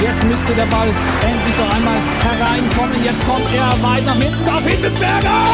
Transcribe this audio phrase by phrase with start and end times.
[0.00, 0.88] Jetzt müsste der Ball
[1.22, 3.04] endlich noch einmal hereinkommen.
[3.04, 5.44] Jetzt kommt er weit nach hinten auf Hitzelsberger!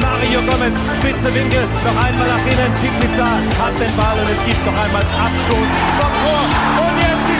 [0.00, 2.72] Mario Gomez, spitze Winkel, noch einmal nach innen.
[3.00, 5.68] Pizza hat den Ball und es gibt noch einmal Abstoß
[5.98, 6.42] vom Tor.
[6.82, 7.35] Und jetzt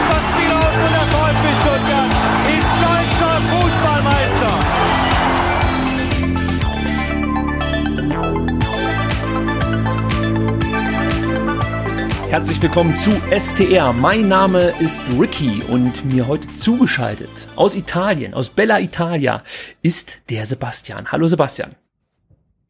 [12.29, 13.93] Herzlich willkommen zu STR.
[13.93, 19.45] Mein Name ist Ricky und mir heute zugeschaltet aus Italien, aus Bella Italia,
[19.81, 21.13] ist der Sebastian.
[21.13, 21.77] Hallo Sebastian.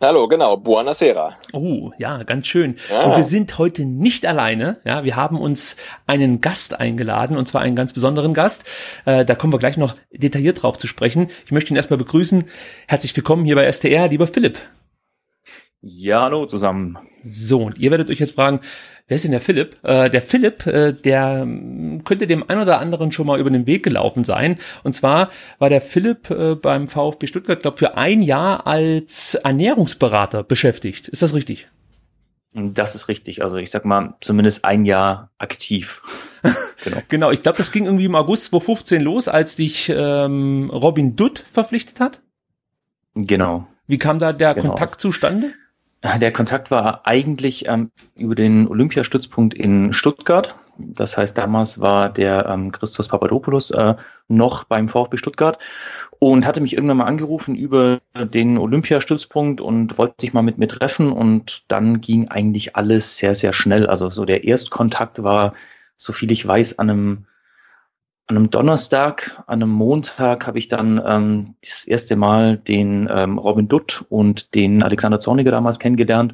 [0.02, 0.58] Hallo, genau.
[0.58, 1.38] Buonasera.
[1.54, 2.76] Oh, ja, ganz schön.
[2.90, 3.04] Ja.
[3.06, 4.76] Und wir sind heute nicht alleine.
[4.84, 5.76] Ja, wir haben uns
[6.06, 8.66] einen Gast eingeladen und zwar einen ganz besonderen Gast.
[9.06, 11.28] Äh, da kommen wir gleich noch detailliert drauf zu sprechen.
[11.46, 12.44] Ich möchte ihn erstmal begrüßen.
[12.88, 14.58] Herzlich willkommen hier bei STR, lieber Philipp.
[15.80, 16.98] Ja, hallo zusammen.
[17.22, 18.60] So, und ihr werdet euch jetzt fragen,
[19.06, 19.76] wer ist denn der Philipp?
[19.82, 23.66] Äh, der Philipp, äh, der hm, könnte dem ein oder anderen schon mal über den
[23.66, 24.58] Weg gelaufen sein.
[24.82, 30.42] Und zwar war der Philipp äh, beim VfB Stuttgart, glaube für ein Jahr als Ernährungsberater
[30.42, 31.08] beschäftigt.
[31.08, 31.68] Ist das richtig?
[32.52, 33.42] Das ist richtig.
[33.44, 36.02] Also ich sag mal, zumindest ein Jahr aktiv.
[36.84, 37.02] genau.
[37.08, 41.44] genau, ich glaube, das ging irgendwie im August 2015 los, als dich ähm, Robin Dutt
[41.52, 42.22] verpflichtet hat.
[43.14, 43.66] Genau.
[43.86, 44.68] Wie kam da der genau.
[44.68, 45.52] Kontakt zustande?
[46.20, 50.54] Der Kontakt war eigentlich ähm, über den Olympiastützpunkt in Stuttgart.
[50.78, 53.94] Das heißt, damals war der ähm, Christos Papadopoulos äh,
[54.28, 55.58] noch beim VfB Stuttgart
[56.18, 60.68] und hatte mich irgendwann mal angerufen über den Olympiastützpunkt und wollte sich mal mit mir
[60.68, 61.12] treffen.
[61.12, 63.86] Und dann ging eigentlich alles sehr, sehr schnell.
[63.86, 65.54] Also so der Erstkontakt war,
[65.96, 67.26] so viel ich weiß, an einem
[68.28, 73.38] an einem Donnerstag, an einem Montag habe ich dann ähm, das erste Mal den ähm,
[73.38, 76.32] Robin Dutt und den Alexander Zorniger damals kennengelernt.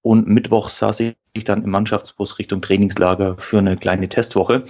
[0.00, 4.64] Und Mittwoch saß ich dann im Mannschaftsbus Richtung Trainingslager für eine kleine Testwoche.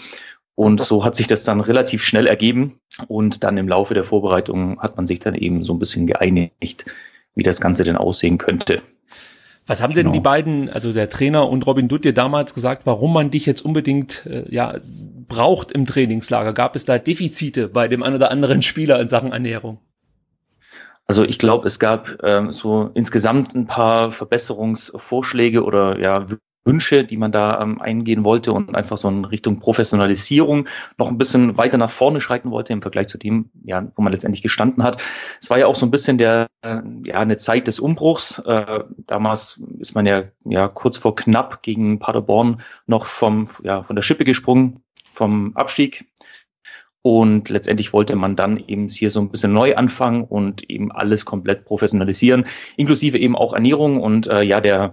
[0.57, 2.81] Und so hat sich das dann relativ schnell ergeben.
[3.07, 6.85] Und dann im Laufe der Vorbereitung hat man sich dann eben so ein bisschen geeinigt,
[7.35, 8.83] wie das Ganze denn aussehen könnte.
[9.67, 10.11] Was haben genau.
[10.11, 13.47] denn die beiden, also der Trainer und Robin Dutt dir damals gesagt, warum man dich
[13.47, 14.75] jetzt unbedingt äh, ja
[15.29, 16.53] braucht im Trainingslager?
[16.53, 19.79] Gab es da Defizite bei dem einen oder anderen Spieler in Sachen Ernährung?
[21.07, 26.27] Also ich glaube, es gab ähm, so insgesamt ein paar Verbesserungsvorschläge oder ja
[26.65, 30.67] Wünsche, die man da ähm, eingehen wollte und einfach so in Richtung Professionalisierung
[30.99, 34.13] noch ein bisschen weiter nach vorne schreiten wollte im Vergleich zu dem, ja, wo man
[34.13, 35.03] letztendlich gestanden hat.
[35.41, 38.39] Es war ja auch so ein bisschen der, äh, ja, eine Zeit des Umbruchs.
[38.41, 43.97] Äh, damals ist man ja, ja kurz vor knapp gegen Paderborn noch vom, ja, von
[43.97, 46.07] der Schippe gesprungen, vom Abstieg.
[47.07, 51.27] Und letztendlich wollte man dann eben hier so ein bisschen neu anfangen und eben alles
[51.27, 52.47] komplett professionalisieren,
[52.79, 54.01] inklusive eben auch Ernährung.
[54.01, 54.93] Und äh, ja, der,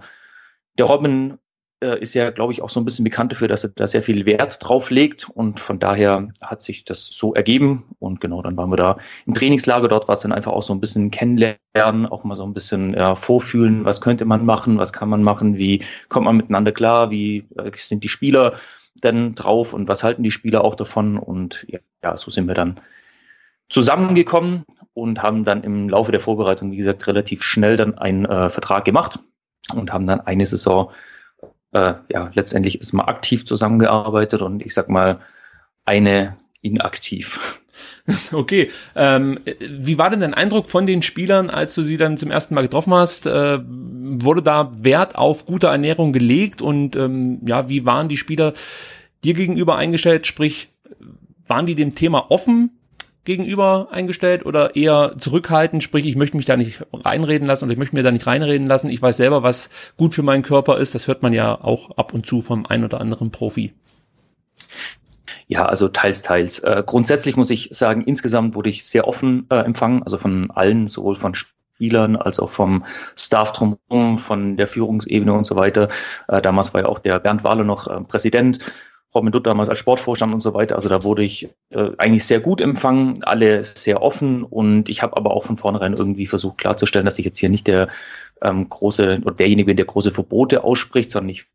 [0.76, 1.38] der Robin
[1.82, 4.02] äh, ist ja, glaube ich, auch so ein bisschen bekannt dafür, dass er da sehr
[4.02, 5.28] viel Wert drauf legt.
[5.28, 7.84] Und von daher hat sich das so ergeben.
[7.98, 9.88] Und genau, dann waren wir da im Trainingslager.
[9.88, 12.94] Dort war es dann einfach auch so ein bisschen kennenlernen, auch mal so ein bisschen
[12.94, 17.10] ja, vorfühlen, was könnte man machen, was kann man machen, wie kommt man miteinander klar,
[17.10, 18.54] wie äh, sind die Spieler
[19.02, 21.18] denn drauf und was halten die Spieler auch davon.
[21.18, 22.80] Und ja, ja so sind wir dann
[23.68, 24.64] zusammengekommen
[24.94, 28.84] und haben dann im Laufe der Vorbereitung, wie gesagt, relativ schnell dann einen äh, Vertrag
[28.84, 29.18] gemacht
[29.74, 30.90] und haben dann eine Saison
[31.72, 35.20] äh, ja, letztendlich ist man aktiv zusammengearbeitet und ich sag mal
[35.84, 37.58] eine inaktiv.
[38.32, 42.32] Okay, ähm, wie war denn dein Eindruck von den Spielern, als du sie dann zum
[42.32, 43.26] ersten Mal getroffen hast?
[43.26, 48.54] Äh, wurde da Wert auf gute Ernährung gelegt und ähm, ja, wie waren die Spieler
[49.22, 50.26] dir gegenüber eingestellt?
[50.26, 50.68] Sprich,
[51.46, 52.70] waren die dem Thema offen?
[53.24, 57.78] Gegenüber eingestellt oder eher zurückhaltend, sprich, ich möchte mich da nicht reinreden lassen oder ich
[57.78, 58.90] möchte mir da nicht reinreden lassen.
[58.90, 60.94] Ich weiß selber, was gut für meinen Körper ist.
[60.94, 63.72] Das hört man ja auch ab und zu vom ein oder anderen Profi.
[65.46, 66.60] Ja, also teils, teils.
[66.60, 70.88] Äh, grundsätzlich muss ich sagen, insgesamt wurde ich sehr offen äh, empfangen, also von allen,
[70.88, 72.84] sowohl von Spielern als auch vom
[73.16, 75.88] Staff drumherum, von der Führungsebene und so weiter.
[76.28, 78.58] Äh, damals war ja auch der Bernd Wahle noch äh, Präsident
[79.14, 80.74] Robin Dutt damals als Sportvorstand und so weiter.
[80.76, 85.16] Also da wurde ich äh, eigentlich sehr gut empfangen, alle sehr offen und ich habe
[85.16, 87.88] aber auch von vornherein irgendwie versucht klarzustellen, dass ich jetzt hier nicht der
[88.40, 91.46] ähm, große oder derjenige bin, der große Verbote ausspricht, sondern ich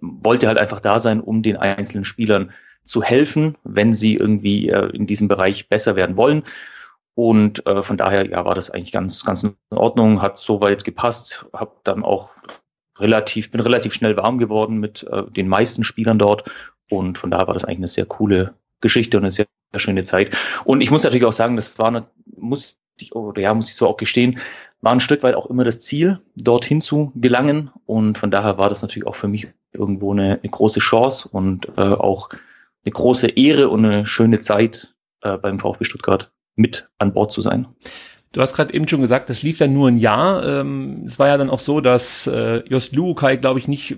[0.00, 2.52] wollte halt einfach da sein, um den einzelnen Spielern
[2.84, 6.42] zu helfen, wenn sie irgendwie äh, in diesem Bereich besser werden wollen.
[7.14, 11.46] Und äh, von daher ja, war das eigentlich ganz, ganz in Ordnung, hat soweit gepasst,
[11.52, 12.34] habe dann auch
[12.98, 16.44] relativ, bin relativ schnell warm geworden mit äh, den meisten Spielern dort.
[16.90, 20.02] Und von daher war das eigentlich eine sehr coole Geschichte und eine sehr, sehr schöne
[20.02, 20.36] Zeit.
[20.64, 22.06] Und ich muss natürlich auch sagen, das war eine,
[22.36, 24.38] muss ich, oder ja, muss ich so auch gestehen,
[24.80, 27.70] war ein Stück weit auch immer das Ziel, dorthin zu gelangen.
[27.86, 31.68] Und von daher war das natürlich auch für mich irgendwo eine, eine große Chance und
[31.76, 32.30] äh, auch
[32.84, 37.42] eine große Ehre und eine schöne Zeit äh, beim VfB Stuttgart mit an Bord zu
[37.42, 37.66] sein.
[38.32, 40.46] Du hast gerade eben schon gesagt, das lief dann nur ein Jahr.
[40.46, 43.96] Ähm, es war ja dann auch so, dass äh, Jost Luukai, glaube ich, nicht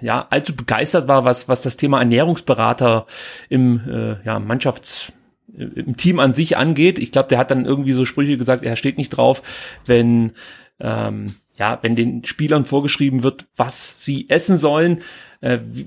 [0.00, 3.06] ja allzu begeistert war, was was das Thema Ernährungsberater
[3.48, 5.12] im äh, ja, Mannschafts
[5.56, 6.98] im Team an sich angeht.
[6.98, 9.42] Ich glaube, der hat dann irgendwie so Sprüche gesagt, er steht nicht drauf,
[9.86, 10.32] wenn
[10.80, 15.02] ähm, ja, wenn den Spielern vorgeschrieben wird, was sie essen sollen.
[15.44, 15.86] Äh, wie,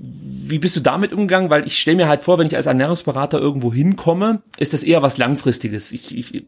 [0.50, 1.50] wie bist du damit umgegangen?
[1.50, 5.02] Weil ich stelle mir halt vor, wenn ich als Ernährungsberater irgendwo hinkomme, ist das eher
[5.02, 5.90] was Langfristiges.
[5.90, 6.44] Ich, ich,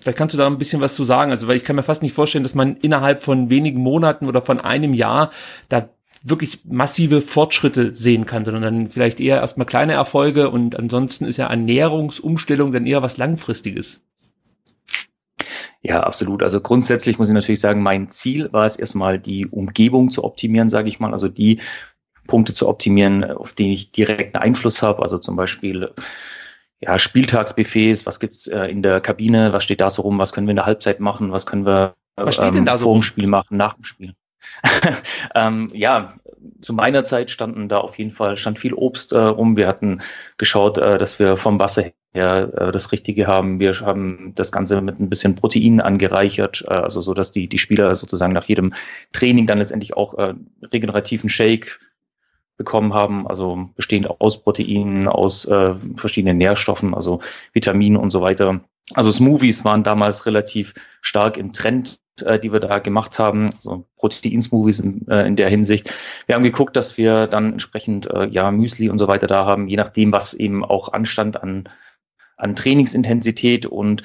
[0.00, 1.30] vielleicht kannst du da ein bisschen was zu sagen.
[1.30, 4.40] Also, weil ich kann mir fast nicht vorstellen, dass man innerhalb von wenigen Monaten oder
[4.40, 5.30] von einem Jahr
[5.68, 5.90] da
[6.22, 11.36] wirklich massive Fortschritte sehen kann, sondern dann vielleicht eher erstmal kleine Erfolge und ansonsten ist
[11.36, 14.02] ja Ernährungsumstellung dann eher was Langfristiges.
[15.82, 16.42] Ja, absolut.
[16.42, 20.68] Also grundsätzlich muss ich natürlich sagen, mein Ziel war es erstmal, die Umgebung zu optimieren,
[20.68, 21.12] sage ich mal.
[21.12, 21.60] Also die
[22.26, 25.02] Punkte zu optimieren, auf die ich direkten Einfluss habe.
[25.02, 25.90] Also zum Beispiel
[26.80, 30.46] ja, Spieltagsbuffets, was gibt's äh, in der Kabine, was steht da so rum, was können
[30.46, 32.94] wir in der Halbzeit machen, was können wir was steht ähm, denn da so vor
[32.94, 34.14] dem Spiel machen, nach dem Spiel.
[35.34, 36.14] ähm, ja,
[36.60, 39.56] zu meiner Zeit standen da auf jeden Fall, stand viel Obst äh, rum.
[39.56, 40.00] Wir hatten
[40.38, 43.60] geschaut, äh, dass wir vom Wasser her äh, das Richtige haben.
[43.60, 47.58] Wir haben das Ganze mit ein bisschen Protein angereichert, äh, also so, dass die, die
[47.58, 48.72] Spieler sozusagen nach jedem
[49.12, 50.34] Training dann letztendlich auch äh,
[50.72, 51.78] regenerativen Shake
[52.60, 57.20] bekommen haben, also bestehend aus Proteinen, aus äh, verschiedenen Nährstoffen, also
[57.54, 58.60] Vitaminen und so weiter.
[58.92, 63.86] Also Smoothies waren damals relativ stark im Trend, äh, die wir da gemacht haben, so
[63.96, 65.90] Protein-Smoothies in, äh, in der Hinsicht.
[66.26, 69.66] Wir haben geguckt, dass wir dann entsprechend äh, ja Müsli und so weiter da haben,
[69.66, 71.66] je nachdem, was eben auch anstand an,
[72.36, 74.02] an Trainingsintensität und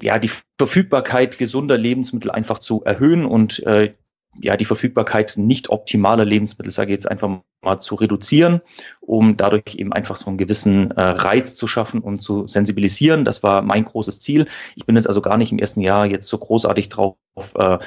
[0.00, 3.92] ja, die Verfügbarkeit gesunder Lebensmittel einfach zu erhöhen und äh,
[4.40, 8.60] ja, die Verfügbarkeit nicht optimaler Lebensmittel, sage ich jetzt einfach mal, zu reduzieren,
[9.00, 13.24] um dadurch eben einfach so einen gewissen äh, Reiz zu schaffen und zu sensibilisieren.
[13.24, 14.46] Das war mein großes Ziel.
[14.74, 17.16] Ich bin jetzt also gar nicht im ersten Jahr jetzt so großartig drauf
[17.54, 17.78] äh,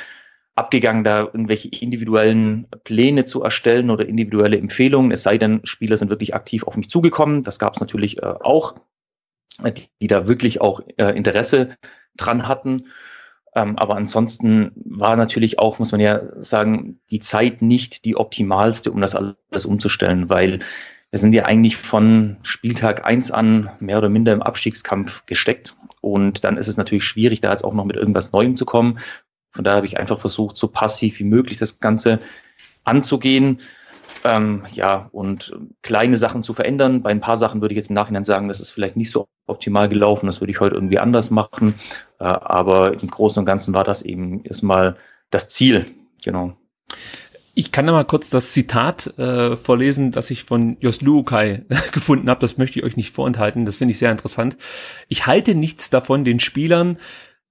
[0.56, 5.12] abgegangen, da irgendwelche individuellen Pläne zu erstellen oder individuelle Empfehlungen.
[5.12, 7.44] Es sei denn, Spieler sind wirklich aktiv auf mich zugekommen.
[7.44, 8.75] Das gab es natürlich äh, auch,
[9.63, 11.78] die, die da wirklich auch äh, Interesse
[12.18, 12.88] dran hatten.
[13.56, 18.92] Ähm, aber ansonsten war natürlich auch, muss man ja sagen, die Zeit nicht die optimalste,
[18.92, 20.60] um das alles umzustellen, weil
[21.12, 25.75] wir sind ja eigentlich von Spieltag eins an mehr oder minder im Abstiegskampf gesteckt.
[26.01, 29.00] Und dann ist es natürlich schwierig, da jetzt auch noch mit irgendwas Neuem zu kommen.
[29.51, 32.19] Von daher habe ich einfach versucht, so passiv wie möglich das Ganze
[32.84, 33.60] anzugehen.
[34.24, 37.01] Ähm, ja, und kleine Sachen zu verändern.
[37.01, 39.27] Bei ein paar Sachen würde ich jetzt im Nachhinein sagen, das ist vielleicht nicht so
[39.48, 41.75] optimal gelaufen, das würde ich heute irgendwie anders machen.
[42.19, 44.98] Äh, aber im Großen und Ganzen war das eben erstmal
[45.29, 45.88] das Ziel.
[46.24, 46.53] Genau.
[47.53, 52.29] Ich kann da mal kurz das Zitat äh, vorlesen, das ich von Jos Luukai gefunden
[52.29, 52.39] habe.
[52.41, 53.65] Das möchte ich euch nicht vorenthalten.
[53.65, 54.58] Das finde ich sehr interessant.
[55.08, 56.98] Ich halte nichts davon, den Spielern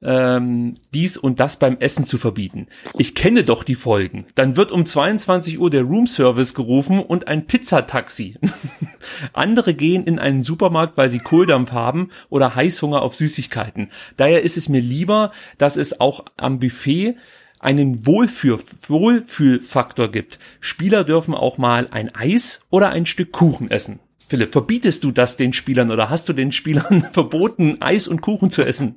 [0.02, 2.69] ähm, dies und das beim Essen zu verbieten.
[2.99, 4.26] Ich kenne doch die Folgen.
[4.35, 8.37] Dann wird um 22 Uhr der Roomservice gerufen und ein Pizzataxi.
[9.33, 13.88] Andere gehen in einen Supermarkt, weil sie Kohldampf haben oder Heißhunger auf Süßigkeiten.
[14.17, 17.17] Daher ist es mir lieber, dass es auch am Buffet
[17.61, 20.38] einen Wohlfühl Wohlfühlfaktor gibt.
[20.61, 23.99] Spieler dürfen auch mal ein Eis oder ein Stück Kuchen essen.
[24.28, 28.50] Philipp, verbietest du das den Spielern oder hast du den Spielern verboten, Eis und Kuchen
[28.50, 28.97] zu essen?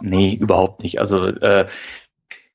[0.00, 0.98] Nee, überhaupt nicht.
[0.98, 1.66] Also äh,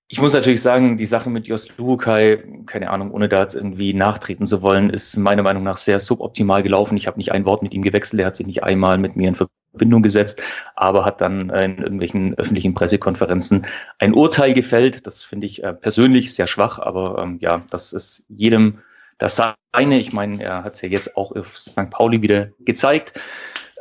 [0.08, 3.94] ich muss natürlich sagen, die Sache mit Jos Luhukai, keine Ahnung, ohne da jetzt irgendwie
[3.94, 6.98] nachtreten zu wollen, ist meiner Meinung nach sehr suboptimal gelaufen.
[6.98, 9.30] Ich habe nicht ein Wort mit ihm gewechselt, er hat sich nicht einmal mit mir
[9.30, 10.42] in Verbindung gesetzt,
[10.76, 13.66] aber hat dann in irgendwelchen öffentlichen Pressekonferenzen
[13.98, 15.08] ein Urteil gefällt.
[15.08, 18.80] Das finde ich äh, persönlich sehr schwach, aber ähm, ja, das ist jedem
[19.18, 20.00] das seine.
[20.00, 21.90] Ich meine, er hat es ja jetzt auch auf St.
[21.90, 23.20] Pauli wieder gezeigt.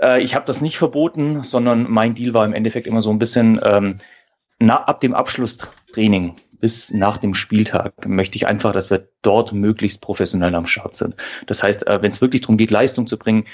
[0.03, 3.19] Äh, ich habe das nicht verboten, sondern mein Deal war im Endeffekt immer so ein
[3.19, 3.99] bisschen ähm,
[4.59, 10.01] na, ab dem Abschlusstraining bis nach dem Spieltag möchte ich einfach, dass wir dort möglichst
[10.01, 11.17] professionell am Start sind.
[11.47, 13.47] Das heißt, äh, wenn es wirklich darum geht, Leistung zu bringen,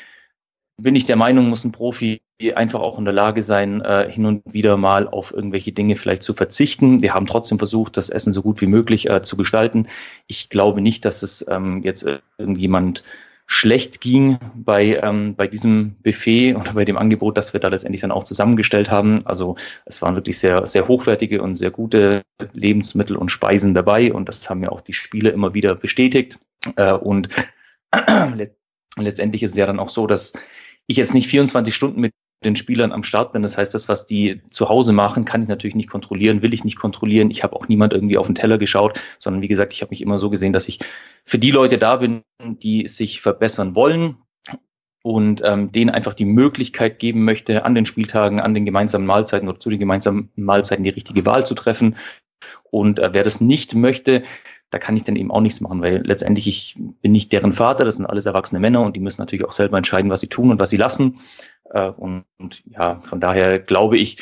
[0.76, 2.20] bin ich der Meinung, muss ein Profi
[2.54, 6.22] einfach auch in der Lage sein, äh, hin und wieder mal auf irgendwelche Dinge vielleicht
[6.22, 7.02] zu verzichten.
[7.02, 9.88] Wir haben trotzdem versucht, das Essen so gut wie möglich äh, zu gestalten.
[10.26, 13.02] Ich glaube nicht, dass es ähm, jetzt irgendjemand
[13.50, 18.02] schlecht ging bei, ähm, bei diesem Buffet oder bei dem Angebot, das wir da letztendlich
[18.02, 19.26] dann auch zusammengestellt haben.
[19.26, 24.28] Also es waren wirklich sehr, sehr hochwertige und sehr gute Lebensmittel und Speisen dabei und
[24.28, 26.38] das haben ja auch die Spiele immer wieder bestätigt.
[26.76, 27.30] Äh, und
[28.96, 30.34] letztendlich ist es ja dann auch so, dass
[30.86, 32.12] ich jetzt nicht 24 Stunden mit
[32.44, 33.42] den Spielern am Start bin.
[33.42, 36.64] Das heißt, das, was die zu Hause machen, kann ich natürlich nicht kontrollieren, will ich
[36.64, 37.30] nicht kontrollieren.
[37.30, 40.02] Ich habe auch niemand irgendwie auf den Teller geschaut, sondern wie gesagt, ich habe mich
[40.02, 40.78] immer so gesehen, dass ich
[41.24, 44.16] für die Leute da bin, die sich verbessern wollen
[45.02, 49.48] und ähm, denen einfach die Möglichkeit geben möchte, an den Spieltagen, an den gemeinsamen Mahlzeiten
[49.48, 51.96] oder zu den gemeinsamen Mahlzeiten die richtige Wahl zu treffen.
[52.70, 54.22] Und äh, wer das nicht möchte,
[54.70, 57.84] da kann ich dann eben auch nichts machen, weil letztendlich ich bin nicht deren Vater,
[57.84, 60.50] das sind alles erwachsene Männer und die müssen natürlich auch selber entscheiden, was sie tun
[60.50, 61.20] und was sie lassen.
[61.70, 64.18] Äh, und, und ja, von daher glaube ich,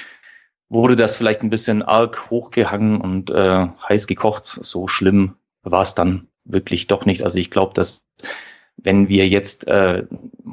[0.69, 4.47] wurde das vielleicht ein bisschen arg hochgehangen und äh, heiß gekocht.
[4.47, 7.23] So schlimm war es dann wirklich doch nicht.
[7.23, 8.05] Also ich glaube, dass
[8.77, 10.05] wenn wir jetzt äh,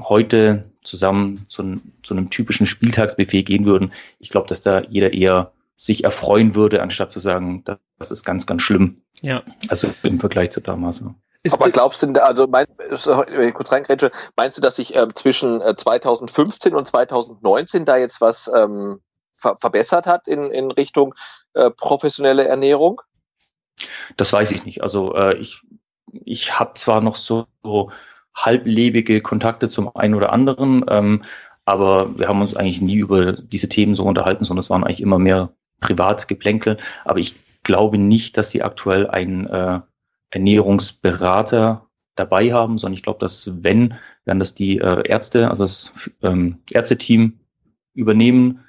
[0.04, 5.52] heute zusammen zu, zu einem typischen Spieltagsbuffet gehen würden, ich glaube, dass da jeder eher
[5.76, 7.64] sich erfreuen würde, anstatt zu sagen,
[7.98, 9.02] das ist ganz, ganz schlimm.
[9.22, 9.44] Ja.
[9.68, 11.04] Also im Vergleich zu damals.
[11.46, 15.62] Ist, Aber glaubst du, also mein, ich kurz reingrätsche, meinst du, dass sich ähm, zwischen
[15.62, 19.02] äh, 2015 und 2019 da jetzt was ähm,
[19.34, 21.14] ver verbessert hat in, in Richtung
[21.54, 23.02] äh, professionelle Ernährung?
[24.16, 24.84] Das weiß ich nicht.
[24.84, 25.62] Also äh, ich,
[26.24, 27.92] ich habe zwar noch so, so
[28.34, 31.24] halblebige Kontakte zum einen oder anderen, ähm,
[31.66, 35.02] aber wir haben uns eigentlich nie über diese Themen so unterhalten, sondern es waren eigentlich
[35.02, 36.78] immer mehr Privatgeplänkel.
[37.04, 39.82] Aber ich glaube nicht, dass sie aktuell einen äh,
[40.34, 45.94] Ernährungsberater dabei haben, sondern ich glaube, dass wenn, werden das die äh, Ärzte, also das
[46.22, 47.40] ähm, Ärzteteam
[47.94, 48.64] übernehmen.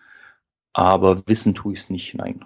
[0.73, 2.45] Aber wissen tue ich es nicht, nein.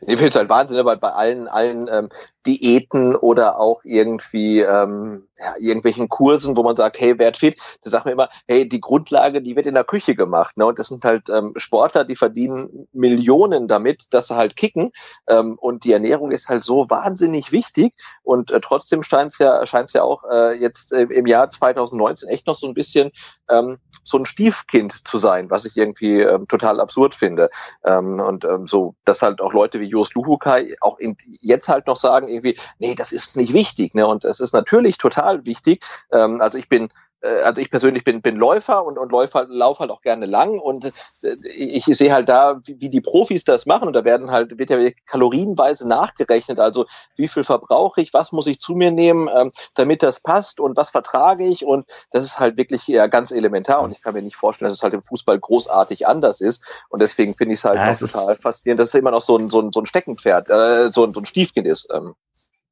[0.00, 2.08] Ich finde es halt Wahnsinn, ne, weil bei allen, allen ähm,
[2.48, 7.90] Diäten oder auch irgendwie ähm, ja, irgendwelchen Kursen, wo man sagt, hey, werd fit, da
[7.90, 10.56] sagt man immer, hey, die Grundlage, die wird in der Küche gemacht.
[10.56, 10.64] Ne?
[10.64, 14.92] Und das sind halt ähm, Sportler, die verdienen Millionen damit, dass sie halt kicken.
[15.28, 17.92] Ähm, und die Ernährung ist halt so wahnsinnig wichtig.
[18.22, 22.46] Und äh, trotzdem scheint es ja, ja auch äh, jetzt äh, im Jahr 2019 echt
[22.46, 23.10] noch so ein bisschen
[23.50, 27.50] ähm, so ein Stiefkind zu sein, was ich irgendwie ähm, total absurd finde.
[27.84, 31.86] Ähm, und ähm, so, dass halt auch Leute wie Jos Luhukai auch in, jetzt halt
[31.86, 33.94] noch sagen, irgendwie, nee, das ist nicht wichtig.
[33.94, 34.06] Ne?
[34.06, 35.84] Und es ist natürlich total wichtig.
[36.12, 36.88] Ähm, also ich bin
[37.22, 40.92] also ich persönlich bin, bin Läufer und, und Läufer, laufe halt auch gerne lang und
[41.22, 44.58] äh, ich sehe halt da, wie, wie die Profis das machen und da werden halt,
[44.58, 49.28] wird ja kalorienweise nachgerechnet, also wie viel verbrauche ich, was muss ich zu mir nehmen,
[49.36, 53.30] ähm, damit das passt und was vertrage ich und das ist halt wirklich ja, ganz
[53.30, 56.64] elementar und ich kann mir nicht vorstellen, dass es halt im Fußball großartig anders ist
[56.88, 59.50] und deswegen finde ich es halt ja, total faszinierend, dass es immer noch so ein,
[59.50, 61.88] so ein, so ein Steckenpferd, äh, so, ein, so ein Stiefkind ist.
[61.92, 62.14] Ähm.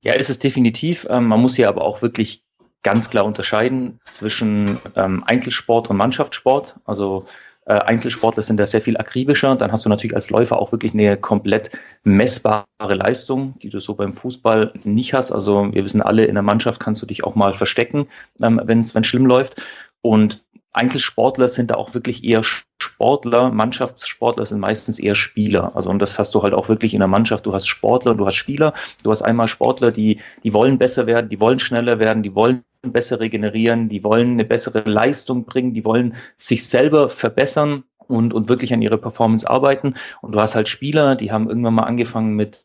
[0.00, 1.06] Ja, ist es definitiv.
[1.10, 2.45] Ähm, man muss hier aber auch wirklich
[2.86, 6.76] ganz klar unterscheiden zwischen ähm, Einzelsport und Mannschaftssport.
[6.84, 7.26] Also
[7.64, 9.56] äh, Einzelsportler sind da sehr viel akribischer.
[9.56, 11.72] Dann hast du natürlich als Läufer auch wirklich eine komplett
[12.04, 15.32] messbare Leistung, die du so beim Fußball nicht hast.
[15.32, 18.06] Also wir wissen alle, in der Mannschaft kannst du dich auch mal verstecken,
[18.40, 19.60] ähm, wenn es schlimm läuft.
[20.00, 25.74] Und Einzelsportler sind da auch wirklich eher Sportler, Mannschaftssportler sind meistens eher Spieler.
[25.74, 27.46] Also und das hast du halt auch wirklich in der Mannschaft.
[27.46, 28.74] Du hast Sportler, du hast Spieler.
[29.02, 32.62] Du hast einmal Sportler, die die wollen besser werden, die wollen schneller werden, die wollen
[32.82, 38.48] besser regenerieren, die wollen eine bessere Leistung bringen, die wollen sich selber verbessern und, und
[38.48, 39.94] wirklich an ihre Performance arbeiten.
[40.22, 42.64] Und du hast halt Spieler, die haben irgendwann mal angefangen mit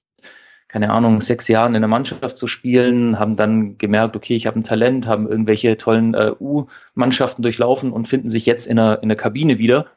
[0.71, 4.57] keine Ahnung, sechs Jahren in der Mannschaft zu spielen, haben dann gemerkt, okay, ich habe
[4.57, 9.09] ein Talent, haben irgendwelche tollen äh, U-Mannschaften durchlaufen und finden sich jetzt in der, in
[9.09, 9.87] der Kabine wieder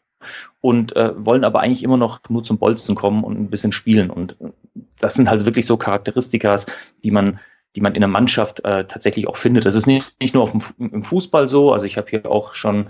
[0.60, 4.10] und äh, wollen aber eigentlich immer noch nur zum Bolzen kommen und ein bisschen spielen.
[4.10, 4.36] Und
[4.98, 6.56] das sind halt wirklich so Charakteristika,
[7.04, 7.38] die man
[7.74, 9.66] die man in der Mannschaft äh, tatsächlich auch findet.
[9.66, 11.72] Das ist nicht, nicht nur dem, im Fußball so.
[11.72, 12.86] Also ich habe hier auch schon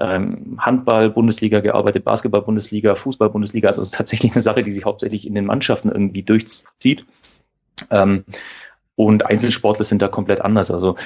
[0.00, 3.68] ähm, Handball-Bundesliga gearbeitet, Basketball-Bundesliga, Fußball-Bundesliga.
[3.68, 7.06] Also es ist tatsächlich eine Sache, die sich hauptsächlich in den Mannschaften irgendwie durchzieht.
[7.90, 8.24] Ähm,
[8.96, 10.70] und Einzelsportler sind da komplett anders.
[10.70, 10.96] Also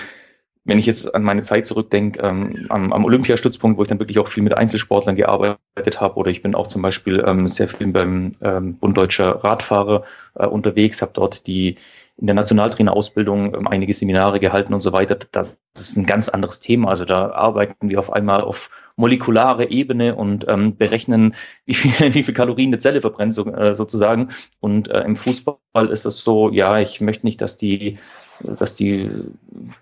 [0.64, 4.18] wenn ich jetzt an meine Zeit zurückdenke, ähm, am, am Olympiastützpunkt, wo ich dann wirklich
[4.18, 7.86] auch viel mit Einzelsportlern gearbeitet habe, oder ich bin auch zum Beispiel ähm, sehr viel
[7.86, 10.04] beim ähm, Bund Deutscher Radfahrer
[10.34, 11.76] äh, unterwegs, habe dort die
[12.18, 15.16] in der Nationaltrainerausbildung ähm, einige Seminare gehalten und so weiter.
[15.32, 16.88] Das ist ein ganz anderes Thema.
[16.88, 21.34] Also da arbeiten wir auf einmal auf molekulare Ebene und ähm, berechnen,
[21.66, 24.30] wie viel, wie viel Kalorien eine Zelle verbrennt so, äh, sozusagen.
[24.60, 27.98] Und äh, im Fußball ist es so, ja, ich möchte nicht, dass die
[28.40, 29.10] dass die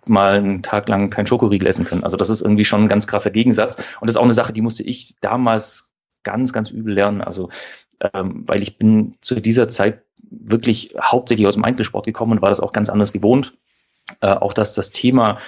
[0.07, 2.05] mal einen Tag lang kein Schokoriegel essen können.
[2.05, 3.77] Also das ist irgendwie schon ein ganz krasser Gegensatz.
[4.01, 7.21] Und das ist auch eine Sache, die musste ich damals ganz, ganz übel lernen.
[7.21, 7.51] Also
[8.13, 12.49] ähm, weil ich bin zu dieser Zeit wirklich hauptsächlich aus dem Einzelsport gekommen und war
[12.49, 13.55] das auch ganz anders gewohnt.
[14.21, 15.39] Äh, auch dass das Thema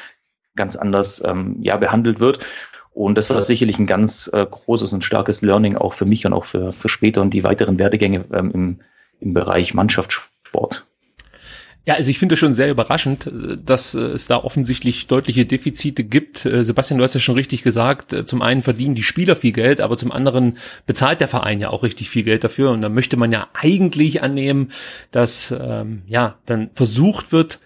[0.56, 2.44] ganz anders ähm, ja, behandelt wird.
[2.92, 6.32] Und das war sicherlich ein ganz äh, großes und starkes Learning auch für mich und
[6.32, 8.80] auch für, für später und die weiteren Werdegänge ähm, im,
[9.20, 10.27] im Bereich Mannschaftssport.
[11.88, 13.32] Ja, also ich finde schon sehr überraschend,
[13.64, 16.44] dass es da offensichtlich deutliche Defizite gibt.
[16.44, 19.52] Äh, Sebastian, du hast ja schon richtig gesagt, äh, zum einen verdienen die Spieler viel
[19.52, 22.72] Geld, aber zum anderen bezahlt der Verein ja auch richtig viel Geld dafür.
[22.72, 24.70] Und da möchte man ja eigentlich annehmen,
[25.12, 27.58] dass ähm, ja dann versucht wird,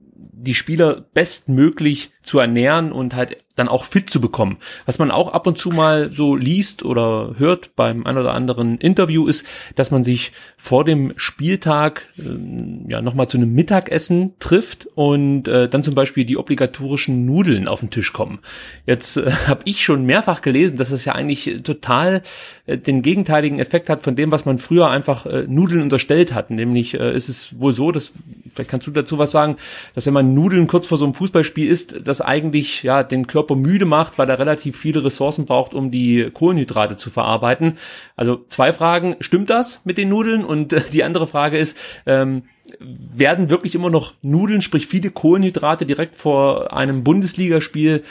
[0.00, 4.58] die Spieler bestmöglich zu ernähren und halt dann auch fit zu bekommen.
[4.86, 8.78] Was man auch ab und zu mal so liest oder hört beim ein oder anderen
[8.78, 9.44] Interview ist,
[9.76, 15.68] dass man sich vor dem Spieltag äh, ja nochmal zu einem Mittagessen trifft und äh,
[15.68, 18.40] dann zum Beispiel die obligatorischen Nudeln auf den Tisch kommen.
[18.86, 22.22] Jetzt äh, habe ich schon mehrfach gelesen, dass es ja eigentlich total
[22.66, 26.50] äh, den gegenteiligen Effekt hat von dem, was man früher einfach äh, Nudeln unterstellt hat.
[26.50, 28.12] Nämlich äh, ist es wohl so, dass
[28.52, 29.56] vielleicht kannst du dazu was sagen,
[29.94, 33.43] dass wenn man Nudeln kurz vor so einem Fußballspiel isst, das eigentlich ja den Körper
[33.44, 37.74] Körper müde macht, weil er relativ viele Ressourcen braucht, um die Kohlenhydrate zu verarbeiten.
[38.16, 40.44] Also zwei Fragen, stimmt das mit den Nudeln?
[40.44, 42.44] Und äh, die andere Frage ist, ähm,
[42.80, 48.02] werden wirklich immer noch Nudeln, sprich viele Kohlenhydrate direkt vor einem Bundesligaspiel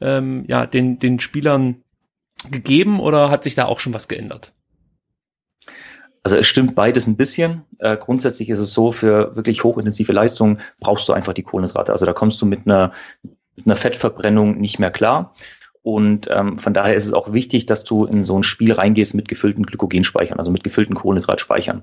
[0.00, 1.76] ähm, ja, den, den Spielern
[2.50, 4.52] gegeben oder hat sich da auch schon was geändert?
[6.22, 7.62] Also es stimmt beides ein bisschen.
[7.78, 11.92] Äh, grundsätzlich ist es so, für wirklich hochintensive Leistungen brauchst du einfach die Kohlenhydrate.
[11.92, 12.92] Also da kommst du mit einer
[13.56, 15.34] mit einer Fettverbrennung nicht mehr klar.
[15.82, 19.14] Und ähm, von daher ist es auch wichtig, dass du in so ein Spiel reingehst
[19.14, 21.82] mit gefüllten Glykogenspeichern, also mit gefüllten Kohlenhydratspeichern.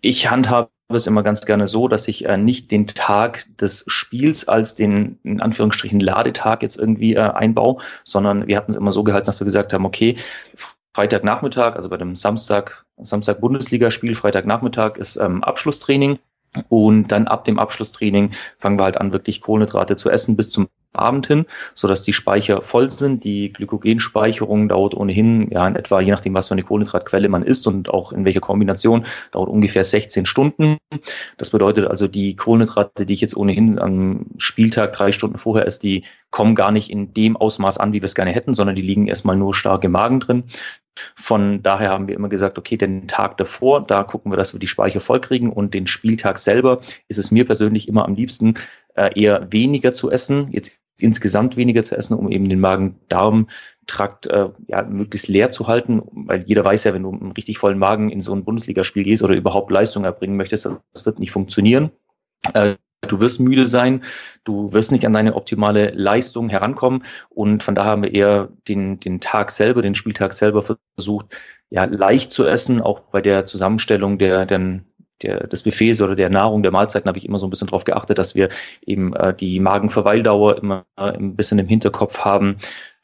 [0.00, 4.48] Ich handhabe es immer ganz gerne so, dass ich äh, nicht den Tag des Spiels
[4.48, 9.04] als den in Anführungsstrichen Ladetag jetzt irgendwie äh, einbaue, sondern wir hatten es immer so
[9.04, 10.16] gehalten, dass wir gesagt haben, okay,
[10.94, 16.18] Freitagnachmittag, also bei dem Samstag, Samstag Bundesligaspiel, Freitagnachmittag ist ähm, Abschlusstraining.
[16.68, 20.68] Und dann ab dem Abschlusstraining fangen wir halt an, wirklich Kohlenhydrate zu essen bis zum
[20.94, 23.24] Abend hin, so dass die Speicher voll sind.
[23.24, 27.66] Die Glykogenspeicherung dauert ohnehin, ja, in etwa, je nachdem, was für eine Kohlenhydratquelle man isst
[27.66, 30.76] und auch in welcher Kombination, dauert ungefähr 16 Stunden.
[31.38, 35.80] Das bedeutet also, die Kohlenhydrate, die ich jetzt ohnehin am Spieltag drei Stunden vorher esse,
[35.80, 38.82] die kommen gar nicht in dem Ausmaß an, wie wir es gerne hätten, sondern die
[38.82, 40.44] liegen erstmal nur stark im Magen drin.
[41.16, 44.60] Von daher haben wir immer gesagt, okay, den Tag davor, da gucken wir, dass wir
[44.60, 48.54] die Speicher vollkriegen und den Spieltag selber ist es mir persönlich immer am liebsten,
[48.94, 54.50] äh, eher weniger zu essen, jetzt insgesamt weniger zu essen, um eben den Magen-Darm-Trakt äh,
[54.68, 57.78] ja, möglichst leer zu halten, weil jeder weiß ja, wenn du mit einem richtig vollen
[57.78, 61.90] Magen in so ein Bundesligaspiel gehst oder überhaupt Leistung erbringen möchtest, das wird nicht funktionieren.
[62.54, 62.74] Äh,
[63.08, 64.04] Du wirst müde sein,
[64.44, 69.00] du wirst nicht an deine optimale Leistung herankommen und von daher haben wir eher den,
[69.00, 70.62] den Tag selber, den Spieltag selber
[70.96, 71.36] versucht,
[71.68, 74.80] ja, leicht zu essen, auch bei der Zusammenstellung der, der,
[75.22, 77.84] der, des Buffets oder der Nahrung, der Mahlzeiten habe ich immer so ein bisschen darauf
[77.84, 78.50] geachtet, dass wir
[78.86, 82.58] eben äh, die Magenverweildauer immer äh, ein bisschen im Hinterkopf haben.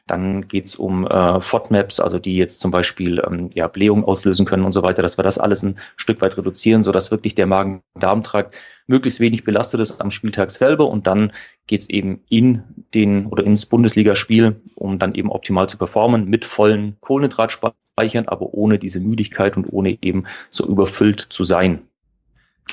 [0.09, 4.65] Dann geht's um äh, FODMAPs, also die jetzt zum Beispiel ähm, ja, Blähung auslösen können
[4.65, 8.57] und so weiter, dass wir das alles ein Stück weit reduzieren, sodass wirklich der Magen-Darm-Trakt
[8.89, 11.33] möglichst wenig belastet ist am Spieltag selber und dann
[11.67, 12.63] geht's eben in
[12.95, 18.79] den oder ins Bundesligaspiel, um dann eben optimal zu performen mit vollen Kohlenhydratspeichern, aber ohne
[18.79, 21.83] diese Müdigkeit und ohne eben so überfüllt zu sein.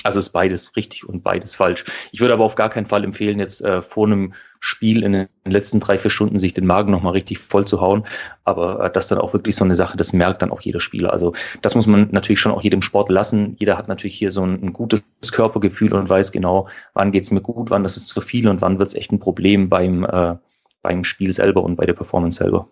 [0.04, 1.84] Also ist beides richtig und beides falsch.
[2.12, 5.28] Ich würde aber auf gar keinen Fall empfehlen, jetzt äh, vor einem Spiel in den
[5.44, 8.04] letzten drei, vier Stunden sich den Magen nochmal richtig voll zu hauen.
[8.44, 11.12] Aber äh, das dann auch wirklich so eine Sache, das merkt dann auch jeder Spieler.
[11.12, 13.56] Also das muss man natürlich schon auch jedem Sport lassen.
[13.58, 17.40] Jeder hat natürlich hier so ein, ein gutes Körpergefühl und weiß genau, wann geht's mir
[17.40, 20.36] gut, wann das ist zu viel und wann wird's echt ein Problem beim, äh,
[20.86, 22.68] beim Spiel selber und bei der Performance selber.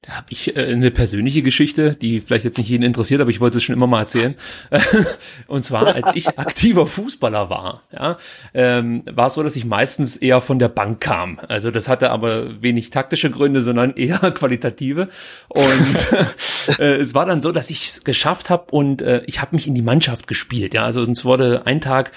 [0.00, 3.40] Da habe ich äh, eine persönliche Geschichte, die vielleicht jetzt nicht jeden interessiert, aber ich
[3.40, 4.36] wollte es schon immer mal erzählen.
[5.48, 8.16] und zwar, als ich aktiver Fußballer war, ja,
[8.54, 11.38] ähm, war es so, dass ich meistens eher von der Bank kam.
[11.46, 15.10] Also das hatte aber wenig taktische Gründe, sondern eher qualitative.
[15.48, 16.06] Und
[16.78, 19.66] äh, es war dann so, dass ich es geschafft habe und äh, ich habe mich
[19.66, 20.72] in die Mannschaft gespielt.
[20.72, 22.12] Ja, also uns wurde ein Tag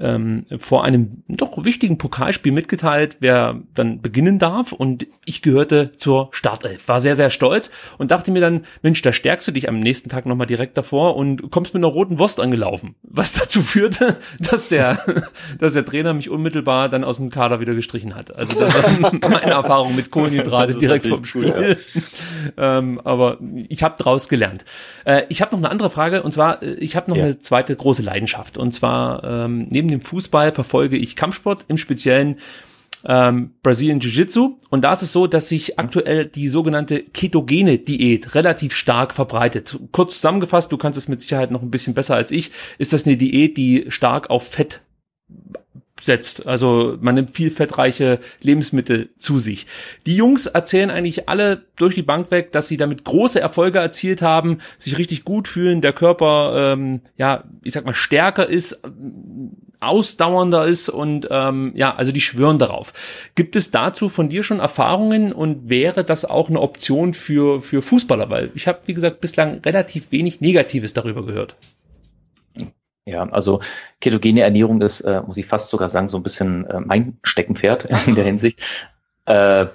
[0.00, 4.72] ähm, vor einem doch wichtigen Pokalspiel mitgeteilt, wer dann beginnen darf.
[4.72, 6.88] Und ich gehörte zur Startelf.
[6.88, 10.08] War sehr, sehr stolz und dachte mir dann, Mensch, da stärkst du dich am nächsten
[10.08, 12.96] Tag nochmal direkt davor und kommst mit einer roten Wurst angelaufen.
[13.02, 14.98] Was dazu führte, dass der,
[15.58, 18.34] dass der Trainer mich unmittelbar dann aus dem Kader wieder gestrichen hat.
[18.34, 21.78] Also das war meine Erfahrung mit Kohlenhydrate direkt vom Spiel.
[22.56, 22.78] Ja.
[22.78, 24.64] ähm, aber ich habe daraus gelernt.
[25.04, 27.24] Äh, ich habe noch eine andere Frage und zwar, äh, ich habe noch ja.
[27.24, 28.58] eine zweite große Leidenschaft.
[28.58, 32.36] Und zwar ähm, neben dem Fußball verfolge ich Kampfsport, im Speziellen
[33.06, 34.58] ähm, Brazilian Jiu-Jitsu.
[34.70, 39.78] Und da ist es so, dass sich aktuell die sogenannte ketogene Diät relativ stark verbreitet.
[39.92, 43.06] Kurz zusammengefasst, du kannst es mit Sicherheit noch ein bisschen besser als ich, ist das
[43.06, 44.80] eine Diät, die stark auf Fett
[46.00, 46.46] setzt.
[46.46, 49.66] Also man nimmt viel fettreiche Lebensmittel zu sich.
[50.06, 54.20] Die Jungs erzählen eigentlich alle durch die Bank weg, dass sie damit große Erfolge erzielt
[54.20, 58.82] haben, sich richtig gut fühlen, der Körper, ähm, ja, ich sag mal, stärker ist,
[59.80, 62.92] ausdauernder ist und ähm, ja, also die schwören darauf.
[63.34, 67.82] Gibt es dazu von dir schon Erfahrungen und wäre das auch eine Option für, für
[67.82, 68.30] Fußballer?
[68.30, 71.56] Weil ich habe, wie gesagt, bislang relativ wenig Negatives darüber gehört.
[73.06, 73.60] Ja, also
[74.00, 77.84] ketogene Ernährung ist, äh, muss ich fast sogar sagen, so ein bisschen äh, mein Steckenpferd
[78.06, 78.60] in der Hinsicht.
[79.26, 79.66] Äh,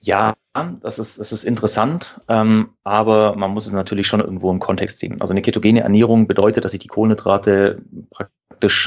[0.00, 0.34] ja,
[0.82, 4.98] das ist, das ist interessant, ähm, aber man muss es natürlich schon irgendwo im Kontext
[4.98, 5.20] sehen.
[5.20, 8.39] Also eine ketogene Ernährung bedeutet, dass ich die Kohlenhydrate praktisch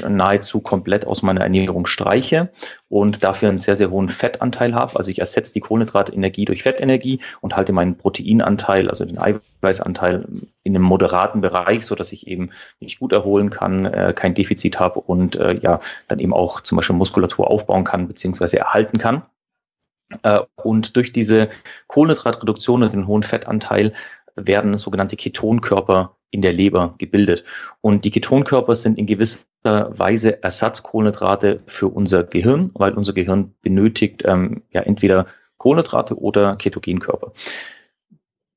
[0.07, 2.49] nahezu komplett aus meiner Ernährung streiche
[2.89, 4.95] und dafür einen sehr, sehr hohen Fettanteil habe.
[4.97, 10.25] Also ich ersetze die Kohlenhydratenergie durch Fettenergie und halte meinen Proteinanteil, also den Eiweißanteil
[10.63, 14.99] in einem moderaten Bereich, so ich eben mich gut erholen kann, äh, kein Defizit habe
[14.99, 19.23] und äh, ja, dann eben auch zum Beispiel Muskulatur aufbauen kann, beziehungsweise erhalten kann.
[20.23, 21.49] Äh, und durch diese
[21.87, 23.93] Kohlenhydratreduktion und den hohen Fettanteil
[24.35, 27.43] werden sogenannte Ketonkörper in der Leber gebildet.
[27.81, 34.23] Und die Ketonkörper sind in gewisser Weise Ersatzkohlenhydrate für unser Gehirn, weil unser Gehirn benötigt
[34.25, 37.33] ähm, ja entweder Kohlenhydrate oder Ketogenkörper.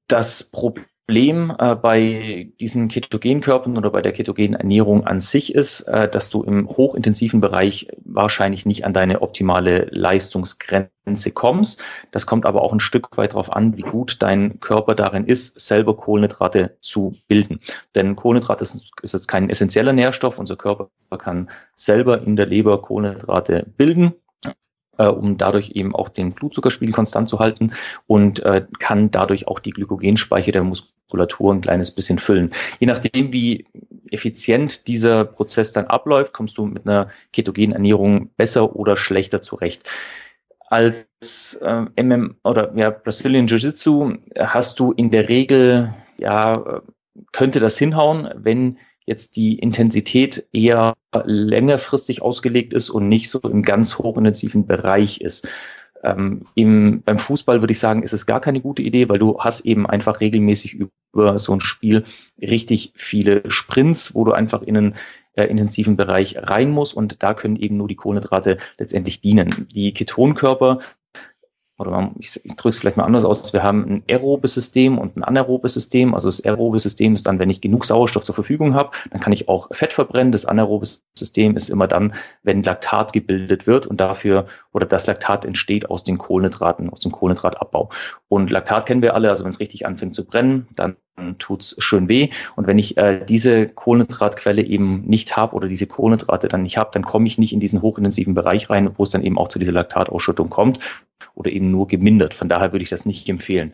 [0.09, 5.83] Das Problem Problem äh, bei diesen Ketogenkörpern oder bei der ketogenen Ernährung an sich ist,
[5.83, 11.81] äh, dass du im hochintensiven Bereich wahrscheinlich nicht an deine optimale Leistungsgrenze kommst.
[12.11, 15.61] Das kommt aber auch ein Stück weit darauf an, wie gut dein Körper darin ist,
[15.61, 17.61] selber Kohlenhydrate zu bilden.
[17.95, 20.41] Denn Kohlenhydrate ist, ist jetzt kein essentieller Nährstoff.
[20.41, 24.15] Unser Körper kann selber in der Leber Kohlenhydrate bilden
[24.99, 27.73] äh, um dadurch eben auch den Blutzuckerspiegel konstant zu halten
[28.07, 32.53] und äh, kann dadurch auch die Glykogenspeicher der Muskulatur ein kleines bisschen füllen.
[32.81, 33.67] Je nachdem, wie
[34.11, 39.89] effizient dieser Prozess dann abläuft, kommst du mit einer ketogenen Ernährung besser oder schlechter zurecht.
[40.69, 46.83] Als äh, MM oder ja, Brazilian Jiu-Jitsu hast du in der Regel, ja,
[47.33, 50.95] könnte das hinhauen, wenn jetzt die Intensität eher
[51.27, 55.49] längerfristig ausgelegt ist und nicht so im ganz hochintensiven Bereich ist.
[56.03, 59.39] Ähm, im, beim Fußball würde ich sagen, ist es gar keine gute Idee, weil du
[59.41, 60.79] hast eben einfach regelmäßig
[61.13, 62.05] über so ein Spiel
[62.41, 64.95] richtig viele Sprints, wo du einfach in einen
[65.37, 69.67] äh, intensiven Bereich rein musst und da können eben nur die Kohlenhydrate letztendlich dienen.
[69.73, 70.81] Die Ketonkörper
[71.79, 75.17] oder ich, ich drücke es vielleicht mal anders aus, wir haben ein aerobes System und
[75.17, 76.15] ein anaerobes System.
[76.15, 79.33] Also das aerobe System ist dann, wenn ich genug Sauerstoff zur Verfügung habe, dann kann
[79.33, 80.33] ich auch Fett verbrennen.
[80.33, 85.45] Das anaerobe System ist immer dann, wenn Laktat gebildet wird und dafür oder das Laktat
[85.45, 87.91] entsteht aus den Kohlenhydraten, aus dem Kohlenhydratabbau.
[88.29, 90.97] Und Laktat kennen wir alle, also wenn es richtig anfängt zu brennen, dann
[91.39, 92.31] tut's schön weh.
[92.57, 96.91] Und wenn ich äh, diese Kohlenhydratquelle eben nicht habe oder diese Kohlenhydrate dann nicht habe,
[96.93, 99.59] dann komme ich nicht in diesen hochintensiven Bereich rein, wo es dann eben auch zu
[99.59, 100.79] dieser Laktatausschüttung kommt
[101.35, 102.35] oder eben nur gemindert.
[102.35, 103.73] Von daher würde ich das nicht empfehlen.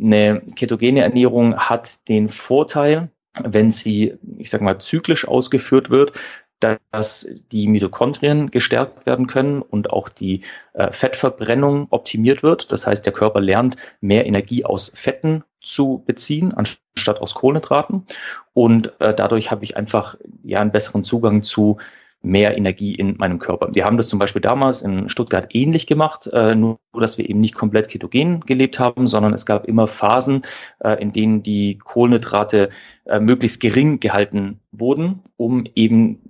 [0.00, 3.10] Eine ketogene Ernährung hat den Vorteil,
[3.42, 6.12] wenn sie, ich sage mal, zyklisch ausgeführt wird,
[6.60, 10.42] dass die Mitochondrien gestärkt werden können und auch die
[10.74, 12.70] äh, Fettverbrennung optimiert wird.
[12.72, 18.06] Das heißt, der Körper lernt, mehr Energie aus Fetten zu beziehen, anstatt aus Kohlenhydraten.
[18.52, 21.78] Und äh, dadurch habe ich einfach ja einen besseren Zugang zu
[22.22, 23.70] mehr Energie in meinem Körper.
[23.72, 27.40] Wir haben das zum Beispiel damals in Stuttgart ähnlich gemacht, äh, nur dass wir eben
[27.40, 30.42] nicht komplett ketogen gelebt haben, sondern es gab immer Phasen,
[30.80, 32.68] äh, in denen die Kohlenhydrate
[33.06, 36.29] äh, möglichst gering gehalten wurden, um eben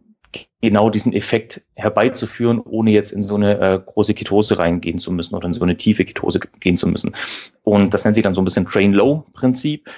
[0.60, 5.34] genau diesen Effekt herbeizuführen, ohne jetzt in so eine äh, große Ketose reingehen zu müssen
[5.34, 7.14] oder in so eine tiefe Ketose gehen zu müssen.
[7.62, 9.88] Und das nennt sich dann so ein bisschen Train-Low-Prinzip.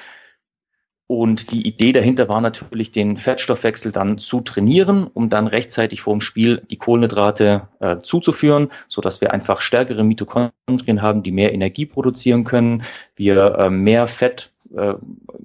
[1.08, 6.14] Und die Idee dahinter war natürlich, den Fettstoffwechsel dann zu trainieren, um dann rechtzeitig vor
[6.14, 11.52] dem Spiel die Kohlenhydrate äh, zuzuführen, so dass wir einfach stärkere Mitochondrien haben, die mehr
[11.52, 14.94] Energie produzieren können, wir äh, mehr Fett, äh,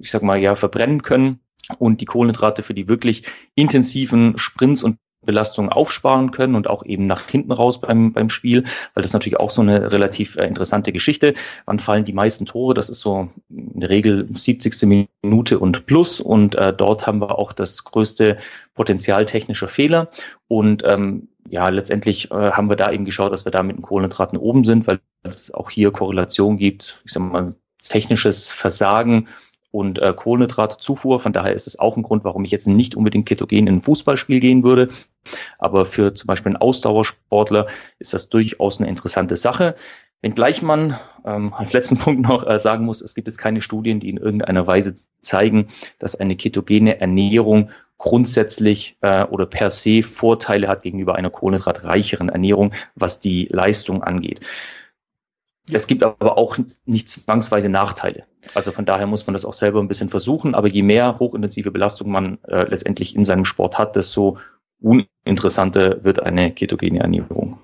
[0.00, 1.40] ich sag mal, ja, verbrennen können
[1.78, 7.06] und die Kohlenhydrate für die wirklich intensiven Sprints und Belastungen aufsparen können und auch eben
[7.06, 10.92] nach hinten raus beim, beim Spiel, weil das natürlich auch so eine relativ äh, interessante
[10.92, 11.34] Geschichte.
[11.66, 12.74] Wann fallen die meisten Tore?
[12.74, 15.08] Das ist so in der Regel 70.
[15.22, 18.38] Minute und plus und äh, dort haben wir auch das größte
[18.74, 20.08] Potenzial technischer Fehler
[20.46, 23.82] und ähm, ja, letztendlich äh, haben wir da eben geschaut, dass wir da mit den
[23.82, 29.28] Kohlenhydraten oben sind, weil es auch hier Korrelation gibt, ich sag mal, technisches Versagen
[29.70, 31.20] und äh, Kohlenhydratzufuhr.
[31.20, 33.82] Von daher ist es auch ein Grund, warum ich jetzt nicht unbedingt ketogen in ein
[33.82, 34.88] Fußballspiel gehen würde.
[35.58, 37.66] Aber für zum Beispiel einen Ausdauersportler
[37.98, 39.74] ist das durchaus eine interessante Sache.
[40.20, 44.00] Wenngleich man ähm, als letzten Punkt noch äh, sagen muss, es gibt jetzt keine Studien,
[44.00, 50.68] die in irgendeiner Weise zeigen, dass eine ketogene Ernährung grundsätzlich äh, oder per se Vorteile
[50.68, 54.40] hat gegenüber einer kohlenhydratreicheren Ernährung, was die Leistung angeht.
[55.72, 58.24] Es gibt aber auch nicht zwangsweise Nachteile.
[58.54, 60.54] Also von daher muss man das auch selber ein bisschen versuchen.
[60.54, 64.38] Aber je mehr hochintensive Belastung man äh, letztendlich in seinem Sport hat, desto
[64.80, 67.58] uninteressanter wird eine ketogene Ernährung.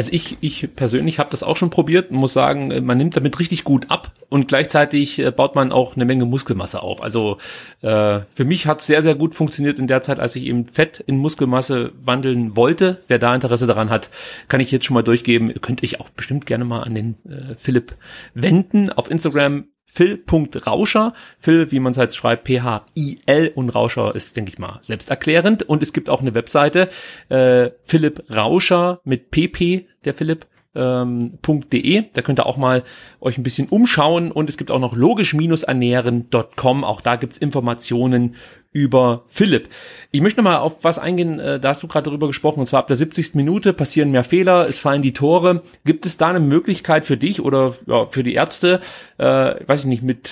[0.00, 3.38] Also ich, ich persönlich habe das auch schon probiert und muss sagen, man nimmt damit
[3.38, 7.02] richtig gut ab und gleichzeitig äh, baut man auch eine Menge Muskelmasse auf.
[7.02, 7.36] Also
[7.82, 11.04] äh, für mich hat sehr, sehr gut funktioniert in der Zeit, als ich eben Fett
[11.06, 13.02] in Muskelmasse wandeln wollte.
[13.08, 14.08] Wer da Interesse daran hat,
[14.48, 15.52] kann ich jetzt schon mal durchgeben.
[15.60, 17.94] Könnte ich auch bestimmt gerne mal an den äh, Philipp
[18.32, 18.88] wenden.
[18.88, 21.12] Auf Instagram Phil.Rauscher.
[21.38, 25.64] Phil, wie man es halt schreibt, P-H-I-L und Rauscher ist, denke ich mal, selbsterklärend.
[25.64, 26.88] Und es gibt auch eine Webseite,
[27.28, 32.04] äh, Philipp Rauscher mit PP, der Philipp, ähm, .de.
[32.12, 32.84] Da könnt ihr auch mal
[33.20, 36.84] euch ein bisschen umschauen und es gibt auch noch logisch-ernähren.com.
[36.84, 38.36] Auch da gibt's Informationen
[38.72, 39.68] über Philipp.
[40.12, 42.66] Ich möchte noch mal auf was eingehen, äh, da hast du gerade darüber gesprochen, und
[42.66, 43.34] zwar ab der 70.
[43.34, 45.62] Minute passieren mehr Fehler, es fallen die Tore.
[45.84, 48.80] Gibt es da eine Möglichkeit für dich oder ja, für die Ärzte,
[49.18, 49.24] äh,
[49.66, 50.30] weiß ich nicht, mit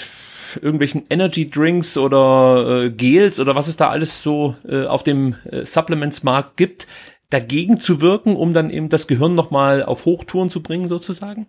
[0.56, 5.34] irgendwelchen Energy Drinks oder äh, Gels oder was es da alles so äh, auf dem
[5.50, 6.86] äh, Supplements-Markt gibt,
[7.30, 11.46] dagegen zu wirken, um dann eben das Gehirn nochmal auf Hochtouren zu bringen, sozusagen?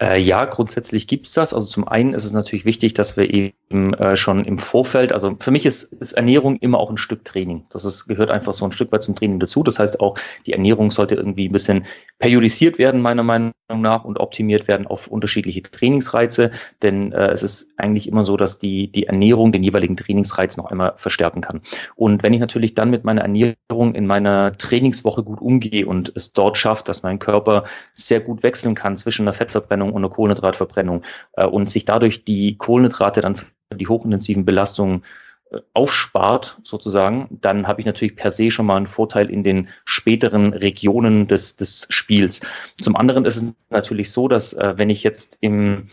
[0.00, 1.52] Äh, ja, grundsätzlich gibt's das.
[1.52, 5.36] Also zum einen ist es natürlich wichtig, dass wir eben äh, schon im Vorfeld, also
[5.38, 7.66] für mich ist, ist Ernährung immer auch ein Stück Training.
[7.68, 9.62] Das ist, gehört einfach so ein Stück weit zum Training dazu.
[9.62, 11.84] Das heißt auch, die Ernährung sollte irgendwie ein bisschen
[12.18, 16.50] periodisiert werden, meiner Meinung nach, und optimiert werden auf unterschiedliche Trainingsreize.
[16.82, 20.70] Denn äh, es ist eigentlich immer so, dass die, die Ernährung den jeweiligen Trainingsreiz noch
[20.70, 21.60] einmal verstärken kann.
[21.94, 26.32] Und wenn ich natürlich dann mit meiner Ernährung in meiner Trainingswoche gut umgehe und es
[26.32, 31.02] dort schafft, dass mein Körper sehr gut wechseln kann zwischen einer Fettverbrennung und einer Kohlenhydratverbrennung
[31.34, 35.04] äh, und sich dadurch die Kohlenhydrate dann für die hochintensiven Belastungen
[35.50, 39.68] äh, aufspart, sozusagen, dann habe ich natürlich per se schon mal einen Vorteil in den
[39.84, 42.40] späteren Regionen des, des Spiels.
[42.80, 45.86] Zum anderen ist es natürlich so, dass äh, wenn ich jetzt im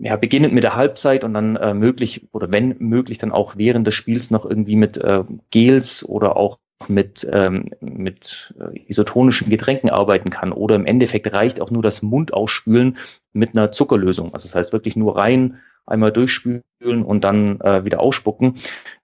[0.00, 3.86] ja, beginnend mit der Halbzeit und dann äh, möglich oder wenn möglich dann auch während
[3.86, 9.90] des Spiels noch irgendwie mit äh, Gels oder auch mit, ähm, mit äh, isotonischen Getränken
[9.90, 10.52] arbeiten kann.
[10.52, 12.96] Oder im Endeffekt reicht auch nur das Mundauspülen
[13.32, 14.32] mit einer Zuckerlösung.
[14.32, 16.62] Also das heißt wirklich nur rein, einmal durchspülen
[17.02, 18.54] und dann äh, wieder ausspucken.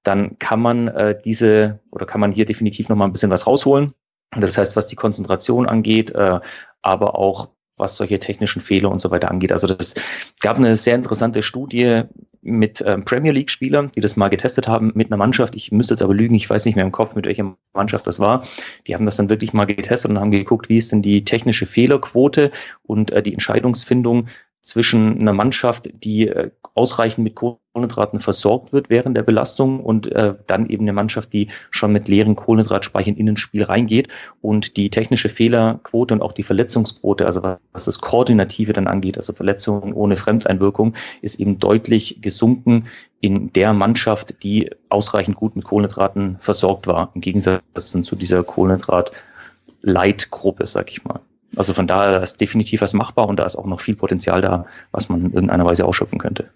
[0.02, 3.46] Dann kann man äh, diese oder kann man hier definitiv noch mal ein bisschen was
[3.46, 3.94] rausholen.
[4.38, 6.40] Das heißt, was die Konzentration angeht, äh,
[6.82, 9.52] aber auch was solche technischen Fehler und so weiter angeht.
[9.52, 9.94] Also das
[10.40, 12.02] gab eine sehr interessante Studie
[12.42, 15.56] mit ähm, Premier League-Spielern, die das mal getestet haben mit einer Mannschaft.
[15.56, 18.20] Ich müsste jetzt aber lügen, ich weiß nicht mehr im Kopf, mit welcher Mannschaft das
[18.20, 18.46] war.
[18.86, 21.66] Die haben das dann wirklich mal getestet und haben geguckt, wie ist denn die technische
[21.66, 22.50] Fehlerquote
[22.82, 24.26] und äh, die Entscheidungsfindung
[24.64, 30.34] zwischen einer Mannschaft, die äh, ausreichend mit Kohlenhydraten versorgt wird während der Belastung und äh,
[30.46, 34.08] dann eben eine Mannschaft, die schon mit leeren Kohlenhydratspeichern in ein Spiel reingeht
[34.40, 39.34] und die technische Fehlerquote und auch die Verletzungsquote, also was das Koordinative dann angeht, also
[39.34, 42.86] Verletzungen ohne Fremdeinwirkung, ist eben deutlich gesunken
[43.20, 50.66] in der Mannschaft, die ausreichend gut mit Kohlenhydraten versorgt war, im Gegensatz zu dieser Kohlenhydrat-Leitgruppe,
[50.66, 51.20] sag ich mal.
[51.56, 54.66] Also von daher ist definitiv was machbar und da ist auch noch viel Potenzial da,
[54.92, 56.50] was man in irgendeiner Weise ausschöpfen könnte.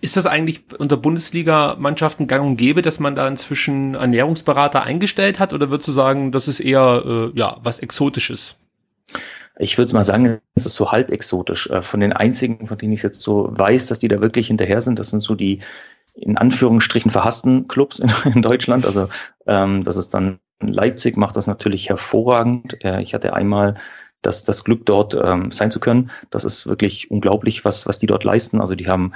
[0.00, 5.52] Ist das eigentlich unter Bundesliga-Mannschaften gang und gäbe, dass man da inzwischen Ernährungsberater eingestellt hat
[5.52, 8.56] oder würdest du sagen, das ist eher äh, ja was Exotisches?
[9.58, 11.70] Ich würde mal sagen, es ist so halb exotisch.
[11.70, 14.80] Äh, von den einzigen, von denen ich jetzt so weiß, dass die da wirklich hinterher
[14.80, 15.60] sind, das sind so die
[16.14, 18.84] in Anführungsstrichen verhassten Clubs in, in Deutschland.
[18.84, 19.08] Also
[19.46, 22.82] ähm, das ist dann Leipzig macht das natürlich hervorragend.
[22.84, 23.76] Äh, ich hatte einmal
[24.26, 26.10] das, das Glück, dort ähm, sein zu können.
[26.30, 28.60] Das ist wirklich unglaublich, was, was die dort leisten.
[28.60, 29.12] Also die haben,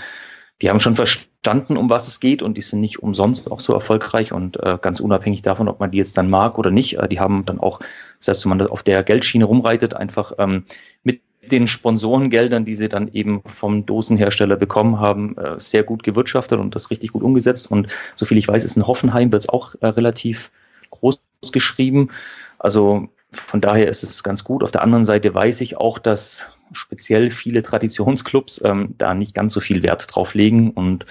[0.63, 3.75] die haben schon verstanden, um was es geht und die sind nicht umsonst auch so
[3.75, 6.99] erfolgreich und äh, ganz unabhängig davon, ob man die jetzt dann mag oder nicht.
[6.99, 7.81] Äh, die haben dann auch,
[8.21, 10.65] selbst wenn man auf der Geldschiene rumreitet, einfach ähm,
[11.03, 11.21] mit
[11.51, 16.75] den Sponsorengeldern, die sie dann eben vom Dosenhersteller bekommen haben, äh, sehr gut gewirtschaftet und
[16.75, 17.71] das richtig gut umgesetzt.
[17.71, 20.51] Und soviel ich weiß, ist in Hoffenheim wird es auch äh, relativ
[20.91, 21.21] groß
[21.53, 22.11] geschrieben.
[22.59, 24.63] Also von daher ist es ganz gut.
[24.63, 29.55] Auf der anderen Seite weiß ich auch, dass speziell viele Traditionsclubs ähm, da nicht ganz
[29.55, 30.71] so viel Wert drauf legen.
[30.71, 31.07] Und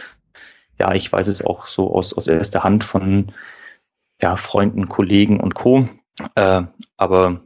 [0.78, 3.32] ja, ich weiß es auch so aus, aus erster Hand von
[4.22, 5.88] ja, Freunden, Kollegen und Co.
[6.36, 6.64] Äh,
[6.98, 7.42] aber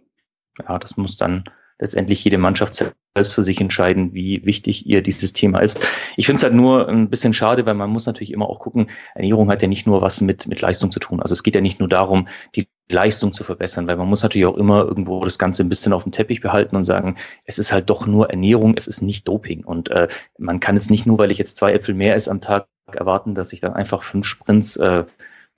[0.68, 1.44] ja, das muss dann
[1.80, 5.80] letztendlich jede Mannschaft selbst für sich entscheiden, wie wichtig ihr dieses Thema ist.
[6.16, 8.90] Ich finde es halt nur ein bisschen schade, weil man muss natürlich immer auch gucken,
[9.16, 11.22] Ernährung hat ja nicht nur was mit, mit Leistung zu tun.
[11.22, 14.46] Also es geht ja nicht nur darum, die Leistung zu verbessern, weil man muss natürlich
[14.46, 17.16] auch immer irgendwo das Ganze ein bisschen auf dem Teppich behalten und sagen,
[17.46, 19.64] es ist halt doch nur Ernährung, es ist nicht Doping.
[19.64, 22.42] Und äh, man kann jetzt nicht nur, weil ich jetzt zwei Äpfel mehr esse am
[22.42, 25.06] Tag, erwarten, dass ich dann einfach fünf Sprints äh,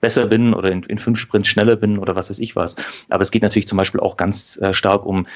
[0.00, 2.76] besser bin oder in, in fünf Sprints schneller bin oder was weiß ich was.
[3.08, 5.26] Aber es geht natürlich zum Beispiel auch ganz äh, stark um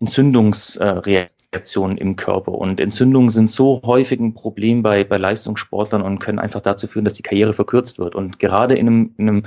[0.00, 2.52] Entzündungsreaktionen im Körper.
[2.52, 7.04] Und Entzündungen sind so häufig ein Problem bei, bei Leistungssportlern und können einfach dazu führen,
[7.04, 8.14] dass die Karriere verkürzt wird.
[8.14, 9.42] Und gerade in einem, in einem,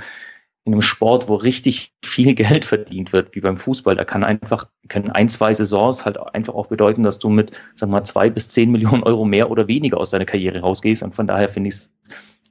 [0.68, 4.68] in einem Sport, wo richtig viel Geld verdient wird, wie beim Fußball, da kann einfach,
[4.88, 8.28] können ein, zwei Saisons halt einfach auch bedeuten, dass du mit, sagen wir mal, zwei
[8.28, 11.02] bis zehn Millionen Euro mehr oder weniger aus deiner Karriere rausgehst.
[11.02, 11.90] Und von daher finde ich es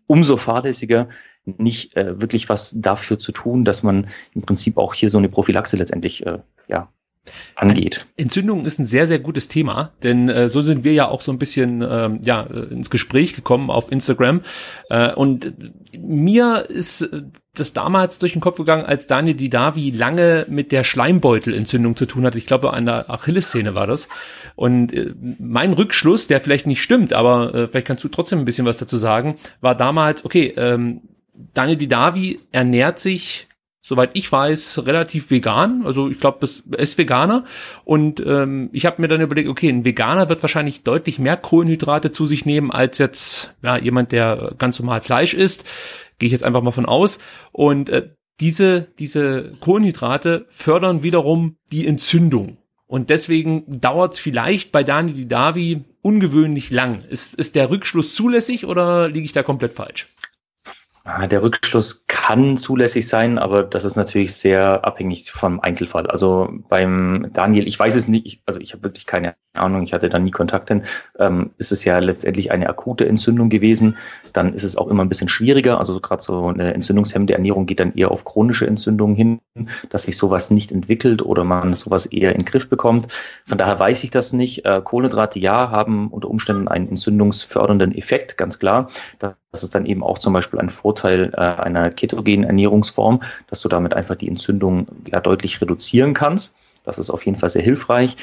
[0.08, 1.10] umso fahrlässiger,
[1.46, 5.30] nicht äh, wirklich was dafür zu tun, dass man im Prinzip auch hier so eine
[5.30, 6.92] Prophylaxe letztendlich äh, ja,
[7.56, 8.06] angeht.
[8.18, 11.32] Entzündung ist ein sehr, sehr gutes Thema, denn äh, so sind wir ja auch so
[11.32, 14.42] ein bisschen ähm, ja, ins Gespräch gekommen auf Instagram.
[14.90, 15.54] Äh, und
[15.98, 17.10] mir ist
[17.60, 22.26] das damals durch den Kopf gegangen, als Daniel Didavi lange mit der Schleimbeutelentzündung zu tun
[22.26, 22.38] hatte.
[22.38, 24.08] Ich glaube, an der Achillessehne war das.
[24.56, 28.46] Und äh, mein Rückschluss, der vielleicht nicht stimmt, aber äh, vielleicht kannst du trotzdem ein
[28.46, 31.02] bisschen was dazu sagen, war damals, okay, ähm,
[31.54, 33.48] Daniel Didavi ernährt sich
[33.88, 35.84] soweit ich weiß, relativ vegan.
[35.86, 37.46] Also ich glaube, es ist Veganer.
[37.86, 42.12] Und ähm, ich habe mir dann überlegt, okay, ein Veganer wird wahrscheinlich deutlich mehr Kohlenhydrate
[42.12, 45.66] zu sich nehmen als jetzt ja, jemand, der ganz normal Fleisch isst.
[46.20, 47.20] Gehe ich jetzt einfach mal von aus.
[47.54, 48.10] Und äh,
[48.42, 52.58] diese, diese Kohlenhydrate fördern wiederum die Entzündung.
[52.88, 57.04] Und deswegen dauert es vielleicht bei Dani Didavi ungewöhnlich lang.
[57.10, 60.08] Ist, ist der Rückschluss zulässig oder liege ich da komplett falsch?
[61.10, 66.06] Ah, der Rückschluss kann zulässig sein, aber das ist natürlich sehr abhängig vom Einzelfall.
[66.08, 70.10] Also beim Daniel, ich weiß es nicht, also ich habe wirklich keine Ahnung, ich hatte
[70.10, 70.84] da nie Kontakt hin,
[71.18, 73.96] ähm, ist es ja letztendlich eine akute Entzündung gewesen.
[74.38, 75.80] Dann ist es auch immer ein bisschen schwieriger.
[75.80, 79.42] Also gerade so eine entzündungshemmende Ernährung geht dann eher auf chronische Entzündungen hin,
[79.90, 83.12] dass sich sowas nicht entwickelt oder man sowas eher in den Griff bekommt.
[83.48, 84.64] Von daher weiß ich das nicht.
[84.64, 88.92] Äh, Kohlenhydrate ja haben unter Umständen einen entzündungsfördernden Effekt, ganz klar.
[89.18, 93.70] Das ist dann eben auch zum Beispiel ein Vorteil äh, einer ketogenen Ernährungsform, dass du
[93.70, 96.56] damit einfach die Entzündung ja deutlich reduzieren kannst.
[96.86, 98.18] Das ist auf jeden Fall sehr hilfreich.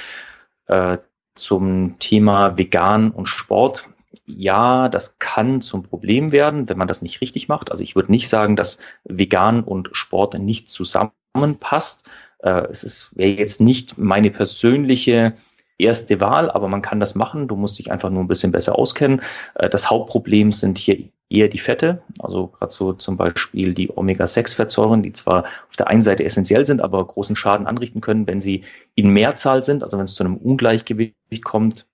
[0.69, 0.99] Äh,
[1.35, 3.89] zum Thema Vegan und Sport.
[4.27, 7.71] Ja, das kann zum Problem werden, wenn man das nicht richtig macht.
[7.71, 12.09] Also ich würde nicht sagen, dass Vegan und Sport nicht zusammenpasst.
[12.39, 15.35] Äh, es wäre jetzt nicht meine persönliche
[15.79, 17.49] erste Wahl, aber man kann das machen.
[17.49, 19.21] Du musst dich einfach nur ein bisschen besser auskennen.
[19.57, 25.03] Äh, das Hauptproblem sind hier eher die Fette, also gerade so zum Beispiel die Omega-6-Fettsäuren,
[25.03, 28.65] die zwar auf der einen Seite essentiell sind, aber großen Schaden anrichten können, wenn sie
[28.95, 31.87] in Mehrzahl sind, also wenn es zu einem Ungleichgewicht kommt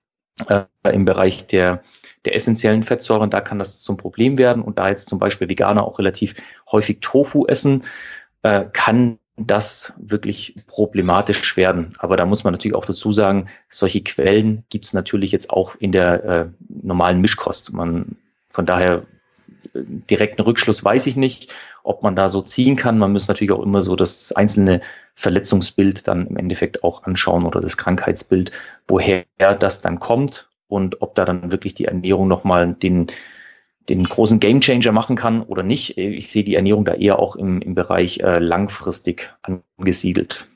[0.49, 1.83] äh, im Bereich der,
[2.25, 4.63] der essentiellen Fettsäuren, da kann das zum Problem werden.
[4.63, 6.35] Und da jetzt zum Beispiel Veganer auch relativ
[6.71, 7.85] häufig Tofu essen,
[8.43, 11.95] äh, kann das wirklich problematisch werden.
[11.99, 15.75] Aber da muss man natürlich auch dazu sagen, solche Quellen gibt es natürlich jetzt auch
[15.77, 17.73] in der äh, normalen Mischkost.
[17.73, 18.17] Man,
[18.51, 19.07] von daher
[19.73, 21.53] äh, direkten Rückschluss weiß ich nicht,
[21.85, 22.99] ob man da so ziehen kann.
[22.99, 24.83] Man muss natürlich auch immer so das einzelne
[25.15, 28.53] Verletzungsbild dann im Endeffekt auch anschauen oder das Krankheitsbild,
[28.87, 33.09] woher das dann kommt und ob da dann wirklich die Ernährung nochmal den
[33.89, 35.99] den großen Gamechanger machen kann oder nicht.
[35.99, 40.50] Ich sehe die Ernährung da eher auch im, im Bereich äh, langfristig angesiedelt.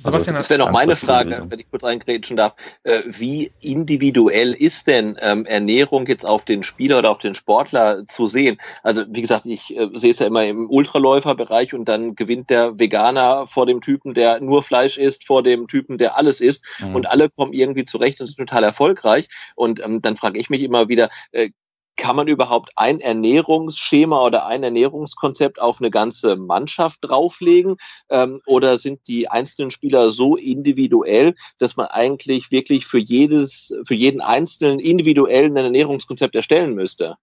[0.00, 2.54] Sebastian, also, das wäre noch meine Frage, wenn ich kurz eingrätschen darf.
[2.84, 8.06] Äh, wie individuell ist denn ähm, Ernährung jetzt auf den Spieler oder auf den Sportler
[8.06, 8.58] zu sehen?
[8.84, 12.78] Also wie gesagt, ich äh, sehe es ja immer im Ultraläuferbereich und dann gewinnt der
[12.78, 16.64] Veganer vor dem Typen, der nur Fleisch isst, vor dem Typen, der alles isst.
[16.78, 16.94] Mhm.
[16.94, 19.28] Und alle kommen irgendwie zurecht und sind total erfolgreich.
[19.56, 21.50] Und ähm, dann frage ich mich immer wieder, äh,
[21.98, 27.76] kann man überhaupt ein Ernährungsschema oder ein Ernährungskonzept auf eine ganze Mannschaft drauflegen?
[28.08, 33.94] Ähm, oder sind die einzelnen Spieler so individuell, dass man eigentlich wirklich für jedes, für
[33.94, 37.16] jeden Einzelnen individuell ein Ernährungskonzept erstellen müsste?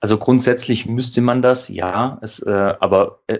[0.00, 2.18] Also grundsätzlich müsste man das, ja.
[2.22, 3.38] Es, äh, aber äh,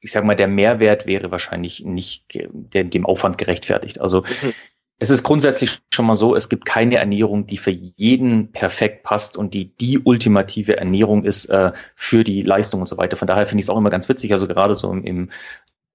[0.00, 4.00] ich sage mal, der Mehrwert wäre wahrscheinlich nicht dem Aufwand gerechtfertigt.
[4.00, 4.52] Also mhm.
[4.98, 9.36] Es ist grundsätzlich schon mal so, es gibt keine Ernährung, die für jeden perfekt passt
[9.36, 13.16] und die die ultimative Ernährung ist äh, für die Leistung und so weiter.
[13.16, 15.30] Von daher finde ich es auch immer ganz witzig, also gerade so im, im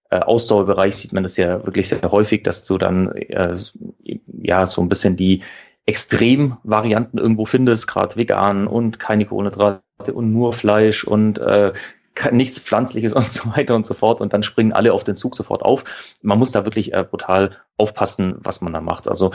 [0.09, 3.55] äh, Ausdauerbereich sieht man das ja wirklich sehr häufig, dass du dann äh,
[4.41, 5.41] ja so ein bisschen die
[5.85, 9.81] Extremvarianten irgendwo findest, gerade vegan und keine Kohlenhydrate
[10.13, 11.71] und nur Fleisch und äh,
[12.31, 14.21] nichts Pflanzliches und so weiter und so fort.
[14.21, 15.83] Und dann springen alle auf den Zug sofort auf.
[16.21, 19.07] Man muss da wirklich äh, brutal aufpassen, was man da macht.
[19.07, 19.31] Also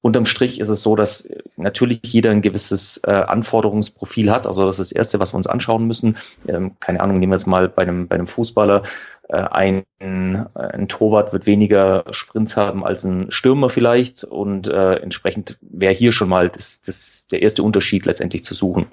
[0.00, 4.46] Unterm Strich ist es so, dass natürlich jeder ein gewisses äh, Anforderungsprofil hat.
[4.46, 6.16] Also das ist das Erste, was wir uns anschauen müssen.
[6.46, 8.84] Ähm, keine Ahnung, nehmen wir jetzt mal bei einem, bei einem Fußballer.
[9.28, 14.22] Äh, ein, ein Torwart wird weniger Sprints haben als ein Stürmer vielleicht.
[14.22, 18.86] Und äh, entsprechend wäre hier schon mal das, das, der erste Unterschied letztendlich zu suchen.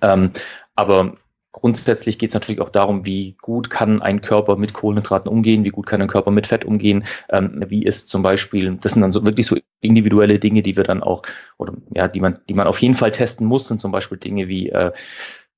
[0.00, 0.30] Ähm,
[0.76, 1.16] aber
[1.52, 5.68] Grundsätzlich geht es natürlich auch darum, wie gut kann ein Körper mit Kohlenhydraten umgehen, wie
[5.70, 9.12] gut kann ein Körper mit Fett umgehen, ähm, wie ist zum Beispiel, das sind dann
[9.12, 11.22] so wirklich so individuelle Dinge, die wir dann auch,
[11.58, 14.48] oder ja, die man, die man auf jeden Fall testen muss, sind zum Beispiel Dinge
[14.48, 14.92] wie äh,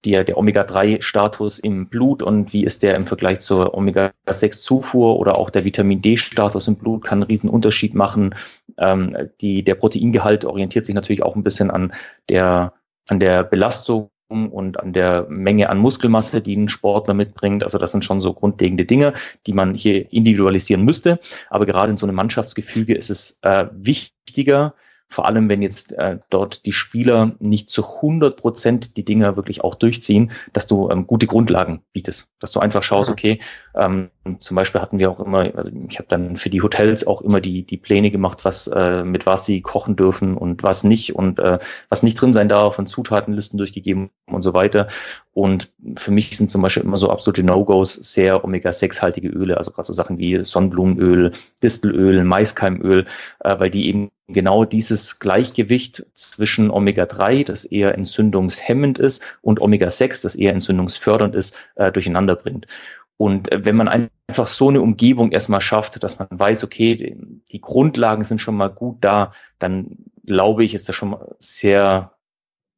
[0.05, 5.51] die, der Omega-3-Status im Blut und wie ist der im Vergleich zur Omega-6-Zufuhr oder auch
[5.51, 8.35] der Vitamin D-Status im Blut kann einen riesen Unterschied machen.
[8.79, 11.93] Ähm, die, der Proteingehalt orientiert sich natürlich auch ein bisschen an
[12.29, 12.75] der,
[13.09, 17.63] an der Belastung und an der Menge an Muskelmasse, die ein Sportler mitbringt.
[17.63, 19.13] Also das sind schon so grundlegende Dinge,
[19.47, 21.21] die man hier individualisieren müsste.
[21.51, 24.75] Aber gerade in so einem Mannschaftsgefüge ist es äh, wichtiger,
[25.15, 29.63] vor allem, wenn jetzt äh, dort die Spieler nicht zu 100 Prozent die Dinger wirklich
[29.63, 32.27] auch durchziehen, dass du ähm, gute Grundlagen bietest.
[32.41, 33.39] Dass du einfach schaust, okay,
[33.77, 34.11] ähm,
[34.41, 37.41] zum Beispiel hatten wir auch immer, also ich habe dann für die Hotels auch immer
[37.41, 41.39] die, die Pläne gemacht, was äh, mit was sie kochen dürfen und was nicht und
[41.39, 41.61] äh,
[41.91, 44.89] was nicht drin sein darf und Zutatenlisten durchgegeben und so weiter.
[45.33, 49.87] Und für mich sind zum Beispiel immer so absolute No-Gos sehr Omega-6-haltige Öle, also gerade
[49.87, 51.31] so Sachen wie Sonnenblumenöl,
[51.63, 53.07] Distelöl, Maiskeimöl,
[53.41, 60.23] äh, weil die eben genau dieses Gleichgewicht zwischen Omega-3, das eher entzündungshemmend ist, und Omega-6,
[60.23, 62.67] das eher entzündungsfördernd ist, äh, durcheinander bringt.
[63.17, 67.17] Und äh, wenn man einfach so eine Umgebung erstmal schafft, dass man weiß, okay,
[67.51, 72.13] die Grundlagen sind schon mal gut da, dann glaube ich, ist das schon mal sehr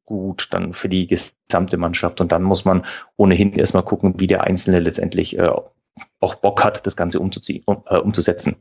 [0.05, 2.21] gut dann für die gesamte Mannschaft.
[2.21, 2.85] Und dann muss man
[3.15, 5.49] ohnehin erstmal gucken, wie der Einzelne letztendlich äh,
[6.19, 8.55] auch Bock hat, das Ganze umzuziehen, um, äh, umzusetzen.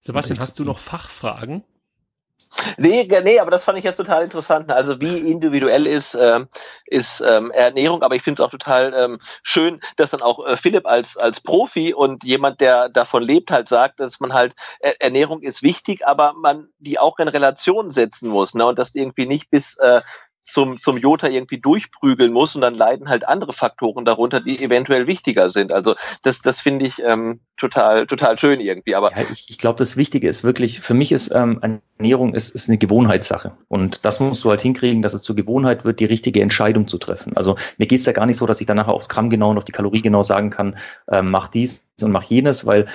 [0.00, 1.64] Sebastian, hast du noch Fachfragen?
[2.78, 4.70] Nee, nee, aber das fand ich jetzt total interessant.
[4.70, 6.46] Also wie individuell ist, ähm,
[6.86, 10.56] ist ähm, Ernährung, aber ich finde es auch total ähm, schön, dass dann auch äh,
[10.56, 14.92] Philipp als, als Profi und jemand, der davon lebt, halt sagt, dass man halt, äh,
[15.00, 18.54] Ernährung ist wichtig, aber man die auch in Relation setzen muss.
[18.54, 18.64] Ne?
[18.64, 20.00] Und das irgendwie nicht bis äh,
[20.46, 25.06] zum, zum Jota irgendwie durchprügeln muss und dann leiden halt andere Faktoren darunter, die eventuell
[25.06, 25.72] wichtiger sind.
[25.72, 28.94] Also das, das finde ich ähm, total, total schön irgendwie.
[28.94, 31.60] Aber ja, ich, ich glaube, das Wichtige ist wirklich, für mich ist ähm,
[31.98, 33.52] Ernährung ist, ist eine Gewohnheitssache.
[33.68, 36.98] Und das musst du halt hinkriegen, dass es zur Gewohnheit wird, die richtige Entscheidung zu
[36.98, 37.36] treffen.
[37.36, 39.58] Also mir geht's ja gar nicht so, dass ich dann nachher aufs Gramm genau und
[39.58, 40.76] auf die Kalorie genau sagen kann,
[41.08, 42.86] äh, mach dies und mach jenes, weil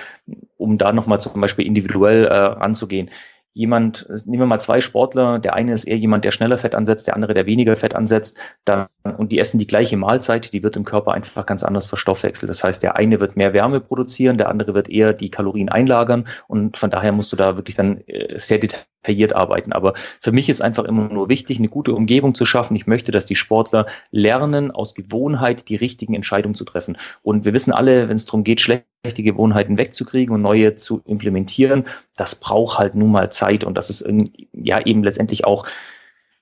[0.58, 3.10] um da nochmal zum Beispiel individuell äh, anzugehen,
[3.54, 7.08] jemand, nehmen wir mal zwei Sportler, der eine ist eher jemand, der schneller Fett ansetzt,
[7.08, 8.88] der andere, der weniger Fett ansetzt, dann,
[9.18, 12.49] und die essen die gleiche Mahlzeit, die wird im Körper einfach ganz anders verstoffwechselt.
[12.49, 16.28] Das heißt, der eine wird mehr Wärme produzieren, der andere wird eher die Kalorien einlagern
[16.47, 18.91] und von daher musst du da wirklich dann äh, sehr detailliert
[19.34, 19.74] arbeiten.
[19.74, 22.76] Aber für mich ist einfach immer nur wichtig, eine gute Umgebung zu schaffen.
[22.76, 26.97] Ich möchte, dass die Sportler lernen, aus Gewohnheit die richtigen Entscheidungen zu treffen.
[27.24, 31.02] Und wir wissen alle, wenn es darum geht, schlecht schlechte Gewohnheiten wegzukriegen und neue zu
[31.06, 31.86] implementieren,
[32.18, 34.08] das braucht halt nun mal Zeit und das ist
[34.54, 35.66] ja eben letztendlich auch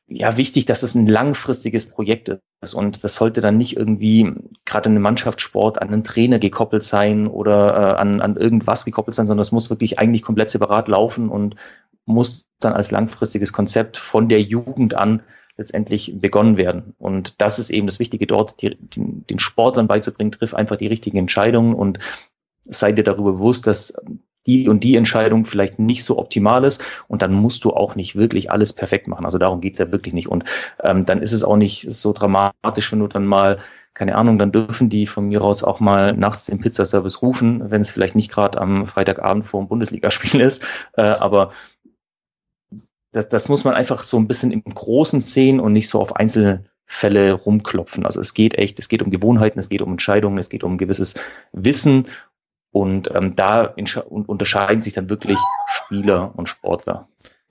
[0.10, 2.30] ja wichtig, dass es ein langfristiges Projekt
[2.62, 4.34] ist und das sollte dann nicht irgendwie
[4.66, 9.16] gerade in einem Mannschaftssport an einen Trainer gekoppelt sein oder äh, an, an irgendwas gekoppelt
[9.16, 11.56] sein, sondern es muss wirklich eigentlich komplett separat laufen und
[12.06, 15.22] muss dann als langfristiges Konzept von der Jugend an
[15.58, 16.96] letztendlich begonnen werden.
[16.98, 20.88] Und das ist eben das Wichtige dort, die, den, den Sportlern beizubringen, triff einfach die
[20.88, 22.00] richtigen Entscheidungen und
[22.66, 23.94] sei dir darüber bewusst, dass
[24.46, 28.16] die und die Entscheidung vielleicht nicht so optimal ist und dann musst du auch nicht
[28.16, 29.26] wirklich alles perfekt machen.
[29.26, 30.28] Also darum geht's ja wirklich nicht.
[30.28, 30.46] Und
[30.84, 33.60] ähm, dann ist es auch nicht so dramatisch, wenn du dann mal,
[33.94, 37.82] keine Ahnung, dann dürfen die von mir aus auch mal nachts den Pizzaservice rufen, wenn
[37.82, 40.64] es vielleicht nicht gerade am Freitagabend vor dem Bundesligaspiel ist.
[40.94, 41.52] Äh, aber
[43.12, 46.16] das, das muss man einfach so ein bisschen im Großen sehen und nicht so auf
[46.16, 48.06] einzelne Fälle rumklopfen.
[48.06, 50.80] Also es geht echt, es geht um Gewohnheiten, es geht um Entscheidungen, es geht um
[50.80, 51.14] gewisses
[51.52, 52.08] Wissen
[52.72, 53.74] und ähm, da
[54.10, 57.08] unterscheiden sich dann wirklich Spieler und Sportler.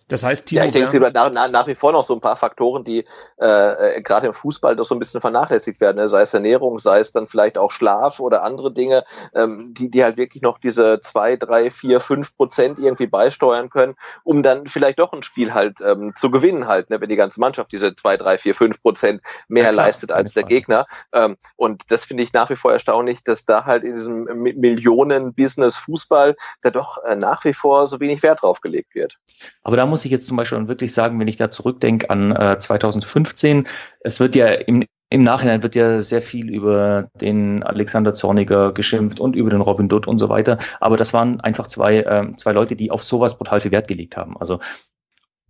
[0.09, 2.15] Das heißt, Timo ja, ich denke, es gibt nach, nach, nach, wie vor noch so
[2.15, 3.05] ein paar Faktoren, die
[3.41, 5.97] äh, äh, gerade im Fußball doch so ein bisschen vernachlässigt werden.
[5.97, 6.09] Ne?
[6.09, 9.05] Sei es Ernährung, sei es dann vielleicht auch Schlaf oder andere Dinge,
[9.35, 13.95] ähm, die, die halt wirklich noch diese zwei, drei, vier, fünf Prozent irgendwie beisteuern können,
[14.25, 17.01] um dann vielleicht doch ein Spiel halt ähm, zu gewinnen halt, ne?
[17.01, 20.33] wenn die ganze Mannschaft diese zwei, drei, vier, fünf Prozent mehr ja, klar, leistet als
[20.33, 20.87] der Gegner.
[21.13, 25.77] Ähm, und das finde ich nach wie vor erstaunlich, dass da halt in diesem Millionen-Business
[25.77, 29.19] Fußball da doch äh, nach wie vor so wenig Wert drauf gelegt wird.
[29.63, 32.59] Aber da muss ich jetzt zum Beispiel wirklich sagen, wenn ich da zurückdenke an äh,
[32.59, 33.67] 2015,
[34.01, 39.21] es wird ja im, im Nachhinein wird ja sehr viel über den Alexander Zorniger geschimpft
[39.21, 40.59] und über den Robin Dutt und so weiter.
[40.81, 44.17] Aber das waren einfach zwei, äh, zwei Leute, die auf sowas brutal viel Wert gelegt
[44.17, 44.37] haben.
[44.39, 44.61] Also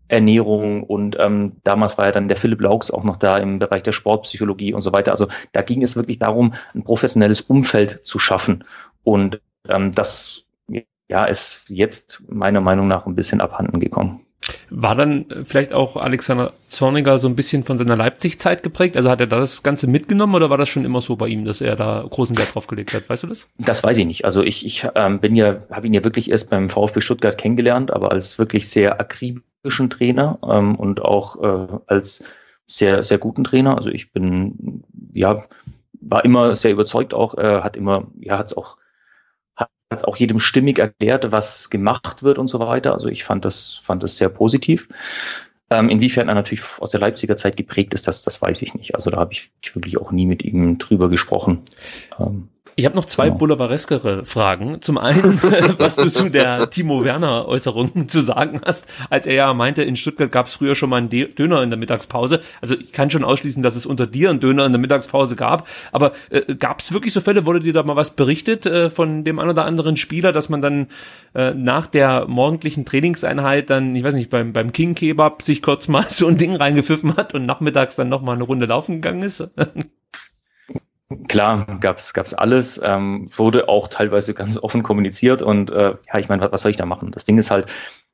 [0.09, 3.83] Ernährung und ähm, damals war ja dann der Philipp Laux auch noch da im Bereich
[3.83, 5.11] der Sportpsychologie und so weiter.
[5.11, 8.65] Also da ging es wirklich darum, ein professionelles Umfeld zu schaffen.
[9.05, 10.45] Und ähm, das
[11.09, 14.25] ja, ist jetzt meiner Meinung nach ein bisschen abhanden gekommen.
[14.71, 18.97] War dann vielleicht auch Alexander Zorniger so ein bisschen von seiner Leipzig-Zeit geprägt?
[18.97, 21.45] Also hat er da das Ganze mitgenommen oder war das schon immer so bei ihm,
[21.45, 23.09] dass er da großen Wert drauf gelegt hat?
[23.09, 23.49] Weißt du das?
[23.59, 24.25] Das weiß ich nicht.
[24.25, 27.91] Also ich, ich ähm, bin ja, habe ihn ja wirklich erst beim VfB Stuttgart kennengelernt,
[27.91, 32.25] aber als wirklich sehr akribischen Trainer ähm, und auch äh, als
[32.67, 33.77] sehr, sehr guten Trainer.
[33.77, 35.45] Also ich bin, ja,
[36.01, 38.77] war immer sehr überzeugt auch, äh, hat immer, ja, hat es auch
[39.91, 42.93] hat auch jedem stimmig erklärt, was gemacht wird und so weiter.
[42.93, 44.89] Also ich fand das, fand das sehr positiv.
[45.71, 48.95] Ähm, inwiefern er natürlich aus der Leipziger Zeit geprägt ist, das, das weiß ich nicht.
[48.95, 51.63] Also da habe ich wirklich auch nie mit ihm drüber gesprochen.
[52.19, 53.39] Ähm, ich habe noch zwei genau.
[53.39, 54.81] boulevardeskere Fragen.
[54.83, 55.43] Zum einen,
[55.79, 59.97] was du zu der Timo Werner Äußerung zu sagen hast, als er ja meinte, in
[59.97, 62.39] Stuttgart gab es früher schon mal einen Döner in der Mittagspause.
[62.61, 65.67] Also ich kann schon ausschließen, dass es unter dir einen Döner in der Mittagspause gab.
[65.91, 69.25] Aber äh, gab es wirklich so Fälle, wurde dir da mal was berichtet äh, von
[69.25, 70.87] dem einen oder anderen Spieler, dass man dann
[71.35, 75.89] äh, nach der morgendlichen Trainingseinheit dann, ich weiß nicht, beim, beim King Kebab sich kurz
[75.89, 79.23] mal so ein Ding reingepfiffen hat und nachmittags dann noch mal eine Runde laufen gegangen
[79.23, 79.51] ist?
[81.27, 86.29] Klar, gab's gab's alles, ähm, wurde auch teilweise ganz offen kommuniziert und äh, ja, ich
[86.29, 87.13] meine, was, was soll ich da machen?
[87.13, 87.67] Das Ding ist halt,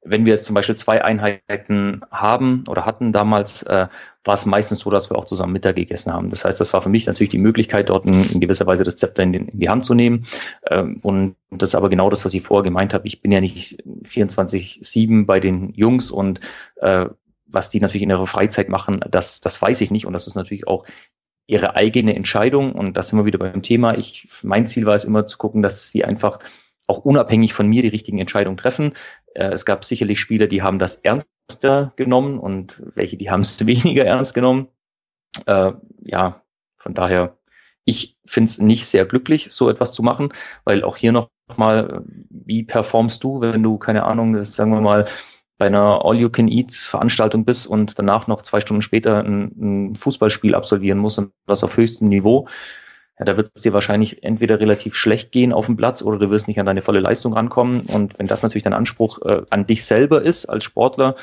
[0.05, 3.89] wenn wir jetzt zum Beispiel zwei Einheiten haben oder hatten damals, äh,
[4.23, 6.31] war es meistens so, dass wir auch zusammen Mittag gegessen haben.
[6.31, 8.97] Das heißt, das war für mich natürlich die Möglichkeit, dort in, in gewisser Weise das
[8.97, 10.27] Zepter in, den, in die Hand zu nehmen.
[10.71, 13.09] Ähm, und das ist aber genau das, was ich vorher gemeint habe.
[13.09, 16.41] Ich bin ja nicht 24-7 bei den Jungs und
[16.77, 17.07] äh,
[17.47, 20.07] was die natürlich in ihrer Freizeit machen, das, das weiß ich nicht.
[20.07, 20.85] Und das ist natürlich auch
[21.47, 22.73] ihre eigene Entscheidung.
[22.73, 23.97] Und das sind wir wieder beim Thema.
[23.97, 26.39] Ich, mein Ziel war es immer zu gucken, dass sie einfach
[26.87, 28.93] auch unabhängig von mir die richtigen Entscheidungen treffen.
[29.35, 33.67] Äh, es gab sicherlich Spieler, die haben das ernster genommen und welche, die haben es
[33.67, 34.69] weniger ernst genommen.
[35.47, 35.73] Äh,
[36.03, 36.43] ja,
[36.77, 37.37] von daher,
[37.85, 40.33] ich finde es nicht sehr glücklich, so etwas zu machen,
[40.65, 45.07] weil auch hier noch mal, wie performst du, wenn du, keine Ahnung, sagen wir mal,
[45.59, 51.19] bei einer All-You-Can-Eat-Veranstaltung bist und danach noch zwei Stunden später ein, ein Fußballspiel absolvieren musst
[51.19, 52.49] und das auf höchstem Niveau,
[53.19, 56.31] ja, da wird es dir wahrscheinlich entweder relativ schlecht gehen auf dem Platz oder du
[56.31, 57.83] wirst nicht an deine volle Leistung rankommen.
[57.83, 61.15] Und wenn das natürlich dein Anspruch äh, an dich selber ist als Sportler,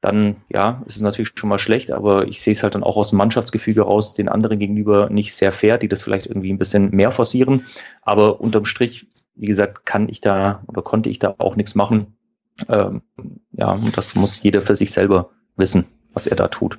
[0.00, 2.96] dann ja, ist es natürlich schon mal schlecht, aber ich sehe es halt dann auch
[2.96, 6.58] aus dem Mannschaftsgefüge raus, den anderen gegenüber nicht sehr fair, die das vielleicht irgendwie ein
[6.58, 7.66] bisschen mehr forcieren.
[8.02, 12.17] Aber unterm Strich, wie gesagt, kann ich da oder konnte ich da auch nichts machen.
[12.68, 13.02] Ähm,
[13.52, 16.78] ja, das muss jeder für sich selber wissen, was er da tut.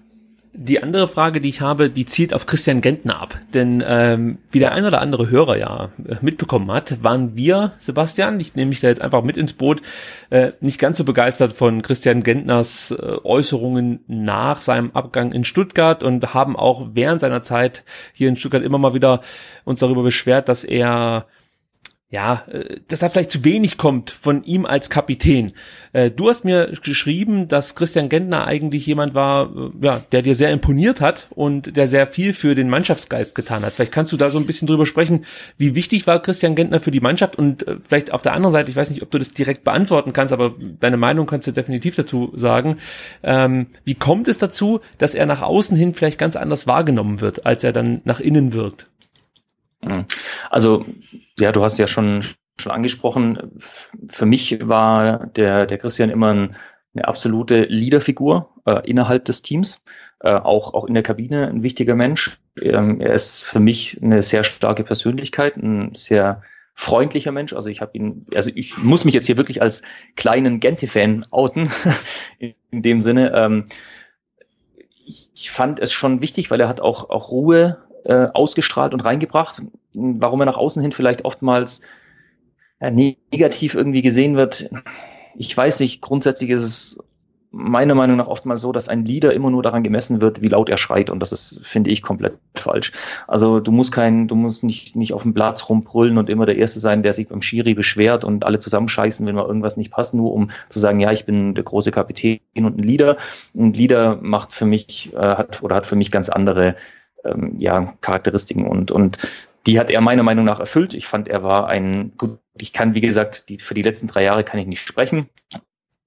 [0.52, 3.38] Die andere Frage, die ich habe, die zielt auf Christian Gentner ab.
[3.54, 8.40] Denn ähm, wie der ein oder andere Hörer ja äh, mitbekommen hat, waren wir, Sebastian,
[8.40, 9.82] ich nehme mich da jetzt einfach mit ins Boot,
[10.32, 16.04] äh, nicht ganz so begeistert von Christian Gentners äh, Äußerungen nach seinem Abgang in Stuttgart
[16.04, 19.22] und haben auch während seiner Zeit hier in Stuttgart immer mal wieder
[19.66, 21.28] uns darüber beschwert, dass er
[22.12, 25.51] ja, äh, dass da vielleicht zu wenig kommt von ihm als Kapitän.
[25.93, 30.34] Äh, du hast mir geschrieben, dass Christian Gentner eigentlich jemand war, äh, ja, der dir
[30.34, 33.74] sehr imponiert hat und der sehr viel für den Mannschaftsgeist getan hat.
[33.74, 35.26] Vielleicht kannst du da so ein bisschen drüber sprechen,
[35.57, 38.76] wie wichtig war Christian Gentner für die Mannschaft und vielleicht auf der anderen Seite, ich
[38.76, 42.32] weiß nicht, ob du das direkt beantworten kannst, aber deine Meinung kannst du definitiv dazu
[42.36, 42.78] sagen.
[43.22, 47.45] Ähm, wie kommt es dazu, dass er nach außen hin vielleicht ganz anders wahrgenommen wird,
[47.45, 48.88] als er dann nach innen wirkt?
[49.82, 50.06] Mhm.
[50.50, 50.86] Also,
[51.38, 52.24] ja, du hast ja schon,
[52.60, 53.52] schon angesprochen,
[54.08, 56.56] für mich war der, der Christian immer ein,
[56.96, 59.82] eine absolute Leaderfigur äh, innerhalb des Teams,
[60.22, 62.40] äh, auch, auch in der Kabine ein wichtiger Mensch.
[62.62, 66.42] Ähm, er ist für mich eine sehr starke Persönlichkeit, ein sehr
[66.74, 67.54] freundlicher Mensch.
[67.54, 69.82] Also ich habe ihn, also ich muss mich jetzt hier wirklich als
[70.16, 71.72] kleinen Gente-Fan outen,
[72.40, 73.34] in, in, dem Sinne.
[73.36, 73.68] Ähm,
[75.06, 79.02] ich, ich fand es schon wichtig, weil er hat auch, auch Ruhe äh, ausgestrahlt und
[79.02, 79.62] reingebracht.
[79.93, 81.82] Warum er nach außen hin vielleicht oftmals
[82.80, 84.70] ja, negativ irgendwie gesehen wird,
[85.36, 86.02] ich weiß nicht.
[86.02, 87.00] Grundsätzlich ist es
[87.52, 90.70] meiner Meinung nach oftmals so, dass ein Leader immer nur daran gemessen wird, wie laut
[90.70, 91.10] er schreit.
[91.10, 92.91] Und das ist, finde ich, komplett falsch.
[93.28, 96.58] Also du musst kein, du musst nicht, nicht auf dem Platz rumbrüllen und immer der
[96.58, 100.14] Erste sein, der sich beim Schiri beschwert und alle zusammenscheißen, wenn mal irgendwas nicht passt,
[100.14, 103.18] nur um zu sagen, ja, ich bin der große Kapitän und ein Leader.
[103.56, 106.76] Ein Leader macht für mich, äh, hat oder hat für mich ganz andere
[107.26, 109.17] ähm, ja, Charakteristiken und, und
[109.67, 110.93] die hat er meiner Meinung nach erfüllt.
[110.93, 114.24] Ich fand, er war ein, gut, ich kann, wie gesagt, die, für die letzten drei
[114.24, 115.30] Jahre kann ich nicht sprechen,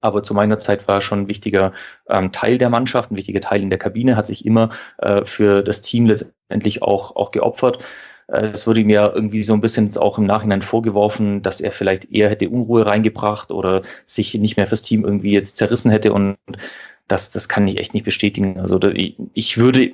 [0.01, 1.71] aber zu meiner Zeit war er schon ein wichtiger
[2.09, 5.63] ähm, Teil der Mannschaft, ein wichtiger Teil in der Kabine, hat sich immer äh, für
[5.63, 7.83] das Team letztendlich auch, auch geopfert.
[8.27, 11.71] Äh, es wurde ihm ja irgendwie so ein bisschen auch im Nachhinein vorgeworfen, dass er
[11.71, 16.11] vielleicht eher hätte Unruhe reingebracht oder sich nicht mehr fürs Team irgendwie jetzt zerrissen hätte
[16.11, 16.37] und
[17.07, 18.59] das, das kann ich echt nicht bestätigen.
[18.59, 18.79] Also
[19.33, 19.93] ich würde,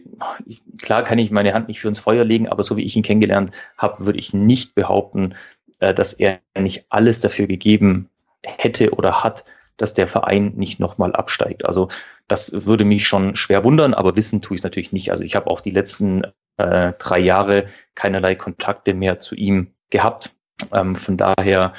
[0.82, 3.04] klar kann ich meine Hand nicht für ins Feuer legen, aber so wie ich ihn
[3.04, 5.36] kennengelernt habe, würde ich nicht behaupten,
[5.80, 8.10] äh, dass er nicht alles dafür gegeben
[8.44, 9.44] hätte oder hat,
[9.78, 11.66] dass der Verein nicht nochmal absteigt.
[11.66, 11.90] Also
[12.28, 15.10] das würde mich schon schwer wundern, aber wissen tue ich es natürlich nicht.
[15.10, 16.24] Also ich habe auch die letzten
[16.58, 20.36] äh, drei Jahre keinerlei Kontakte mehr zu ihm gehabt.
[20.74, 21.74] Ähm, von daher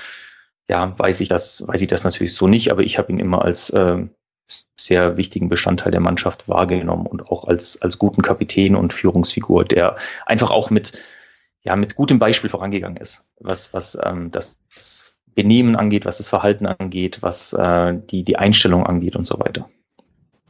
[0.69, 3.43] ja, weiß ich das, weiß ich das natürlich so nicht, aber ich habe ihn immer
[3.43, 4.07] als äh,
[4.77, 9.97] sehr wichtigen Bestandteil der Mannschaft wahrgenommen und auch als, als guten Kapitän und Führungsfigur, der
[10.27, 10.93] einfach auch mit,
[11.63, 14.59] ja, mit gutem Beispiel vorangegangen ist, was, was ähm, das
[15.35, 19.69] Benehmen angeht, was das Verhalten angeht, was äh, die, die Einstellung angeht und so weiter.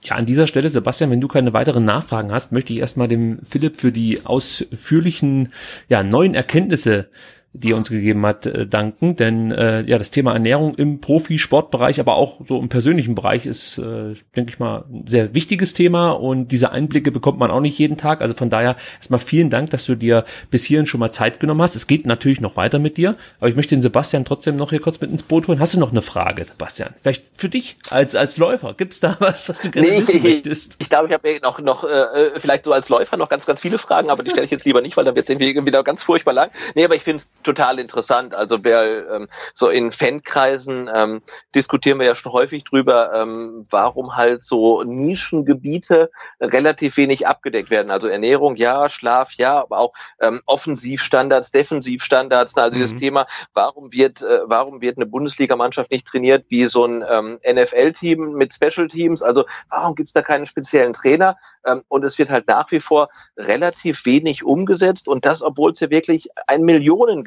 [0.02, 3.40] Ja, an dieser Stelle, Sebastian, wenn du keine weiteren Nachfragen hast, möchte ich erstmal dem
[3.44, 5.52] Philipp für die ausführlichen,
[5.88, 7.10] ja, neuen Erkenntnisse
[7.52, 9.16] die er uns gegeben hat, äh, danken.
[9.16, 13.78] Denn äh, ja, das Thema Ernährung im Profisportbereich, aber auch so im persönlichen Bereich ist,
[13.78, 17.78] äh, denke ich mal, ein sehr wichtiges Thema und diese Einblicke bekommt man auch nicht
[17.78, 18.22] jeden Tag.
[18.22, 21.60] Also von daher erstmal vielen Dank, dass du dir bis hierhin schon mal Zeit genommen
[21.62, 21.74] hast.
[21.74, 24.80] Es geht natürlich noch weiter mit dir, aber ich möchte den Sebastian trotzdem noch hier
[24.80, 25.58] kurz mit ins Boot holen.
[25.58, 26.94] Hast du noch eine Frage, Sebastian?
[27.02, 28.74] Vielleicht für dich als als Läufer.
[28.74, 30.76] Gibt es da was, was du gerne nee, wissen möchtest?
[30.78, 33.60] Ich glaube, ich habe noch noch äh, äh, vielleicht so als Läufer noch ganz ganz
[33.60, 35.82] viele Fragen, aber die stelle ich jetzt lieber nicht, weil dann wird es irgendwie wieder
[35.82, 36.50] ganz furchtbar lang.
[36.76, 38.34] Nee, aber ich finde es total interessant.
[38.34, 41.22] Also wer ähm, so in Fankreisen ähm,
[41.54, 46.10] diskutieren wir ja schon häufig drüber, ähm, warum halt so Nischengebiete
[46.40, 47.90] relativ wenig abgedeckt werden.
[47.90, 52.56] Also Ernährung, ja, Schlaf, ja, aber auch ähm, Offensivstandards, Defensivstandards.
[52.56, 52.82] Also mhm.
[52.82, 57.38] das Thema, warum wird, äh, warum wird eine Bundesligamannschaft nicht trainiert wie so ein ähm,
[57.46, 59.22] NFL-Team mit Special Teams?
[59.22, 61.36] Also warum gibt's da keinen speziellen Trainer?
[61.66, 65.80] Ähm, und es wird halt nach wie vor relativ wenig umgesetzt und das, obwohl es
[65.80, 66.62] ja wirklich ein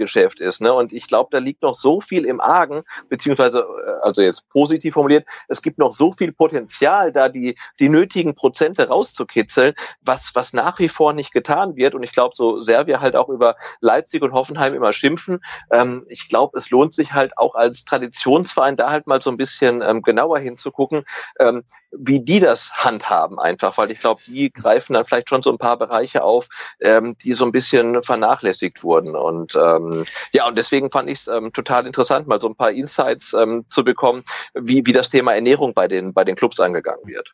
[0.04, 0.62] Millionengeschäft ist.
[0.62, 0.74] Ne?
[0.74, 4.93] Und ich glaube, da liegt noch so viel im Argen, beziehungsweise, äh, also jetzt positiv
[4.93, 10.54] formuliert, es gibt noch so viel Potenzial, da die, die nötigen Prozente rauszukitzeln, was, was
[10.54, 11.95] nach wie vor nicht getan wird.
[11.95, 15.39] Und ich glaube, so sehr wir halt auch über Leipzig und Hoffenheim immer schimpfen,
[15.72, 19.38] ähm, ich glaube, es lohnt sich halt auch als Traditionsverein da halt mal so ein
[19.38, 21.06] bisschen ähm, genauer hinzugucken,
[21.39, 25.51] ähm, wie die das handhaben einfach, weil ich glaube, die greifen dann vielleicht schon so
[25.51, 26.47] ein paar Bereiche auf,
[26.82, 29.16] ähm, die so ein bisschen vernachlässigt wurden.
[29.16, 29.93] Und ähm,
[30.34, 33.66] ja, und deswegen fand ich es ähm, total interessant, mal so ein paar Insights ähm,
[33.70, 34.24] zu bekommen,
[34.54, 37.34] wie, wie das Thema Ernährung bei den, bei den Clubs angegangen wird.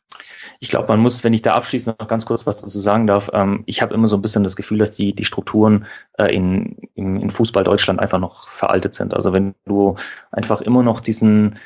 [0.59, 3.29] Ich glaube, man muss, wenn ich da abschließend noch ganz kurz was dazu sagen darf,
[3.33, 5.85] ähm, ich habe immer so ein bisschen das Gefühl, dass die, die Strukturen
[6.17, 9.13] äh, in, in, in Fußball Deutschland einfach noch veraltet sind.
[9.13, 9.95] Also wenn du
[10.31, 11.57] einfach immer noch diesen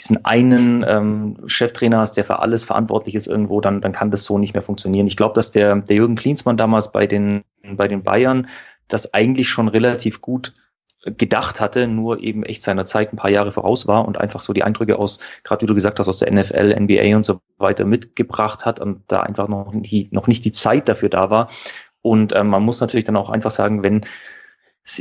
[0.00, 4.24] diesen einen ähm, Cheftrainer hast, der für alles verantwortlich ist irgendwo, dann, dann kann das
[4.24, 5.06] so nicht mehr funktionieren.
[5.06, 8.48] Ich glaube, dass der, der Jürgen Klinsmann damals bei den, bei den Bayern
[8.92, 10.52] das eigentlich schon relativ gut
[11.04, 14.52] gedacht hatte, nur eben echt seiner Zeit ein paar Jahre voraus war und einfach so
[14.52, 17.84] die Eindrücke aus, gerade wie du gesagt hast, aus der NFL, NBA und so weiter
[17.84, 21.48] mitgebracht hat und da einfach noch, nicht, noch nicht die Zeit dafür da war.
[22.02, 24.04] Und ähm, man muss natürlich dann auch einfach sagen, wenn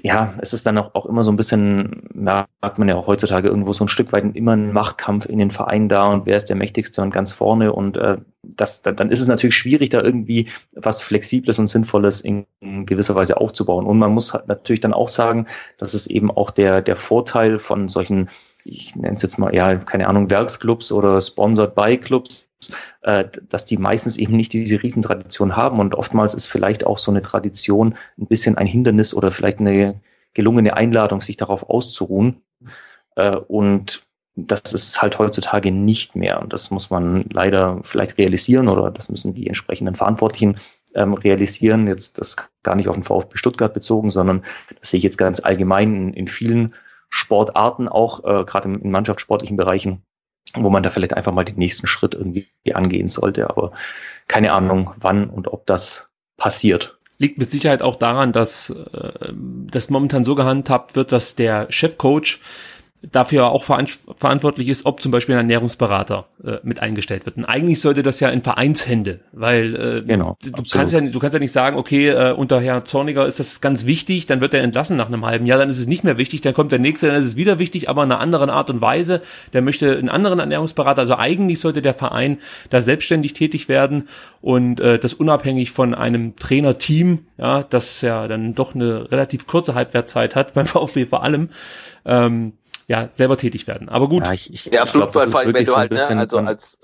[0.04, 3.48] ja, es ist dann auch, auch immer so ein bisschen, merkt man ja auch heutzutage
[3.48, 6.50] irgendwo so ein Stück weit immer ein Machtkampf in den Vereinen da und wer ist
[6.50, 10.02] der Mächtigste und ganz vorne und äh, das, dann, dann ist es natürlich schwierig, da
[10.02, 13.86] irgendwie was Flexibles und Sinnvolles in, in gewisser Weise aufzubauen.
[13.86, 15.46] Und man muss halt natürlich dann auch sagen,
[15.78, 18.30] dass es eben auch der, der Vorteil von solchen
[18.64, 22.51] ich nenne es jetzt mal, ja, keine Ahnung, Werksclubs oder Sponsored by Clubs,
[23.02, 27.12] äh, dass die meistens eben nicht diese Riesentradition haben und oftmals ist vielleicht auch so
[27.12, 30.02] eine Tradition ein bisschen ein Hindernis oder vielleicht eine
[30.34, 32.42] gelungene Einladung, sich darauf auszuruhen.
[33.16, 34.06] Äh, und
[34.36, 36.42] das ist halt heutzutage nicht mehr.
[36.42, 40.58] Und das muss man leider vielleicht realisieren oder das müssen die entsprechenden Verantwortlichen
[40.96, 41.88] ähm, realisieren.
[41.88, 44.44] Jetzt das gar nicht auf den VfB Stuttgart bezogen, sondern
[44.80, 46.74] das sehe ich jetzt ganz allgemein in, vielen
[47.10, 50.02] Sportarten auch, äh, gerade in mannschaftssportlichen Bereichen,
[50.56, 53.50] wo man da vielleicht einfach mal den nächsten Schritt irgendwie angehen sollte.
[53.50, 53.72] Aber
[54.28, 56.98] keine Ahnung, wann und ob das passiert.
[57.18, 62.40] Liegt mit Sicherheit auch daran, dass äh, das momentan so gehandhabt wird, dass der Chefcoach
[63.02, 67.38] dafür auch verantwortlich ist, ob zum Beispiel ein Ernährungsberater äh, mit eingestellt wird.
[67.38, 70.72] Und eigentlich sollte das ja in Vereinshände, weil äh, genau, du absolut.
[70.72, 73.88] kannst ja du kannst ja nicht sagen, okay, äh, unter Herr Zorniger ist das ganz
[73.88, 76.42] wichtig, dann wird er entlassen nach einem halben Jahr, dann ist es nicht mehr wichtig,
[76.42, 78.82] dann kommt der nächste, dann ist es wieder wichtig, aber in einer anderen Art und
[78.82, 79.22] Weise.
[79.54, 81.00] Der möchte einen anderen Ernährungsberater.
[81.00, 82.38] Also eigentlich sollte der Verein
[82.70, 84.10] da selbstständig tätig werden
[84.42, 89.74] und äh, das unabhängig von einem Trainerteam, ja, das ja dann doch eine relativ kurze
[89.74, 91.50] Halbwertzeit hat beim VfB vor allem.
[92.06, 92.54] Ähm,
[92.88, 93.90] ja, selber tätig werden.
[93.90, 94.26] Aber gut.
[94.26, 96.80] Ja, ich, ich, ja absolut, ich glaub, allem, wenn du halt, ne, also als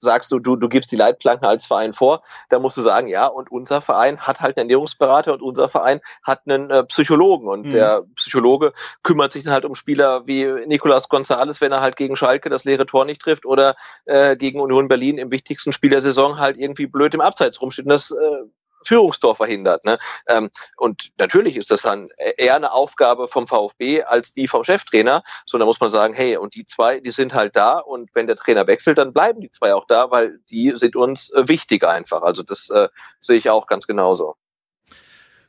[0.00, 3.26] sagst du, du, du gibst die Leitplanken als Verein vor, dann musst du sagen, ja,
[3.26, 7.66] und unser Verein hat halt einen Ernährungsberater und unser Verein hat einen äh, Psychologen und
[7.66, 7.72] mhm.
[7.72, 8.72] der Psychologe
[9.02, 12.64] kümmert sich dann halt um Spieler wie Nicolas Gonzalez, wenn er halt gegen Schalke das
[12.64, 16.56] leere Tor nicht trifft oder äh, gegen Union Berlin im wichtigsten Spiel der Saison halt
[16.56, 18.44] irgendwie blöd im Abseits rumsteht und das äh,
[18.84, 19.84] Führungstor verhindert.
[19.84, 19.98] Ne?
[20.28, 25.22] Ähm, und natürlich ist das dann eher eine Aufgabe vom VfB als die vom Cheftrainer,
[25.46, 28.36] sondern muss man sagen, hey, und die zwei, die sind halt da und wenn der
[28.36, 32.22] Trainer wechselt, dann bleiben die zwei auch da, weil die sind uns äh, wichtig einfach.
[32.22, 32.88] Also das äh,
[33.20, 34.36] sehe ich auch ganz genauso.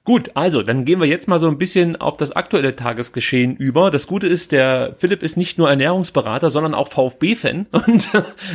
[0.05, 3.91] Gut, also dann gehen wir jetzt mal so ein bisschen auf das aktuelle Tagesgeschehen über.
[3.91, 8.09] Das Gute ist, der Philipp ist nicht nur Ernährungsberater, sondern auch VfB-Fan und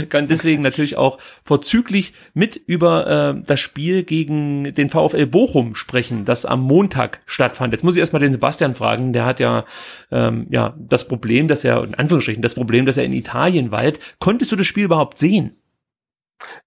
[0.08, 6.24] kann deswegen natürlich auch vorzüglich mit über äh, das Spiel gegen den VfL Bochum sprechen,
[6.24, 7.72] das am Montag stattfand.
[7.72, 9.64] Jetzt muss ich erstmal den Sebastian fragen, der hat ja
[10.10, 14.00] ähm, ja das Problem, dass er in Anführungsstrichen das Problem, dass er in Italien weilt.
[14.18, 15.56] Konntest du das Spiel überhaupt sehen?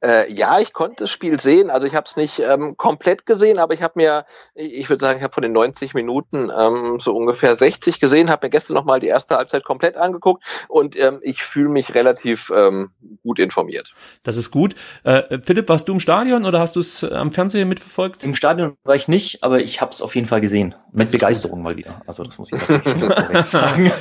[0.03, 1.69] Äh, ja, ich konnte das Spiel sehen.
[1.69, 5.17] Also ich habe es nicht ähm, komplett gesehen, aber ich habe mir, ich würde sagen,
[5.17, 8.99] ich habe von den 90 Minuten ähm, so ungefähr 60 gesehen, habe mir gestern nochmal
[8.99, 12.91] die erste Halbzeit komplett angeguckt und ähm, ich fühle mich relativ ähm,
[13.23, 13.93] gut informiert.
[14.23, 14.75] Das ist gut.
[15.03, 18.23] Äh, Philipp, warst du im Stadion oder hast du es äh, am Fernsehen mitverfolgt?
[18.23, 20.75] Im Stadion war ich nicht, aber ich habe es auf jeden Fall gesehen.
[20.91, 22.01] Mit Begeisterung mal wieder.
[22.07, 22.61] Also das muss ich
[23.47, 23.91] sagen.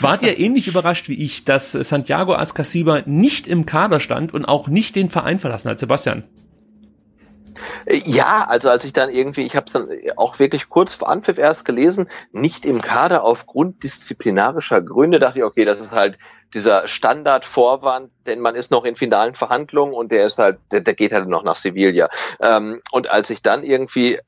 [0.00, 4.68] Wart ihr ähnlich überrascht wie ich, dass Santiago Ascasiba nicht im Kader stand und auch
[4.68, 6.24] nicht den Verein verlassen hat, Sebastian?
[7.88, 11.38] Ja, also als ich dann irgendwie, ich habe es dann auch wirklich kurz vor Anpfiff
[11.38, 16.18] erst gelesen, nicht im Kader aufgrund disziplinarischer Gründe, dachte ich, okay, das ist halt
[16.54, 20.94] dieser Standardvorwand, denn man ist noch in finalen Verhandlungen und der ist halt, der, der
[20.94, 22.08] geht halt noch nach Sevilla.
[22.40, 24.18] Ähm, und als ich dann irgendwie,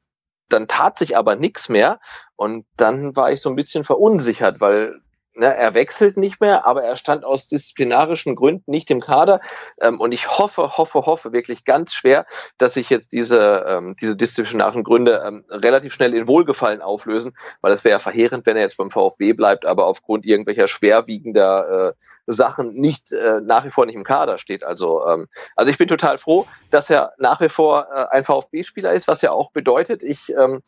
[0.49, 2.01] dann tat sich aber nichts mehr
[2.37, 5.01] und dann war ich so ein bisschen verunsichert, weil
[5.37, 9.41] Ne, er wechselt nicht mehr, aber er stand aus disziplinarischen Gründen nicht im Kader.
[9.81, 12.25] Ähm, und ich hoffe, hoffe, hoffe wirklich ganz schwer,
[12.59, 17.33] dass sich jetzt diese, ähm, diese disziplinarischen Gründe ähm, relativ schnell in Wohlgefallen auflösen,
[17.63, 21.89] weil es wäre ja verheerend, wenn er jetzt beim VfB bleibt, aber aufgrund irgendwelcher schwerwiegender
[21.89, 21.93] äh,
[22.29, 24.63] Sachen nicht äh, nach wie vor nicht im Kader steht.
[24.63, 25.27] Also, ähm,
[25.57, 29.21] also ich bin total froh, dass er nach wie vor äh, ein VfB-Spieler ist, was
[29.21, 30.63] ja auch bedeutet, ich ähm,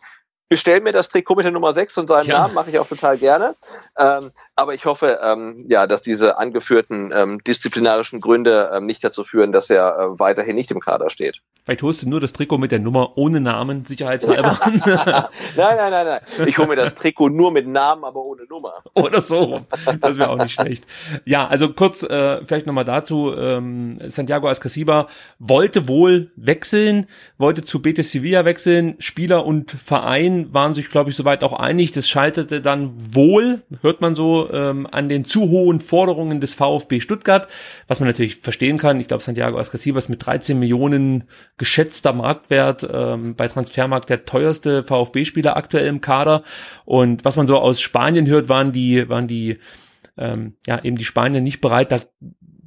[0.48, 2.38] bestell mir das Trikot mit der Nummer 6 und seinem ja.
[2.40, 3.56] Namen, mache ich auch total gerne.
[3.98, 9.24] Ähm, aber ich hoffe, ähm, ja, dass diese angeführten ähm, disziplinarischen Gründe ähm, nicht dazu
[9.24, 11.40] führen, dass er äh, weiterhin nicht im Kader steht.
[11.64, 14.56] Vielleicht holst du nur das Trikot mit der Nummer ohne Namen, sicherheitshalber.
[14.86, 15.26] nein,
[15.56, 16.20] nein, nein, nein.
[16.46, 18.74] Ich hole mir das Trikot nur mit Namen, aber ohne Nummer.
[18.94, 19.62] Oder so
[20.00, 20.86] Das wäre auch nicht schlecht.
[21.24, 23.34] Ja, also kurz äh, vielleicht nochmal dazu.
[23.36, 25.08] Ähm, Santiago Ascasiba
[25.40, 28.94] wollte wohl wechseln, wollte zu Betis Sevilla wechseln.
[29.00, 31.92] Spieler und Verein waren sich, glaube ich, soweit auch einig.
[31.92, 37.00] Das schaltete dann wohl, hört man so, ähm, an den zu hohen Forderungen des VfB
[37.00, 37.48] Stuttgart,
[37.88, 39.00] was man natürlich verstehen kann.
[39.00, 41.24] Ich glaube, Santiago Ascasiba ist mit 13 Millionen
[41.56, 46.42] geschätzter Marktwert ähm, bei Transfermarkt der teuerste VfB-Spieler aktuell im Kader.
[46.84, 49.58] Und was man so aus Spanien hört, waren die, waren die,
[50.16, 52.00] ähm, ja, eben die Spanier nicht bereit, da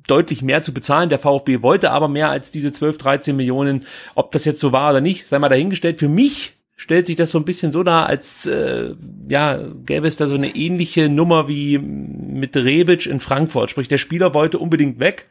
[0.10, 1.10] deutlich mehr zu bezahlen.
[1.10, 3.86] Der VfB wollte aber mehr als diese 12, 13 Millionen.
[4.16, 6.00] Ob das jetzt so war oder nicht, sei mal dahingestellt.
[6.00, 8.96] Für mich stellt sich das so ein bisschen so dar, als äh,
[9.28, 13.70] ja, gäbe es da so eine ähnliche Nummer wie mit Rebic in Frankfurt.
[13.70, 15.26] Sprich, der Spieler wollte unbedingt weg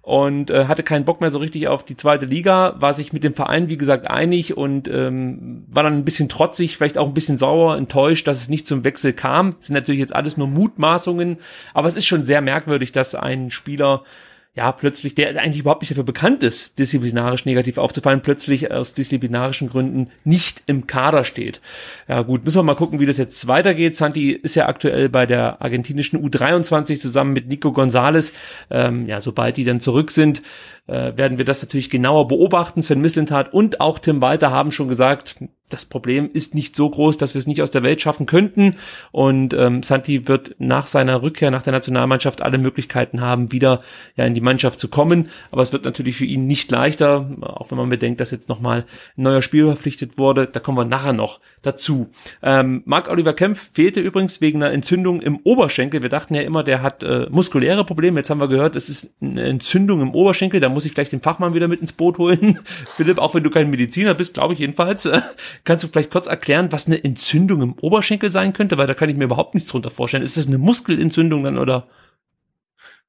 [0.00, 3.22] und äh, hatte keinen Bock mehr so richtig auf die zweite Liga, war sich mit
[3.22, 7.14] dem Verein, wie gesagt, einig und ähm, war dann ein bisschen trotzig, vielleicht auch ein
[7.14, 9.56] bisschen sauer, enttäuscht, dass es nicht zum Wechsel kam.
[9.58, 11.36] Das sind natürlich jetzt alles nur Mutmaßungen,
[11.74, 14.04] aber es ist schon sehr merkwürdig, dass ein Spieler
[14.54, 19.68] ja, plötzlich, der eigentlich überhaupt nicht dafür bekannt ist, disziplinarisch negativ aufzufallen, plötzlich aus disziplinarischen
[19.68, 21.60] Gründen nicht im Kader steht.
[22.08, 23.94] Ja gut, müssen wir mal gucken, wie das jetzt weitergeht.
[23.94, 28.32] Santi ist ja aktuell bei der argentinischen U23 zusammen mit Nico González.
[28.70, 30.42] Ähm, ja, sobald die dann zurück sind,
[30.88, 32.82] äh, werden wir das natürlich genauer beobachten.
[32.82, 35.36] Sven Mislintat und auch Tim Walter haben schon gesagt,
[35.68, 38.76] das Problem ist nicht so groß, dass wir es nicht aus der Welt schaffen könnten.
[39.12, 43.82] Und ähm, Santi wird nach seiner Rückkehr nach der Nationalmannschaft alle Möglichkeiten haben, wieder
[44.16, 45.28] ja in die Mannschaft zu kommen.
[45.50, 48.86] Aber es wird natürlich für ihn nicht leichter, auch wenn man bedenkt, dass jetzt nochmal
[49.16, 50.46] ein neuer Spieler verpflichtet wurde.
[50.46, 52.08] Da kommen wir nachher noch dazu.
[52.42, 56.02] Ähm, Marc Oliver Kempf fehlte übrigens wegen einer Entzündung im Oberschenkel.
[56.02, 58.20] Wir dachten ja immer, der hat äh, muskuläre Probleme.
[58.20, 60.60] Jetzt haben wir gehört, es ist eine Entzündung im Oberschenkel.
[60.60, 62.56] Da muss ich gleich den Fachmann wieder mit ins Boot holen.
[62.94, 65.06] Philipp, auch wenn du kein Mediziner bist, glaube ich jedenfalls.
[65.06, 65.22] Äh,
[65.64, 68.78] Kannst du vielleicht kurz erklären, was eine Entzündung im Oberschenkel sein könnte?
[68.78, 70.22] Weil da kann ich mir überhaupt nichts drunter vorstellen.
[70.22, 71.88] Ist das eine Muskelentzündung dann oder?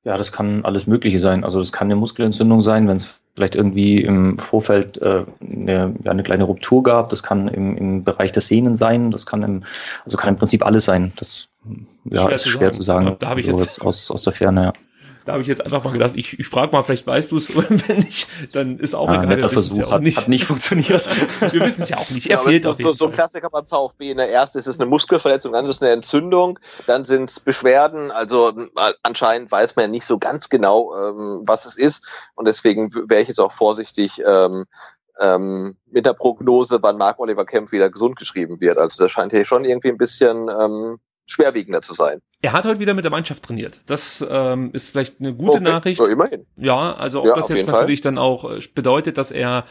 [0.03, 1.43] Ja, das kann alles Mögliche sein.
[1.43, 6.11] Also das kann eine Muskelentzündung sein, wenn es vielleicht irgendwie im Vorfeld äh, eine, ja,
[6.11, 7.11] eine kleine Ruptur gab.
[7.11, 9.11] Das kann im, im Bereich der Sehnen sein.
[9.11, 9.63] Das kann im,
[10.05, 11.13] also kann im Prinzip alles sein.
[11.17, 11.49] Das
[12.05, 13.15] ja, schwer ist zu schwer zu sagen.
[13.20, 14.63] Da habe ich jetzt, jetzt aus, aus der Ferne.
[14.63, 14.74] Ja.
[15.26, 17.49] Da habe ich jetzt einfach mal gedacht, ich, ich frage mal, vielleicht weißt du es.
[17.55, 19.28] Wenn nicht, dann ist auch ah, egal.
[19.28, 20.17] Netter Versuch, ja hat, nicht.
[20.17, 21.07] hat nicht funktioniert.
[21.51, 22.28] Wir wissen es ja auch nicht.
[22.28, 24.11] Er ja, fehlt auf so, so ein Klassiker beim VfB.
[24.11, 27.39] In der ersten ist es eine Muskelverletzung, dann ist es eine Entzündung, dann sind es
[27.39, 28.11] Beschwerden.
[28.11, 28.53] Also
[29.03, 32.07] anscheinend weiß man ja nicht so ganz genau, ähm, was es ist.
[32.36, 34.65] Und deswegen wäre ich jetzt auch vorsichtig, ähm,
[35.20, 38.78] ähm, mit der Prognose, wann Marc Oliver Kempf wieder gesund geschrieben wird.
[38.78, 40.99] Also das scheint hier schon irgendwie ein bisschen ähm,
[41.30, 42.19] schwerwiegender zu sein.
[42.41, 43.80] Er hat heute wieder mit der Mannschaft trainiert.
[43.86, 45.97] Das ähm, ist vielleicht eine gute okay, Nachricht.
[45.99, 46.45] So immerhin.
[46.57, 48.11] Ja, also ob ja, das jetzt natürlich Fall.
[48.11, 49.65] dann auch äh, bedeutet, dass er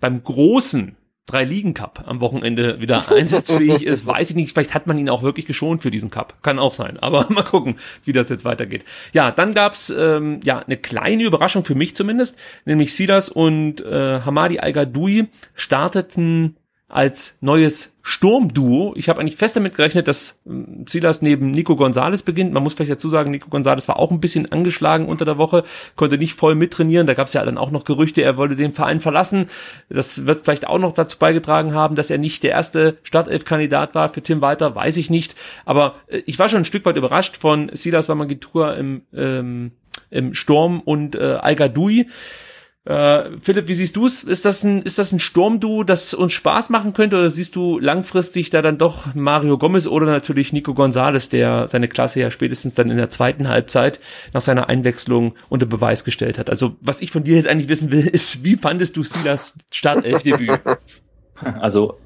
[0.00, 4.52] beim großen drei Ligen Cup am Wochenende wieder einsatzfähig ist, weiß ich nicht.
[4.52, 6.42] Vielleicht hat man ihn auch wirklich geschont für diesen Cup.
[6.42, 6.98] Kann auch sein.
[6.98, 8.84] Aber mal gucken, wie das jetzt weitergeht.
[9.12, 12.36] Ja, dann gab's ähm, ja eine kleine Überraschung für mich zumindest,
[12.66, 14.74] nämlich Silas und äh, Hamadi al
[15.54, 16.56] starteten
[16.88, 18.92] als neues Sturmduo.
[18.96, 22.52] Ich habe eigentlich fest damit gerechnet, dass ähm, Silas neben Nico Gonzalez beginnt.
[22.52, 25.64] Man muss vielleicht dazu sagen, Nico Gonzalez war auch ein bisschen angeschlagen unter der Woche,
[25.96, 27.06] konnte nicht voll mittrainieren.
[27.06, 29.46] Da gab es ja dann auch noch Gerüchte, er wollte den Verein verlassen.
[29.88, 34.10] Das wird vielleicht auch noch dazu beigetragen haben, dass er nicht der erste Startelf-Kandidat war
[34.10, 35.34] für Tim Walter, weiß ich nicht.
[35.64, 39.72] Aber äh, ich war schon ein Stück weit überrascht von Silas Wamagitura im, ähm,
[40.10, 42.06] im Sturm und äh, Al Gadoui.
[42.86, 44.22] Äh, Philipp, wie siehst du es?
[44.22, 47.78] Ist das ein, ist das ein Sturmduo, das uns Spaß machen könnte, oder siehst du
[47.78, 52.74] langfristig da dann doch Mario Gomez oder natürlich Nico Gonzalez, der seine Klasse ja spätestens
[52.74, 54.00] dann in der zweiten Halbzeit
[54.34, 56.50] nach seiner Einwechslung unter Beweis gestellt hat?
[56.50, 60.60] Also, was ich von dir jetzt eigentlich wissen will, ist, wie fandest du Silas Startelfdebüt?
[61.60, 61.98] Also,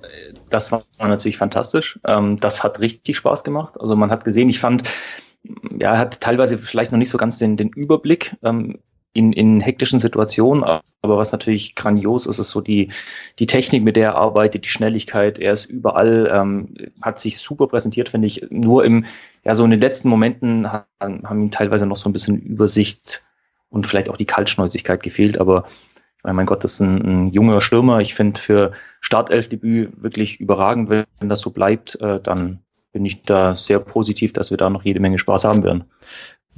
[0.49, 2.01] das war natürlich fantastisch.
[2.07, 3.75] Ähm, das hat richtig Spaß gemacht.
[3.79, 4.85] Also, man hat gesehen, ich fand,
[5.79, 8.37] ja, er hat teilweise vielleicht noch nicht so ganz den, den Überblick.
[8.43, 8.79] Ähm,
[9.13, 10.65] in, in hektischen Situationen.
[10.65, 12.91] Aber was natürlich grandios ist, ist so die,
[13.39, 15.39] die Technik, mit der er arbeitet, die Schnelligkeit.
[15.39, 18.47] Er ist überall, ähm, hat sich super präsentiert, finde ich.
[18.51, 19.05] Nur im,
[19.45, 23.23] ja, so in den letzten Momenten haben, haben ihm teilweise noch so ein bisschen Übersicht
[23.71, 25.39] und vielleicht auch die Kaltschnäuzigkeit gefehlt.
[25.39, 25.65] Aber
[26.23, 28.01] meine, mein Gott, das ist ein, ein junger Stürmer.
[28.01, 30.91] Ich finde für Startelfdebüt wirklich überragend.
[30.91, 32.61] Wenn das so bleibt, äh, dann
[32.93, 35.85] bin ich da sehr positiv, dass wir da noch jede Menge Spaß haben werden.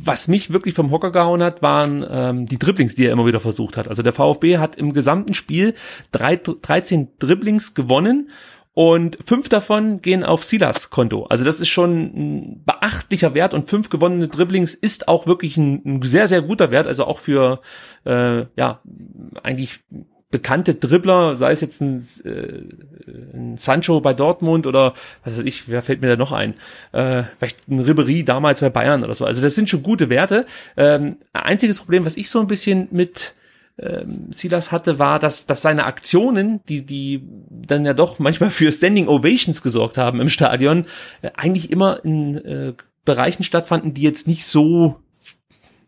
[0.02, 3.40] Was mich wirklich vom Hocker gehauen hat, waren ähm, die Dribblings, die er immer wieder
[3.40, 3.88] versucht hat.
[3.88, 5.74] Also der VfB hat im gesamten Spiel
[6.10, 8.30] drei, 13 Dribblings gewonnen
[8.72, 11.24] und fünf davon gehen auf Silas Konto.
[11.24, 15.82] Also das ist schon ein beachtlicher Wert und fünf gewonnene Dribblings ist auch wirklich ein,
[15.84, 16.86] ein sehr, sehr guter Wert.
[16.86, 17.60] Also auch für,
[18.06, 18.80] äh, ja,
[19.42, 19.80] eigentlich
[20.30, 22.62] bekannte Dribbler, sei es jetzt ein, äh,
[23.34, 26.54] ein Sancho bei Dortmund oder was weiß ich, wer fällt mir da noch ein?
[26.92, 29.24] Äh, vielleicht ein Ribery damals bei Bayern oder so.
[29.24, 30.46] Also das sind schon gute Werte.
[30.76, 33.34] Ähm, einziges Problem, was ich so ein bisschen mit
[33.78, 38.70] ähm, Silas hatte, war, dass, dass seine Aktionen, die, die dann ja doch manchmal für
[38.70, 40.86] Standing Ovations gesorgt haben im Stadion,
[41.22, 42.72] äh, eigentlich immer in äh,
[43.04, 45.00] Bereichen stattfanden, die jetzt nicht so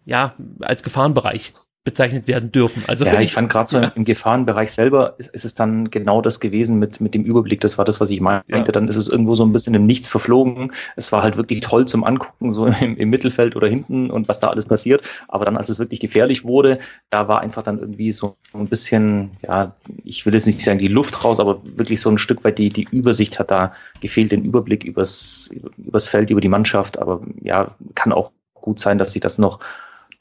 [0.05, 1.53] ja, als Gefahrenbereich
[1.85, 2.85] bezeichnet werden dürfen.
[2.87, 3.91] Also ja, ich fand gerade so ja.
[3.97, 7.61] im Gefahrenbereich selber ist, ist, es dann genau das gewesen mit, mit dem Überblick.
[7.61, 8.45] Das war das, was ich meinte.
[8.49, 8.63] Ja.
[8.63, 10.73] Dann ist es irgendwo so ein bisschen im Nichts verflogen.
[10.95, 14.39] Es war halt wirklich toll zum Angucken, so im, im Mittelfeld oder hinten und was
[14.39, 15.03] da alles passiert.
[15.27, 16.79] Aber dann, als es wirklich gefährlich wurde,
[17.11, 19.75] da war einfach dann irgendwie so ein bisschen, ja,
[20.05, 22.69] ich will jetzt nicht sagen die Luft raus, aber wirklich so ein Stück weit die,
[22.69, 26.99] die Übersicht hat da gefehlt, den Überblick übers, übers Feld, über die Mannschaft.
[26.99, 29.59] Aber ja, kann auch gut sein, dass sich das noch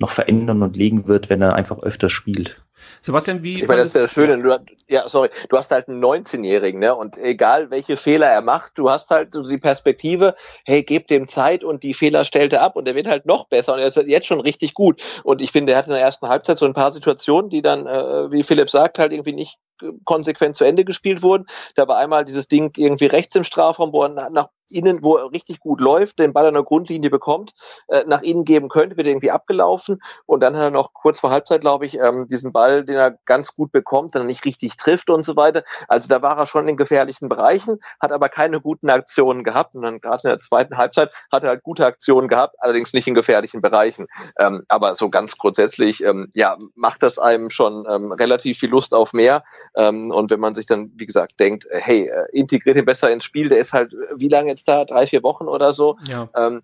[0.01, 2.61] noch verändern und legen wird, wenn er einfach öfter spielt.
[3.01, 3.61] Sebastian, wie.
[3.61, 4.41] Ich meine, das ist ja das Schöne.
[4.41, 5.29] Du, ja, sorry.
[5.49, 6.93] Du hast halt einen 19-Jährigen, ne?
[6.93, 10.35] Und egal, welche Fehler er macht, du hast halt so die Perspektive,
[10.65, 13.47] hey, gib dem Zeit und die Fehler stellt er ab und er wird halt noch
[13.47, 15.01] besser und er ist jetzt schon richtig gut.
[15.23, 17.85] Und ich finde, er hat in der ersten Halbzeit so ein paar Situationen, die dann,
[17.85, 19.57] äh, wie Philipp sagt, halt irgendwie nicht
[20.05, 21.45] konsequent zu Ende gespielt wurden.
[21.75, 25.31] Da war einmal dieses Ding irgendwie rechts im Strafraum, wo er nach innen, wo er
[25.31, 27.53] richtig gut läuft, den Ball an der Grundlinie bekommt,
[27.87, 31.29] äh, nach innen geben könnte, wird irgendwie abgelaufen und dann hat er noch kurz vor
[31.29, 35.09] Halbzeit, glaube ich, ähm, diesen Ball, den er ganz gut bekommt, dann nicht richtig trifft
[35.09, 35.63] und so weiter.
[35.87, 39.83] Also da war er schon in gefährlichen Bereichen, hat aber keine guten Aktionen gehabt und
[39.83, 43.15] dann gerade in der zweiten Halbzeit hat er halt gute Aktionen gehabt, allerdings nicht in
[43.15, 44.07] gefährlichen Bereichen.
[44.39, 48.93] Ähm, aber so ganz grundsätzlich, ähm, ja, macht das einem schon ähm, relativ viel Lust
[48.93, 49.43] auf mehr.
[49.75, 53.09] Ähm, und wenn man sich dann, wie gesagt, denkt, äh, hey, äh, integriert ihn besser
[53.09, 54.85] ins Spiel, der ist halt, wie lange jetzt da?
[54.85, 55.97] Drei, vier Wochen oder so.
[56.07, 56.29] Ja.
[56.35, 56.61] Ähm,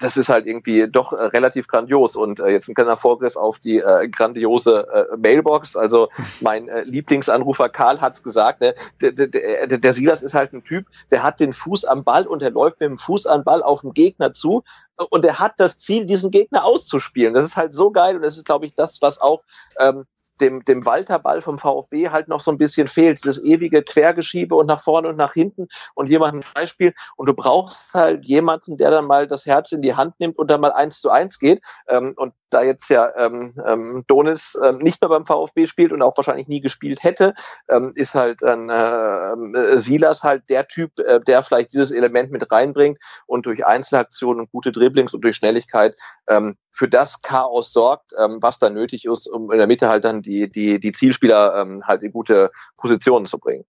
[0.00, 2.16] das ist halt irgendwie doch äh, relativ grandios.
[2.16, 5.76] Und äh, jetzt ein kleiner Vorgriff auf die äh, grandiose äh, Mailbox.
[5.76, 6.08] Also
[6.40, 8.74] mein äh, Lieblingsanrufer Karl hat's gesagt, ne?
[9.00, 12.42] der, der, der, Silas ist halt ein Typ, der hat den Fuß am Ball und
[12.42, 14.62] der läuft mit dem Fuß am Ball auf den Gegner zu.
[15.10, 17.34] Und er hat das Ziel, diesen Gegner auszuspielen.
[17.34, 19.42] Das ist halt so geil und das ist, glaube ich, das, was auch
[19.80, 20.04] ähm,
[20.40, 23.24] dem, dem Walterball vom VfB halt noch so ein bisschen fehlt.
[23.24, 26.92] Das ewige Quergeschiebe und nach vorne und nach hinten und jemanden Beispiel.
[27.16, 30.50] Und du brauchst halt jemanden, der dann mal das Herz in die Hand nimmt und
[30.50, 31.60] dann mal eins zu eins geht.
[31.88, 36.02] Ähm, und da jetzt ja ähm, ähm, Donis ähm, nicht mehr beim VfB spielt und
[36.02, 37.34] auch wahrscheinlich nie gespielt hätte,
[37.68, 42.50] ähm, ist halt ein äh, Silas halt der Typ, äh, der vielleicht dieses Element mit
[42.50, 45.96] reinbringt und durch Einzelaktionen und gute Dribblings und durch Schnelligkeit
[46.28, 50.04] ähm, für das Chaos sorgt, ähm, was da nötig ist, um in der Mitte halt
[50.04, 53.64] dann die, die, die Zielspieler ähm, halt in gute Positionen zu bringen.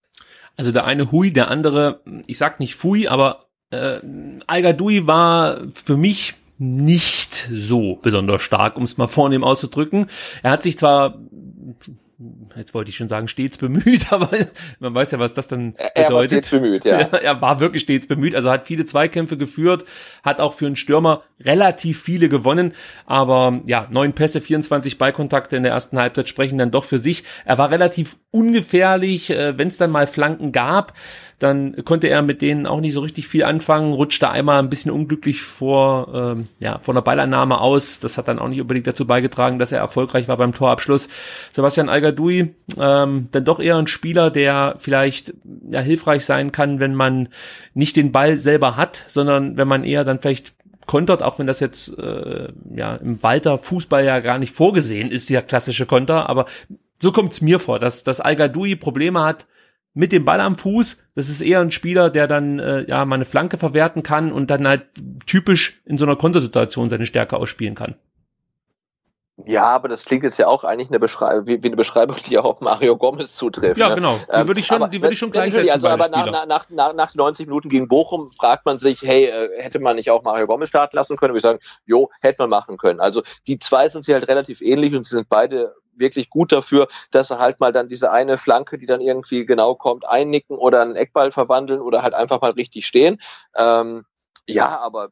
[0.56, 4.00] Also der eine Hui, der andere, ich sag nicht Fui, aber äh,
[4.46, 4.64] al
[5.06, 10.08] war für mich nicht so besonders stark, um es mal vornehm auszudrücken.
[10.42, 11.18] Er hat sich zwar
[12.56, 14.30] jetzt wollte ich schon sagen, stets bemüht, aber
[14.78, 15.92] man weiß ja, was das dann bedeutet.
[15.94, 17.00] Er war stets bemüht, ja.
[17.12, 17.18] ja.
[17.18, 19.84] Er war wirklich stets bemüht, also hat viele Zweikämpfe geführt,
[20.22, 22.72] hat auch für einen Stürmer relativ viele gewonnen,
[23.04, 27.24] aber ja, neun Pässe, 24 Ballkontakte in der ersten Halbzeit sprechen dann doch für sich.
[27.44, 30.94] Er war relativ ungefährlich, äh, wenn es dann mal Flanken gab,
[31.38, 34.90] dann konnte er mit denen auch nicht so richtig viel anfangen, rutschte einmal ein bisschen
[34.90, 38.00] unglücklich vor, ähm, ja, vor einer Ballannahme aus.
[38.00, 41.08] Das hat dann auch nicht unbedingt dazu beigetragen, dass er erfolgreich war beim Torabschluss.
[41.52, 45.34] Sebastian Algadoui, ähm, dann doch eher ein Spieler, der vielleicht
[45.70, 47.28] ja, hilfreich sein kann, wenn man
[47.74, 50.54] nicht den Ball selber hat, sondern wenn man eher dann vielleicht
[50.86, 55.28] kontert, auch wenn das jetzt äh, ja im Walter Fußball ja gar nicht vorgesehen ist,
[55.28, 56.46] der klassische Konter, aber
[56.98, 59.46] so kommt's mir vor, dass, dass Al-Gadoui Probleme hat,
[59.96, 60.98] mit dem Ball am Fuß.
[61.14, 64.50] Das ist eher ein Spieler, der dann äh, ja mal eine Flanke verwerten kann und
[64.50, 64.86] dann halt
[65.24, 67.96] typisch in so einer Kontersituation seine Stärke ausspielen kann.
[69.44, 72.38] Ja, aber das klingt jetzt ja auch eigentlich eine Beschreibung, wie, wie, eine Beschreibung, die
[72.38, 73.78] auch auf Mario Gomez zutrifft.
[73.78, 73.94] Ja, ne?
[73.96, 74.18] genau.
[74.18, 75.70] Die ähm, würde ich schon, aber, die würde ich schon gleich setzen.
[75.70, 79.62] Also, aber nach, nach, nach, nach 90 Minuten gegen Bochum fragt man sich, hey, äh,
[79.62, 81.30] hätte man nicht auch Mario Gomez starten lassen können?
[81.30, 83.00] Und wir sagen, jo, hätte man machen können.
[83.00, 86.88] Also die zwei sind sie halt relativ ähnlich und sie sind beide wirklich gut dafür,
[87.10, 90.82] dass sie halt mal dann diese eine Flanke, die dann irgendwie genau kommt, einnicken oder
[90.82, 93.20] einen Eckball verwandeln oder halt einfach mal richtig stehen.
[93.56, 94.04] Ähm,
[94.46, 95.10] ja, aber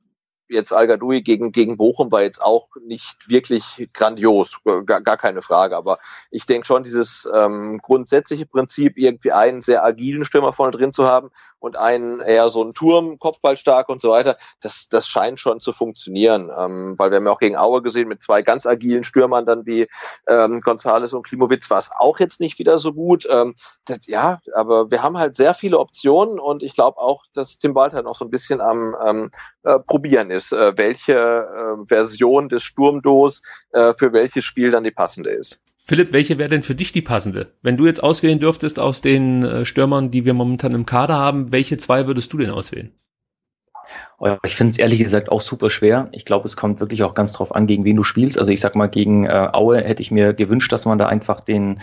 [0.49, 0.87] jetzt al
[1.23, 5.77] gegen, gegen Bochum war jetzt auch nicht wirklich grandios, gar, gar keine Frage.
[5.77, 5.99] Aber
[6.31, 11.07] ich denke schon, dieses ähm, grundsätzliche Prinzip, irgendwie einen sehr agilen Stürmer vorne drin zu
[11.07, 11.31] haben
[11.65, 15.73] und einen eher so einen Turm, Kopfballstark und so weiter, das, das scheint schon zu
[15.73, 16.51] funktionieren.
[16.55, 19.65] Ähm, weil wir haben ja auch gegen Aue gesehen, mit zwei ganz agilen Stürmern dann
[19.65, 19.89] wie
[20.29, 23.27] ähm, Gonzales und Klimowitz war es auch jetzt nicht wieder so gut.
[23.31, 23.55] Ähm,
[23.87, 27.75] das, ja, aber wir haben halt sehr viele Optionen und ich glaube auch, dass Tim
[27.75, 29.31] Walter noch so ein bisschen am ähm,
[29.63, 33.41] äh, Probieren ist, äh, welche äh, Version des Sturmdos
[33.73, 35.59] äh, für welches Spiel dann die passende ist.
[35.87, 37.53] Philipp, welche wäre denn für dich die passende?
[37.61, 41.53] Wenn du jetzt auswählen dürftest aus den äh, Stürmern, die wir momentan im Kader haben,
[41.53, 42.91] welche zwei würdest du denn auswählen?
[44.19, 46.09] Oh ich finde es ehrlich gesagt auch super schwer.
[46.13, 48.39] Ich glaube, es kommt wirklich auch ganz drauf an, gegen wen du spielst.
[48.39, 51.41] Also ich sag mal, gegen äh, Aue hätte ich mir gewünscht, dass man da einfach
[51.41, 51.83] den,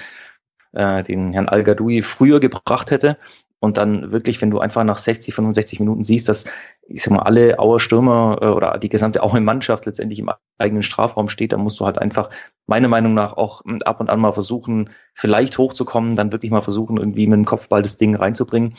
[0.72, 1.64] äh, den Herrn al
[2.02, 3.18] früher gebracht hätte.
[3.64, 6.45] Und dann wirklich, wenn du einfach nach 60, 65 Minuten siehst, dass,
[6.88, 10.82] ich sag mal, alle Auer Stürmer äh, oder die gesamte Auer Mannschaft letztendlich im eigenen
[10.82, 12.32] Strafraum steht, dann musst du halt einfach,
[12.66, 16.64] meiner Meinung nach, auch hm, ab und an mal versuchen, vielleicht hochzukommen, dann wirklich mal
[16.64, 18.74] versuchen, irgendwie mit dem Kopfball das Ding reinzubringen.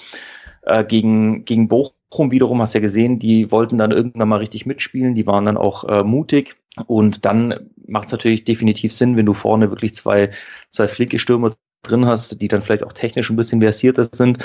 [0.63, 4.67] Äh, gegen, gegen Bochum wiederum hast du ja gesehen, die wollten dann irgendwann mal richtig
[4.67, 6.57] mitspielen, die waren dann auch äh, mutig.
[6.87, 10.31] Und dann macht es natürlich definitiv Sinn, wenn du vorne wirklich zwei,
[10.71, 14.39] zwei flinke Stürmer drin hast, die dann vielleicht auch technisch ein bisschen versierter sind,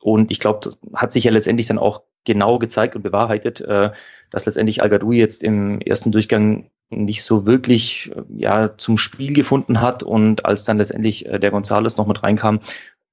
[0.00, 3.90] und ich glaube, hat sich ja letztendlich dann auch genau gezeigt und bewahrheitet, äh,
[4.30, 9.80] dass letztendlich al jetzt im ersten Durchgang nicht so wirklich äh, ja zum Spiel gefunden
[9.80, 10.02] hat.
[10.02, 12.60] Und als dann letztendlich äh, der Gonzales noch mit reinkam,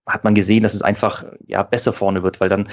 [0.06, 2.70] hat man gesehen, dass es einfach ja besser vorne wird, weil dann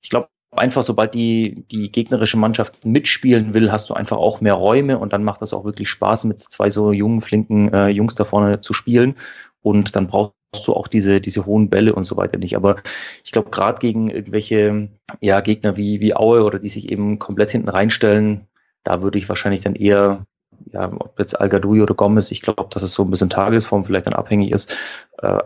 [0.00, 4.54] ich glaube einfach sobald die die gegnerische Mannschaft mitspielen will, hast du einfach auch mehr
[4.54, 8.14] Räume und dann macht das auch wirklich Spaß mit zwei so jungen flinken äh, Jungs
[8.16, 9.16] da vorne zu spielen.
[9.62, 12.56] Und dann brauchst du auch diese, diese hohen Bälle und so weiter nicht.
[12.56, 12.76] Aber
[13.24, 14.88] ich glaube, gerade gegen irgendwelche
[15.20, 18.46] ja, Gegner wie, wie Aue oder die sich eben komplett hinten reinstellen,
[18.84, 20.26] da würde ich wahrscheinlich dann eher,
[20.72, 24.06] ja, ob jetzt al oder Gomez, ich glaube, dass es so ein bisschen Tagesform vielleicht
[24.06, 24.76] dann abhängig ist,
[25.18, 25.38] äh,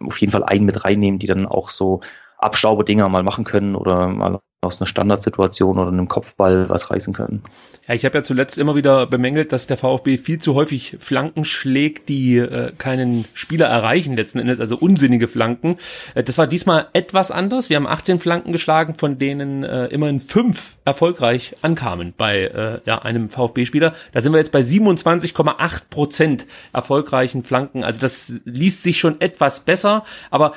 [0.00, 2.00] auf jeden Fall einen mit reinnehmen, die dann auch so
[2.42, 7.42] Abstauberdinger mal machen können oder mal aus einer Standardsituation oder einem Kopfball was reißen können.
[7.88, 11.44] Ja, ich habe ja zuletzt immer wieder bemängelt, dass der VfB viel zu häufig Flanken
[11.44, 15.78] schlägt, die äh, keinen Spieler erreichen letzten Endes, also unsinnige Flanken.
[16.14, 17.70] Äh, das war diesmal etwas anders.
[17.70, 23.00] Wir haben 18 Flanken geschlagen, von denen äh, immerhin fünf erfolgreich ankamen bei äh, ja,
[23.00, 23.92] einem VfB-Spieler.
[24.12, 27.82] Da sind wir jetzt bei 27,8 Prozent erfolgreichen Flanken.
[27.82, 30.52] Also das liest sich schon etwas besser, aber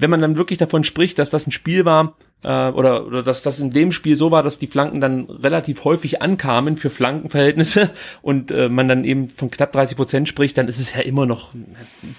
[0.00, 3.42] wenn man dann wirklich davon spricht, dass das ein Spiel war, äh, oder, oder dass
[3.42, 7.90] das in dem Spiel so war, dass die Flanken dann relativ häufig ankamen für Flankenverhältnisse
[8.22, 11.26] und äh, man dann eben von knapp 30 Prozent spricht, dann ist es ja immer
[11.26, 11.52] noch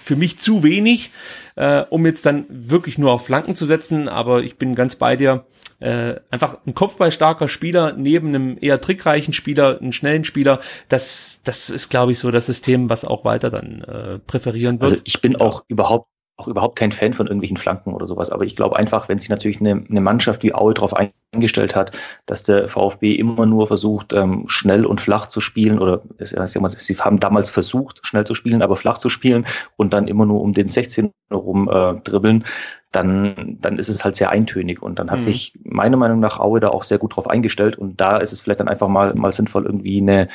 [0.02, 1.10] für mich zu wenig,
[1.56, 4.10] äh, um jetzt dann wirklich nur auf Flanken zu setzen.
[4.10, 5.46] Aber ich bin ganz bei dir.
[5.78, 10.60] Äh, einfach ein kopfballstarker Spieler neben einem eher trickreichen Spieler, einen schnellen Spieler,
[10.90, 14.90] das, das ist, glaube ich, so das System, was auch weiter dann äh, präferieren wird.
[14.92, 16.10] Also ich bin auch überhaupt
[16.40, 18.30] auch überhaupt kein Fan von irgendwelchen Flanken oder sowas.
[18.30, 20.94] Aber ich glaube einfach, wenn sich natürlich eine, eine Mannschaft wie Aue darauf
[21.32, 26.02] eingestellt hat, dass der VfB immer nur versucht, ähm, schnell und flach zu spielen, oder
[26.18, 30.40] sie haben damals versucht, schnell zu spielen, aber flach zu spielen und dann immer nur
[30.40, 32.44] um den 16 rum äh, dribbeln,
[32.92, 34.82] dann, dann ist es halt sehr eintönig.
[34.82, 35.24] Und dann hat mhm.
[35.24, 37.76] sich meiner Meinung nach Aue da auch sehr gut drauf eingestellt.
[37.76, 40.28] Und da ist es vielleicht dann einfach mal, mal sinnvoll, irgendwie eine,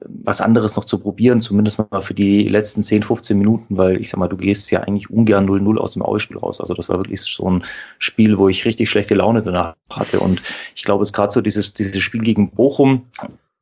[0.00, 4.10] was anderes noch zu probieren, zumindest mal für die letzten 10, 15 Minuten, weil ich
[4.10, 6.60] sag mal, du gehst ja eigentlich ungern 0-0 aus dem Aue-Spiel raus.
[6.60, 7.64] Also das war wirklich so ein
[7.98, 10.20] Spiel, wo ich richtig schlechte Laune danach hatte.
[10.20, 10.42] Und
[10.74, 13.06] ich glaube, es gerade so dieses, dieses Spiel gegen Bochum,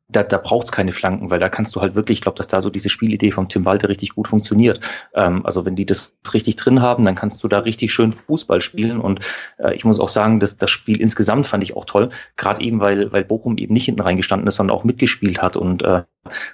[0.08, 2.48] da, da braucht es keine Flanken, weil da kannst du halt wirklich, ich glaube, dass
[2.48, 4.80] da so diese Spielidee von Tim Walter richtig gut funktioniert.
[5.14, 8.60] Ähm, also wenn die das richtig drin haben, dann kannst du da richtig schön Fußball
[8.60, 9.00] spielen.
[9.00, 9.20] Und
[9.58, 12.80] äh, ich muss auch sagen, dass das Spiel insgesamt fand ich auch toll, gerade eben,
[12.80, 16.02] weil, weil Bochum eben nicht hinten reingestanden ist, sondern auch mitgespielt hat und äh,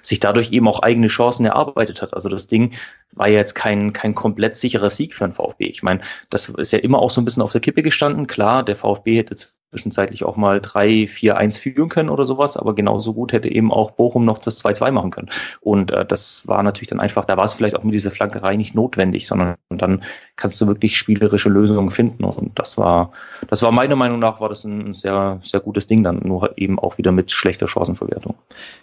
[0.01, 2.13] sich dadurch eben auch eigene Chancen erarbeitet hat.
[2.13, 2.71] Also das Ding
[3.13, 5.65] war ja jetzt kein, kein komplett sicherer Sieg für den VfB.
[5.65, 8.27] Ich meine, das ist ja immer auch so ein bisschen auf der Kippe gestanden.
[8.27, 9.35] Klar, der VfB hätte
[9.71, 13.71] zwischenzeitlich auch mal 3, 4, 1 führen können oder sowas, aber genauso gut hätte eben
[13.71, 15.29] auch Bochum noch das 2-2 machen können.
[15.61, 18.55] Und äh, das war natürlich dann einfach, da war es vielleicht auch mit dieser Flankerei
[18.55, 20.03] nicht notwendig, sondern dann
[20.37, 22.23] kannst du wirklich spielerische Lösungen finden.
[22.23, 23.11] Und das war,
[23.47, 26.79] das war meiner Meinung nach, war das ein sehr, sehr gutes Ding dann, nur eben
[26.79, 28.35] auch wieder mit schlechter Chancenverwertung.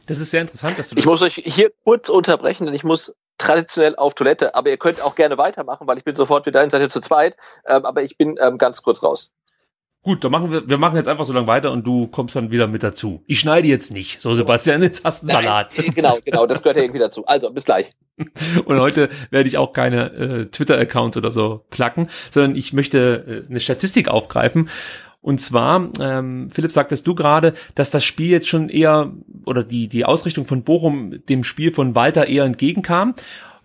[0.06, 2.84] Das ist sehr interessant, dass du das Ich muss euch hier kurz unterbrechen, denn ich
[2.84, 6.62] muss traditionell auf Toilette, aber ihr könnt auch gerne weitermachen, weil ich bin sofort wieder
[6.62, 9.32] in Seite zu zweit, ähm, aber ich bin ähm, ganz kurz raus.
[10.06, 12.52] Gut, dann machen wir, wir machen jetzt einfach so lange weiter und du kommst dann
[12.52, 13.24] wieder mit dazu.
[13.26, 14.20] Ich schneide jetzt nicht.
[14.20, 15.70] So, Sebastian, jetzt hast du einen Salat.
[15.96, 17.26] genau, genau, das gehört ja irgendwie dazu.
[17.26, 17.90] Also, bis gleich.
[18.66, 23.50] Und heute werde ich auch keine äh, Twitter-Accounts oder so placken, sondern ich möchte äh,
[23.50, 24.70] eine Statistik aufgreifen.
[25.26, 29.12] Und zwar, ähm, Philipp, sagtest du gerade, dass das Spiel jetzt schon eher
[29.44, 33.16] oder die, die Ausrichtung von Bochum dem Spiel von Walter eher entgegenkam.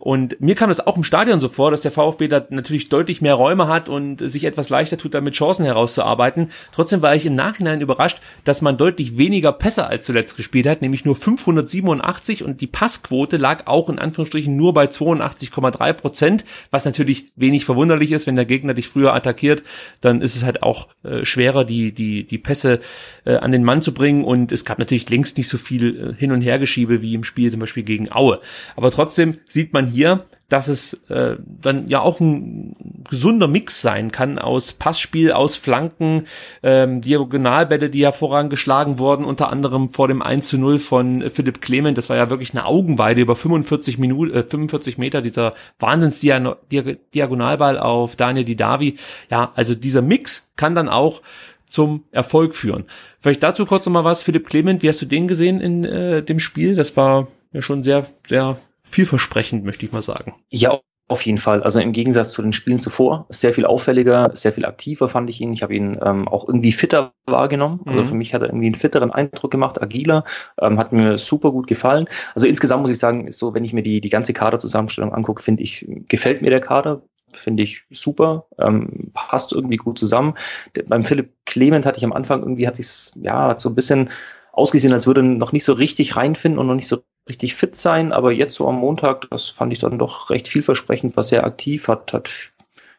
[0.01, 3.21] Und mir kam das auch im Stadion so vor, dass der VfB da natürlich deutlich
[3.21, 6.49] mehr Räume hat und sich etwas leichter tut, damit Chancen herauszuarbeiten.
[6.71, 10.81] Trotzdem war ich im Nachhinein überrascht, dass man deutlich weniger Pässe als zuletzt gespielt hat,
[10.81, 16.85] nämlich nur 587 und die Passquote lag auch in Anführungsstrichen nur bei 82,3 Prozent, was
[16.85, 19.61] natürlich wenig verwunderlich ist, wenn der Gegner dich früher attackiert,
[20.01, 22.79] dann ist es halt auch äh, schwerer, die, die, die Pässe
[23.25, 26.15] äh, an den Mann zu bringen und es gab natürlich längst nicht so viel äh,
[26.15, 28.39] Hin- und Hergeschiebe wie im Spiel zum Beispiel gegen Aue.
[28.75, 32.75] Aber trotzdem sieht man hier, dass es äh, dann ja auch ein
[33.09, 36.25] gesunder Mix sein kann aus Passspiel, aus Flanken,
[36.61, 41.61] ähm, Diagonalbälle, die hervorragend geschlagen wurden, unter anderem vor dem 1 zu 0 von Philipp
[41.61, 41.97] Clement.
[41.97, 48.17] Das war ja wirklich eine Augenweide über 45 Minuten, äh, 45 Meter, dieser Wahnsinns-Diagonalball auf
[48.17, 48.97] Daniel Didavi.
[49.29, 51.21] Ja, also dieser Mix kann dann auch
[51.69, 52.83] zum Erfolg führen.
[53.21, 54.23] Vielleicht dazu kurz noch mal was.
[54.23, 56.75] Philipp Clement, wie hast du den gesehen in äh, dem Spiel?
[56.75, 58.57] Das war ja schon sehr, sehr
[58.91, 60.35] vielversprechend, möchte ich mal sagen.
[60.49, 60.79] Ja,
[61.11, 61.61] auf jeden Fall.
[61.61, 65.41] Also im Gegensatz zu den Spielen zuvor, sehr viel auffälliger, sehr viel aktiver fand ich
[65.41, 65.51] ihn.
[65.51, 67.81] Ich habe ihn ähm, auch irgendwie fitter wahrgenommen.
[67.85, 68.05] Also mhm.
[68.05, 70.23] für mich hat er irgendwie einen fitteren Eindruck gemacht, agiler,
[70.61, 72.07] ähm, hat mir super gut gefallen.
[72.33, 75.43] Also insgesamt muss ich sagen, ist so, wenn ich mir die, die ganze Kaderzusammenstellung angucke,
[75.43, 77.01] finde ich, gefällt mir der Kader.
[77.33, 80.35] Finde ich super, ähm, passt irgendwie gut zusammen.
[80.75, 83.75] Der, beim Philipp Clement hatte ich am Anfang irgendwie, hat sich ja hat so ein
[83.75, 84.09] bisschen
[84.51, 87.75] ausgesehen, als würde er noch nicht so richtig reinfinden und noch nicht so richtig fit
[87.75, 91.45] sein, aber jetzt so am Montag, das fand ich dann doch recht vielversprechend, war sehr
[91.45, 92.51] aktiv, hat, hat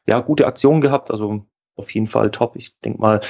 [0.06, 1.44] ja gute Aktionen gehabt, also
[1.76, 2.56] auf jeden Fall top.
[2.56, 3.20] Ich denke mal,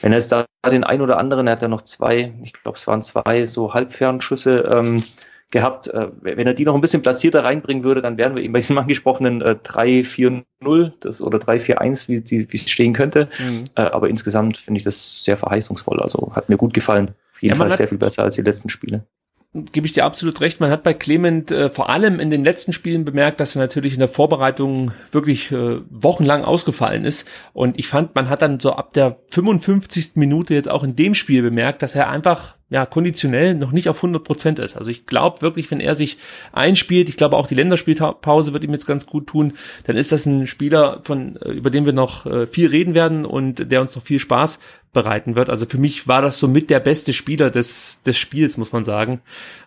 [0.00, 2.76] wenn er jetzt da den ein oder anderen, er hat ja noch zwei, ich glaube
[2.76, 5.02] es waren zwei so Halbfernschüsse ähm,
[5.50, 5.88] gehabt.
[5.88, 8.60] Äh, wenn er die noch ein bisschen platzierter reinbringen würde, dann wären wir eben bei
[8.60, 13.28] diesem angesprochenen äh, 3-4-0 das, oder 3-4-1, wie, wie es stehen könnte.
[13.38, 13.64] Mhm.
[13.76, 16.00] Äh, aber insgesamt finde ich das sehr verheißungsvoll.
[16.00, 17.14] Also hat mir gut gefallen.
[17.50, 19.06] Auf jeden ja, sehr viel besser als die letzten Spiele
[19.54, 20.60] gebe ich dir absolut recht.
[20.60, 23.92] Man hat bei Clement äh, vor allem in den letzten Spielen bemerkt, dass er natürlich
[23.92, 27.28] in der Vorbereitung wirklich äh, wochenlang ausgefallen ist.
[27.52, 30.12] Und ich fand, man hat dann so ab der 55.
[30.14, 33.98] Minute jetzt auch in dem Spiel bemerkt, dass er einfach ja, konditionell noch nicht auf
[33.98, 34.78] 100 Prozent ist.
[34.78, 36.16] Also ich glaube wirklich, wenn er sich
[36.52, 39.52] einspielt, ich glaube auch die Länderspielpause wird ihm jetzt ganz gut tun,
[39.84, 43.26] dann ist das ein Spieler, von äh, über den wir noch äh, viel reden werden
[43.26, 44.58] und der uns noch viel Spaß
[44.94, 45.50] bereiten wird.
[45.50, 48.84] Also für mich war das so mit der beste Spieler des, des Spiels, muss man
[48.84, 49.20] sagen.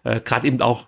[0.03, 0.87] Äh, Gerade eben auch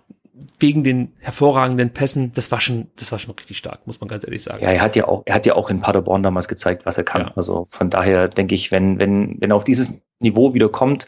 [0.58, 4.24] wegen den hervorragenden Pässen, das war schon, das war schon richtig stark, muss man ganz
[4.24, 4.64] ehrlich sagen.
[4.64, 7.04] Ja, er hat ja auch, er hat ja auch in Paderborn damals gezeigt, was er
[7.04, 7.22] kann.
[7.22, 7.32] Ja.
[7.36, 11.06] Also von daher denke ich, wenn, wenn, wenn er auf dieses Niveau wieder kommt,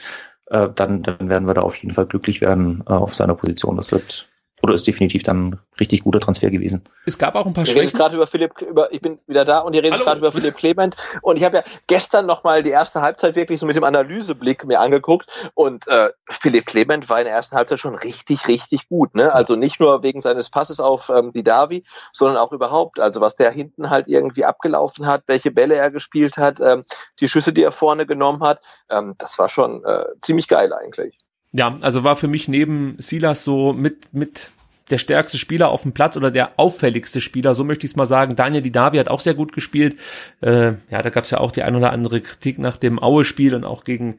[0.51, 3.77] dann, dann werden wir da auf jeden Fall glücklich werden äh, auf seiner Position.
[3.77, 4.30] Das wird
[4.63, 6.83] oder ist definitiv dann richtig guter Transfer gewesen.
[7.07, 7.97] Es gab auch ein paar Schwächen.
[7.97, 10.97] gerade über Philipp, über, ich bin wieder da und ihr redet gerade über Philipp Clement
[11.23, 14.81] und ich habe ja gestern nochmal die erste Halbzeit wirklich so mit dem Analyseblick mir
[14.81, 19.15] angeguckt und äh, Philipp Clement war in der ersten Halbzeit schon richtig, richtig gut.
[19.15, 19.33] Ne?
[19.33, 23.01] Also nicht nur wegen seines Passes auf ähm, die Davi, sondern auch überhaupt.
[23.01, 26.85] Also was der hinten halt irgendwie abgelaufen hat, welche Bälle er gespielt hat, ähm,
[27.21, 28.61] die Schüsse, die er vorne genommen hat,
[28.91, 31.19] ähm, das war schon äh, ziemlich geil eigentlich.
[31.53, 34.51] Ja, also war für mich neben Silas so mit, mit
[34.91, 38.07] der stärkste Spieler auf dem Platz oder der auffälligste Spieler, so möchte ich es mal
[38.07, 38.37] sagen.
[38.37, 39.97] Daniel Didavi hat auch sehr gut gespielt.
[40.41, 43.55] Äh, ja, da gab es ja auch die ein oder andere Kritik nach dem Aue-Spiel
[43.55, 44.19] und auch gegen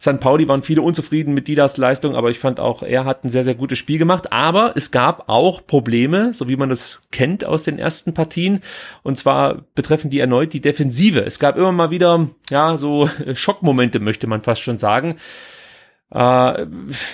[0.00, 0.20] St.
[0.20, 3.42] Pauli waren viele unzufrieden mit Didas Leistung, aber ich fand auch, er hat ein sehr,
[3.42, 4.32] sehr gutes Spiel gemacht.
[4.32, 8.60] Aber es gab auch Probleme, so wie man das kennt aus den ersten Partien.
[9.02, 11.24] Und zwar betreffen die erneut die Defensive.
[11.24, 15.16] Es gab immer mal wieder, ja, so Schockmomente, möchte man fast schon sagen.
[16.10, 16.66] Äh,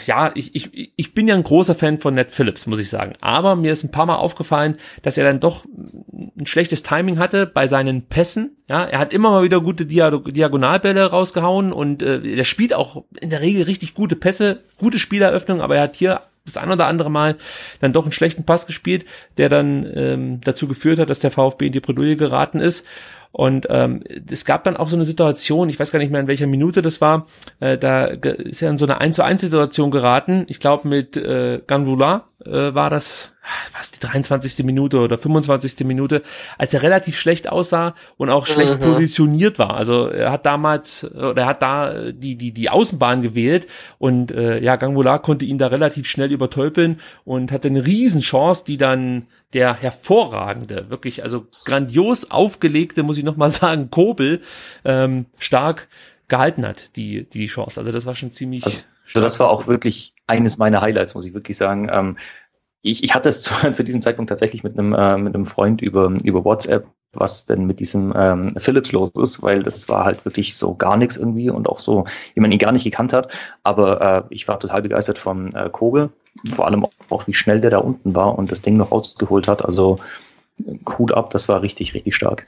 [0.07, 3.15] ja, ich, ich, ich bin ja ein großer Fan von Ned Phillips, muss ich sagen.
[3.21, 7.47] Aber mir ist ein paar Mal aufgefallen, dass er dann doch ein schlechtes Timing hatte
[7.47, 8.57] bei seinen Pässen.
[8.69, 13.31] Ja, er hat immer mal wieder gute Diagonalbälle rausgehauen und äh, er spielt auch in
[13.31, 17.11] der Regel richtig gute Pässe, gute Spieleröffnung, aber er hat hier das ein oder andere
[17.11, 17.37] Mal
[17.81, 19.07] dann doch einen schlechten Pass gespielt,
[19.39, 22.87] der dann ähm, dazu geführt hat, dass der VfB in die Bredouille geraten ist.
[23.35, 23.99] Und ähm,
[24.31, 26.83] es gab dann auch so eine Situation, ich weiß gar nicht mehr in welcher Minute
[26.83, 27.27] das war,
[27.59, 30.45] äh, da ist er in so eine 1 zu 1 Situation geraten.
[30.47, 33.33] Ich glaube mit äh, Ganvula äh, war das,
[33.77, 34.65] was die 23.
[34.65, 35.85] Minute oder 25.
[35.87, 36.23] Minute,
[36.59, 38.85] als er relativ schlecht aussah und auch schlecht mhm.
[38.85, 39.75] positioniert war.
[39.75, 43.67] Also er hat damals oder er hat da die die die Außenbahn gewählt
[43.99, 48.77] und äh, ja Gangula konnte ihn da relativ schnell übertölpeln und hatte eine Riesenchance, die
[48.77, 54.41] dann der hervorragende, wirklich also grandios aufgelegte, muss ich noch mal sagen, Kobel
[54.85, 55.89] ähm, stark
[56.29, 57.79] gehalten hat, die die Chance.
[57.79, 61.27] Also das war schon ziemlich also also das war auch wirklich eines meiner Highlights, muss
[61.27, 61.89] ich wirklich sagen.
[61.93, 62.17] Ähm,
[62.83, 65.83] ich, ich hatte es zu, zu diesem Zeitpunkt tatsächlich mit einem, äh, mit einem Freund
[65.83, 70.25] über, über WhatsApp, was denn mit diesem ähm, Philips los ist, weil das war halt
[70.25, 73.33] wirklich so gar nichts irgendwie und auch so, wie man ihn gar nicht gekannt hat.
[73.63, 76.11] Aber äh, ich war total begeistert von äh, Kogel,
[76.51, 79.65] vor allem auch, wie schnell der da unten war und das Ding noch rausgeholt hat.
[79.65, 79.99] Also
[80.99, 82.47] Hut ab, das war richtig, richtig stark.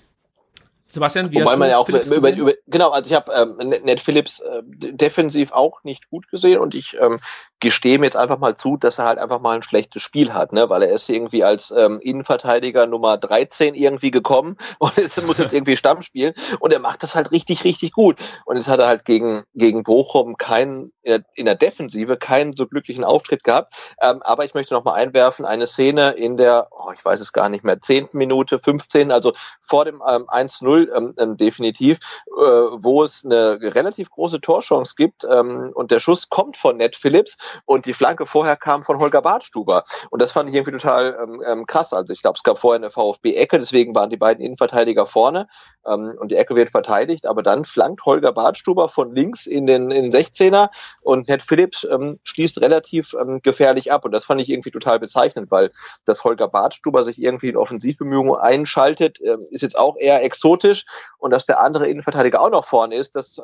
[0.89, 4.01] Sebastian, wie Wobei man ja auch über, über, über, genau, also ich habe ähm, Ned
[4.01, 7.19] Phillips äh, defensiv auch nicht gut gesehen und ich ähm,
[7.61, 10.53] gestehe mir jetzt einfach mal zu, dass er halt einfach mal ein schlechtes Spiel hat,
[10.53, 10.69] ne?
[10.69, 15.55] weil er ist irgendwie als ähm, Innenverteidiger Nummer 13 irgendwie gekommen und es muss jetzt
[15.55, 18.17] irgendwie Stamm spielen und er macht das halt richtig, richtig gut.
[18.45, 22.55] Und jetzt hat er halt gegen, gegen Bochum keinen, in der, in der Defensive keinen
[22.55, 23.75] so glücklichen Auftritt gehabt.
[24.03, 27.33] Ähm, aber ich möchte noch mal einwerfen, eine Szene in der, oh, ich weiß es
[27.33, 28.09] gar nicht mehr, 10.
[28.13, 34.11] Minute, 15, also vor dem ähm, 1-0 ähm, ähm, definitiv, äh, wo es eine relativ
[34.11, 38.57] große Torchance gibt ähm, und der Schuss kommt von Ned Phillips und die Flanke vorher
[38.57, 39.85] kam von Holger Bartstuber.
[40.11, 41.93] Und das fand ich irgendwie total ähm, ähm krass.
[41.93, 45.49] Also ich glaube, es gab vorher eine VfB-Ecke, deswegen waren die beiden Innenverteidiger vorne
[45.87, 49.91] ähm, und die Ecke wird verteidigt, aber dann flankt Holger Bartstuber von links in den,
[49.91, 50.69] in den 16er
[51.03, 54.05] und Ned Phillips ähm, schließt relativ ähm, gefährlich ab.
[54.05, 55.71] Und das fand ich irgendwie total bezeichnend, weil
[56.05, 60.85] dass Holger Bartstuber sich irgendwie in Offensivbemühungen einschaltet, ähm, ist jetzt auch eher exotisch.
[61.19, 63.41] Und dass der andere Innenverteidiger auch noch vorne ist, das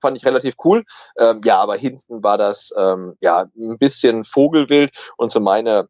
[0.00, 0.84] fand ich relativ cool.
[1.44, 5.88] Ja, aber hinten war das ähm, ja ein bisschen Vogelwild und so meine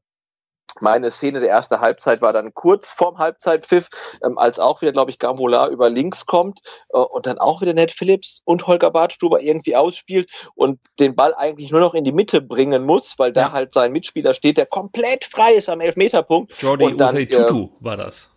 [0.81, 3.89] meine Szene der ersten Halbzeit war dann kurz vorm Halbzeitpfiff,
[4.25, 6.61] ähm, als auch wieder, glaube ich, Gambola über links kommt
[6.93, 11.35] äh, und dann auch wieder Ned Phillips und Holger Bartstuber irgendwie ausspielt und den Ball
[11.35, 14.67] eigentlich nur noch in die Mitte bringen muss, weil da halt sein Mitspieler steht, der
[14.67, 16.61] komplett frei ist am Elfmeterpunkt.
[16.61, 18.31] Jordi und dann, Tutu äh, war das.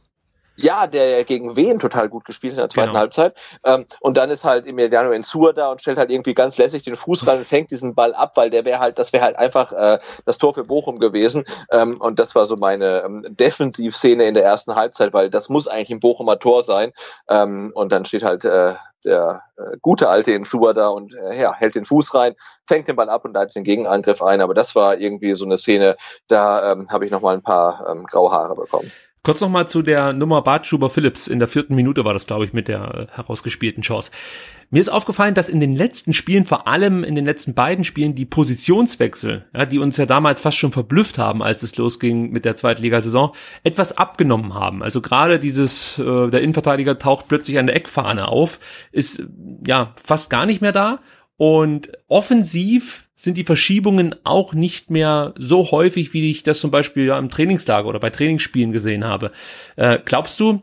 [0.57, 2.99] Ja, der gegen Wien total gut gespielt in der zweiten Genau.
[2.99, 3.37] Halbzeit.
[3.63, 6.95] Ähm, und dann ist halt Emiliano Ensur da und stellt halt irgendwie ganz lässig den
[6.95, 9.71] Fuß rein und fängt diesen Ball ab, weil der wäre halt, das wäre halt einfach
[9.71, 11.43] äh, das Tor für Bochum gewesen.
[11.71, 15.67] Ähm, und das war so meine ähm, Defensivszene in der ersten Halbzeit, weil das muss
[15.67, 16.91] eigentlich ein Bochumer Tor sein.
[17.29, 18.73] Ähm, und dann steht halt äh,
[19.05, 22.35] der äh, gute alte Ensur da und äh, ja, hält den Fuß rein,
[22.67, 24.41] fängt den Ball ab und leitet den Gegenangriff ein.
[24.41, 25.97] Aber das war irgendwie so eine Szene,
[26.27, 28.91] da ähm, habe ich noch mal ein paar ähm, graue Haare bekommen.
[29.23, 31.27] Kurz nochmal zu der Nummer Bartschuber Phillips.
[31.27, 34.11] In der vierten Minute war das, glaube ich, mit der äh, herausgespielten Chance.
[34.69, 38.15] Mir ist aufgefallen, dass in den letzten Spielen, vor allem in den letzten beiden Spielen,
[38.15, 42.43] die Positionswechsel, ja, die uns ja damals fast schon verblüfft haben, als es losging mit
[42.43, 43.31] der Zweitligasaison,
[43.63, 44.83] etwas abgenommen haben.
[44.83, 48.59] Also gerade dieses, äh, der Innenverteidiger taucht plötzlich an der Eckfahne auf,
[48.91, 49.23] ist
[49.65, 50.99] ja fast gar nicht mehr da.
[51.37, 57.05] Und offensiv sind die Verschiebungen auch nicht mehr so häufig, wie ich das zum Beispiel
[57.05, 59.31] ja im Trainingslager oder bei Trainingsspielen gesehen habe.
[59.75, 60.61] Äh, glaubst du,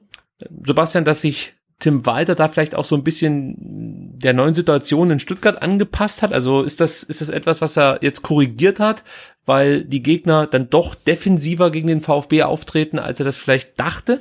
[0.64, 5.20] Sebastian, dass sich Tim Walter da vielleicht auch so ein bisschen der neuen Situation in
[5.20, 6.32] Stuttgart angepasst hat?
[6.32, 9.04] Also ist das, ist das etwas, was er jetzt korrigiert hat,
[9.46, 14.20] weil die Gegner dann doch defensiver gegen den VfB auftreten, als er das vielleicht dachte?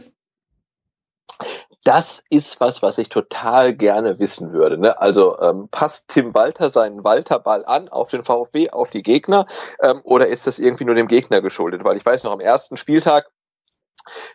[1.83, 4.77] Das ist was, was ich total gerne wissen würde.
[4.77, 4.99] Ne?
[5.01, 9.47] Also ähm, passt Tim Walter seinen Walter-Ball an auf den VfB, auf die Gegner,
[9.81, 11.83] ähm, oder ist das irgendwie nur dem Gegner geschuldet?
[11.83, 13.29] Weil ich weiß noch, am ersten Spieltag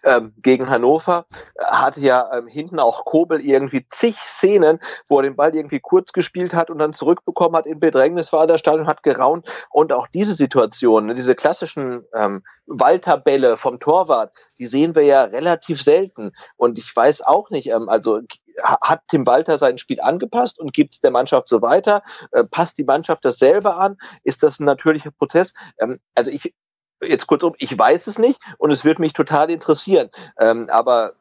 [0.04, 4.78] ähm, gegen Hannover äh, hatte ja ähm, hinten auch Kobel irgendwie zig Szenen,
[5.08, 8.46] wo er den Ball irgendwie kurz gespielt hat und dann zurückbekommen hat, in Bedrängnis war
[8.46, 14.32] der Stadion, hat geraunt und auch diese Situation, ne, diese klassischen ähm, Walter-Bälle vom Torwart,
[14.58, 18.20] die sehen wir ja relativ selten und ich weiß auch nicht, ähm, also
[18.62, 22.02] ha- hat Tim Walter sein Spiel angepasst und gibt es der Mannschaft so weiter?
[22.32, 23.96] Äh, passt die Mannschaft das selber an?
[24.24, 25.52] Ist das ein natürlicher Prozess?
[25.78, 26.54] Ähm, also ich
[27.02, 30.10] jetzt kurzum, ich weiß es nicht und es wird mich total interessieren.
[30.38, 31.12] Ähm, aber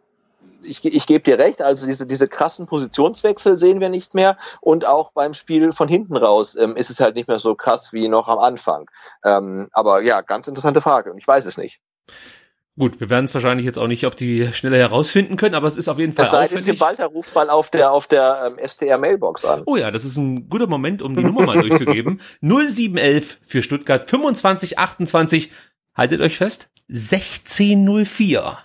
[0.64, 4.86] ich, ich gebe dir recht, also diese, diese krassen Positionswechsel sehen wir nicht mehr und
[4.86, 8.08] auch beim Spiel von hinten raus ähm, ist es halt nicht mehr so krass wie
[8.08, 8.90] noch am Anfang.
[9.24, 11.80] Ähm, aber ja, ganz interessante Frage und ich weiß es nicht.
[12.80, 15.78] Gut, wir werden es wahrscheinlich jetzt auch nicht auf die Schnelle herausfinden können, aber es
[15.78, 16.78] ist auf jeden Fall Es sei denn, auffällig.
[16.78, 19.64] Tim Walter ruft mal auf der, auf der ähm, STR-Mailbox an.
[19.66, 22.22] Oh ja, das ist ein guter Moment, um die Nummer mal durchzugeben.
[22.42, 25.50] 0711 für Stuttgart 2528.
[25.98, 26.70] Haltet euch fest.
[26.90, 28.60] 1604.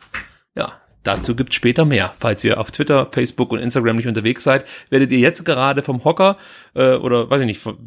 [0.55, 0.73] Ja,
[1.03, 2.13] dazu gibt's später mehr.
[2.19, 6.05] Falls ihr auf Twitter, Facebook und Instagram nicht unterwegs seid, werdet ihr jetzt gerade vom
[6.05, 6.37] Hocker
[6.75, 7.79] äh, oder weiß ich nicht, von,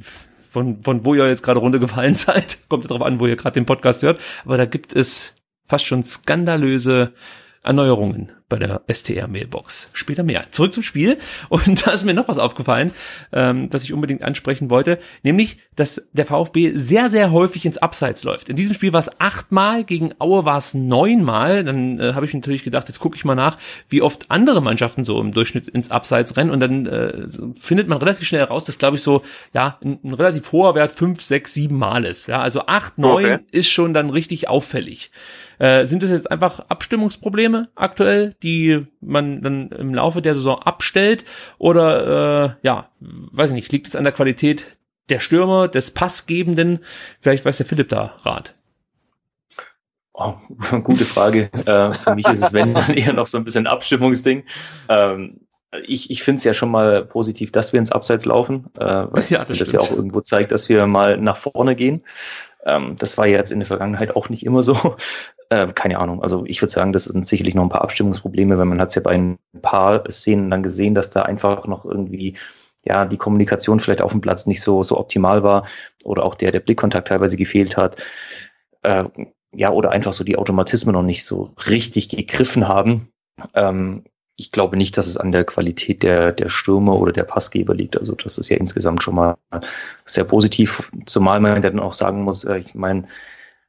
[0.50, 2.58] von, von wo ihr jetzt gerade runtergefallen seid.
[2.70, 4.20] Kommt ja drauf an, wo ihr gerade den Podcast hört.
[4.46, 7.14] Aber da gibt es fast schon skandalöse
[7.62, 9.90] Erneuerungen bei der STR-Mailbox.
[9.94, 10.46] Später mehr.
[10.52, 11.18] Zurück zum Spiel.
[11.50, 12.92] Und da ist mir noch was aufgefallen,
[13.34, 18.24] ähm, das ich unbedingt ansprechen wollte, nämlich, dass der VfB sehr, sehr häufig ins Abseits
[18.24, 18.50] läuft.
[18.50, 21.64] In diesem Spiel war es achtmal, gegen Aue war es neunmal.
[21.64, 23.58] Dann äh, habe ich natürlich gedacht, jetzt gucke ich mal nach,
[23.90, 26.52] wie oft andere Mannschaften so im Durchschnitt ins Abseits rennen.
[26.52, 27.28] Und dann äh,
[27.60, 29.24] findet man relativ schnell heraus, dass, glaube ich, so
[29.54, 32.28] ja ein, ein relativ hoher Wert fünf, sechs, sieben Mal ist.
[32.28, 33.40] Ja, also acht, neun Okay.
[33.52, 35.10] ist schon dann richtig auffällig.
[35.60, 41.23] Äh, sind es jetzt einfach Abstimmungsprobleme aktuell, die man dann im Laufe der Saison abstellt?
[41.57, 44.77] Oder äh, ja, weiß ich nicht, liegt es an der Qualität
[45.10, 46.80] der Stürmer, des Passgebenden?
[47.22, 48.56] Vielleicht weiß der Philipp da Rat.
[50.14, 50.36] Oh,
[50.84, 51.49] gute Frage.
[51.65, 54.44] äh, für mich ist es, wenn dann eher noch so ein bisschen Abstimmungsding.
[54.90, 55.41] Ähm,
[55.86, 59.23] ich ich finde es ja schon mal positiv, dass wir ins Abseits laufen, äh, weil
[59.30, 62.03] Ja, das das ja auch irgendwo zeigt, dass wir mal nach vorne gehen.
[62.65, 64.95] Ähm, das war ja jetzt in der Vergangenheit auch nicht immer so.
[65.50, 66.22] Äh, keine Ahnung.
[66.24, 68.96] Also ich würde sagen, das sind sicherlich noch ein paar Abstimmungsprobleme, weil man hat es
[68.96, 72.36] ja bei ein paar Szenen dann gesehen, dass da einfach noch irgendwie
[72.84, 75.68] ja die Kommunikation vielleicht auf dem Platz nicht so so optimal war
[76.04, 78.02] oder auch der der Blickkontakt teilweise gefehlt hat.
[78.84, 79.06] Äh,
[79.54, 83.10] ja, oder einfach so die Automatismen noch nicht so richtig gegriffen haben.
[83.54, 84.04] Ähm,
[84.38, 87.98] ich glaube nicht, dass es an der Qualität der, der Stürmer oder der Passgeber liegt.
[87.98, 89.38] Also das ist ja insgesamt schon mal
[90.06, 93.08] sehr positiv, zumal man dann auch sagen muss, äh, ich meine,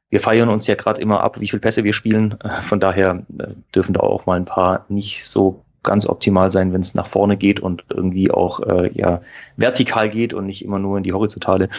[0.09, 2.39] wir feiern uns ja gerade immer ab, wie viele Pässe wir spielen.
[2.41, 6.73] Äh, Von daher äh, dürfen da auch mal ein paar nicht so ganz optimal sein,
[6.73, 9.21] wenn es nach vorne geht und irgendwie auch äh, ja
[9.55, 11.69] vertikal geht und nicht immer nur in die Horizontale.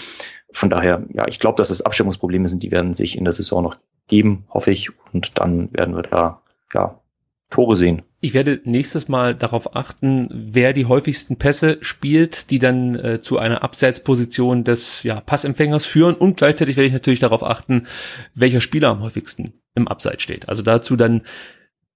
[0.52, 3.62] Von daher, ja, ich glaube, dass es Abstimmungsprobleme sind, die werden sich in der Saison
[3.62, 3.76] noch
[4.06, 4.88] geben, hoffe ich.
[5.12, 6.40] Und dann werden wir da
[6.72, 6.98] ja
[7.50, 8.02] Tore sehen.
[8.20, 13.38] Ich werde nächstes Mal darauf achten, wer die häufigsten Pässe spielt, die dann äh, zu
[13.38, 17.86] einer Abseitsposition des ja, Passempfängers führen und gleichzeitig werde ich natürlich darauf achten,
[18.34, 20.48] welcher Spieler am häufigsten im Abseits steht.
[20.48, 21.22] Also dazu dann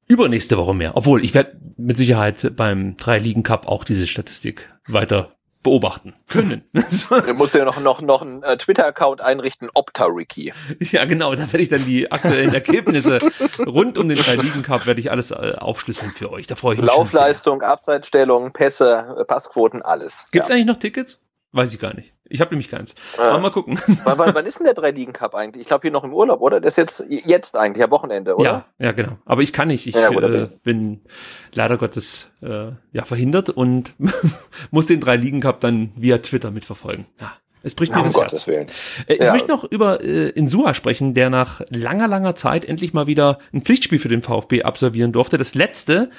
[0.06, 0.96] übernächste Woche mehr.
[0.96, 6.64] Obwohl, ich werde mit Sicherheit beim Drei-Ligen-Cup auch diese Statistik weiter beobachten können.
[6.72, 10.52] Du musst ja noch, noch, noch einen äh, Twitter-Account einrichten, Opta-Ricky.
[10.80, 13.18] Ja, genau, da werde ich dann die aktuellen Ergebnisse
[13.66, 16.46] rund um den drei Ligen Cup werde ich alles äh, aufschlüsseln für euch.
[16.46, 16.88] Da freue ich mich.
[16.88, 20.24] Laufleistung, Abseitsstellung, Pässe, äh, Passquoten, alles.
[20.32, 20.54] Gibt es ja.
[20.54, 21.20] eigentlich noch Tickets?
[21.52, 22.12] Weiß ich gar nicht.
[22.32, 22.94] Ich habe nämlich keins.
[23.18, 23.78] Aber mal gucken.
[24.04, 25.62] Wann, wann ist denn der Drei-Ligen-Cup eigentlich?
[25.62, 26.60] Ich glaube hier noch im Urlaub, oder?
[26.60, 28.64] Das ist jetzt, jetzt eigentlich, am Wochenende, oder?
[28.78, 29.18] Ja, ja, genau.
[29.26, 29.86] Aber ich kann nicht.
[29.86, 31.02] Ich ja, äh, bin
[31.54, 33.94] leider Gottes äh, ja, verhindert und
[34.70, 37.06] muss den Drei-Ligen-Cup dann via Twitter mitverfolgen.
[37.20, 37.32] Ja.
[37.64, 38.46] Es bricht mir um das Gottes Herz.
[38.48, 38.66] Willen.
[39.06, 39.32] Äh, ich ja.
[39.32, 43.62] möchte noch über äh, Insua sprechen, der nach langer, langer Zeit endlich mal wieder ein
[43.62, 45.38] Pflichtspiel für den VfB absolvieren durfte.
[45.38, 46.10] Das letzte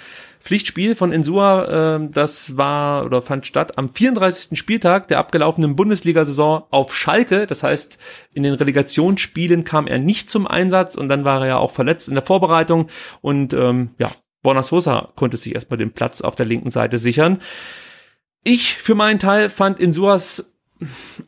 [0.43, 4.59] Pflichtspiel von Insua, äh, das war oder fand statt am 34.
[4.59, 7.47] Spieltag der abgelaufenen Bundesliga-Saison auf Schalke.
[7.47, 7.97] Das heißt,
[8.33, 12.09] in den Relegationsspielen kam er nicht zum Einsatz und dann war er ja auch verletzt
[12.09, 12.89] in der Vorbereitung
[13.21, 14.11] und ähm, ja,
[14.41, 17.39] Borna Sosa konnte sich erstmal den Platz auf der linken Seite sichern.
[18.43, 20.53] Ich für meinen Teil fand Insuas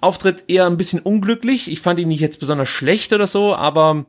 [0.01, 1.71] Auftritt eher ein bisschen unglücklich.
[1.71, 4.07] Ich fand ihn nicht jetzt besonders schlecht oder so, aber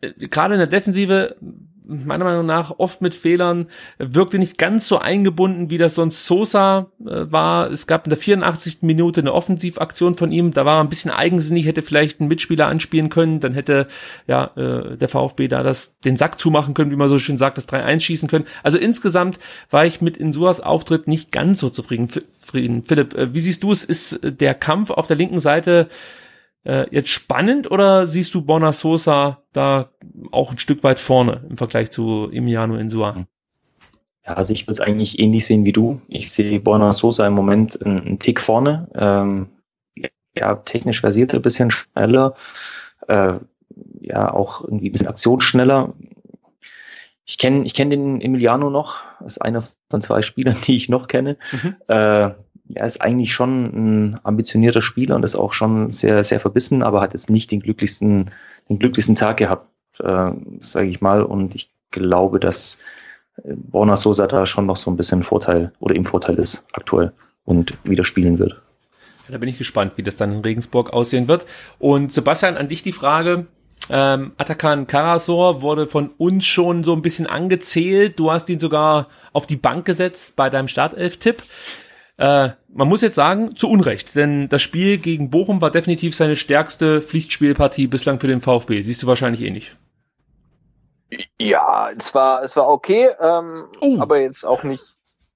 [0.00, 1.36] äh, gerade in der Defensive
[1.84, 6.86] meiner Meinung nach oft mit Fehlern, wirkte nicht ganz so eingebunden, wie das sonst Sosa
[7.00, 7.70] äh, war.
[7.70, 8.78] Es gab in der 84.
[8.82, 12.66] Minute eine Offensivaktion von ihm, da war er ein bisschen eigensinnig, hätte vielleicht einen Mitspieler
[12.66, 13.86] anspielen können, dann hätte
[14.26, 17.58] ja äh, der VfB da das den Sack zumachen können, wie man so schön sagt,
[17.58, 18.46] das 3-1 schießen können.
[18.62, 19.38] Also insgesamt
[19.70, 22.08] war ich mit Insuas Auftritt nicht ganz so zufrieden.
[22.40, 23.84] Philipp, äh, wie siehst du es?
[23.84, 25.88] Ist der Kampf auf der linken Seite
[26.64, 29.90] äh, jetzt spannend oder siehst du Bona Sosa da
[30.30, 33.26] auch ein Stück weit vorne im Vergleich zu Emiliano Insua?
[34.26, 36.00] Ja, also ich würde es eigentlich ähnlich sehen wie du.
[36.08, 38.88] Ich sehe Borna Sosa im Moment einen, Tick vorne.
[38.94, 39.48] Ähm,
[40.36, 42.34] ja, technisch versierter, bisschen schneller.
[43.06, 43.34] Äh,
[44.00, 45.94] ja, auch irgendwie ein bisschen aktionsschneller.
[47.26, 49.02] Ich kenne ich kenn den Emiliano noch.
[49.20, 51.36] Das ist einer von zwei Spielern, die ich noch kenne.
[51.52, 51.76] Mhm.
[51.88, 52.30] Äh,
[52.72, 57.00] er ist eigentlich schon ein ambitionierter Spieler und ist auch schon sehr, sehr verbissen, aber
[57.00, 58.30] hat jetzt nicht den glücklichsten,
[58.68, 59.68] den glücklichsten Tag gehabt,
[60.00, 60.30] äh,
[60.60, 61.22] sage ich mal.
[61.22, 62.78] Und ich glaube, dass
[63.36, 67.12] äh, Borna Sosa da schon noch so ein bisschen Vorteil oder im Vorteil ist aktuell
[67.44, 68.60] und wieder spielen wird.
[69.28, 71.46] Da bin ich gespannt, wie das dann in Regensburg aussehen wird.
[71.78, 73.46] Und Sebastian, an dich die Frage.
[73.90, 78.18] Ähm, Atakan Karasor wurde von uns schon so ein bisschen angezählt.
[78.18, 81.42] Du hast ihn sogar auf die Bank gesetzt bei deinem Startelf-Tipp.
[82.16, 86.36] Äh, man muss jetzt sagen, zu Unrecht, denn das Spiel gegen Bochum war definitiv seine
[86.36, 88.82] stärkste Pflichtspielpartie bislang für den VfB.
[88.82, 89.76] Siehst du wahrscheinlich eh nicht.
[91.38, 93.98] Ja, es war, es war okay, ähm, oh.
[94.00, 94.82] aber jetzt auch nicht.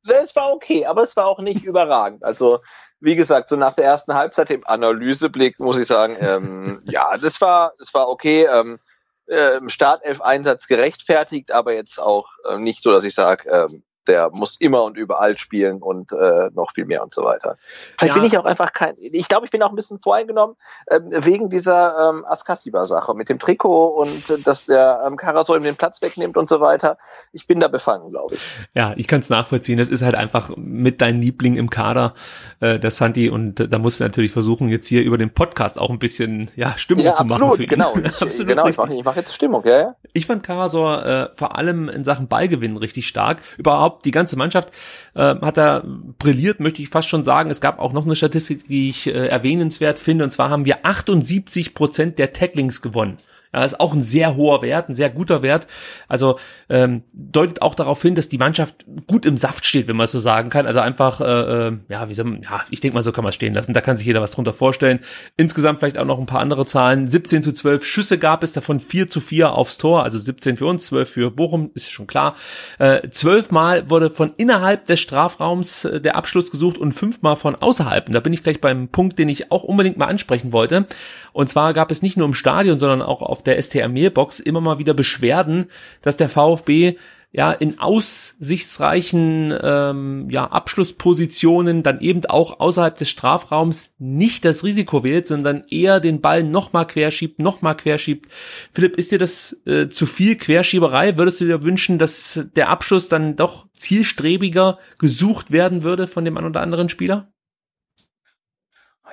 [0.06, 2.24] Es war okay, aber es war auch nicht überragend.
[2.24, 2.60] Also,
[3.00, 7.40] wie gesagt, so nach der ersten Halbzeit im Analyseblick muss ich sagen, ähm, ja, das
[7.40, 8.46] war, das war okay.
[8.50, 8.78] Ähm,
[9.26, 14.56] äh, Startelf-Einsatz gerechtfertigt, aber jetzt auch äh, nicht so, dass ich sage, ähm, der muss
[14.56, 17.56] immer und überall spielen und äh, noch viel mehr und so weiter.
[17.98, 18.20] Vielleicht ja.
[18.20, 20.56] bin ich auch einfach kein, ich glaube, ich bin auch ein bisschen voreingenommen
[20.86, 25.62] äh, wegen dieser ähm, Askasiba-Sache mit dem Trikot und äh, dass der ähm, Karasor ihm
[25.62, 26.98] den Platz wegnimmt und so weiter.
[27.32, 28.40] Ich bin da befangen, glaube ich.
[28.74, 29.78] Ja, ich kann es nachvollziehen.
[29.78, 32.14] Das ist halt einfach mit deinem Liebling im Kader,
[32.60, 35.78] äh, der Santi und äh, da musst du natürlich versuchen, jetzt hier über den Podcast
[35.78, 37.62] auch ein bisschen ja, Stimmung ja, zu absolut, machen.
[37.62, 37.68] Ihn.
[37.68, 39.96] Genau, ich, absolut genau, ich mache mach jetzt Stimmung, ja, ja.
[40.12, 43.42] Ich fand Karasor äh, vor allem in Sachen Ballgewinn richtig stark.
[43.56, 44.70] Überhaupt die ganze Mannschaft
[45.14, 45.84] äh, hat da
[46.18, 47.50] brilliert, möchte ich fast schon sagen.
[47.50, 50.84] Es gab auch noch eine Statistik, die ich äh, erwähnenswert finde, und zwar haben wir
[50.84, 53.18] 78 Prozent der Tacklings gewonnen.
[53.52, 55.66] Ja, ist auch ein sehr hoher Wert, ein sehr guter Wert.
[56.06, 56.38] Also
[56.68, 60.18] ähm, deutet auch darauf hin, dass die Mannschaft gut im Saft steht, wenn man so
[60.18, 60.66] sagen kann.
[60.66, 63.32] Also einfach, äh, äh, ja, wie soll man, ja, ich denke mal, so kann man
[63.32, 63.72] stehen lassen.
[63.72, 65.00] Da kann sich jeder was drunter vorstellen.
[65.36, 67.08] Insgesamt vielleicht auch noch ein paar andere Zahlen.
[67.08, 70.66] 17 zu 12 Schüsse gab es, davon 4 zu 4 aufs Tor, also 17 für
[70.66, 72.36] uns, 12 für Bochum, ist schon klar.
[72.78, 77.36] Äh, 12 Mal wurde von innerhalb des Strafraums äh, der Abschluss gesucht und 5 Mal
[77.36, 78.08] von außerhalb.
[78.08, 80.86] Und da bin ich gleich beim Punkt, den ich auch unbedingt mal ansprechen wollte.
[81.32, 84.60] Und zwar gab es nicht nur im Stadion, sondern auch auf der STR Mailbox immer
[84.60, 85.66] mal wieder Beschwerden,
[86.02, 86.96] dass der VfB
[87.30, 95.04] ja in aussichtsreichen ähm, ja, Abschlusspositionen dann eben auch außerhalb des Strafraums nicht das Risiko
[95.04, 98.32] wählt, sondern eher den Ball nochmal querschiebt, nochmal querschiebt.
[98.72, 101.18] Philipp, ist dir das äh, zu viel Querschieberei?
[101.18, 106.36] Würdest du dir wünschen, dass der Abschluss dann doch zielstrebiger gesucht werden würde von dem
[106.38, 107.28] einen oder anderen Spieler?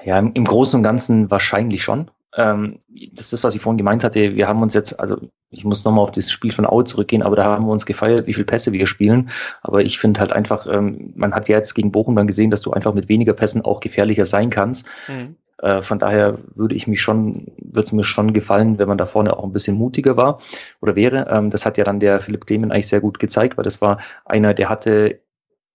[0.05, 2.11] Ja, im Großen und Ganzen wahrscheinlich schon.
[2.35, 2.79] Ähm,
[3.13, 4.35] das ist das, was ich vorhin gemeint hatte.
[4.35, 5.17] Wir haben uns jetzt, also
[5.49, 8.27] ich muss nochmal auf das Spiel von Aue zurückgehen, aber da haben wir uns gefeiert,
[8.27, 9.29] wie viele Pässe wir spielen.
[9.61, 12.61] Aber ich finde halt einfach, ähm, man hat ja jetzt gegen Bochum dann gesehen, dass
[12.61, 14.85] du einfach mit weniger Pässen auch gefährlicher sein kannst.
[15.07, 15.35] Mhm.
[15.59, 19.05] Äh, von daher würde ich mich schon, würde es mir schon gefallen, wenn man da
[19.05, 20.39] vorne auch ein bisschen mutiger war
[20.81, 21.27] oder wäre.
[21.29, 23.99] Ähm, das hat ja dann der Philipp Clemen eigentlich sehr gut gezeigt, weil das war
[24.25, 25.21] einer, der hatte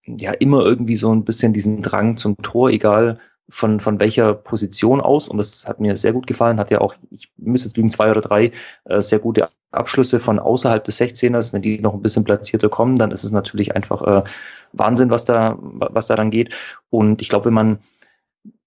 [0.05, 3.19] ja immer irgendwie so ein bisschen diesen Drang zum Tor, egal
[3.51, 5.29] von, von welcher Position aus.
[5.29, 6.59] Und das hat mir sehr gut gefallen.
[6.59, 8.53] Hat ja auch, ich müsste jetzt lügen, zwei oder drei
[8.85, 11.53] äh, sehr gute Abschlüsse von außerhalb des 16ers.
[11.53, 14.25] Wenn die noch ein bisschen platzierter kommen, dann ist es natürlich einfach äh,
[14.73, 16.55] Wahnsinn, was da, was da dann geht.
[16.91, 17.79] Und ich glaube, wenn man,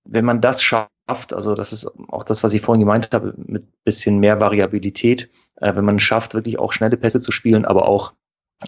[0.03, 3.65] wenn man das schafft, also das ist auch das, was ich vorhin gemeint habe, mit
[3.83, 8.13] bisschen mehr Variabilität, äh, wenn man schafft, wirklich auch schnelle Pässe zu spielen, aber auch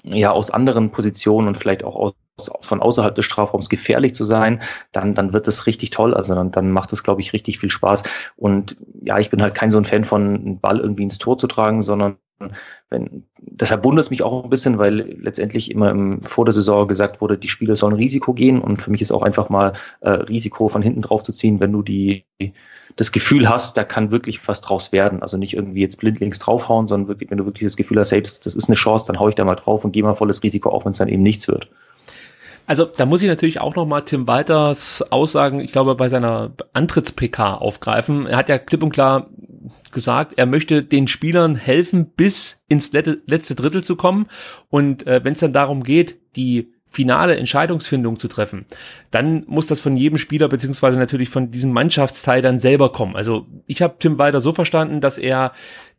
[0.03, 4.61] ja aus anderen Positionen und vielleicht auch aus von außerhalb des Strafraums gefährlich zu sein,
[4.91, 6.13] dann, dann wird das richtig toll.
[6.13, 8.03] Also dann, dann macht es, glaube ich, richtig viel Spaß.
[8.35, 11.37] Und ja, ich bin halt kein so ein Fan von, einen Ball irgendwie ins Tor
[11.37, 12.17] zu tragen, sondern
[12.89, 16.87] wenn, deshalb wundert es mich auch ein bisschen, weil letztendlich immer im, vor der Saison
[16.87, 20.09] gesagt wurde, die Spieler sollen Risiko gehen und für mich ist auch einfach mal äh,
[20.09, 22.25] Risiko von hinten drauf zu ziehen, wenn du die,
[22.97, 25.21] das Gefühl hast, da kann wirklich was draus werden.
[25.21, 28.21] Also nicht irgendwie jetzt blindlings draufhauen, sondern wirklich, wenn du wirklich das Gefühl hast, hey,
[28.21, 30.43] das, das ist eine Chance, dann hau ich da mal drauf und gehe mal volles
[30.43, 31.69] Risiko, auch wenn es dann eben nichts wird.
[32.67, 37.55] Also da muss ich natürlich auch nochmal Tim Walters Aussagen, ich glaube, bei seiner Antritts-PK
[37.55, 38.27] aufgreifen.
[38.27, 39.29] Er hat ja klipp und klar
[39.91, 44.27] gesagt, er möchte den Spielern helfen, bis ins letzte Drittel zu kommen.
[44.69, 48.65] Und äh, wenn es dann darum geht, die finale Entscheidungsfindung zu treffen,
[49.11, 53.15] dann muss das von jedem Spieler beziehungsweise natürlich von diesem Mannschaftsteil dann selber kommen.
[53.15, 55.51] Also ich habe Tim Walter so verstanden, dass er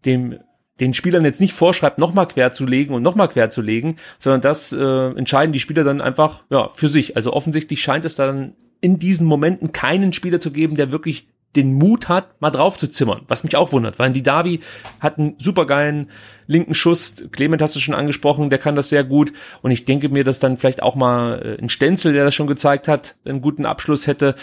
[0.04, 0.38] dem
[0.80, 4.40] den Spielern jetzt nicht vorschreibt, nochmal quer zu legen und nochmal quer zu legen, sondern
[4.40, 7.16] das äh, entscheiden die Spieler dann einfach ja, für sich.
[7.16, 11.74] Also offensichtlich scheint es dann in diesen Momenten keinen Spieler zu geben, der wirklich den
[11.74, 14.60] Mut hat, mal drauf zu zimmern, was mich auch wundert, weil die Davi
[15.00, 16.10] hat einen supergeilen
[16.46, 19.32] linken Schuss, Clement hast du schon angesprochen, der kann das sehr gut
[19.62, 22.46] und ich denke mir, dass dann vielleicht auch mal äh, ein Stenzel, der das schon
[22.46, 24.34] gezeigt hat, einen guten Abschluss hätte.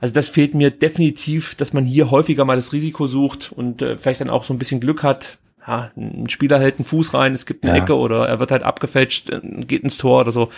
[0.00, 3.98] Also das fehlt mir definitiv, dass man hier häufiger mal das Risiko sucht und äh,
[3.98, 7.34] vielleicht dann auch so ein bisschen Glück hat, ja, ein Spieler hält einen Fuß rein,
[7.34, 7.82] es gibt eine ja.
[7.82, 10.50] Ecke oder er wird halt abgefälscht, äh, geht ins Tor oder so.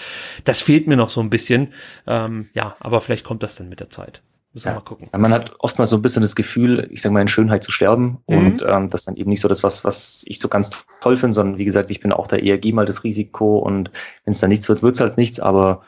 [0.44, 1.68] Das fehlt mir noch so ein bisschen.
[2.06, 4.22] Ähm, ja, aber vielleicht kommt das dann mit der Zeit.
[4.54, 5.08] Müssen wir mal gucken.
[5.12, 7.72] Ja, man hat oftmals so ein bisschen das Gefühl, ich sage mal, in Schönheit zu
[7.72, 8.18] sterben.
[8.28, 8.36] Mhm.
[8.36, 10.70] Und ähm, das ist dann eben nicht so das, was, was ich so ganz
[11.00, 13.90] toll finde, sondern wie gesagt, ich bin auch da eher, geh mal das Risiko und
[14.24, 15.82] wenn es dann nichts wird, wird es halt nichts, aber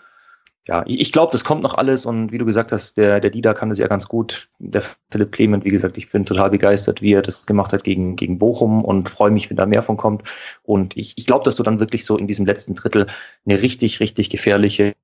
[0.69, 3.55] ja, ich glaube, das kommt noch alles und wie du gesagt hast, der, der Dida
[3.55, 4.49] kann das ja ganz gut.
[4.59, 8.17] Der Philipp Clement, wie gesagt, ich bin total begeistert, wie er das gemacht hat gegen,
[8.17, 10.25] gegen Bochum und freue mich, wenn da mehr von kommt.
[10.65, 13.07] Und ich, ich glaube, dass du dann wirklich so in diesem letzten Drittel
[13.47, 14.95] eine richtig, richtig gefährliche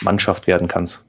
[0.00, 1.04] Mannschaft werden kannst.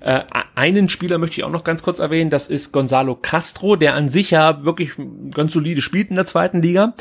[0.00, 0.22] Äh,
[0.54, 4.08] einen Spieler möchte ich auch noch ganz kurz erwähnen, das ist Gonzalo Castro, der an
[4.08, 4.94] sich ja wirklich
[5.34, 6.94] ganz solide spielt in der zweiten Liga.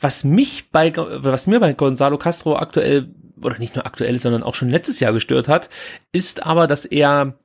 [0.00, 3.14] Was mich bei, was mir bei Gonzalo Castro aktuell
[3.44, 5.68] oder nicht nur aktuell, sondern auch schon letztes Jahr gestört hat,
[6.12, 7.38] ist aber, dass er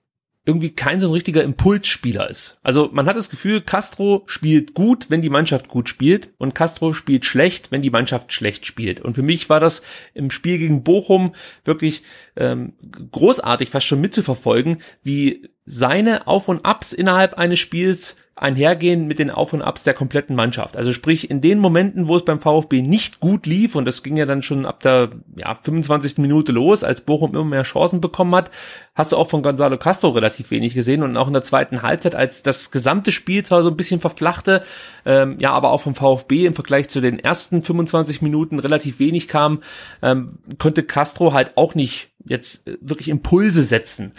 [0.47, 2.57] irgendwie kein so ein richtiger Impulsspieler ist.
[2.63, 6.93] Also man hat das Gefühl, Castro spielt gut, wenn die Mannschaft gut spielt und Castro
[6.93, 9.01] spielt schlecht, wenn die Mannschaft schlecht spielt.
[9.01, 9.81] Und für mich war das
[10.13, 11.33] im Spiel gegen Bochum
[11.65, 12.01] wirklich
[12.37, 12.73] ähm,
[13.11, 19.31] großartig, fast schon mitzuverfolgen, wie seine Auf und Abs innerhalb eines Spiels einhergehen mit den
[19.31, 20.77] Auf und Abs der kompletten Mannschaft.
[20.77, 24.15] Also sprich, in den Momenten, wo es beim VfB nicht gut lief, und das ging
[24.15, 26.19] ja dann schon ab der ja, 25.
[26.19, 28.51] Minute los, als Bochum immer mehr Chancen bekommen hat,
[28.93, 32.13] hast du auch von Gonzalo Castro relativ wenig gesehen und auch in der zweiten Halbzeit,
[32.13, 34.63] als das gesamte Spiel zwar so ein bisschen verflachte,
[35.05, 39.27] ähm, ja, aber auch vom VfB im Vergleich zu den ersten 25 Minuten relativ wenig
[39.27, 39.61] kam,
[40.03, 40.27] ähm,
[40.59, 44.13] konnte Castro halt auch nicht jetzt äh, wirklich Impulse setzen.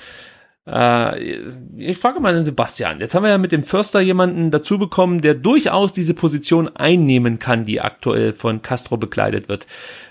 [0.68, 1.38] Äh,
[1.76, 3.00] ich frage mal den Sebastian.
[3.00, 7.38] Jetzt haben wir ja mit dem Förster jemanden dazu bekommen, der durchaus diese Position einnehmen
[7.38, 9.66] kann, die aktuell von Castro bekleidet wird.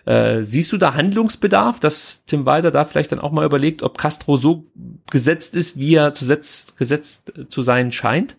[0.05, 3.97] Äh, siehst du da Handlungsbedarf, dass Tim Walter da vielleicht dann auch mal überlegt, ob
[3.97, 4.63] Castro so
[5.11, 8.35] gesetzt ist, wie er zusetzt, gesetzt zu sein scheint?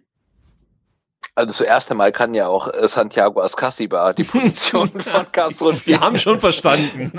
[1.36, 5.86] Also zuerst einmal kann ja auch äh, Santiago Ascasiba die Position von Castro spielen.
[5.86, 7.12] Wir haben schon verstanden.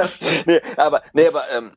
[0.46, 1.72] nee, aber, nee, aber ähm,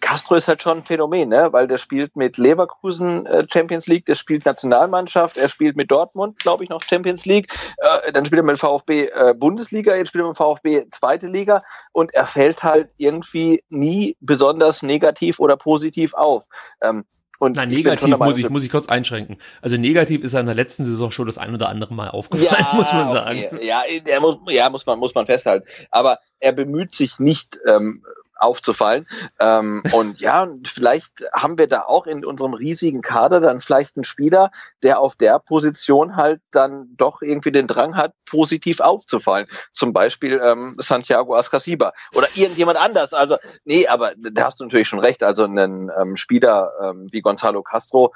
[0.00, 1.48] Castro ist halt schon ein Phänomen, ne?
[1.52, 6.38] weil der spielt mit Leverkusen äh, Champions League, der spielt Nationalmannschaft, er spielt mit Dortmund,
[6.38, 10.24] glaube ich, noch Champions League, äh, dann spielt er mit VfB äh, Bundesliga, jetzt spielt
[10.24, 16.14] er mit VfB zweite Liga und er fällt halt irgendwie nie besonders negativ oder positiv
[16.14, 16.44] auf.
[16.82, 17.04] Ähm,
[17.38, 19.36] und Nein, negativ muss ich, muss ich kurz einschränken.
[19.62, 22.50] Also negativ ist er in der letzten Saison schon das ein oder andere Mal aufgefallen,
[22.60, 23.44] ja, muss man sagen.
[23.52, 23.66] Okay.
[23.66, 23.82] Ja,
[24.20, 25.66] muss, ja, muss man, muss man festhalten.
[25.92, 28.02] Aber er bemüht sich nicht, ähm,
[28.38, 29.06] aufzufallen.
[29.40, 34.04] Ähm, und ja, vielleicht haben wir da auch in unserem riesigen Kader dann vielleicht einen
[34.04, 34.50] Spieler,
[34.82, 39.46] der auf der Position halt dann doch irgendwie den Drang hat, positiv aufzufallen.
[39.72, 43.12] Zum Beispiel ähm, Santiago Ascasiba oder irgendjemand anders.
[43.12, 45.22] Also, nee, aber da hast du natürlich schon recht.
[45.22, 48.12] Also einen ähm, Spieler ähm, wie Gonzalo Castro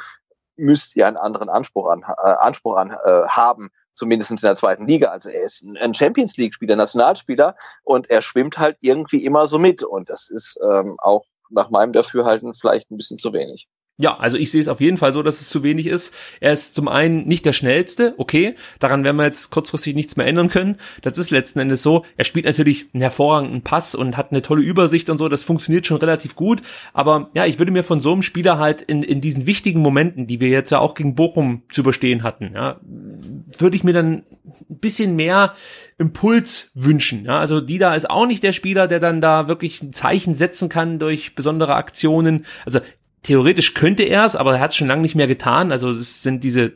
[0.56, 4.86] müsste ja einen anderen Anspruch an, äh, Anspruch an äh, haben zumindest in der zweiten
[4.86, 5.08] Liga.
[5.08, 7.54] Also er ist ein Champions League-Spieler, Nationalspieler
[7.84, 9.82] und er schwimmt halt irgendwie immer so mit.
[9.82, 13.68] Und das ist ähm, auch nach meinem Dafürhalten vielleicht ein bisschen zu wenig.
[13.98, 16.14] Ja, also ich sehe es auf jeden Fall so, dass es zu wenig ist.
[16.40, 20.26] Er ist zum einen nicht der schnellste, okay, daran werden wir jetzt kurzfristig nichts mehr
[20.26, 20.78] ändern können.
[21.02, 22.04] Das ist letzten Endes so.
[22.16, 25.86] Er spielt natürlich einen hervorragenden Pass und hat eine tolle Übersicht und so, das funktioniert
[25.86, 26.62] schon relativ gut.
[26.94, 30.26] Aber ja, ich würde mir von so einem Spieler halt in, in diesen wichtigen Momenten,
[30.26, 34.24] die wir jetzt ja auch gegen Bochum zu überstehen hatten, ja, würde ich mir dann
[34.70, 35.54] ein bisschen mehr
[35.98, 37.26] Impuls wünschen.
[37.26, 40.70] Ja, also Dida ist auch nicht der Spieler, der dann da wirklich ein Zeichen setzen
[40.70, 42.46] kann durch besondere Aktionen.
[42.64, 42.80] Also
[43.22, 45.70] theoretisch könnte er es, aber er hat es schon lange nicht mehr getan.
[45.72, 46.72] Also es sind diese,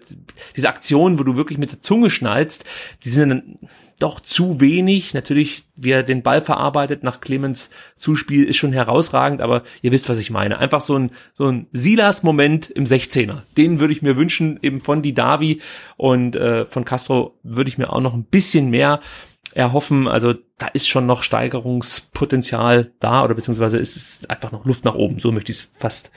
[0.55, 2.64] diese Aktionen, wo du wirklich mit der Zunge schnallst,
[3.05, 3.59] die sind dann
[3.98, 5.14] doch zu wenig.
[5.14, 10.09] Natürlich, wie er den Ball verarbeitet nach Clemens Zuspiel ist schon herausragend, aber ihr wisst,
[10.09, 10.59] was ich meine.
[10.59, 13.43] Einfach so ein, so ein Silas-Moment im 16er.
[13.56, 15.60] Den würde ich mir wünschen, eben von Didavi
[15.97, 19.01] und äh, von Castro würde ich mir auch noch ein bisschen mehr
[19.57, 20.07] erhoffen.
[20.07, 24.95] Also da ist schon noch Steigerungspotenzial da oder beziehungsweise ist es einfach noch Luft nach
[24.95, 25.19] oben.
[25.19, 26.11] So möchte ich es fast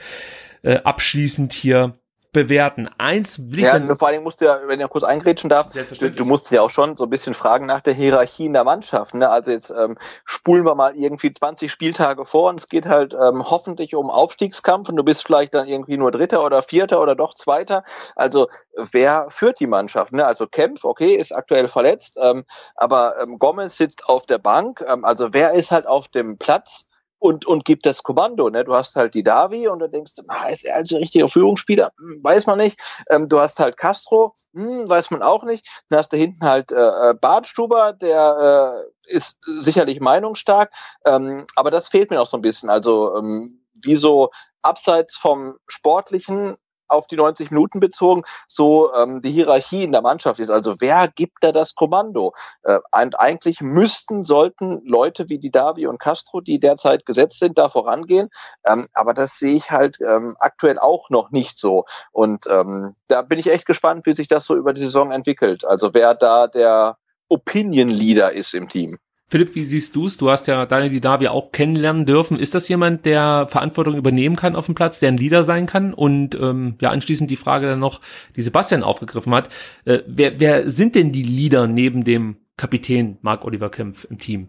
[0.62, 1.98] äh, abschließend hier
[2.32, 2.88] bewerten.
[2.98, 5.68] Eins will ich ja, dann, vor allem musst du ja, wenn ich kurz eingrätschen darf,
[5.70, 8.64] du, du musst ja auch schon so ein bisschen fragen nach der Hierarchie in der
[8.64, 9.14] Mannschaft.
[9.14, 9.28] Ne?
[9.28, 13.50] Also jetzt ähm, spulen wir mal irgendwie 20 Spieltage vor und es geht halt ähm,
[13.50, 17.34] hoffentlich um Aufstiegskampf und du bist vielleicht dann irgendwie nur Dritter oder Vierter oder doch
[17.34, 17.84] Zweiter.
[18.14, 18.48] Also
[18.92, 20.12] wer führt die Mannschaft?
[20.12, 20.24] Ne?
[20.24, 22.44] Also Kempf, okay, ist aktuell verletzt, ähm,
[22.76, 24.84] aber ähm, Gomez sitzt auf der Bank.
[24.86, 26.86] Ähm, also wer ist halt auf dem Platz?
[27.20, 28.50] Und, und gibt das Kommando.
[28.50, 28.64] Ne?
[28.64, 31.92] Du hast halt die Davi und du denkst, ah, ist er also ein richtiger Führungsspieler?
[31.98, 32.80] Hm, weiß man nicht.
[33.10, 35.68] Ähm, du hast halt Castro, hm, weiß man auch nicht.
[35.88, 40.72] Dann hast du hinten halt äh, äh Bartstuber, der äh, ist sicherlich meinungsstark,
[41.04, 42.70] ähm, aber das fehlt mir noch so ein bisschen.
[42.70, 44.30] Also ähm, wie so
[44.62, 46.56] abseits vom Sportlichen
[46.90, 50.50] auf die 90 Minuten bezogen, so ähm, die Hierarchie in der Mannschaft ist.
[50.50, 52.34] Also wer gibt da das Kommando?
[52.62, 57.58] Äh, und eigentlich müssten, sollten Leute wie die Davi und Castro, die derzeit gesetzt sind,
[57.58, 58.28] da vorangehen.
[58.64, 61.84] Ähm, aber das sehe ich halt ähm, aktuell auch noch nicht so.
[62.12, 65.64] Und ähm, da bin ich echt gespannt, wie sich das so über die Saison entwickelt.
[65.64, 66.96] Also wer da der
[67.28, 68.98] Opinion Leader ist im Team.
[69.30, 70.16] Philipp, wie siehst du es?
[70.16, 72.36] Du hast ja Daniel Didavi auch kennenlernen dürfen.
[72.36, 75.94] Ist das jemand, der Verantwortung übernehmen kann auf dem Platz, der ein Leader sein kann?
[75.94, 78.00] Und ähm, ja, anschließend die Frage dann noch,
[78.34, 79.48] die Sebastian aufgegriffen hat.
[79.84, 84.48] Äh, wer, wer sind denn die Leader neben dem Kapitän Marc Oliver Kempf im Team?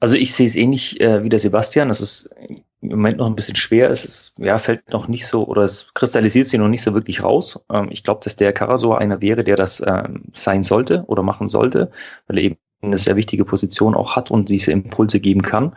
[0.00, 1.90] Also ich sehe es ähnlich äh, wie der Sebastian.
[1.90, 2.34] Es ist
[2.80, 3.90] im Moment noch ein bisschen schwer.
[3.90, 7.22] Es ist, ja, fällt noch nicht so oder es kristallisiert sich noch nicht so wirklich
[7.22, 7.62] raus.
[7.70, 11.48] Ähm, ich glaube, dass der Karasor einer wäre, der das ähm, sein sollte oder machen
[11.48, 11.90] sollte,
[12.28, 12.56] weil er eben
[12.86, 15.74] eine sehr wichtige Position auch hat und diese Impulse geben kann.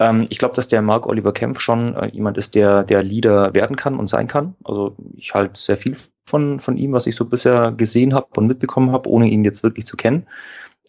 [0.00, 3.54] Ähm, ich glaube, dass der Mark Oliver Kempf schon äh, jemand ist, der der Leader
[3.54, 4.56] werden kann und sein kann.
[4.64, 5.96] Also ich halte sehr viel
[6.26, 9.62] von, von ihm, was ich so bisher gesehen habe und mitbekommen habe, ohne ihn jetzt
[9.62, 10.26] wirklich zu kennen.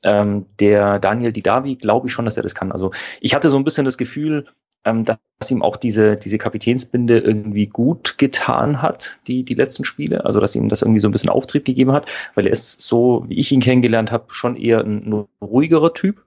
[0.04, 2.72] Ähm, der Daniel Didavi, glaube ich schon, dass er das kann.
[2.72, 4.48] Also ich hatte so ein bisschen das Gefühl,
[4.86, 10.26] ähm, dass ihm auch diese, diese Kapitänsbinde irgendwie gut getan hat, die, die letzten Spiele.
[10.26, 13.26] Also, dass ihm das irgendwie so ein bisschen Auftrieb gegeben hat, weil er ist so,
[13.28, 16.24] wie ich ihn kennengelernt habe, schon eher ein, ruhigerer Typ.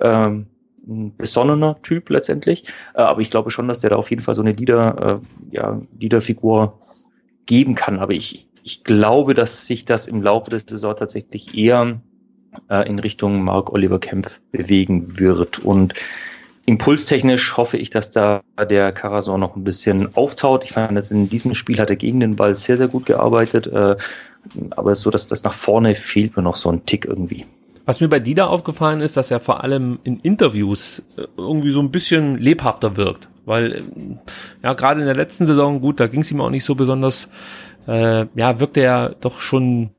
[0.00, 0.46] Ähm,
[0.88, 2.64] ein besonnener Typ letztendlich.
[2.94, 5.54] Äh, aber ich glaube schon, dass der da auf jeden Fall so eine Leader, äh,
[5.54, 6.78] ja, Leaderfigur
[7.46, 7.98] geben kann.
[7.98, 12.00] Aber ich, ich glaube, dass sich das im Laufe der Saison tatsächlich eher
[12.70, 15.58] äh, in Richtung Mark Oliver Kempf bewegen wird.
[15.58, 15.94] Und
[16.66, 20.64] Impulstechnisch hoffe ich, dass da der Karasor noch ein bisschen auftaut.
[20.64, 23.68] Ich fand jetzt in diesem Spiel hat er gegen den Ball sehr, sehr gut gearbeitet.
[23.68, 23.96] Äh,
[24.70, 27.46] aber so, dass das nach vorne fehlt mir noch so ein Tick irgendwie.
[27.84, 31.80] Was mir bei Dida aufgefallen ist, dass er vor allem in Interviews äh, irgendwie so
[31.80, 33.28] ein bisschen lebhafter wirkt.
[33.44, 33.82] Weil, äh,
[34.64, 37.28] ja, gerade in der letzten Saison, gut, da ging es ihm auch nicht so besonders,
[37.86, 39.90] äh, ja, wirkte er doch schon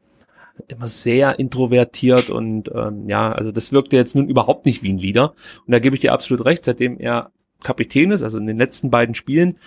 [0.68, 4.98] immer sehr introvertiert und ähm, ja, also das wirkte jetzt nun überhaupt nicht wie ein
[4.98, 5.34] Leader.
[5.66, 7.32] Und da gebe ich dir absolut recht, seitdem er
[7.64, 9.58] Kapitän ist, also in den letzten beiden Spielen,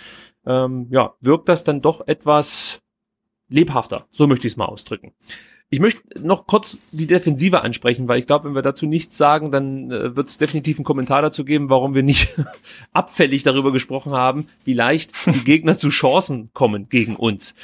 [0.45, 2.81] ähm, ja, wirkt das dann doch etwas
[3.49, 4.07] lebhafter.
[4.11, 5.13] So möchte ich es mal ausdrücken.
[5.73, 9.51] Ich möchte noch kurz die Defensive ansprechen, weil ich glaube, wenn wir dazu nichts sagen,
[9.51, 12.37] dann äh, wird es definitiv einen Kommentar dazu geben, warum wir nicht
[12.91, 17.55] abfällig darüber gesprochen haben, wie leicht die Gegner zu Chancen kommen gegen uns.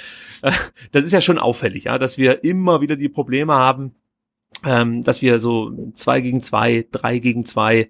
[0.42, 0.54] Äh,
[0.94, 3.94] das ist ja schon auffällig, ja, dass wir immer wieder die Probleme haben,
[4.66, 7.90] ähm, dass wir so zwei gegen zwei, drei gegen zwei,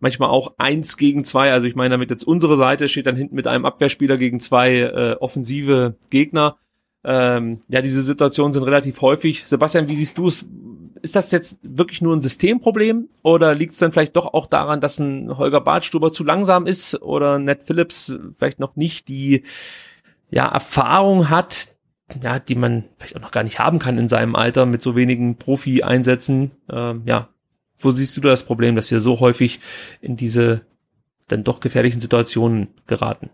[0.00, 1.52] manchmal auch eins gegen zwei.
[1.52, 4.78] Also ich meine damit jetzt unsere Seite steht dann hinten mit einem Abwehrspieler gegen zwei
[4.80, 6.56] äh, offensive Gegner
[7.08, 9.46] ähm, ja, diese Situationen sind relativ häufig.
[9.46, 10.44] Sebastian, wie siehst du es?
[11.02, 14.80] Ist das jetzt wirklich nur ein Systemproblem oder liegt es dann vielleicht doch auch daran,
[14.80, 19.44] dass ein Holger Bartstuber zu langsam ist oder Ned Phillips vielleicht noch nicht die
[20.30, 21.68] ja, Erfahrung hat,
[22.20, 24.96] ja, die man vielleicht auch noch gar nicht haben kann in seinem Alter mit so
[24.96, 26.54] wenigen Profi-Einsätzen.
[26.68, 27.28] Ähm, ja,
[27.78, 29.60] wo siehst du das Problem, dass wir so häufig
[30.00, 30.62] in diese
[31.28, 33.30] dann doch gefährlichen Situationen geraten?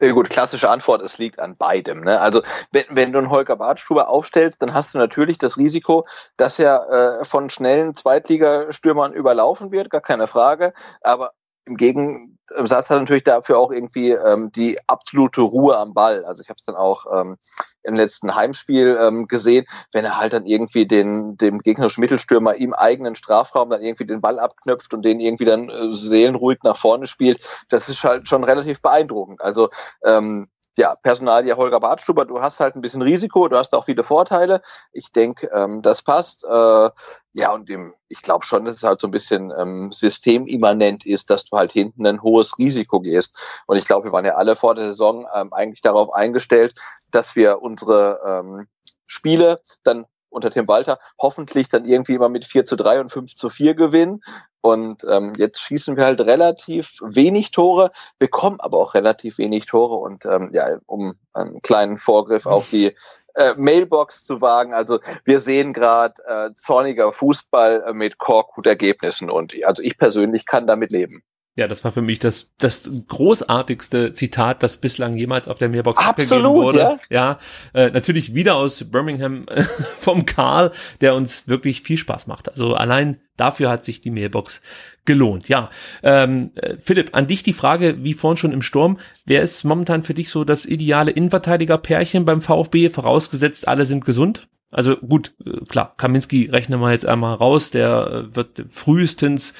[0.00, 2.00] Ja, gut, klassische Antwort, es liegt an beidem.
[2.00, 2.20] Ne?
[2.20, 2.42] Also
[2.72, 6.04] wenn, wenn du einen Holger Badstuber aufstellst, dann hast du natürlich das Risiko,
[6.36, 10.72] dass er äh, von schnellen Zweitligastürmern überlaufen wird, gar keine Frage.
[11.00, 11.32] Aber
[11.66, 16.24] im Gegensatz hat natürlich dafür auch irgendwie ähm, die absolute Ruhe am Ball.
[16.24, 17.36] Also ich habe es dann auch ähm,
[17.82, 22.74] im letzten Heimspiel ähm, gesehen, wenn er halt dann irgendwie den dem gegnerischen Mittelstürmer im
[22.74, 27.06] eigenen Strafraum dann irgendwie den Ball abknöpft und den irgendwie dann äh, seelenruhig nach vorne
[27.06, 29.40] spielt, das ist halt schon relativ beeindruckend.
[29.40, 29.70] Also
[30.04, 34.02] ähm, ja, Personalie Holger Bartstuber, du hast halt ein bisschen Risiko, du hast auch viele
[34.02, 34.60] Vorteile.
[34.92, 36.44] Ich denke, ähm, das passt.
[36.44, 36.90] Äh,
[37.34, 41.30] ja, und dem, ich glaube schon, dass es halt so ein bisschen ähm, systemimmanent ist,
[41.30, 43.36] dass du halt hinten ein hohes Risiko gehst.
[43.66, 46.74] Und ich glaube, wir waren ja alle vor der Saison ähm, eigentlich darauf eingestellt,
[47.10, 48.66] dass wir unsere ähm,
[49.06, 53.34] Spiele dann unter Tim Walter hoffentlich dann irgendwie immer mit 4 zu 3 und 5
[53.34, 54.22] zu 4 gewinnen.
[54.60, 59.96] Und ähm, jetzt schießen wir halt relativ wenig Tore, bekommen aber auch relativ wenig Tore.
[59.96, 62.94] Und ähm, ja, um einen kleinen Vorgriff auf die
[63.34, 64.72] äh, Mailbox zu wagen.
[64.72, 70.66] Also wir sehen gerade äh, zorniger Fußball äh, mit Korkut-Ergebnissen und also ich persönlich kann
[70.66, 71.22] damit leben.
[71.56, 76.04] Ja, das war für mich das, das großartigste Zitat, das bislang jemals auf der Mailbox
[76.04, 76.78] abgegeben wurde.
[76.78, 77.38] Ja, ja
[77.74, 79.62] äh, natürlich wieder aus Birmingham äh,
[80.00, 82.48] vom Karl, der uns wirklich viel Spaß macht.
[82.48, 84.62] Also allein dafür hat sich die Mailbox
[85.04, 85.48] gelohnt.
[85.48, 85.70] Ja,
[86.02, 90.02] ähm, äh, Philipp, an dich die Frage, wie vorhin schon im Sturm, wer ist momentan
[90.02, 94.48] für dich so das ideale Innenverteidiger-Pärchen beim VfB, vorausgesetzt alle sind gesund?
[94.74, 99.54] Also gut, äh, klar, Kaminski rechnen wir jetzt einmal raus, der äh, wird frühestens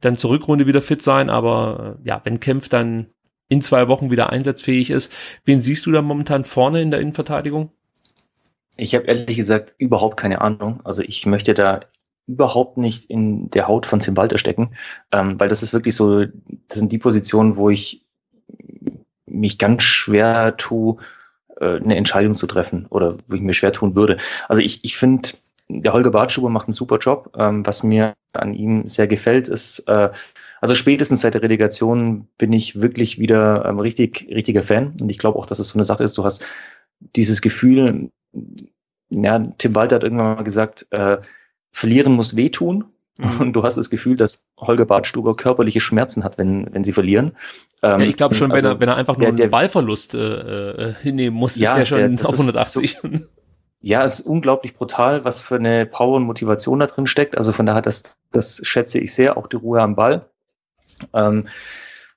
[0.00, 3.08] dann zur Rückrunde wieder fit sein, aber äh, ja, wenn Kempf dann
[3.48, 5.12] in zwei Wochen wieder einsatzfähig ist,
[5.44, 7.72] wen siehst du da momentan vorne in der Innenverteidigung?
[8.76, 10.80] Ich habe ehrlich gesagt überhaupt keine Ahnung.
[10.84, 11.80] Also ich möchte da
[12.28, 14.76] überhaupt nicht in der Haut von Tim Walter stecken,
[15.10, 18.06] ähm, weil das ist wirklich so, das sind die Positionen, wo ich
[19.26, 20.98] mich ganz schwer tue,
[21.60, 24.16] äh, eine Entscheidung zu treffen oder wo ich mir schwer tun würde.
[24.48, 25.30] Also ich, ich finde,
[25.68, 27.32] der Holger Bartschuber macht einen super Job.
[27.36, 30.10] Ähm, was mir an ihm sehr gefällt, ist, äh,
[30.60, 34.94] also spätestens seit der Relegation bin ich wirklich wieder ähm, richtig, richtiger Fan.
[35.00, 36.44] Und ich glaube auch, dass es so eine Sache ist, du hast
[37.16, 38.10] dieses Gefühl,
[39.10, 41.18] ja, Tim Walter hat irgendwann mal gesagt, äh,
[41.72, 42.84] verlieren muss wehtun.
[43.18, 43.40] Mhm.
[43.40, 47.36] Und du hast das Gefühl, dass Holger Bartstuber körperliche Schmerzen hat, wenn, wenn sie verlieren.
[47.82, 49.50] Ähm, ja, ich glaube schon, also, wenn, er, wenn er einfach nur der, der, einen
[49.50, 52.98] Ballverlust äh, äh, hinnehmen muss, ja, ist der schon der, auf 180.
[53.02, 53.08] So,
[53.82, 57.36] ja, es ist unglaublich brutal, was für eine Power und Motivation da drin steckt.
[57.36, 60.28] Also von daher, das, das schätze ich sehr, auch die Ruhe am Ball.
[61.14, 61.48] Ähm,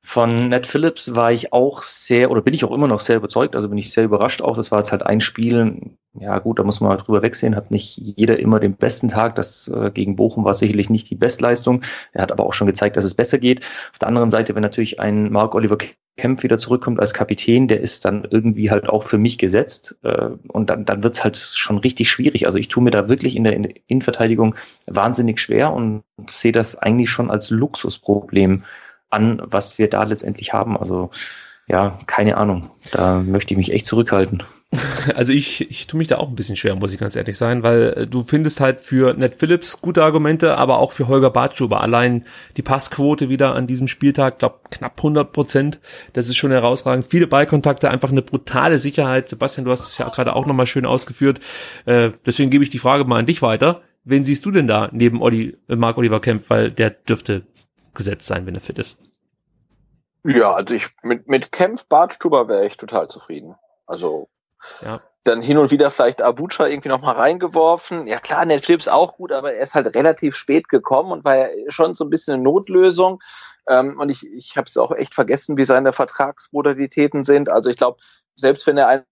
[0.02, 3.56] von Ned Phillips war ich auch sehr, oder bin ich auch immer noch sehr überzeugt,
[3.56, 4.58] also bin ich sehr überrascht auch.
[4.58, 7.98] Das war jetzt halt ein Spiel, ja gut, da muss man drüber wegsehen, hat nicht
[7.98, 9.36] jeder immer den besten Tag.
[9.36, 11.82] Das äh, gegen Bochum war sicherlich nicht die Bestleistung.
[12.12, 13.66] Er hat aber auch schon gezeigt, dass es besser geht.
[13.92, 15.78] Auf der anderen Seite, wenn natürlich ein Mark Oliver
[16.16, 19.96] Kempf wieder zurückkommt als Kapitän, der ist dann irgendwie halt auch für mich gesetzt.
[20.04, 22.46] Äh, und dann, dann wird's halt schon richtig schwierig.
[22.46, 23.58] Also ich tue mir da wirklich in der
[23.88, 24.54] Innenverteidigung
[24.86, 28.64] wahnsinnig schwer und sehe das eigentlich schon als Luxusproblem
[29.10, 30.78] an, was wir da letztendlich haben.
[30.78, 31.10] Also
[31.68, 32.70] ja, keine Ahnung.
[32.92, 34.44] Da möchte ich mich echt zurückhalten.
[35.16, 37.64] Also ich, ich tue mich da auch ein bisschen schwer, muss ich ganz ehrlich sein,
[37.64, 41.82] weil äh, du findest halt für Ned Phillips gute Argumente, aber auch für Holger Bartschuber.
[41.82, 42.26] Allein
[42.58, 45.80] die Passquote wieder an diesem Spieltag, glaube knapp 100 Prozent.
[46.14, 47.06] Das ist schon herausragend.
[47.06, 49.30] Viele Ballkontakte, einfach eine brutale Sicherheit.
[49.30, 51.40] Sebastian, du hast es ja gerade auch nochmal schön ausgeführt.
[51.86, 53.82] Äh, deswegen gebe ich die Frage mal an dich weiter.
[54.06, 56.50] Wen siehst du denn da neben Olli, äh, Marc Oliver Kemp?
[56.50, 57.44] Weil der dürfte
[57.94, 58.98] gesetzt sein, wenn er fit ist.
[60.26, 63.56] Ja, also ich mit, mit Kempf Bartstuber wäre ich total zufrieden.
[63.86, 64.30] Also
[64.82, 65.02] ja.
[65.24, 68.08] dann hin und wieder vielleicht Abucha irgendwie noch mal reingeworfen.
[68.08, 71.48] Ja klar, Netflix auch gut, aber er ist halt relativ spät gekommen und war ja
[71.70, 73.22] schon so ein bisschen eine Notlösung.
[73.68, 77.50] Ähm, und ich, ich habe es auch echt vergessen, wie seine Vertragsmodalitäten sind.
[77.50, 77.98] Also ich glaube,
[78.36, 79.04] selbst wenn er ein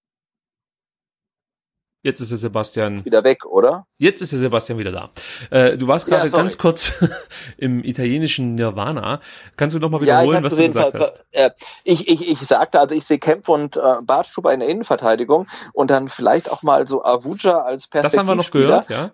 [2.04, 3.86] Jetzt ist der Sebastian wieder weg, oder?
[3.98, 5.12] Jetzt ist der Sebastian wieder da.
[5.52, 6.94] Äh, du warst gerade ja, ganz kurz
[7.58, 9.20] im italienischen Nirvana.
[9.56, 11.24] Kannst du noch mal wiederholen, ja, was du gesagt Fall, hast?
[11.30, 11.52] Äh,
[11.84, 15.92] ich, ich, ich sagte, also ich sehe Kempf und äh, Bartstuber in der Innenverteidigung und
[15.92, 18.02] dann vielleicht auch mal so Avuja als Perspektivspieler.
[18.04, 19.12] Das haben wir noch gehört, ja.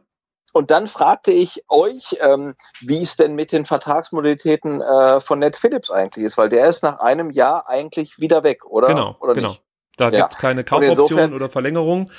[0.54, 5.58] Und dann fragte ich euch, ähm, wie es denn mit den Vertragsmodalitäten äh, von Ned
[5.58, 8.88] Phillips eigentlich ist, weil der ist nach einem Jahr eigentlich wieder weg, oder?
[8.88, 9.50] Genau, oder genau.
[9.50, 9.62] Nicht?
[9.98, 10.22] Da ja.
[10.22, 12.10] gibt es keine Kaufoption oder Verlängerung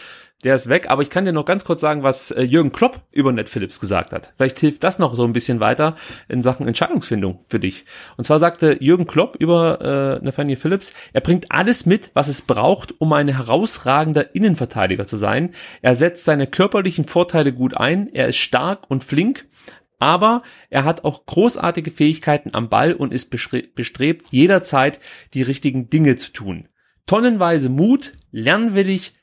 [0.44, 0.90] der ist weg.
[0.90, 3.80] Aber ich kann dir noch ganz kurz sagen, was äh, Jürgen Klopp über Ned Phillips
[3.80, 4.32] gesagt hat.
[4.36, 5.96] Vielleicht hilft das noch so ein bisschen weiter
[6.28, 7.84] in Sachen Entscheidungsfindung für dich.
[8.16, 12.42] Und zwar sagte Jürgen Klopp über äh, Nathaniel Phillips, er bringt alles mit, was es
[12.42, 15.54] braucht, um ein herausragender Innenverteidiger zu sein.
[15.82, 19.46] Er setzt seine körperlichen Vorteile gut ein, er ist stark und flink,
[19.98, 25.00] aber er hat auch großartige Fähigkeiten am Ball und ist bestrebt, jederzeit
[25.34, 26.68] die richtigen Dinge zu tun.
[27.08, 29.14] Tonnenweise Mut, lernwillig,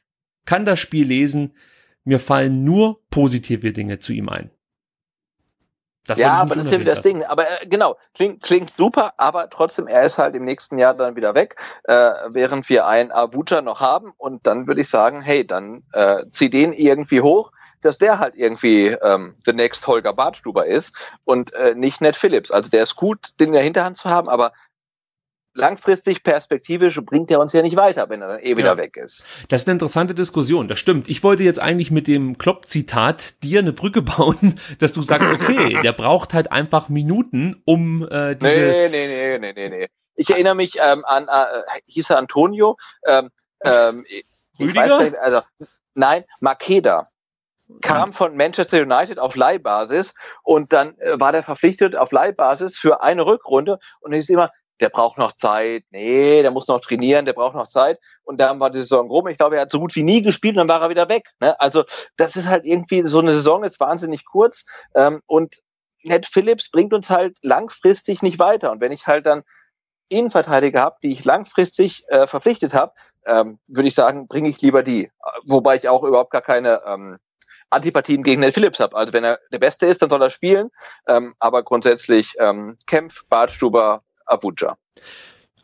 [0.45, 1.55] kann das Spiel lesen.
[2.03, 4.51] Mir fallen nur positive Dinge zu ihm ein.
[6.07, 7.23] Das ja, aber das ist ja wieder das Ding.
[7.23, 11.15] Aber äh, genau, klingt, klingt super, aber trotzdem, er ist halt im nächsten Jahr dann
[11.15, 14.13] wieder weg, äh, während wir einen Abuja noch haben.
[14.17, 17.51] Und dann würde ich sagen, hey, dann äh, zieh den irgendwie hoch,
[17.81, 22.51] dass der halt irgendwie ähm, the next Holger Bartstuber ist und äh, nicht Ned Phillips.
[22.51, 24.53] Also der ist gut, den in der Hinterhand zu haben, aber
[25.55, 28.77] langfristig perspektivisch bringt er uns ja nicht weiter, wenn er dann eh wieder ja.
[28.77, 29.25] weg ist.
[29.49, 31.07] Das ist eine interessante Diskussion, das stimmt.
[31.07, 35.77] Ich wollte jetzt eigentlich mit dem Klopp-Zitat dir eine Brücke bauen, dass du sagst, okay,
[35.83, 38.59] der braucht halt einfach Minuten, um äh, diese...
[38.59, 39.87] Nee, nee, nee, nee, nee, nee.
[40.15, 42.77] Ich erinnere mich ähm, an, äh, hieß er Antonio?
[43.05, 43.29] Ähm,
[43.63, 44.05] ähm,
[44.59, 45.03] Rüdiger?
[45.03, 45.41] Nicht, also,
[45.93, 47.05] nein, Makeda
[47.81, 50.13] kam von Manchester United auf Leihbasis
[50.43, 54.51] und dann äh, war der verpflichtet auf Leihbasis für eine Rückrunde und dann ist immer,
[54.79, 57.99] der braucht noch Zeit, nee, der muss noch trainieren, der braucht noch Zeit.
[58.23, 59.27] Und dann war die Saison rum.
[59.27, 61.23] Ich glaube, er hat so gut wie nie gespielt und dann war er wieder weg.
[61.39, 61.59] Ne?
[61.59, 61.83] Also
[62.17, 64.65] das ist halt irgendwie, so eine Saison ist wahnsinnig kurz.
[64.95, 65.61] Ähm, und
[66.03, 68.71] Ned Phillips bringt uns halt langfristig nicht weiter.
[68.71, 69.43] Und wenn ich halt dann
[70.09, 72.93] Innenverteidiger habe, die ich langfristig äh, verpflichtet habe,
[73.25, 75.09] ähm, würde ich sagen, bringe ich lieber die.
[75.45, 77.17] Wobei ich auch überhaupt gar keine ähm,
[77.71, 78.95] Antipathien gegen Ned Phillips habe.
[78.95, 80.69] Also wenn er der Beste ist, dann soll er spielen.
[81.07, 84.77] Ähm, aber grundsätzlich ähm, Kempf, Bartstuber, Abuja.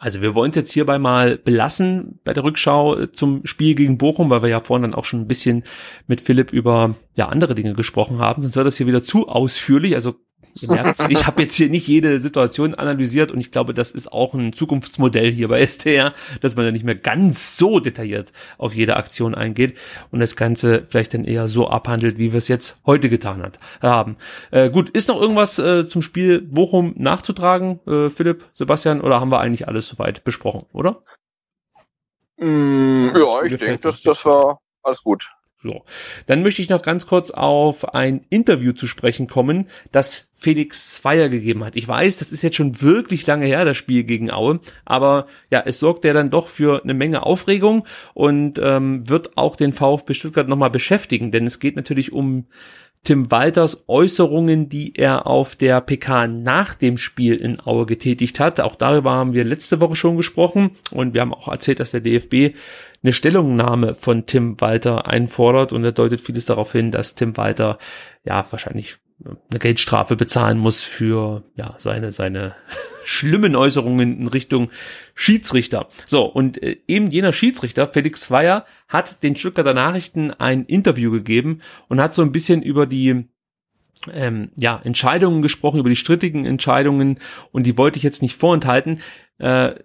[0.01, 3.99] Also wir wollen es jetzt hierbei mal belassen bei der Rückschau äh, zum Spiel gegen
[3.99, 5.63] Bochum, weil wir ja vorhin dann auch schon ein bisschen
[6.07, 8.41] mit Philipp über ja andere Dinge gesprochen haben.
[8.41, 9.93] Sonst wird das hier wieder zu ausführlich.
[9.93, 10.15] Also
[10.61, 14.11] Ihr merkt, ich habe jetzt hier nicht jede Situation analysiert und ich glaube, das ist
[14.11, 18.73] auch ein Zukunftsmodell hier bei STR, dass man da nicht mehr ganz so detailliert auf
[18.73, 19.77] jede Aktion eingeht
[20.11, 23.59] und das Ganze vielleicht dann eher so abhandelt, wie wir es jetzt heute getan hat,
[23.81, 24.17] haben.
[24.51, 29.31] Äh, gut, ist noch irgendwas äh, zum Spiel Bochum nachzutragen, äh, Philipp, Sebastian, oder haben
[29.31, 31.01] wir eigentlich alles soweit besprochen, oder?
[32.37, 35.29] Mm, ja, ich denke, das, das war alles gut.
[35.63, 35.83] So.
[36.25, 41.29] Dann möchte ich noch ganz kurz auf ein Interview zu sprechen kommen, das Felix Zweier
[41.29, 41.75] gegeben hat.
[41.75, 45.61] Ich weiß, das ist jetzt schon wirklich lange her, das Spiel gegen Aue, aber ja,
[45.63, 47.85] es sorgt ja dann doch für eine Menge Aufregung
[48.15, 52.47] und ähm, wird auch den VfB Stuttgart nochmal beschäftigen, denn es geht natürlich um
[53.03, 58.59] Tim Walters Äußerungen, die er auf der PK nach dem Spiel in Aue getätigt hat.
[58.59, 62.01] Auch darüber haben wir letzte Woche schon gesprochen und wir haben auch erzählt, dass der
[62.01, 62.55] DFB
[63.03, 67.79] eine Stellungnahme von Tim Walter einfordert und er deutet vieles darauf hin, dass Tim Walter
[68.23, 72.55] ja wahrscheinlich eine Geldstrafe bezahlen muss für ja seine seine
[73.05, 74.69] schlimmen Äußerungen in Richtung
[75.13, 75.87] Schiedsrichter.
[76.05, 81.61] So und äh, eben jener Schiedsrichter Felix Zweier hat den Stuttgarter Nachrichten ein Interview gegeben
[81.87, 83.25] und hat so ein bisschen über die
[84.11, 87.19] ähm, ja, Entscheidungen gesprochen, über die strittigen Entscheidungen
[87.51, 89.01] und die wollte ich jetzt nicht vorenthalten.
[89.37, 89.75] Äh,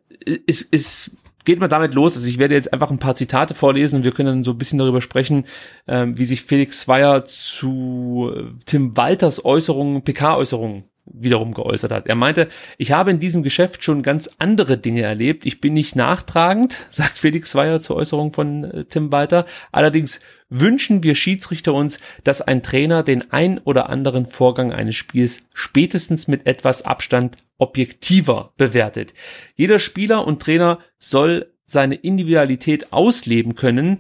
[0.46, 1.10] ist, ist
[1.46, 2.16] geht mal damit los.
[2.16, 4.58] Also ich werde jetzt einfach ein paar Zitate vorlesen und wir können dann so ein
[4.58, 5.46] bisschen darüber sprechen,
[5.88, 12.06] ähm, wie sich Felix Zweier zu äh, Tim Walters Äußerungen, PK-Äußerungen wiederum geäußert hat.
[12.06, 15.46] Er meinte, ich habe in diesem Geschäft schon ganz andere Dinge erlebt.
[15.46, 19.46] Ich bin nicht nachtragend, sagt Felix Zweier zur Äußerung von äh, Tim Walter.
[19.72, 25.42] Allerdings wünschen wir Schiedsrichter uns, dass ein Trainer den ein oder anderen Vorgang eines Spiels
[25.54, 29.14] spätestens mit etwas Abstand objektiver bewertet.
[29.54, 33.98] Jeder Spieler und Trainer soll seine Individualität ausleben können.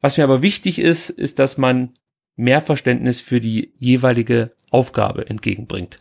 [0.00, 1.94] Was mir aber wichtig ist, ist, dass man
[2.36, 5.98] mehr Verständnis für die jeweilige Aufgabe entgegenbringt.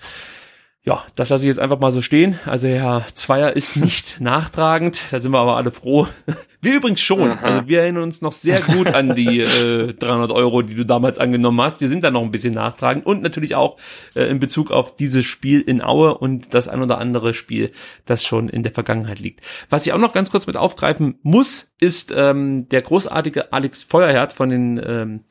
[0.87, 2.39] Ja, das lasse ich jetzt einfach mal so stehen.
[2.45, 6.07] Also Herr Zweier ist nicht nachtragend, da sind wir aber alle froh.
[6.61, 7.29] Wir übrigens schon.
[7.29, 11.19] Also wir erinnern uns noch sehr gut an die äh, 300 Euro, die du damals
[11.19, 11.81] angenommen hast.
[11.81, 13.77] Wir sind da noch ein bisschen nachtragend und natürlich auch
[14.15, 17.71] äh, in Bezug auf dieses Spiel in Aue und das ein oder andere Spiel,
[18.05, 19.41] das schon in der Vergangenheit liegt.
[19.69, 24.33] Was ich auch noch ganz kurz mit aufgreifen muss, ist ähm, der großartige Alex Feuerherd
[24.33, 25.23] von den ähm,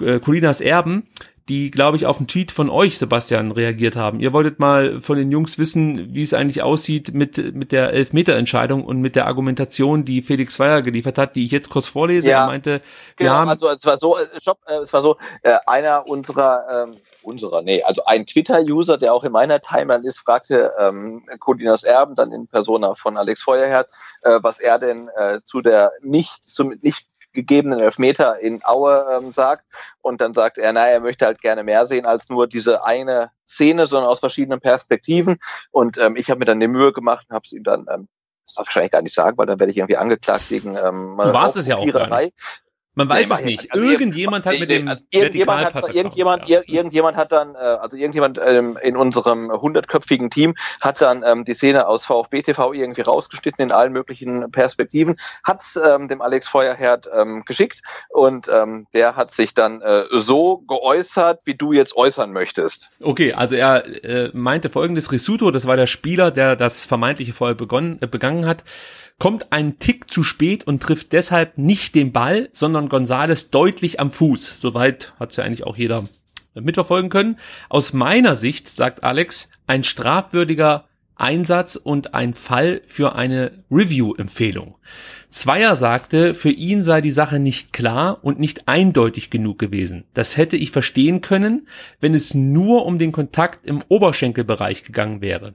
[0.00, 1.08] äh, Colinas Erben,
[1.48, 4.18] die, glaube ich, auf einen Tweet von euch, Sebastian, reagiert haben.
[4.18, 8.84] Ihr wolltet mal von den Jungs wissen, wie es eigentlich aussieht mit, mit der Elfmeter-Entscheidung
[8.84, 12.30] und mit der Argumentation, die Felix Zweier geliefert hat, die ich jetzt kurz vorlese.
[12.30, 12.82] Ja, er meinte,
[13.16, 16.08] genau, wir haben also es war so, äh, Stopp, äh, es war so, äh, einer
[16.08, 16.96] unserer ähm,
[17.26, 22.14] unserer, nee, also ein Twitter-User, der auch in meiner Timeline ist, fragte ähm, Codinas Erben,
[22.14, 23.90] dann in Persona von Alex Feuerherd,
[24.22, 27.06] äh, was er denn äh, zu der nicht, zum nicht
[27.36, 29.64] gegebenen Elfmeter in Aue ähm, sagt.
[30.02, 33.30] Und dann sagt er, naja, er möchte halt gerne mehr sehen als nur diese eine
[33.48, 35.36] Szene, sondern aus verschiedenen Perspektiven.
[35.70, 38.08] Und ähm, ich habe mir dann die Mühe gemacht und habe es ihm dann, ähm,
[38.46, 41.16] das darf ich wahrscheinlich gar nicht sagen, weil dann werde ich irgendwie angeklagt wegen ähm,
[41.22, 42.34] Du warst es ja auch gar nicht.
[42.96, 43.74] Man weiß es nicht.
[43.74, 46.60] Irgendjemand hat mit dem irgendjemand hat, irgendjemand, ja.
[46.60, 47.38] ir- irgendjemand hat, ja.
[47.38, 51.86] hat dann, äh, also irgendjemand ähm, in unserem hundertköpfigen Team hat dann ähm, die Szene
[51.86, 57.44] aus VfB TV irgendwie rausgeschnitten in allen möglichen Perspektiven, hat's ähm, dem Alex Feuerherd ähm,
[57.44, 62.88] geschickt und ähm, der hat sich dann äh, so geäußert, wie du jetzt äußern möchtest.
[63.02, 67.54] Okay, also er äh, meinte folgendes, Risuto, das war der Spieler, der das vermeintliche Foul
[67.54, 68.64] begonnen, äh, begangen hat,
[69.18, 74.10] kommt einen Tick zu spät und trifft deshalb nicht den Ball, sondern Gonzales deutlich am
[74.10, 74.60] Fuß.
[74.60, 76.04] Soweit hat ja eigentlich auch jeder
[76.54, 77.38] mitverfolgen können.
[77.68, 80.86] Aus meiner Sicht, sagt Alex, ein strafwürdiger
[81.16, 84.76] Einsatz und ein Fall für eine Review-Empfehlung.
[85.30, 90.04] Zweier sagte, für ihn sei die Sache nicht klar und nicht eindeutig genug gewesen.
[90.14, 91.68] Das hätte ich verstehen können,
[92.00, 95.54] wenn es nur um den Kontakt im Oberschenkelbereich gegangen wäre.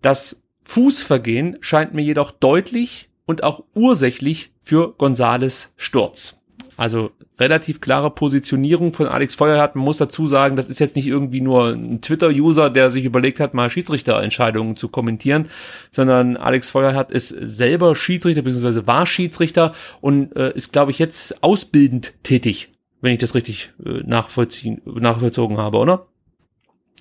[0.00, 6.42] Das Fußvergehen scheint mir jedoch deutlich und auch ursächlich für Gonzales Sturz.
[6.76, 9.74] Also relativ klare Positionierung von Alex Feuerhardt.
[9.74, 13.40] Man muss dazu sagen, das ist jetzt nicht irgendwie nur ein Twitter-User, der sich überlegt
[13.40, 15.48] hat, mal Schiedsrichterentscheidungen zu kommentieren,
[15.90, 18.86] sondern Alex Feuerhardt ist selber Schiedsrichter bzw.
[18.86, 22.70] war Schiedsrichter und äh, ist, glaube ich, jetzt ausbildend tätig,
[23.00, 26.06] wenn ich das richtig äh, nachvollziehen, nachvollzogen habe, oder?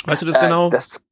[0.06, 0.70] Weißt du das Äh, genau?
[0.70, 1.04] das,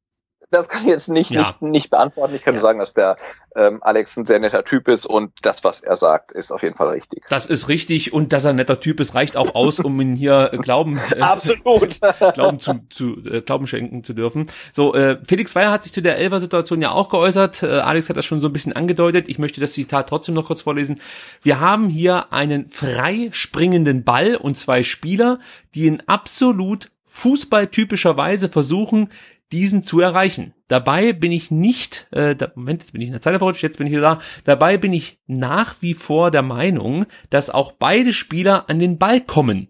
[0.50, 1.42] das kann ich jetzt nicht, Ja.
[1.60, 2.34] nicht, nicht beantworten.
[2.34, 3.16] Ich kann nur sagen, dass der
[3.56, 6.76] ähm, Alex ein sehr netter Typ ist und das, was er sagt, ist auf jeden
[6.76, 7.24] Fall richtig.
[7.28, 10.14] Das ist richtig und dass er ein netter Typ ist, reicht auch aus, um ihn
[10.16, 11.98] hier äh, Glauben, äh, Absolut.
[12.34, 14.46] Glauben zu, zu äh, Glauben schenken zu dürfen.
[14.72, 17.62] So, äh, Felix Weyer hat sich zu der Elfer-Situation ja auch geäußert.
[17.62, 19.28] Äh, Alex hat das schon so ein bisschen angedeutet.
[19.28, 21.00] Ich möchte das Zitat trotzdem noch kurz vorlesen.
[21.42, 25.38] Wir haben hier einen frei springenden Ball und zwei Spieler,
[25.74, 29.10] die in absolut fußballtypischer Weise versuchen,
[29.52, 30.54] diesen zu erreichen.
[30.68, 33.78] Dabei bin ich nicht, äh, da, Moment, jetzt bin ich in der Zeile verrutscht, jetzt
[33.78, 34.18] bin ich wieder da.
[34.44, 39.20] Dabei bin ich nach wie vor der Meinung, dass auch beide Spieler an den Ball
[39.20, 39.68] kommen.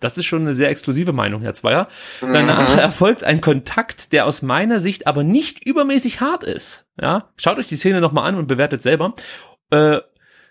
[0.00, 1.88] Das ist schon eine sehr exklusive Meinung, Herr Zweier.
[2.20, 6.86] Danach erfolgt ein Kontakt, der aus meiner Sicht aber nicht übermäßig hart ist.
[7.00, 9.14] Ja, schaut euch die Szene nochmal an und bewertet selber.
[9.70, 10.00] Äh,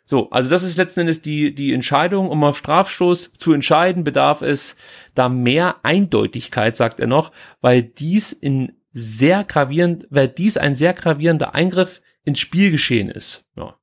[0.05, 4.41] so, also das ist letzten Endes die, die Entscheidung, um auf Strafstoß zu entscheiden, bedarf
[4.41, 4.75] es
[5.15, 10.93] da mehr Eindeutigkeit, sagt er noch, weil dies in sehr gravierend, weil dies ein sehr
[10.93, 13.45] gravierender Eingriff ins Spielgeschehen ist.
[13.55, 13.75] Ja.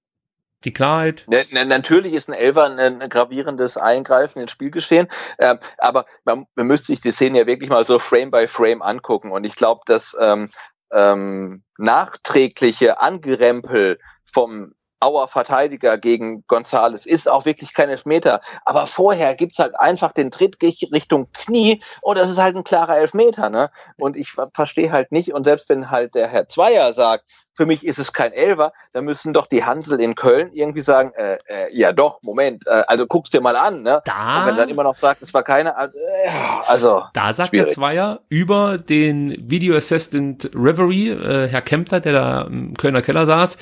[0.65, 1.27] Die Klarheit.
[1.51, 5.09] Natürlich ist ein Elfer ein, gravierendes Eingreifen ins Spielgeschehen,
[5.40, 8.81] ähm, aber man, man müsste sich die Szene ja wirklich mal so Frame by Frame
[8.81, 9.32] angucken.
[9.32, 10.51] Und ich glaube, dass ähm,
[10.93, 13.99] ähm, nachträgliche Angerempel
[14.32, 14.73] vom
[15.03, 18.41] Auer Verteidiger gegen Gonzales ist auch wirklich kein Elfmeter.
[18.65, 22.97] Aber vorher gibt's halt einfach den Tritt Richtung Knie und das ist halt ein klarer
[22.99, 23.51] Elfmeter.
[23.51, 23.70] Ne?
[23.99, 27.24] Und ich ver- verstehe halt nicht, und selbst wenn halt der Herr Zweier sagt,
[27.55, 31.12] für mich ist es kein Elfer, dann müssen doch die Hansel in Köln irgendwie sagen,
[31.16, 33.83] äh, äh, ja doch, Moment, äh, also guck's dir mal an.
[33.83, 34.01] Ne?
[34.07, 36.29] Da- Und wenn dann immer noch sagt, es war keine, äh,
[36.66, 37.66] also Da sagt Schwierig.
[37.66, 43.27] der Zweier über den Video Assistant Reverie, äh, Herr Kempter, der da im Kölner Keller
[43.27, 43.59] saß,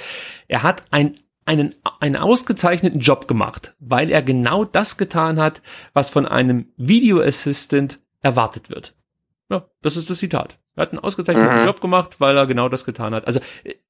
[0.46, 5.62] er hat ein, einen, einen ausgezeichneten Job gemacht, weil er genau das getan hat,
[5.92, 8.94] was von einem Video Assistant erwartet wird.
[9.50, 10.58] Ja, das ist das Zitat.
[10.76, 11.64] Er hat einen ausgezeichneten Mhm.
[11.66, 13.26] Job gemacht, weil er genau das getan hat.
[13.26, 13.40] Also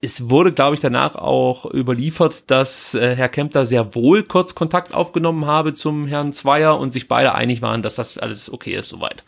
[0.00, 4.94] es wurde, glaube ich, danach auch überliefert, dass äh, Herr Kempter sehr wohl kurz Kontakt
[4.94, 8.88] aufgenommen habe zum Herrn Zweier und sich beide einig waren, dass das alles okay ist
[8.88, 9.24] soweit.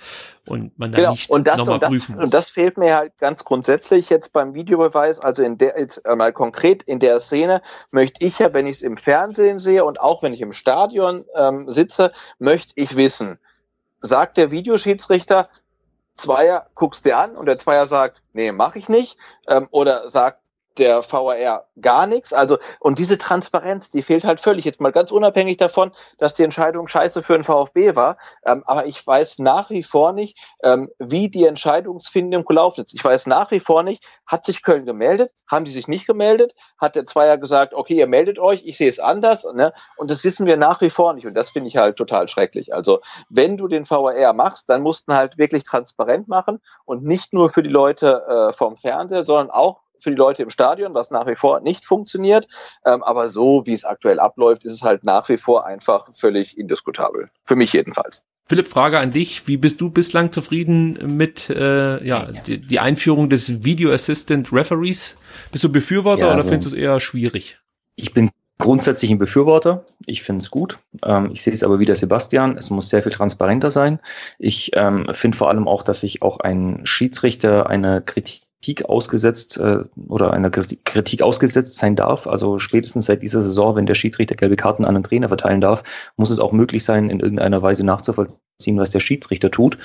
[0.48, 2.24] Und man da Genau, nicht und das, nochmal und, das, prüfen muss.
[2.24, 5.20] und das fehlt mir halt ganz grundsätzlich jetzt beim Videobeweis.
[5.20, 7.62] Also in der, jetzt mal konkret in der Szene
[7.92, 11.24] möchte ich ja, wenn ich es im Fernsehen sehe und auch wenn ich im Stadion
[11.36, 13.38] ähm, sitze, möchte ich wissen,
[14.00, 15.48] sagt der Videoschiedsrichter,
[16.14, 19.16] Zweier guckst dir an und der Zweier sagt, nee, mache ich nicht.
[19.48, 20.41] Ähm, oder sagt
[20.78, 22.32] der VAR gar nichts.
[22.32, 24.64] Also, und diese Transparenz, die fehlt halt völlig.
[24.64, 28.16] Jetzt mal ganz unabhängig davon, dass die Entscheidung scheiße für den VfB war.
[28.44, 32.94] Ähm, aber ich weiß nach wie vor nicht, ähm, wie die Entscheidungsfindung gelaufen ist.
[32.94, 35.30] Ich weiß nach wie vor nicht, hat sich Köln gemeldet?
[35.50, 36.54] Haben die sich nicht gemeldet?
[36.78, 39.46] Hat der Zweier gesagt, okay, ihr meldet euch, ich sehe es anders.
[39.54, 39.72] Ne?
[39.96, 41.26] Und das wissen wir nach wie vor nicht.
[41.26, 42.74] Und das finde ich halt total schrecklich.
[42.74, 47.04] Also, wenn du den VAR machst, dann musst du ihn halt wirklich transparent machen und
[47.04, 50.94] nicht nur für die Leute äh, vom Fernseher, sondern auch für die Leute im Stadion,
[50.94, 52.46] was nach wie vor nicht funktioniert.
[52.84, 56.58] Ähm, aber so, wie es aktuell abläuft, ist es halt nach wie vor einfach völlig
[56.58, 57.28] indiskutabel.
[57.44, 58.24] Für mich jedenfalls.
[58.46, 59.46] Philipp, Frage an dich.
[59.46, 65.16] Wie bist du bislang zufrieden mit äh, ja, die, die Einführung des Video Assistant Referees?
[65.52, 67.58] Bist du Befürworter Ja, oder also- findest du es eher schwierig?
[67.94, 69.84] Ich bin grundsätzlich ein Befürworter.
[70.06, 70.78] Ich finde es gut.
[71.04, 72.56] Ähm, ich sehe es aber wie der Sebastian.
[72.56, 74.00] Es muss sehr viel transparenter sein.
[74.38, 79.58] Ich ähm, finde vor allem auch, dass sich auch ein Schiedsrichter eine Kritik Kritik ausgesetzt
[79.58, 82.28] äh, oder einer Kritik ausgesetzt sein darf.
[82.28, 85.82] Also spätestens seit dieser Saison, wenn der Schiedsrichter gelbe Karten an einen Trainer verteilen darf,
[86.16, 89.78] muss es auch möglich sein, in irgendeiner Weise nachzuvollziehen, was der Schiedsrichter tut.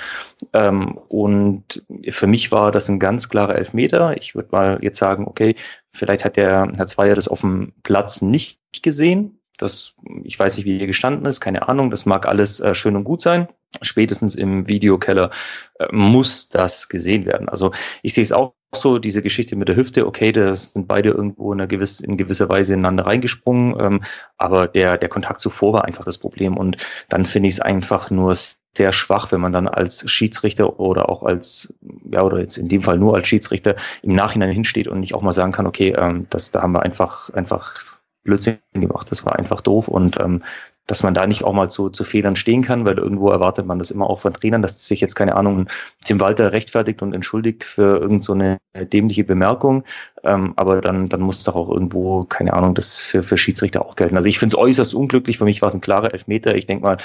[0.54, 4.16] Ähm, und für mich war das ein ganz klarer Elfmeter.
[4.16, 5.56] Ich würde mal jetzt sagen, okay,
[5.92, 9.37] vielleicht hat der Herr Zweier das auf dem Platz nicht gesehen.
[9.58, 9.94] Das,
[10.24, 11.90] ich weiß nicht, wie hier gestanden ist, keine Ahnung.
[11.90, 13.48] Das mag alles äh, schön und gut sein.
[13.82, 15.32] Spätestens im Videokeller
[15.80, 17.50] äh, muss das gesehen werden.
[17.50, 17.72] Also
[18.02, 21.54] ich sehe es auch so, diese Geschichte mit der Hüfte, okay, das sind beide irgendwo
[21.54, 24.02] in, einer gewiss, in gewisser Weise ineinander reingesprungen, ähm,
[24.38, 26.58] aber der, der Kontakt zuvor war einfach das Problem.
[26.58, 26.78] Und
[27.10, 28.36] dann finde ich es einfach nur
[28.78, 31.74] sehr schwach, wenn man dann als Schiedsrichter oder auch als,
[32.12, 35.22] ja, oder jetzt in dem Fall nur als Schiedsrichter im Nachhinein hinsteht und nicht auch
[35.22, 37.97] mal sagen kann, okay, ähm, das, da haben wir einfach, einfach
[38.28, 40.44] Blödsinn gemacht, das war einfach doof und ähm,
[40.86, 43.80] dass man da nicht auch mal zu, zu Fehlern stehen kann, weil irgendwo erwartet man
[43.80, 45.68] das immer auch von Trainern, dass sich jetzt keine Ahnung
[46.06, 48.38] Tim Walter rechtfertigt und entschuldigt für irgend so
[48.74, 49.84] dämliche Bemerkung,
[50.24, 53.96] ähm, aber dann, dann muss doch auch irgendwo, keine Ahnung, das für, für Schiedsrichter auch
[53.96, 54.16] gelten.
[54.16, 56.56] Also ich finde es äußerst unglücklich, für mich war es ein klarer Elfmeter.
[56.56, 56.98] Ich denke mal,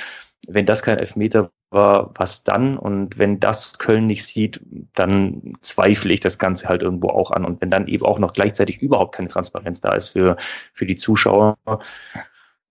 [0.49, 2.77] wenn das kein Elfmeter war, was dann?
[2.77, 4.61] Und wenn das Köln nicht sieht,
[4.95, 7.45] dann zweifle ich das Ganze halt irgendwo auch an.
[7.45, 10.37] Und wenn dann eben auch noch gleichzeitig überhaupt keine Transparenz da ist für,
[10.73, 11.57] für die Zuschauer,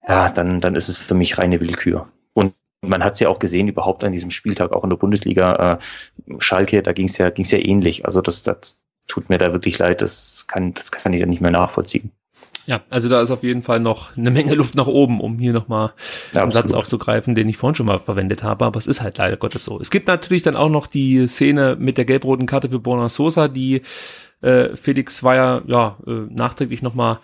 [0.08, 2.08] ja, dann, dann ist es für mich reine Willkür.
[2.34, 5.80] Und man hat es ja auch gesehen, überhaupt an diesem Spieltag, auch in der Bundesliga,
[6.28, 8.06] äh, Schalke, da ging es ja, ging's ja ähnlich.
[8.06, 11.42] Also das, das tut mir da wirklich leid, das kann, das kann ich ja nicht
[11.42, 12.12] mehr nachvollziehen.
[12.68, 15.54] Ja, also da ist auf jeden Fall noch eine Menge Luft nach oben, um hier
[15.54, 15.94] nochmal
[16.34, 19.18] ja, einen Satz aufzugreifen, den ich vorhin schon mal verwendet habe, aber es ist halt
[19.18, 19.80] leider Gottes so.
[19.80, 23.48] Es gibt natürlich dann auch noch die Szene mit der gelb-roten Karte für Borna Sosa,
[23.48, 23.82] die
[24.42, 27.20] äh, Felix Weyer ja äh, nachträglich nochmal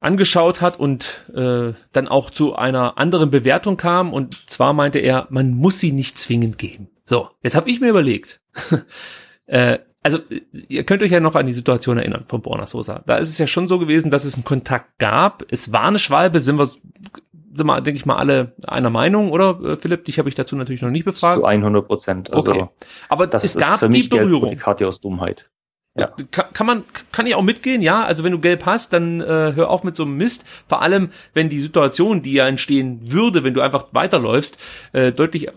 [0.00, 5.26] angeschaut hat und äh, dann auch zu einer anderen Bewertung kam und zwar meinte er,
[5.30, 6.88] man muss sie nicht zwingend geben.
[7.04, 8.40] So, jetzt habe ich mir überlegt,
[9.46, 10.18] äh, also
[10.50, 13.02] ihr könnt euch ja noch an die Situation erinnern von Borna Sosa.
[13.06, 15.44] Da ist es ja schon so gewesen, dass es einen Kontakt gab.
[15.50, 19.60] Es war eine Schwalbe, sind wir, sind wir denke ich mal, alle einer Meinung, oder
[19.62, 20.06] äh, Philipp?
[20.06, 21.36] Dich habe ich dazu natürlich noch nicht befragt.
[21.36, 22.32] Zu 100 Prozent.
[22.32, 22.68] Also, okay.
[23.10, 24.56] Aber es gab die Berührung.
[24.56, 25.50] Karte aus Dummheit.
[25.96, 26.14] Ja.
[26.30, 28.04] Kann, kann man, kann ich auch mitgehen, ja.
[28.04, 30.44] Also wenn du gelb hast, dann äh, hör auf mit so einem Mist.
[30.68, 34.56] Vor allem, wenn die Situation, die ja entstehen würde, wenn du einfach weiterläufst,
[34.92, 35.48] äh, deutlich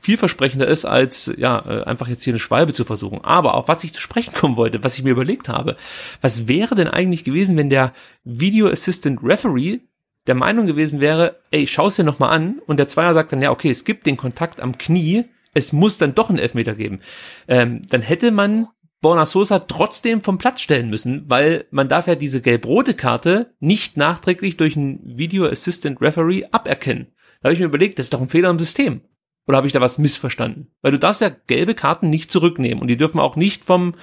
[0.00, 3.22] vielversprechender ist, als ja, äh, einfach jetzt hier eine Schwalbe zu versuchen.
[3.22, 5.76] Aber auch was ich zu sprechen kommen wollte, was ich mir überlegt habe,
[6.20, 7.92] was wäre denn eigentlich gewesen, wenn der
[8.24, 9.80] Video Assistant Referee
[10.26, 13.50] der Meinung gewesen wäre, ey, schau's dir nochmal an und der Zweier sagt dann, ja,
[13.50, 15.24] okay, es gibt den Kontakt am Knie,
[15.54, 17.00] es muss dann doch einen Elfmeter geben.
[17.48, 18.68] Ähm, dann hätte man
[19.00, 23.96] Borna Sosa trotzdem vom Platz stellen müssen, weil man darf ja diese gelb-rote Karte nicht
[23.96, 27.08] nachträglich durch einen Video Assistant Referee aberkennen.
[27.40, 29.00] Da habe ich mir überlegt, das ist doch ein Fehler im System.
[29.46, 30.70] Oder habe ich da was missverstanden?
[30.82, 33.94] Weil du darfst ja gelbe Karten nicht zurücknehmen und die dürfen auch nicht vom,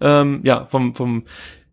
[0.00, 1.24] ähm, ja, vom, vom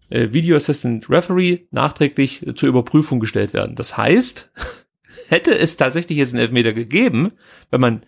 [0.10, 3.76] äh, Video Assistant Referee nachträglich zur Überprüfung gestellt werden.
[3.76, 4.52] Das heißt,
[5.28, 7.32] hätte es tatsächlich jetzt einen Elfmeter gegeben,
[7.72, 8.06] wenn man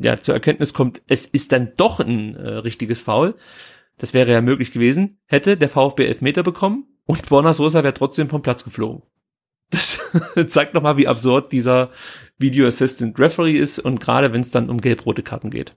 [0.00, 3.34] ja, zur Erkenntnis kommt, es ist dann doch ein äh, richtiges Foul,
[3.98, 8.28] das wäre ja möglich gewesen, hätte der VfB Elfmeter bekommen und Borna Sosa wäre trotzdem
[8.28, 9.02] vom Platz geflogen.
[9.70, 9.98] Das
[10.48, 11.90] zeigt nochmal, wie absurd dieser
[12.38, 15.74] Video Assistant Referee ist und gerade wenn es dann um gelb-rote Karten geht.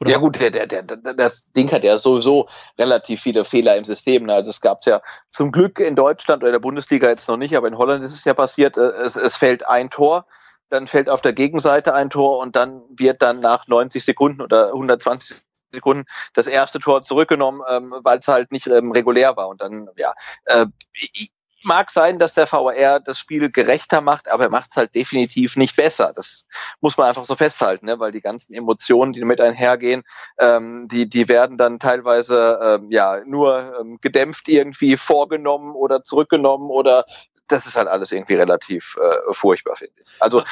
[0.00, 0.10] Oder?
[0.10, 2.48] Ja gut, der, der, der, das Ding hat ja sowieso
[2.78, 4.26] relativ viele Fehler im System.
[4.26, 4.34] Ne?
[4.34, 7.56] Also es gab es ja zum Glück in Deutschland oder der Bundesliga jetzt noch nicht,
[7.56, 10.26] aber in Holland ist es ja passiert, äh, es, es fällt ein Tor
[10.70, 14.68] dann fällt auf der Gegenseite ein Tor und dann wird dann nach 90 Sekunden oder
[14.68, 16.04] 120 Sekunden
[16.34, 19.48] das erste Tor zurückgenommen, ähm, weil es halt nicht ähm, regulär war.
[19.48, 20.14] Und dann, ja,
[20.46, 20.66] äh,
[21.64, 25.56] mag sein, dass der VR das Spiel gerechter macht, aber er macht es halt definitiv
[25.56, 26.12] nicht besser.
[26.14, 26.46] Das
[26.80, 27.98] muss man einfach so festhalten, ne?
[27.98, 30.02] weil die ganzen Emotionen, die mit einhergehen,
[30.38, 36.70] ähm, die, die werden dann teilweise ähm, ja nur ähm, gedämpft irgendwie vorgenommen oder zurückgenommen
[36.70, 37.04] oder
[37.48, 40.08] das ist halt alles irgendwie relativ äh, furchtbar, finde ich.
[40.20, 40.44] Also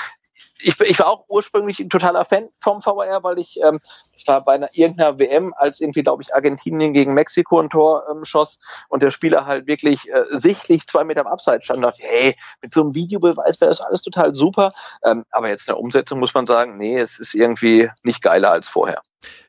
[0.58, 3.78] ich, ich war auch ursprünglich ein totaler Fan vom VR, weil ich, ähm,
[4.14, 8.04] es war bei einer irgendeiner WM, als irgendwie, glaube ich, Argentinien gegen Mexiko ein Tor
[8.10, 8.58] ähm, schoss
[8.88, 12.36] und der Spieler halt wirklich äh, sichtlich zwei Meter am Abseits stand und dachte, hey,
[12.62, 14.72] mit so einem Videobeweis wäre das alles total super.
[15.04, 18.50] Ähm, aber jetzt in der Umsetzung muss man sagen, nee, es ist irgendwie nicht geiler
[18.50, 19.02] als vorher.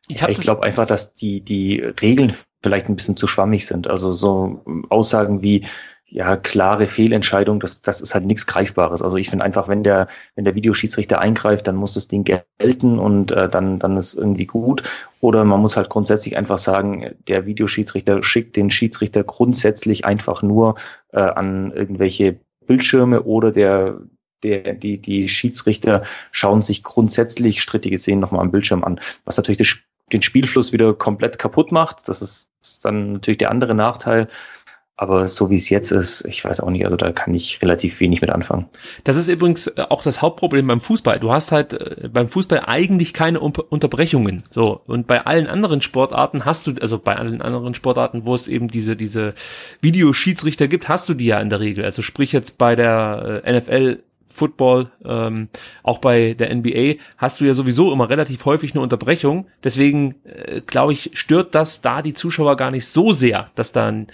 [0.07, 2.33] Ich, ich glaube einfach, dass die, die Regeln
[2.63, 3.87] vielleicht ein bisschen zu schwammig sind.
[3.87, 5.67] Also so Aussagen wie,
[6.09, 9.01] ja, klare Fehlentscheidung, das, das ist halt nichts Greifbares.
[9.01, 12.97] Also ich finde einfach, wenn der, wenn der Videoschiedsrichter eingreift, dann muss das Ding gelten
[12.97, 14.83] und äh, dann, dann ist irgendwie gut.
[15.19, 20.75] Oder man muss halt grundsätzlich einfach sagen, der Videoschiedsrichter schickt den Schiedsrichter grundsätzlich einfach nur
[21.11, 23.99] äh, an irgendwelche Bildschirme oder der,
[24.43, 29.01] der, die, die Schiedsrichter schauen sich grundsätzlich strittige Szenen nochmal am Bildschirm an.
[29.25, 29.75] Was natürlich das
[30.13, 32.07] den Spielfluss wieder komplett kaputt macht.
[32.07, 32.49] Das ist
[32.83, 34.29] dann natürlich der andere Nachteil.
[34.99, 37.99] Aber so wie es jetzt ist, ich weiß auch nicht, also da kann ich relativ
[37.99, 38.65] wenig mit anfangen.
[39.03, 41.19] Das ist übrigens äh, auch das Hauptproblem beim Fußball.
[41.19, 44.43] Du hast halt äh, beim Fußball eigentlich keine Unterbrechungen.
[44.49, 44.81] So.
[44.87, 48.69] Und bei allen anderen Sportarten hast du, also bei allen anderen Sportarten, wo es eben
[48.69, 49.35] diese, diese
[49.81, 51.85] Videoschiedsrichter gibt, hast du die ja in der Regel.
[51.85, 53.99] Also sprich jetzt bei der äh, NFL
[54.37, 55.49] Football, ähm,
[55.83, 59.47] auch bei der NBA, hast du ja sowieso immer relativ häufig eine Unterbrechung.
[59.63, 64.07] Deswegen äh, glaube ich, stört das da die Zuschauer gar nicht so sehr, dass dann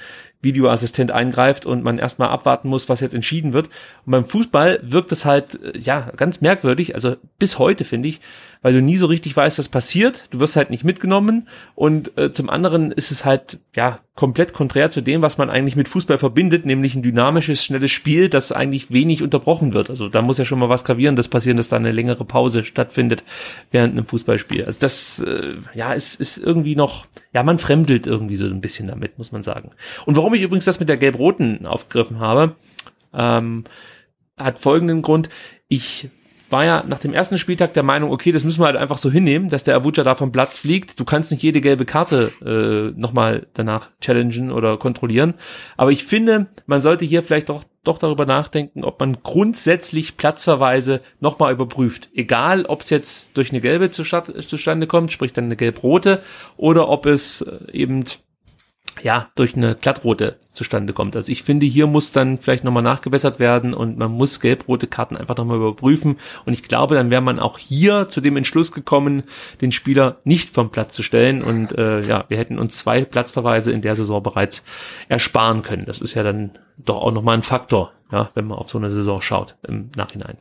[0.44, 3.68] Videoassistent eingreift und man erstmal abwarten muss, was jetzt entschieden wird.
[4.06, 8.20] Und beim Fußball wirkt es halt, äh, ja, ganz merkwürdig, also bis heute finde ich,
[8.64, 10.26] weil du nie so richtig weißt, was passiert.
[10.32, 14.92] Du wirst halt nicht mitgenommen und äh, zum anderen ist es halt, ja, komplett konträr
[14.92, 18.92] zu dem, was man eigentlich mit Fußball verbindet, nämlich ein dynamisches, schnelles Spiel, das eigentlich
[18.92, 19.90] wenig unterbrochen wird.
[19.90, 23.24] Also da muss ja schon mal was gravierendes passieren, dass da eine längere Pause stattfindet
[23.72, 24.66] während einem Fußballspiel.
[24.66, 28.88] Also das, äh, ja, ist, ist irgendwie noch, ja, man fremdelt irgendwie so ein bisschen
[28.88, 29.72] damit, muss man sagen.
[30.06, 32.56] Und warum ich übrigens das mit der Gelb-Roten aufgegriffen habe,
[33.14, 33.64] ähm,
[34.38, 35.30] hat folgenden Grund.
[35.68, 36.10] Ich
[36.54, 39.12] war ja nach dem ersten Spieltag der Meinung, okay, das müssen wir halt einfach so
[39.12, 41.00] hinnehmen, dass der Avuja da vom Platz fliegt.
[41.00, 45.34] Du kannst nicht jede gelbe Karte äh, nochmal danach challengen oder kontrollieren.
[45.76, 51.02] Aber ich finde, man sollte hier vielleicht doch, doch darüber nachdenken, ob man grundsätzlich Platzverweise
[51.20, 52.10] nochmal überprüft.
[52.14, 56.22] Egal, ob es jetzt durch eine gelbe zustande kommt, sprich dann eine gelb-rote,
[56.56, 58.06] oder ob es äh, eben
[59.02, 61.16] ja, durch eine glattrote zustande kommt.
[61.16, 65.18] Also ich finde, hier muss dann vielleicht nochmal nachgebessert werden und man muss gelb-rote Karten
[65.18, 66.18] einfach nochmal überprüfen.
[66.46, 69.24] Und ich glaube, dann wäre man auch hier zu dem Entschluss gekommen,
[69.62, 71.42] den Spieler nicht vom Platz zu stellen.
[71.42, 74.64] Und äh, ja, wir hätten uns zwei Platzverweise in der Saison bereits
[75.10, 75.86] ersparen können.
[75.86, 78.92] Das ist ja dann doch auch nochmal ein Faktor, ja, wenn man auf so eine
[78.92, 80.38] Saison schaut im Nachhinein.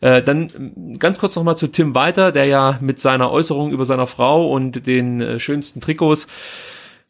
[0.00, 4.08] Äh, dann ganz kurz nochmal zu Tim Weiter, der ja mit seiner Äußerung über seiner
[4.08, 6.26] Frau und den äh, schönsten Trikots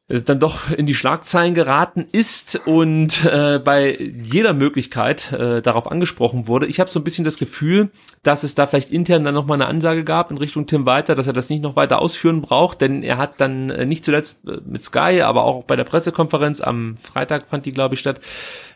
[0.08, 6.46] dann doch in die Schlagzeilen geraten ist und äh, bei jeder Möglichkeit äh, darauf angesprochen
[6.46, 6.66] wurde.
[6.66, 7.90] Ich habe so ein bisschen das Gefühl,
[8.22, 11.26] dass es da vielleicht intern dann nochmal eine Ansage gab in Richtung Tim Walter, dass
[11.26, 14.58] er das nicht noch weiter ausführen braucht, denn er hat dann äh, nicht zuletzt äh,
[14.66, 18.20] mit Sky, aber auch bei der Pressekonferenz am Freitag fand die, glaube ich, statt,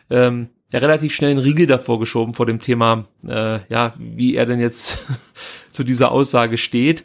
[0.09, 4.47] ähm, ja relativ schnell einen Riegel davor geschoben vor dem Thema, äh, ja, wie er
[4.47, 5.05] denn jetzt
[5.71, 7.03] zu dieser Aussage steht.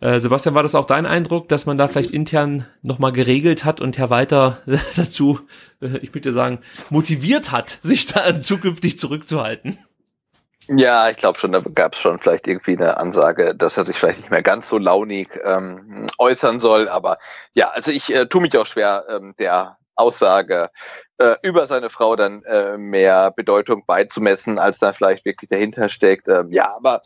[0.00, 3.80] Äh, Sebastian, war das auch dein Eindruck, dass man da vielleicht intern nochmal geregelt hat
[3.80, 4.58] und Herr Walter
[4.96, 5.40] dazu,
[5.80, 6.60] äh, ich würde sagen,
[6.90, 9.78] motiviert hat, sich da zukünftig zurückzuhalten?
[10.68, 13.96] Ja, ich glaube schon, da gab es schon vielleicht irgendwie eine Ansage, dass er sich
[13.98, 16.88] vielleicht nicht mehr ganz so launig ähm, äußern soll.
[16.88, 17.18] Aber
[17.54, 20.70] ja, also ich äh, tue mich auch schwer, ähm, der Aussage
[21.18, 26.28] äh, über seine Frau dann äh, mehr Bedeutung beizumessen, als da vielleicht wirklich dahinter steckt.
[26.28, 27.02] Ähm, ja, aber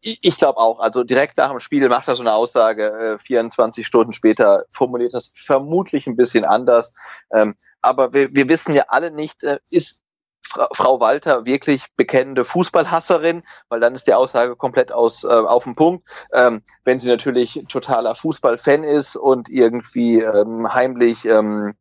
[0.00, 3.86] ich glaube auch, also direkt nach dem Spiel macht er so eine Aussage, äh, 24
[3.86, 6.92] Stunden später formuliert das vermutlich ein bisschen anders.
[7.32, 10.02] Ähm, aber wir, wir wissen ja alle nicht, äh, ist
[10.46, 15.64] Fra Frau Walter wirklich bekennende Fußballhasserin, weil dann ist die Aussage komplett aus äh, auf
[15.64, 16.08] den Punkt.
[16.32, 21.74] Ähm, wenn sie natürlich totaler Fußballfan ist und irgendwie ähm, heimlich ähm,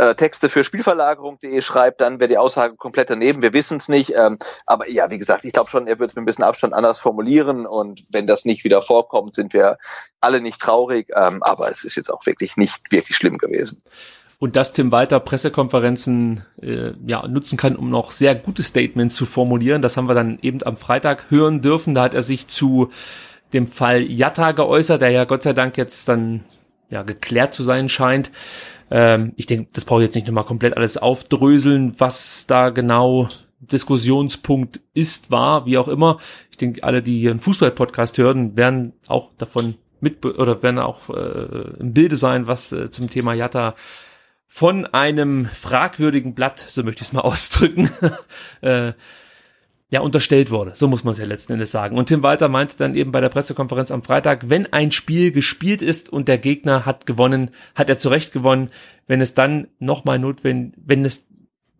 [0.00, 3.42] äh, Texte für Spielverlagerung.de schreibt, dann wäre die Aussage komplett daneben.
[3.42, 4.14] Wir wissen es nicht.
[4.16, 6.72] Ähm, aber ja, wie gesagt, ich glaube schon, er wird es mit ein bisschen Abstand
[6.72, 7.66] anders formulieren.
[7.66, 9.76] Und wenn das nicht wieder vorkommt, sind wir
[10.20, 11.08] alle nicht traurig.
[11.14, 13.82] Ähm, aber es ist jetzt auch wirklich nicht wirklich schlimm gewesen.
[14.38, 19.26] Und dass Tim Walter Pressekonferenzen äh, ja, nutzen kann, um noch sehr gute Statements zu
[19.26, 21.94] formulieren, das haben wir dann eben am Freitag hören dürfen.
[21.94, 22.88] Da hat er sich zu
[23.52, 26.44] dem Fall Jatta geäußert, der ja Gott sei Dank jetzt dann
[26.88, 28.30] ja geklärt zu sein scheint.
[28.90, 33.28] Ähm, ich denke, das brauche ich jetzt nicht nochmal komplett alles aufdröseln, was da genau
[33.60, 36.18] Diskussionspunkt ist, war, wie auch immer.
[36.50, 41.10] Ich denke, alle, die hier einen Fußball-Podcast hören, werden auch davon mit oder werden auch
[41.10, 43.74] äh, im Bilde sein, was äh, zum Thema Jatta
[44.46, 47.88] von einem fragwürdigen Blatt, so möchte ich es mal ausdrücken,
[48.62, 48.92] äh,
[49.90, 50.72] ja, unterstellt wurde.
[50.74, 51.98] So muss man es ja letzten Endes sagen.
[51.98, 55.82] Und Tim Walter meinte dann eben bei der Pressekonferenz am Freitag, wenn ein Spiel gespielt
[55.82, 58.70] ist und der Gegner hat gewonnen, hat er zu Recht gewonnen.
[59.08, 61.26] Wenn es dann nochmal notwendig, wenn es,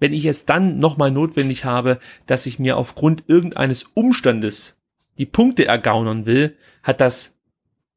[0.00, 4.80] wenn ich es dann nochmal notwendig habe, dass ich mir aufgrund irgendeines Umstandes
[5.18, 7.36] die Punkte ergaunern will, hat das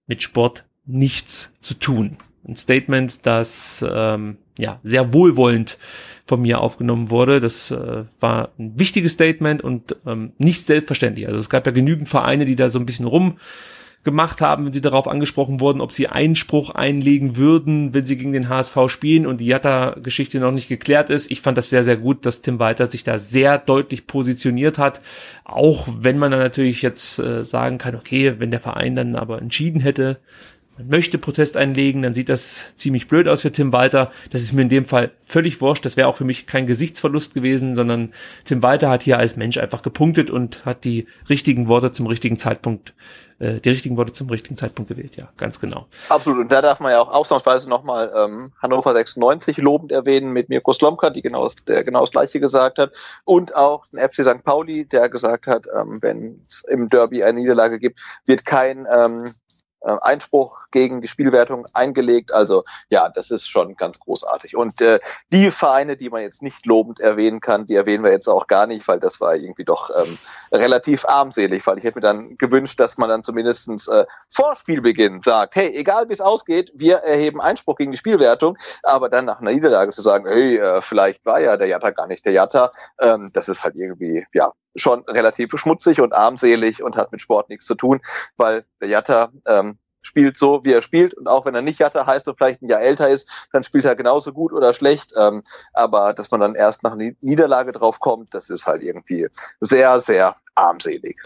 [0.06, 2.18] mit Sport nichts zu tun.
[2.48, 5.78] Ein Statement, das ähm, ja sehr wohlwollend
[6.26, 7.40] von mir aufgenommen wurde.
[7.40, 11.28] Das äh, war ein wichtiges Statement und ähm, nicht selbstverständlich.
[11.28, 13.38] Also es gab ja genügend Vereine, die da so ein bisschen rum
[14.04, 18.34] gemacht haben, wenn sie darauf angesprochen wurden, ob sie Einspruch einlegen würden, wenn sie gegen
[18.34, 21.32] den HSV spielen und die Jatta-Geschichte noch nicht geklärt ist.
[21.32, 25.02] Ich fand das sehr, sehr gut, dass Tim Walter sich da sehr deutlich positioniert hat.
[25.46, 29.42] Auch wenn man dann natürlich jetzt äh, sagen kann, okay, wenn der Verein dann aber
[29.42, 30.20] entschieden hätte,
[30.78, 34.12] möchte Protest einlegen, dann sieht das ziemlich blöd aus für Tim Walter.
[34.32, 35.86] Das ist mir in dem Fall völlig wurscht.
[35.86, 38.12] Das wäre auch für mich kein Gesichtsverlust gewesen, sondern
[38.46, 42.40] Tim Walter hat hier als Mensch einfach gepunktet und hat die richtigen Worte zum richtigen
[42.40, 42.96] Zeitpunkt,
[43.38, 45.16] äh, die richtigen Worte zum richtigen Zeitpunkt gewählt.
[45.16, 45.86] Ja, ganz genau.
[46.10, 46.40] Absolut.
[46.40, 50.74] Und da darf man ja auch ausnahmsweise nochmal ähm, Hannover 96 lobend erwähnen mit Mirko
[50.74, 52.94] Slomka, die genau, der genau das Gleiche gesagt hat.
[53.26, 54.44] Und auch den FC St.
[54.44, 59.36] Pauli, der gesagt hat, ähm, wenn es im Derby eine Niederlage gibt, wird kein ähm,
[59.84, 62.32] äh, Einspruch gegen die Spielwertung eingelegt.
[62.32, 64.56] Also ja, das ist schon ganz großartig.
[64.56, 65.00] Und äh,
[65.32, 68.68] die Vereine, die man jetzt nicht lobend erwähnen kann, die erwähnen wir jetzt auch gar
[68.68, 70.18] nicht, weil das war irgendwie doch ähm,
[70.52, 75.22] relativ armselig, weil ich hätte mir dann gewünscht, dass man dann zumindestens äh, vor Spielbeginn
[75.22, 79.42] sagt, hey, egal wie es ausgeht, wir erheben Einspruch gegen die Spielwertung, aber dann nach
[79.42, 82.72] einer Niederlage zu sagen, hey, äh, vielleicht war ja der Jatta gar nicht der Jatta,
[83.00, 87.50] ähm, das ist halt irgendwie, ja, schon relativ schmutzig und armselig und hat mit Sport
[87.50, 88.02] nichts zu tun,
[88.38, 91.14] weil der Jatta ähm, spielt so, wie er spielt.
[91.14, 93.86] Und auch wenn er nicht Jatta heißt und vielleicht ein Jahr älter ist, dann spielt
[93.86, 95.14] er genauso gut oder schlecht.
[95.18, 95.44] Ähm,
[95.74, 99.28] aber dass man dann erst nach einer Niederlage drauf kommt, das ist halt irgendwie
[99.62, 101.18] sehr, sehr armselig.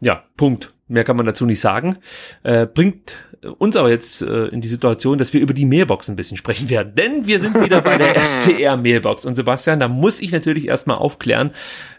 [0.00, 0.72] Ja, Punkt.
[0.88, 1.98] Mehr kann man dazu nicht sagen.
[2.42, 3.14] Äh, bringt
[3.58, 6.68] uns aber jetzt äh, in die Situation, dass wir über die Mailbox ein bisschen sprechen
[6.68, 6.94] werden.
[6.94, 9.24] Denn wir sind wieder bei der STR Mailbox.
[9.24, 11.50] Und Sebastian, da muss ich natürlich erstmal aufklären.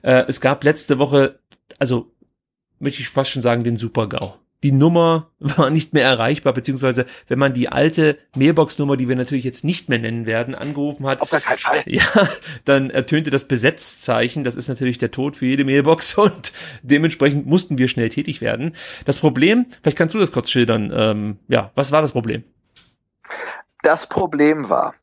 [0.02, 1.40] Äh, es gab letzte Woche,
[1.80, 2.12] also
[2.80, 7.40] möchte ich fast schon sagen, den Super-GAU die Nummer war nicht mehr erreichbar, beziehungsweise wenn
[7.40, 11.22] man die alte Mailbox-Nummer, die wir natürlich jetzt nicht mehr nennen werden, angerufen hat.
[11.22, 11.82] Auf gar keinen Fall.
[11.92, 12.04] Ja,
[12.64, 14.44] dann ertönte das Besetzzeichen.
[14.44, 18.76] Das ist natürlich der Tod für jede Mailbox und dementsprechend mussten wir schnell tätig werden.
[19.06, 20.92] Das Problem, vielleicht kannst du das kurz schildern.
[20.94, 22.44] Ähm, ja, was war das Problem?
[23.84, 24.94] Das Problem war,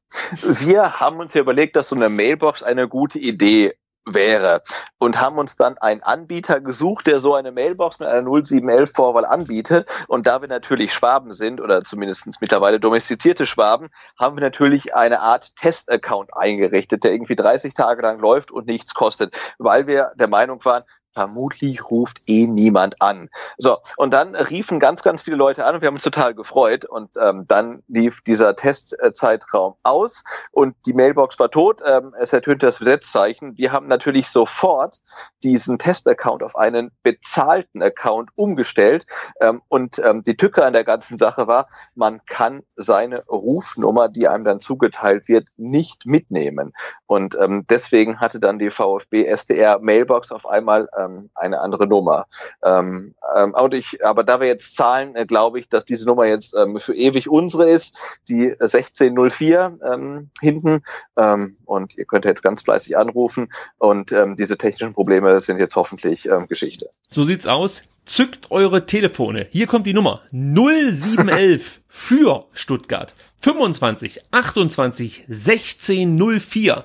[0.40, 3.74] wir haben uns ja überlegt, dass so eine Mailbox eine gute Idee
[4.14, 4.62] wäre
[4.98, 9.24] und haben uns dann einen Anbieter gesucht, der so eine Mailbox mit einer 0711 Vorwahl
[9.24, 9.88] anbietet.
[10.08, 15.20] Und da wir natürlich Schwaben sind oder zumindest mittlerweile domestizierte Schwaben, haben wir natürlich eine
[15.20, 20.28] Art Test-Account eingerichtet, der irgendwie 30 Tage lang läuft und nichts kostet, weil wir der
[20.28, 20.84] Meinung waren,
[21.18, 23.28] vermutlich ruft eh niemand an.
[23.56, 26.84] So, und dann riefen ganz, ganz viele Leute an und wir haben uns total gefreut.
[26.84, 30.22] Und ähm, dann lief dieser Testzeitraum aus
[30.52, 31.82] und die Mailbox war tot.
[31.84, 33.58] Ähm, es ertönte das Besetzzeichen.
[33.58, 34.98] Wir haben natürlich sofort
[35.42, 39.04] diesen Testaccount auf einen bezahlten Account umgestellt.
[39.40, 41.66] Ähm, und ähm, die Tücke an der ganzen Sache war,
[41.96, 46.72] man kann seine Rufnummer, die einem dann zugeteilt wird, nicht mitnehmen.
[47.06, 51.86] Und ähm, deswegen hatte dann die VfB SDR Mailbox auf einmal ähm, ähm, eine andere
[51.86, 52.26] Nummer.
[52.64, 56.26] Ähm, ähm, und ich, aber da wir jetzt zahlen, äh, glaube ich, dass diese Nummer
[56.26, 57.96] jetzt ähm, für ewig unsere ist,
[58.28, 60.82] die 1604 ähm, hinten.
[61.16, 63.48] Ähm, und ihr könnt jetzt ganz fleißig anrufen
[63.78, 66.90] und ähm, diese technischen Probleme sind jetzt hoffentlich ähm, Geschichte.
[67.08, 67.82] So sieht's aus.
[68.04, 69.48] Zückt eure Telefone.
[69.50, 76.84] Hier kommt die Nummer 0711 für Stuttgart 25 28 16 04.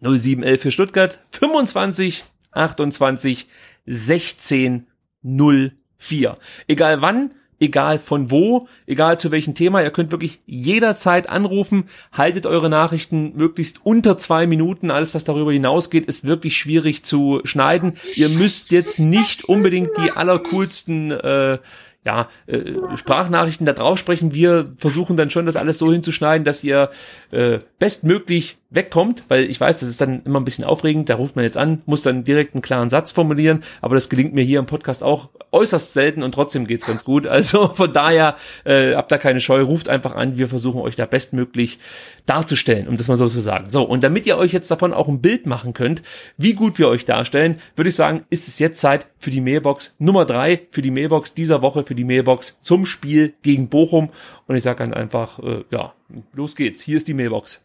[0.00, 3.46] 0711 für Stuttgart 25 28
[3.86, 4.86] 16
[5.22, 6.36] 04.
[6.66, 7.30] Egal wann,
[7.60, 13.32] egal von wo, egal zu welchem Thema, ihr könnt wirklich jederzeit anrufen, haltet eure Nachrichten
[13.36, 17.94] möglichst unter zwei Minuten, alles was darüber hinausgeht, ist wirklich schwierig zu schneiden.
[18.14, 21.58] Ihr müsst jetzt nicht unbedingt die allercoolsten äh,
[22.06, 24.32] ja, äh, Sprachnachrichten da drauf sprechen.
[24.32, 26.90] Wir versuchen dann schon, das alles so hinzuschneiden, dass ihr
[27.30, 31.08] äh, bestmöglich wegkommt, weil ich weiß, das ist dann immer ein bisschen aufregend.
[31.08, 34.34] Da ruft man jetzt an, muss dann direkt einen klaren Satz formulieren, aber das gelingt
[34.34, 37.26] mir hier im Podcast auch äußerst selten und trotzdem geht's ganz gut.
[37.26, 40.36] Also von daher äh, habt da keine Scheu, ruft einfach an.
[40.36, 41.78] Wir versuchen euch da bestmöglich
[42.26, 43.70] darzustellen, um das mal so zu sagen.
[43.70, 46.02] So, und damit ihr euch jetzt davon auch ein Bild machen könnt,
[46.36, 49.94] wie gut wir euch darstellen, würde ich sagen, ist es jetzt Zeit für die Mailbox
[49.98, 54.10] Nummer drei, für die Mailbox dieser Woche, für die Mailbox zum Spiel gegen Bochum.
[54.46, 55.94] Und ich sage dann einfach, äh, ja,
[56.34, 56.82] los geht's.
[56.82, 57.62] Hier ist die Mailbox.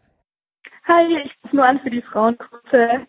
[0.86, 3.06] Hi, ich rufe nur an für die Frauenkurse.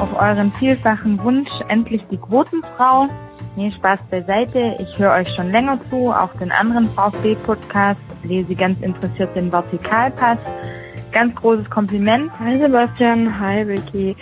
[0.00, 3.08] Auf euren vielfachen Wunsch endlich die Quotenfrau.
[3.56, 4.76] Nee, Spaß beiseite.
[4.78, 10.38] Ich höre euch schon länger zu, auch den anderen VfB-Podcast, lese ganz interessiert den Vertikalpass.
[11.10, 12.30] Ganz großes Kompliment.
[12.38, 14.16] Hi Sebastian, hi Vicky.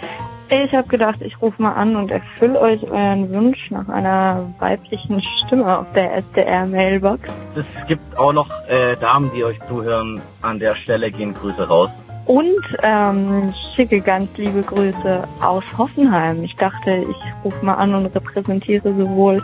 [0.50, 5.22] Ich habe gedacht, ich rufe mal an und erfülle euch euren Wunsch nach einer weiblichen
[5.44, 7.20] Stimme auf der SDR-Mailbox.
[7.54, 10.18] Es gibt auch noch äh, Damen, die euch zuhören.
[10.40, 11.90] An der Stelle gehen Grüße raus.
[12.24, 16.42] Und ähm, schicke ganz liebe Grüße aus Hoffenheim.
[16.42, 19.42] Ich dachte, ich rufe mal an und repräsentiere sowohl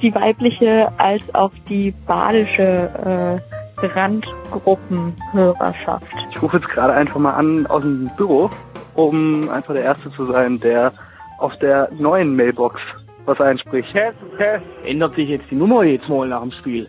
[0.00, 3.38] die weibliche als auch die badische äh,
[3.86, 6.06] Randgruppenhörerschaft.
[6.30, 8.48] Ich rufe jetzt gerade einfach mal an aus dem Büro
[8.94, 10.92] um einfach der Erste zu sein, der
[11.38, 12.80] auf der neuen Mailbox
[13.24, 13.92] was einspricht.
[13.92, 14.64] Test, Test.
[14.84, 16.88] Ändert sich jetzt die Nummer jetzt mal nach dem Spiel?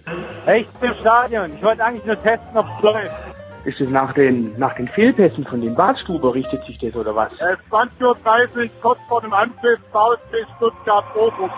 [0.56, 1.52] Ich bin im Stadion.
[1.56, 3.16] Ich wollte eigentlich nur testen, ob es läuft.
[3.64, 7.32] Ist es nach den, nach den Fehlpässen von den Badstuber, richtet sich das oder was?
[7.34, 11.50] Es ist 20.30 Uhr, kurz vor dem Anpfiff, VfB Stuttgart Bochum.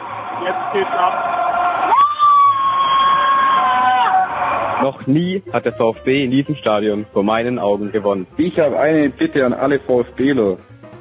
[0.43, 1.93] Jetzt geht's ab.
[4.83, 8.27] Noch nie hat der VfB in diesem Stadion vor meinen Augen gewonnen.
[8.35, 10.57] Ich habe eine Bitte an alle VfBler.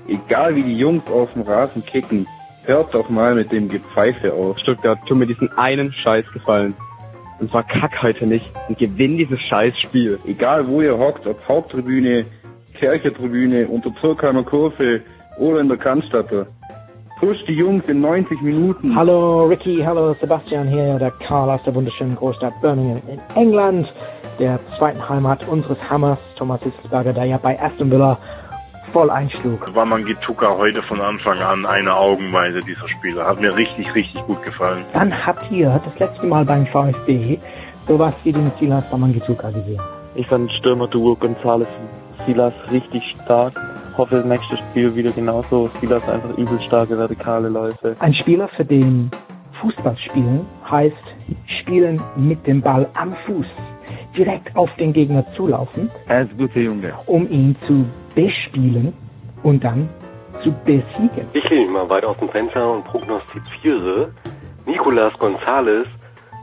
[0.06, 2.28] Egal wie die Jungs auf dem Rasen kicken,
[2.64, 4.56] hört doch mal mit dem Gepfeife auf.
[4.60, 6.74] Stuttgart, tu mir diesen einen Scheiß gefallen.
[7.40, 10.20] Und zwar kack heute nicht und gewinn dieses Scheißspiel.
[10.28, 12.24] Egal wo ihr hockt, ob Haupttribüne,
[12.78, 15.00] Kirchetribüne, unter Zirkheimer Kurve
[15.38, 16.46] oder in der Cannstatter.
[17.22, 18.96] Push die Jungs in 90 Minuten.
[18.96, 23.92] Hallo Ricky, hallo Sebastian hier, der Karl aus der wunderschönen Großstadt Birmingham in England,
[24.40, 28.18] der zweiten Heimat unseres Hammers, Thomas Hitzelsberger, der ja bei Aston Villa
[28.92, 29.72] voll einschlug.
[29.72, 33.24] War Mangituka heute von Anfang an eine Augenweise dieser Spieler.
[33.24, 34.84] Hat mir richtig, richtig gut gefallen.
[34.92, 37.38] Dann habt ihr das letzte Mal beim VfB
[37.86, 39.80] sowas wie den Silas Mangituka gesehen.
[40.16, 41.68] Ich fand Stürmer-Duo González
[42.26, 43.54] Silas richtig stark.
[43.96, 45.68] Hoffe, nächstes Spiel wieder genauso.
[45.80, 47.96] Silas einfach übel starke vertikale Läufe.
[47.98, 49.10] Ein Spieler, für den
[49.60, 50.96] Fußball spielen heißt
[51.60, 53.46] spielen mit dem Ball am Fuß,
[54.16, 55.90] direkt auf den Gegner zulaufen.
[56.08, 56.94] Er ist ein guter Junge.
[57.06, 58.92] Um ihn zu bespielen
[59.42, 59.88] und dann
[60.42, 61.28] zu besiegen.
[61.32, 64.10] Ich mich mal weit aus dem Fenster und prognostiziere,
[64.66, 65.86] Nicolas González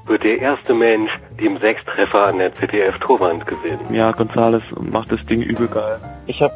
[0.05, 3.91] wird der erste Mensch, dem sechs Treffer an der ZDF-Torwand gewinnt.
[3.91, 5.99] Ja, González macht das Ding übel geil.
[6.25, 6.53] Ich habe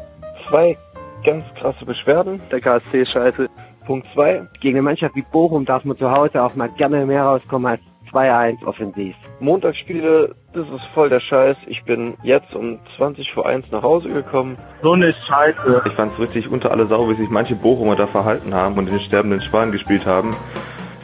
[0.48, 0.76] zwei
[1.24, 2.40] ganz krasse Beschwerden.
[2.50, 3.48] Der KSC scheiße.
[3.86, 4.46] Punkt zwei.
[4.60, 7.80] Gegen eine Mannschaft wie Bochum darf man zu Hause auch mal gerne mehr rauskommen als
[8.12, 9.14] 2-1 offensiv.
[9.40, 11.56] Montagsspiele, das ist voll der Scheiß.
[11.66, 14.56] Ich bin jetzt um 20 vor 1 nach Hause gekommen.
[14.82, 15.82] So eine Scheiße.
[15.86, 18.86] Ich fand es richtig unter alle Sau, wie sich manche Bochumer da verhalten haben und
[18.86, 20.34] den sterbenden Schwan gespielt haben.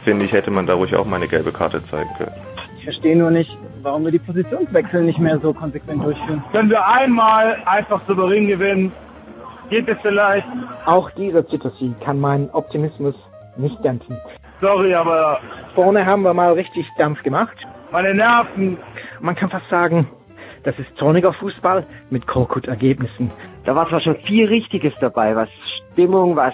[0.03, 2.33] Finde ich, hätte man da ruhig auch mal eine gelbe Karte zeigen können.
[2.77, 6.43] Ich verstehe nur nicht, warum wir die Positionswechsel nicht mehr so konsequent durchführen.
[6.51, 8.91] Wenn wir einmal einfach souverän gewinnen,
[9.71, 10.45] geht es vielleicht.
[10.85, 13.15] Auch dieser Zittersieg kann meinen Optimismus
[13.57, 14.17] nicht dämpfen.
[14.59, 15.39] Sorry, aber
[15.73, 17.57] Vorne haben wir mal richtig Dampf gemacht.
[17.91, 18.77] meine Nerven.
[19.19, 20.07] Man kann fast sagen,
[20.63, 23.31] das ist zorniger Fußball mit Korkut-Ergebnissen.
[23.65, 25.49] Da war zwar schon viel Richtiges dabei, was
[25.93, 26.53] Stimmung, was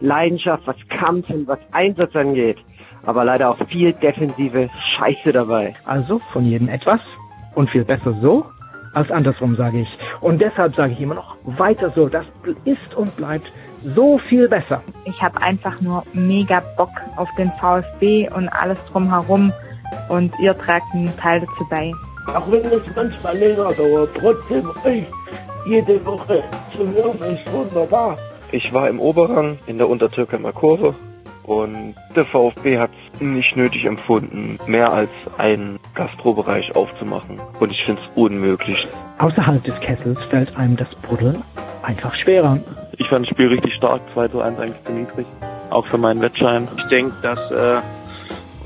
[0.00, 2.58] Leidenschaft, was Kampf und was Einsatz angeht.
[3.04, 5.74] Aber leider auch viel defensive Scheiße dabei.
[5.84, 7.00] Also von jedem etwas
[7.54, 8.44] und viel besser so
[8.94, 9.98] als andersrum, sage ich.
[10.20, 12.08] Und deshalb sage ich immer noch weiter so.
[12.08, 12.26] Das
[12.64, 13.50] ist und bleibt
[13.82, 14.82] so viel besser.
[15.04, 19.52] Ich habe einfach nur mega Bock auf den VfB und alles drumherum
[20.08, 21.92] und ihr tragt einen Teil dazu bei.
[22.34, 25.04] Auch wenn es manchmal länger dauert, trotzdem euch
[25.66, 26.42] jede Woche
[26.74, 28.18] zu hören ist wunderbar.
[28.50, 30.94] Ich war im Oberrang in der Untertürkheimer Kurve
[31.48, 35.08] und der VfB hat es nicht nötig empfunden, mehr als
[35.38, 37.40] einen Gastrobereich aufzumachen.
[37.58, 38.86] Und ich finde es unmöglich.
[39.18, 41.42] Außerhalb des Kessels fällt einem das Buddeln
[41.82, 42.58] einfach schwerer.
[42.98, 45.26] Ich fand das Spiel richtig stark, 2 zu 1 eigentlich zu niedrig.
[45.70, 46.68] Auch für meinen Wettschein.
[46.76, 47.80] Ich denke, dass äh,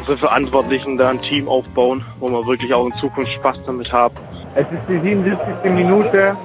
[0.01, 4.17] unsere Verantwortlichen da ein Team aufbauen, wo wir wirklich auch in Zukunft Spaß damit haben.
[4.57, 5.71] Es ist die 77.
[5.71, 6.37] Minute.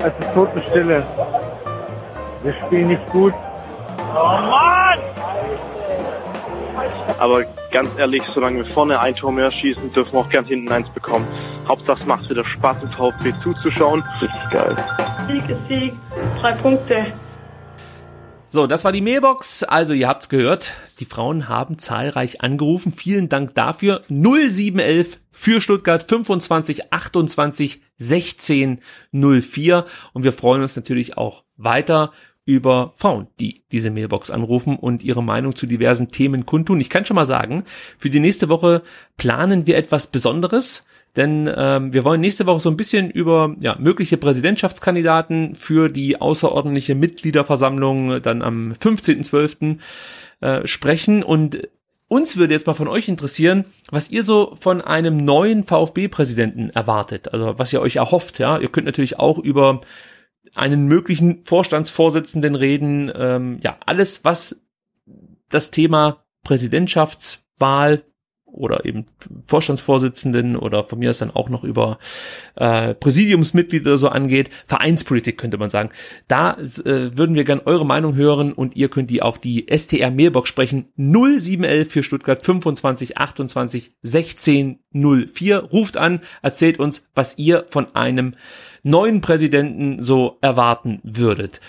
[0.00, 1.04] Es ist Totenstille.
[2.42, 3.34] Wir spielen nicht gut.
[4.14, 4.98] Oh Mann!
[7.18, 10.70] Aber ganz ehrlich, solange wir vorne ein Tor mehr schießen, dürfen wir auch gern hinten
[10.70, 11.26] eins bekommen.
[11.66, 14.04] Hauptsache es macht wieder Spaß, dem VfB zuzuschauen.
[14.20, 14.76] Richtig geil.
[15.26, 15.92] Sieg ist Sieg.
[16.40, 17.12] Drei Punkte.
[18.50, 19.62] So, das war die Mailbox.
[19.64, 20.72] Also, ihr habt's gehört.
[21.00, 22.92] Die Frauen haben zahlreich angerufen.
[22.92, 24.02] Vielen Dank dafür.
[24.08, 28.80] 0711 für Stuttgart 25 28 16
[29.12, 29.84] 04.
[30.14, 32.12] Und wir freuen uns natürlich auch weiter
[32.48, 36.80] über Frauen, die diese Mailbox anrufen und ihre Meinung zu diversen Themen kundtun.
[36.80, 37.64] Ich kann schon mal sagen,
[37.98, 38.80] für die nächste Woche
[39.18, 40.86] planen wir etwas Besonderes.
[41.14, 46.22] Denn ähm, wir wollen nächste Woche so ein bisschen über ja, mögliche Präsidentschaftskandidaten für die
[46.22, 49.78] außerordentliche Mitgliederversammlung dann am 15.12.
[50.40, 51.22] Äh, sprechen.
[51.22, 51.68] Und
[52.08, 57.34] uns würde jetzt mal von euch interessieren, was ihr so von einem neuen VfB-Präsidenten erwartet.
[57.34, 58.38] Also was ihr euch erhofft.
[58.38, 59.82] Ja, Ihr könnt natürlich auch über
[60.54, 63.10] einen möglichen Vorstandsvorsitzenden reden.
[63.14, 64.60] Ähm, ja, alles, was
[65.48, 68.04] das Thema Präsidentschaftswahl
[68.50, 69.06] oder eben
[69.46, 71.98] Vorstandsvorsitzenden oder von mir aus dann auch noch über
[72.56, 75.90] äh, Präsidiumsmitglieder so angeht, Vereinspolitik könnte man sagen.
[76.26, 80.10] Da äh, würden wir gern eure Meinung hören und ihr könnt die auf die STR
[80.10, 85.58] Mailbox sprechen 0711 für Stuttgart 25 28 16 04.
[85.58, 88.34] Ruft an, erzählt uns, was ihr von einem
[88.82, 91.60] neuen Präsidenten so erwarten würdet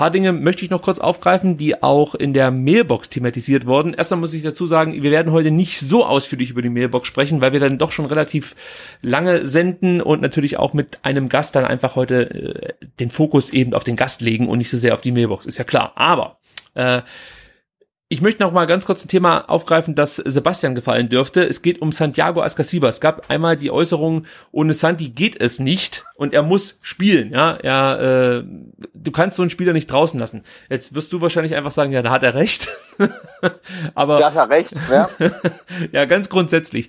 [0.00, 3.92] paar Dinge möchte ich noch kurz aufgreifen, die auch in der Mailbox thematisiert wurden.
[3.92, 7.42] Erstmal muss ich dazu sagen, wir werden heute nicht so ausführlich über die Mailbox sprechen,
[7.42, 8.56] weil wir dann doch schon relativ
[9.02, 13.74] lange senden und natürlich auch mit einem Gast dann einfach heute äh, den Fokus eben
[13.74, 15.92] auf den Gast legen und nicht so sehr auf die Mailbox, ist ja klar.
[15.96, 16.38] Aber
[16.72, 17.02] äh,
[18.12, 21.44] ich möchte noch mal ganz kurz ein Thema aufgreifen, das Sebastian gefallen dürfte.
[21.44, 22.88] Es geht um Santiago Ascasiba.
[22.88, 27.30] Es gab einmal die Äußerung, ohne Santi geht es nicht und er muss spielen.
[27.30, 28.44] Ja, er, äh,
[28.94, 30.42] du kannst so einen Spieler nicht draußen lassen.
[30.68, 32.68] Jetzt wirst du wahrscheinlich einfach sagen, ja, da hat er recht.
[33.94, 34.72] Aber da hat er recht.
[34.90, 35.08] Ja.
[35.92, 36.88] ja, ganz grundsätzlich.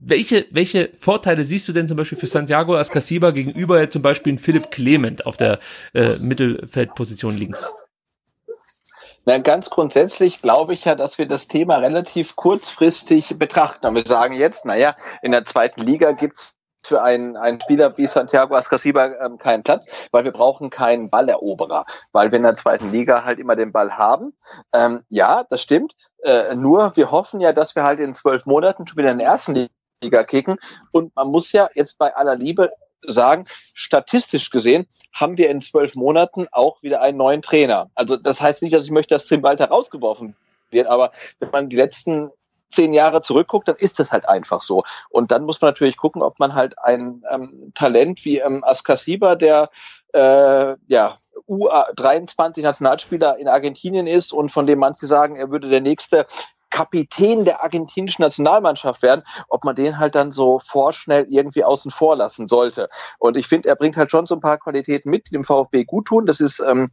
[0.00, 4.72] Welche welche Vorteile siehst du denn zum Beispiel für Santiago Ascasiba gegenüber zum Beispiel Philipp
[4.72, 5.60] Clement auf der
[5.94, 7.70] äh, Mittelfeldposition links?
[9.28, 13.84] Na, ganz grundsätzlich glaube ich ja, dass wir das Thema relativ kurzfristig betrachten.
[13.84, 16.54] Und wir sagen jetzt, naja, in der zweiten Liga gibt's
[16.86, 21.84] für einen, einen Spieler wie Santiago Ascasiba ähm, keinen Platz, weil wir brauchen keinen Balleroberer,
[22.12, 24.32] weil wir in der zweiten Liga halt immer den Ball haben.
[24.72, 25.94] Ähm, ja, das stimmt.
[26.22, 29.26] Äh, nur wir hoffen ja, dass wir halt in zwölf Monaten schon wieder in der
[29.26, 29.68] ersten
[30.04, 30.56] Liga kicken.
[30.92, 32.70] Und man muss ja jetzt bei aller Liebe
[33.02, 33.44] sagen,
[33.74, 37.90] statistisch gesehen haben wir in zwölf Monaten auch wieder einen neuen Trainer.
[37.94, 40.34] Also das heißt nicht, dass ich möchte, dass Tim Walter rausgeworfen
[40.70, 42.30] wird, aber wenn man die letzten
[42.68, 44.82] zehn Jahre zurückguckt, dann ist das halt einfach so.
[45.10, 49.36] Und dann muss man natürlich gucken, ob man halt ein ähm, Talent wie ähm, Askasiba,
[49.36, 49.70] der
[50.12, 51.16] äh, ja
[51.48, 56.26] U23 Nationalspieler in Argentinien ist und von dem manche sagen, er würde der nächste
[56.76, 62.16] Kapitän der argentinischen Nationalmannschaft werden, ob man den halt dann so vorschnell irgendwie außen vor
[62.16, 62.90] lassen sollte.
[63.18, 65.84] Und ich finde, er bringt halt schon so ein paar Qualitäten mit, die dem VfB
[65.84, 66.26] gut tun.
[66.26, 66.90] Das ist ähm,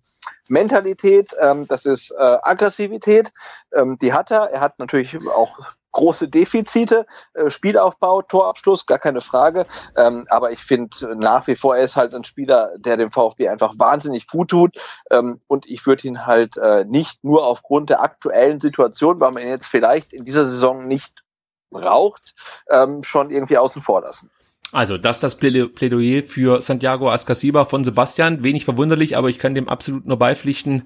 [0.49, 3.31] Mentalität, ähm, das ist äh, Aggressivität,
[3.73, 4.49] ähm, die hat er.
[4.51, 5.57] Er hat natürlich auch
[5.93, 9.65] große Defizite, äh, Spielaufbau, Torabschluss, gar keine Frage.
[9.95, 13.47] Ähm, aber ich finde nach wie vor, er ist halt ein Spieler, der dem VfB
[13.47, 14.75] einfach wahnsinnig gut tut.
[15.11, 19.43] Ähm, und ich würde ihn halt äh, nicht nur aufgrund der aktuellen Situation, weil man
[19.43, 21.23] ihn jetzt vielleicht in dieser Saison nicht
[21.69, 22.35] braucht,
[22.69, 24.29] ähm, schon irgendwie außen vor lassen.
[24.73, 28.43] Also, das ist das Plädoyer für Santiago Ascasiba von Sebastian.
[28.43, 30.83] Wenig verwunderlich, aber ich kann dem absolut nur beipflichten.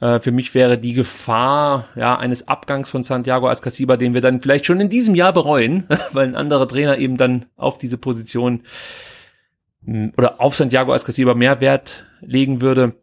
[0.00, 4.42] Äh, für mich wäre die Gefahr ja eines Abgangs von Santiago Ascasiba, den wir dann
[4.42, 8.64] vielleicht schon in diesem Jahr bereuen, weil ein anderer Trainer eben dann auf diese Position
[9.84, 12.96] hm, oder auf Santiago Ascasiba mehr Wert legen würde.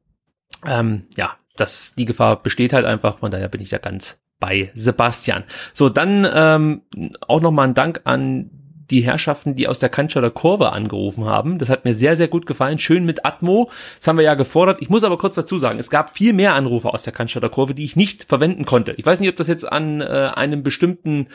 [0.63, 3.17] Ähm, ja, das die Gefahr besteht halt einfach.
[3.17, 5.43] Von daher bin ich da ganz bei Sebastian.
[5.73, 6.81] So, dann ähm,
[7.27, 8.51] auch nochmal ein Dank an
[8.89, 11.57] die Herrschaften, die aus der Cannstatter Kurve angerufen haben.
[11.57, 12.79] Das hat mir sehr, sehr gut gefallen.
[12.79, 13.69] Schön mit Atmo.
[13.97, 14.77] Das haben wir ja gefordert.
[14.81, 17.73] Ich muss aber kurz dazu sagen, es gab viel mehr Anrufe aus der Cannstatter Kurve,
[17.73, 18.93] die ich nicht verwenden konnte.
[18.97, 21.27] Ich weiß nicht, ob das jetzt an äh, einem bestimmten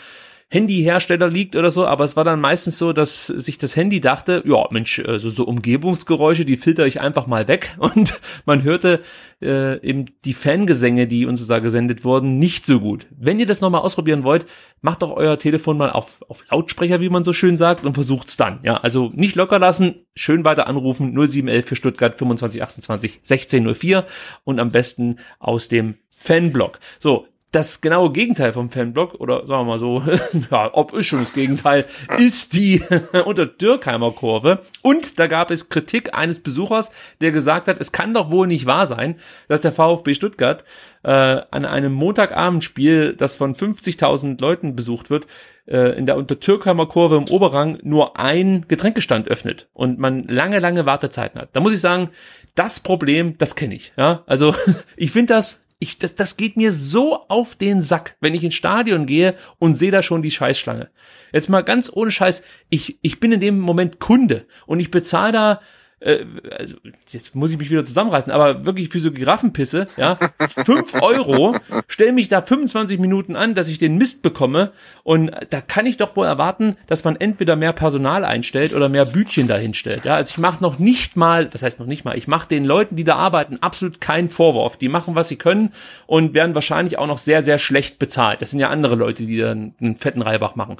[0.55, 4.45] Handyhersteller liegt oder so, aber es war dann meistens so, dass sich das Handy dachte,
[4.47, 9.01] ja Mensch, also so Umgebungsgeräusche, die filter ich einfach mal weg und man hörte
[9.43, 13.07] äh, eben die Fangesänge, die uns da gesendet wurden, nicht so gut.
[13.11, 14.47] Wenn ihr das nochmal ausprobieren wollt,
[14.81, 18.37] macht doch euer Telefon mal auf, auf Lautsprecher, wie man so schön sagt, und versucht's
[18.37, 18.61] dann.
[18.63, 24.07] Ja, also nicht locker lassen, schön weiter anrufen, 0711 für Stuttgart 2528 1604
[24.45, 26.79] und am besten aus dem Fanblog.
[27.01, 30.03] So, das genaue Gegenteil vom Fanblock, oder sagen wir mal so,
[30.51, 31.85] ja, ob ist schon das Gegenteil,
[32.19, 32.83] ist die
[33.25, 34.63] unter Dürkheimer Kurve.
[34.83, 36.91] Und da gab es Kritik eines Besuchers,
[37.21, 39.17] der gesagt hat, es kann doch wohl nicht wahr sein,
[39.49, 40.65] dass der VfB Stuttgart
[41.05, 45.27] äh, an einem Montagabendspiel, das von 50.000 Leuten besucht wird,
[45.67, 50.59] äh, in der unter Türkheimer Kurve im Oberrang nur ein Getränkestand öffnet und man lange,
[50.59, 51.51] lange Wartezeiten hat.
[51.53, 52.11] Da muss ich sagen,
[52.55, 53.93] das Problem, das kenne ich.
[53.97, 54.55] Ja, also
[54.97, 58.55] ich finde das ich, das, das geht mir so auf den Sack, wenn ich ins
[58.55, 60.90] Stadion gehe und sehe da schon die Scheißschlange.
[61.32, 65.32] Jetzt mal ganz ohne Scheiß, ich, ich bin in dem Moment Kunde und ich bezahle
[65.32, 65.61] da
[66.05, 66.25] äh,
[66.57, 66.77] also
[67.09, 70.19] jetzt muss ich mich wieder zusammenreißen, aber wirklich für so Giraffenpisse, ja,
[70.49, 71.57] fünf Euro,
[71.89, 74.73] stell mich da 25 Minuten an, dass ich den Mist bekomme
[75.03, 79.07] und da kann ich doch wohl erwarten, dass man entweder mehr Personal einstellt oder mehr
[79.07, 82.29] Bütchen dahinstellt, ja, also ich mache noch nicht mal, was heißt noch nicht mal, ich
[82.29, 85.73] mache den Leuten, die da arbeiten, absolut keinen Vorwurf, die machen, was sie können
[86.07, 89.39] und werden wahrscheinlich auch noch sehr, sehr schlecht bezahlt, das sind ja andere Leute, die
[89.39, 90.77] dann einen fetten Reibach machen,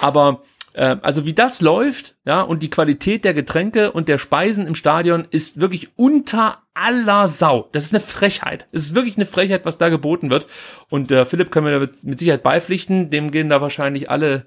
[0.00, 0.42] aber
[0.78, 4.76] äh, also wie das läuft, ja, und die Qualität der Getränke und der Speisen im
[4.76, 7.68] Stadion ist wirklich unter aller Sau.
[7.72, 8.68] Das ist eine Frechheit.
[8.70, 10.46] Es ist wirklich eine Frechheit, was da geboten wird.
[10.88, 13.10] Und äh, Philipp kann mir da mit Sicherheit beipflichten.
[13.10, 14.46] Dem gehen da wahrscheinlich alle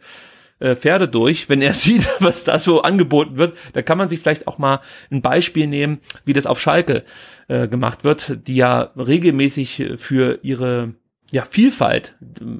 [0.60, 3.58] äh, Pferde durch, wenn er sieht, was da so angeboten wird.
[3.74, 4.80] Da kann man sich vielleicht auch mal
[5.12, 7.04] ein Beispiel nehmen, wie das auf Schalke
[7.50, 10.94] äh, gemacht wird, die ja regelmäßig für ihre
[11.32, 12.16] ja, Vielfalt,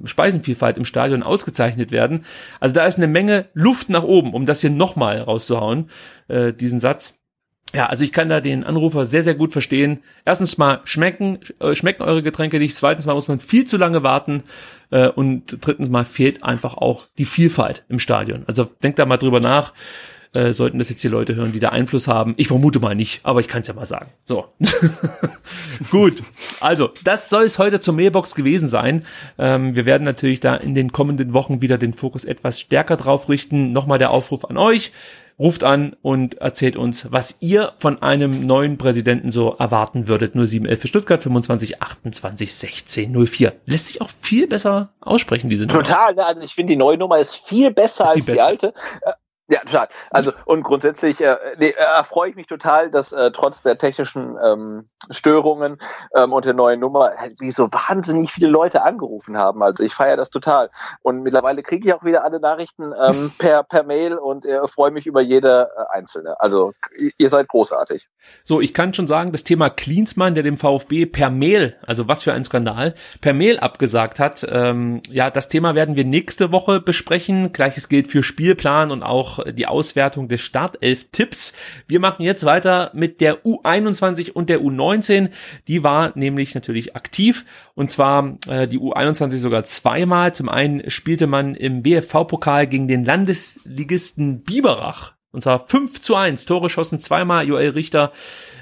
[0.06, 2.24] Speisenvielfalt im Stadion ausgezeichnet werden.
[2.60, 5.90] Also da ist eine Menge Luft nach oben, um das hier nochmal rauszuhauen,
[6.30, 7.16] äh, diesen Satz.
[7.74, 10.00] ja, also ich kann da den Anrufer sehr, sehr gut verstehen.
[10.26, 12.76] Erstens mal schmecken, äh, schmecken eure Getränke nicht.
[12.76, 14.44] Zweitens mal muss man viel zu lange warten.
[14.90, 18.44] Äh, und drittens mal fehlt einfach auch die Vielfalt im Stadion.
[18.48, 19.74] Also denkt da mal drüber nach.
[20.34, 22.36] Äh, sollten das jetzt die Leute hören, die da Einfluss haben.
[22.38, 24.12] Ich vermute mal nicht, aber ich kann es ja mal sagen.
[24.24, 24.46] So.
[25.92, 26.24] Gut.
[26.62, 29.06] Also, das soll es heute zur Mailbox gewesen sein.
[29.38, 33.28] Ähm, wir werden natürlich da in den kommenden Wochen wieder den Fokus etwas stärker drauf
[33.28, 33.74] richten.
[33.74, 34.94] Nochmal der Aufruf an euch
[35.42, 40.36] ruft an und erzählt uns, was ihr von einem neuen Präsidenten so erwarten würdet.
[40.36, 43.54] 0711 für Stuttgart, 25 28 16 04.
[43.66, 45.82] Lässt sich auch viel besser aussprechen, diese Nummer.
[45.82, 46.26] Total, ne?
[46.26, 48.34] also ich finde die neue Nummer ist viel besser ist die als beste.
[48.34, 48.74] die alte.
[49.52, 49.90] Ja, total.
[50.12, 54.38] Also und grundsätzlich äh, nee, äh, freue ich mich total, dass äh, trotz der technischen
[54.42, 55.78] ähm, Störungen
[56.16, 59.62] ähm, und der neuen Nummer äh, wie so wahnsinnig viele Leute angerufen haben.
[59.62, 60.70] Also ich feiere das total.
[61.02, 64.92] Und mittlerweile kriege ich auch wieder alle Nachrichten ähm, per, per Mail und äh, freue
[64.92, 66.40] mich über jede äh, einzelne.
[66.40, 66.72] Also
[67.18, 68.08] ihr seid großartig.
[68.46, 72.24] So, ich kann schon sagen, das Thema Klinsmann, der dem VfB per Mail, also was
[72.24, 76.80] für ein Skandal, per Mail abgesagt hat, ähm, ja, das Thema werden wir nächste Woche
[76.80, 77.52] besprechen.
[77.52, 81.54] Gleiches gilt für Spielplan und auch die Auswertung des Startelf-Tipps.
[81.88, 85.30] Wir machen jetzt weiter mit der U21 und der U19.
[85.68, 87.46] Die war nämlich natürlich aktiv
[87.76, 90.34] und zwar äh, die U21 sogar zweimal.
[90.34, 96.46] Zum einen spielte man im BFV-Pokal gegen den Landesligisten Biberach und zwar 5 zu 1.
[96.46, 98.12] Tore schossen zweimal Joel Richter,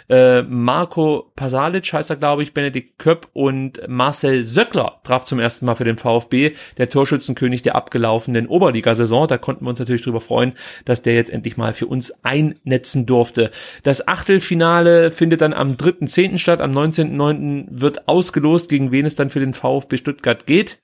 [0.09, 5.65] äh, Marco Pasalic heißt er, glaube ich, Benedikt Köpp und Marcel Söckler traf zum ersten
[5.65, 9.27] Mal für den VfB, der Torschützenkönig der abgelaufenen Oberligasaison.
[9.27, 10.53] Da konnten wir uns natürlich drüber freuen,
[10.85, 13.51] dass der jetzt endlich mal für uns einnetzen durfte.
[13.83, 16.39] Das Achtelfinale findet dann am 3.10.
[16.39, 16.61] statt.
[16.61, 17.67] Am 19.09.
[17.69, 20.79] wird ausgelost, gegen wen es dann für den VfB Stuttgart geht.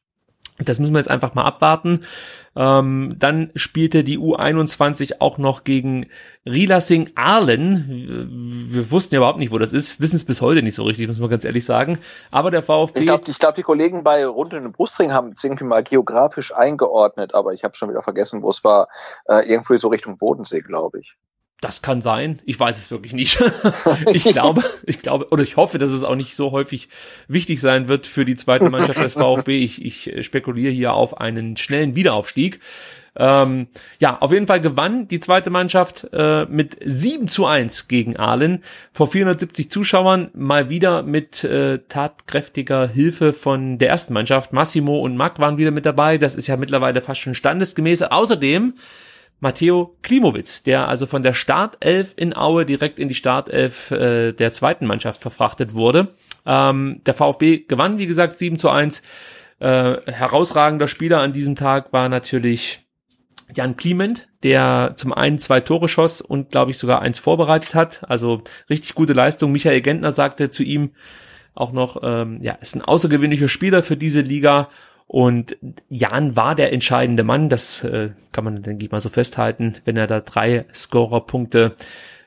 [0.58, 2.06] Das müssen wir jetzt einfach mal abwarten.
[2.56, 6.06] Ähm, dann spielte die U21 auch noch gegen
[6.46, 8.70] Rilasing Arlen.
[8.70, 11.10] Wir wussten ja überhaupt nicht, wo das ist, wissen es bis heute nicht so richtig,
[11.10, 12.00] muss man ganz ehrlich sagen.
[12.32, 13.02] Aber der VfB.
[13.02, 15.84] Ich glaube, ich glaub, die Kollegen bei Rund in den Brustring haben es irgendwie mal
[15.84, 18.88] geografisch eingeordnet, aber ich habe schon wieder vergessen, wo es war.
[19.26, 21.18] Äh, irgendwie so Richtung Bodensee, glaube ich.
[21.62, 22.42] Das kann sein.
[22.46, 23.42] Ich weiß es wirklich nicht.
[24.14, 26.90] ich glaube, ich glaube, oder ich hoffe, dass es auch nicht so häufig
[27.28, 29.64] wichtig sein wird für die zweite Mannschaft des VfB.
[29.64, 32.60] Ich, ich spekuliere hier auf einen schnellen Wiederaufstieg.
[33.18, 33.68] Ähm,
[34.00, 38.62] ja, auf jeden Fall gewann die zweite Mannschaft äh, mit 7 zu 1 gegen Aalen
[38.92, 44.52] vor 470 Zuschauern, mal wieder mit äh, tatkräftiger Hilfe von der ersten Mannschaft.
[44.52, 46.18] Massimo und Mack waren wieder mit dabei.
[46.18, 48.02] Das ist ja mittlerweile fast schon standesgemäß.
[48.02, 48.74] Außerdem
[49.40, 54.54] Matteo Klimowitz, der also von der Startelf in Aue direkt in die Startelf äh, der
[54.54, 56.14] zweiten Mannschaft verfrachtet wurde.
[56.46, 59.02] Ähm, der VfB gewann, wie gesagt, 7 zu 1.
[59.60, 62.86] Äh, herausragender Spieler an diesem Tag war natürlich
[63.54, 68.10] Jan Kliment, der zum einen zwei Tore schoss und, glaube ich, sogar eins vorbereitet hat.
[68.10, 69.52] Also richtig gute Leistung.
[69.52, 70.92] Michael Gentner sagte zu ihm
[71.54, 74.70] auch noch, ähm, ja, ist ein außergewöhnlicher Spieler für diese Liga
[75.08, 75.58] und
[75.88, 79.98] Jan war der entscheidende Mann, das äh, kann man, denke ich mal, so festhalten, wenn
[79.98, 81.76] er da drei Scorerpunkte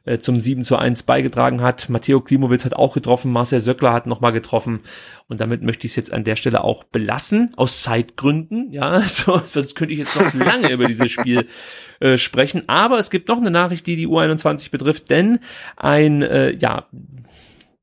[0.04, 1.88] äh, zum 7 zu 1 beigetragen hat.
[1.90, 4.80] Matteo Klimowitz hat auch getroffen, Marcel Söckler hat nochmal getroffen.
[5.26, 8.70] Und damit möchte ich es jetzt an der Stelle auch belassen, aus Zeitgründen.
[8.70, 11.46] Ja, so, sonst könnte ich jetzt noch lange über dieses Spiel
[12.00, 12.62] äh, sprechen.
[12.68, 15.40] Aber es gibt noch eine Nachricht, die die U21 betrifft, denn
[15.76, 16.86] ein, äh, ja,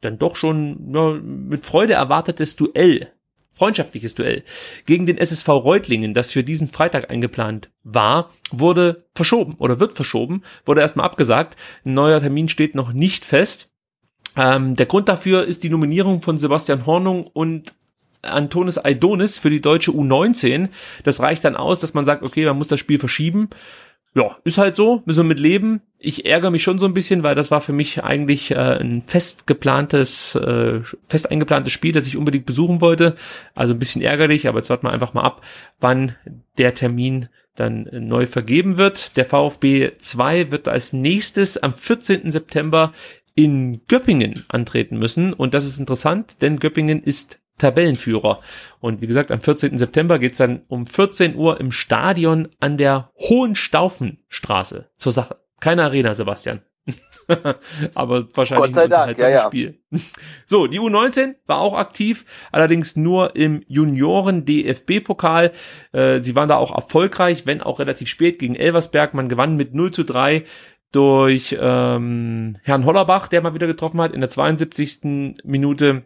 [0.02, 3.12] dann doch schon ja, mit Freude erwartetes Duell
[3.56, 4.44] freundschaftliches Duell
[4.86, 10.44] gegen den SSV Reutlingen, das für diesen Freitag eingeplant war, wurde verschoben oder wird verschoben,
[10.66, 11.56] wurde erstmal abgesagt.
[11.86, 13.70] Ein neuer Termin steht noch nicht fest.
[14.38, 17.74] Ähm, der Grund dafür ist die Nominierung von Sebastian Hornung und
[18.22, 20.70] Antonis Aidonis für die deutsche U19.
[21.04, 23.50] Das reicht dann aus, dass man sagt, okay, man muss das Spiel verschieben
[24.16, 25.82] ja, ist halt so, müssen wir mit leben.
[26.00, 29.02] Ich ärgere mich schon so ein bisschen, weil das war für mich eigentlich äh, ein
[29.02, 33.16] fest geplantes, äh, fest eingeplantes Spiel, das ich unbedingt besuchen wollte.
[33.56, 35.42] Also ein bisschen ärgerlich, aber jetzt warten wir einfach mal ab,
[35.82, 36.16] wann
[36.58, 39.18] der Termin dann neu vergeben wird.
[39.18, 42.32] Der VfB 2 wird als nächstes am 14.
[42.32, 42.94] September
[43.36, 45.34] in Göppingen antreten müssen.
[45.34, 48.42] Und das ist interessant, denn Göppingen ist Tabellenführer.
[48.80, 49.78] Und wie gesagt, am 14.
[49.78, 55.38] September geht's dann um 14 Uhr im Stadion an der Hohenstaufenstraße zur Sache.
[55.60, 56.62] Keine Arena, Sebastian.
[57.96, 59.46] Aber wahrscheinlich Gott sei Dank, ja, ja.
[59.48, 59.80] Spiel.
[60.46, 65.52] So, die U19 war auch aktiv, allerdings nur im Junioren-DFB-Pokal.
[65.92, 69.16] Äh, sie waren da auch erfolgreich, wenn auch relativ spät gegen Elversberg.
[69.16, 70.44] Man gewann mit 0 zu 3
[70.92, 75.36] durch ähm, Herrn Hollerbach, der mal wieder getroffen hat in der 72.
[75.44, 76.06] Minute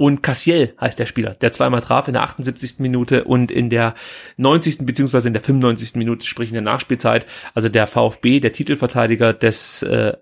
[0.00, 2.76] Und Cassiel heißt der Spieler, der zweimal traf in der 78.
[2.78, 3.92] Minute und in der
[4.38, 4.86] 90.
[4.86, 5.96] beziehungsweise in der 95.
[5.96, 7.26] Minute, sprich in der Nachspielzeit.
[7.52, 10.14] Also der VfB, der Titelverteidiger des äh,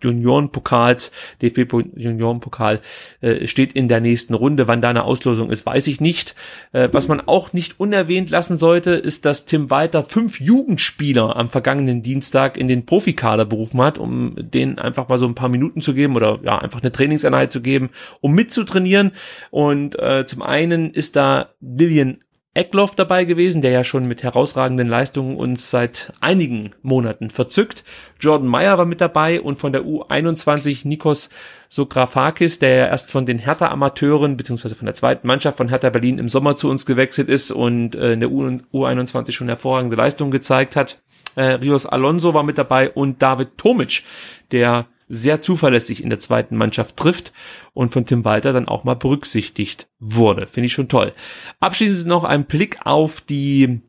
[0.00, 1.10] Juniorenpokals,
[1.42, 2.80] DFB Juniorenpokal,
[3.22, 4.68] äh, steht in der nächsten Runde.
[4.68, 6.36] Wann da eine Auslosung ist, weiß ich nicht.
[6.70, 11.50] Äh, was man auch nicht unerwähnt lassen sollte, ist, dass Tim Walter fünf Jugendspieler am
[11.50, 15.80] vergangenen Dienstag in den Profikader berufen hat, um denen einfach mal so ein paar Minuten
[15.80, 17.90] zu geben oder ja, einfach eine Trainingseinheit zu geben,
[18.20, 19.10] um mitzutrainieren.
[19.50, 22.18] Und äh, zum einen ist da Lillian
[22.56, 27.82] Eckloff dabei gewesen, der ja schon mit herausragenden Leistungen uns seit einigen Monaten verzückt.
[28.20, 31.30] Jordan Meyer war mit dabei und von der U21 Nikos
[31.68, 36.18] Sografakis, der ja erst von den Hertha-Amateuren beziehungsweise von der zweiten Mannschaft von Hertha Berlin
[36.18, 40.30] im Sommer zu uns gewechselt ist und äh, in der U U21 schon hervorragende Leistungen
[40.30, 41.02] gezeigt hat.
[41.34, 44.04] Äh, Rios Alonso war mit dabei und David Tomic,
[44.52, 47.32] der sehr zuverlässig in der zweiten Mannschaft trifft
[47.72, 50.46] und von Tim Walter dann auch mal berücksichtigt wurde.
[50.46, 51.12] Finde ich schon toll.
[51.60, 53.80] Abschließend noch ein Blick auf die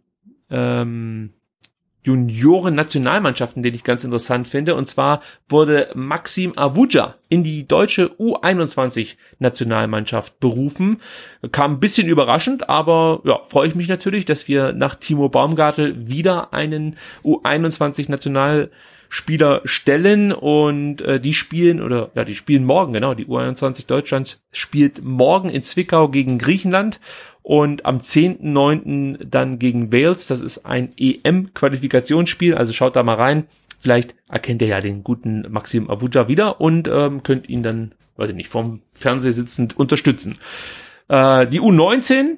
[0.49, 1.31] ähm,
[2.05, 4.75] Junioren-Nationalmannschaften, den ich ganz interessant finde.
[4.75, 11.01] Und zwar wurde Maxim Avuja in die deutsche U21-Nationalmannschaft berufen.
[11.51, 16.07] Kam ein bisschen überraschend, aber ja, freue ich mich natürlich, dass wir nach Timo Baumgartel
[16.07, 18.69] wieder einen U21-National
[19.09, 24.43] Spieler stellen und äh, die spielen oder ja, die spielen morgen, genau, die U21 Deutschlands
[24.51, 26.99] spielt morgen in Zwickau gegen Griechenland
[27.41, 29.25] und am 10.9.
[29.25, 30.27] dann gegen Wales.
[30.27, 33.45] Das ist ein EM-Qualifikationsspiel, also schaut da mal rein.
[33.79, 38.29] Vielleicht erkennt ihr ja den guten Maxim Avuja wieder und ähm, könnt ihn dann, weiß
[38.29, 40.39] ich nicht, vom Fernseher sitzend unterstützen.
[41.07, 42.37] Äh, die U19 äh,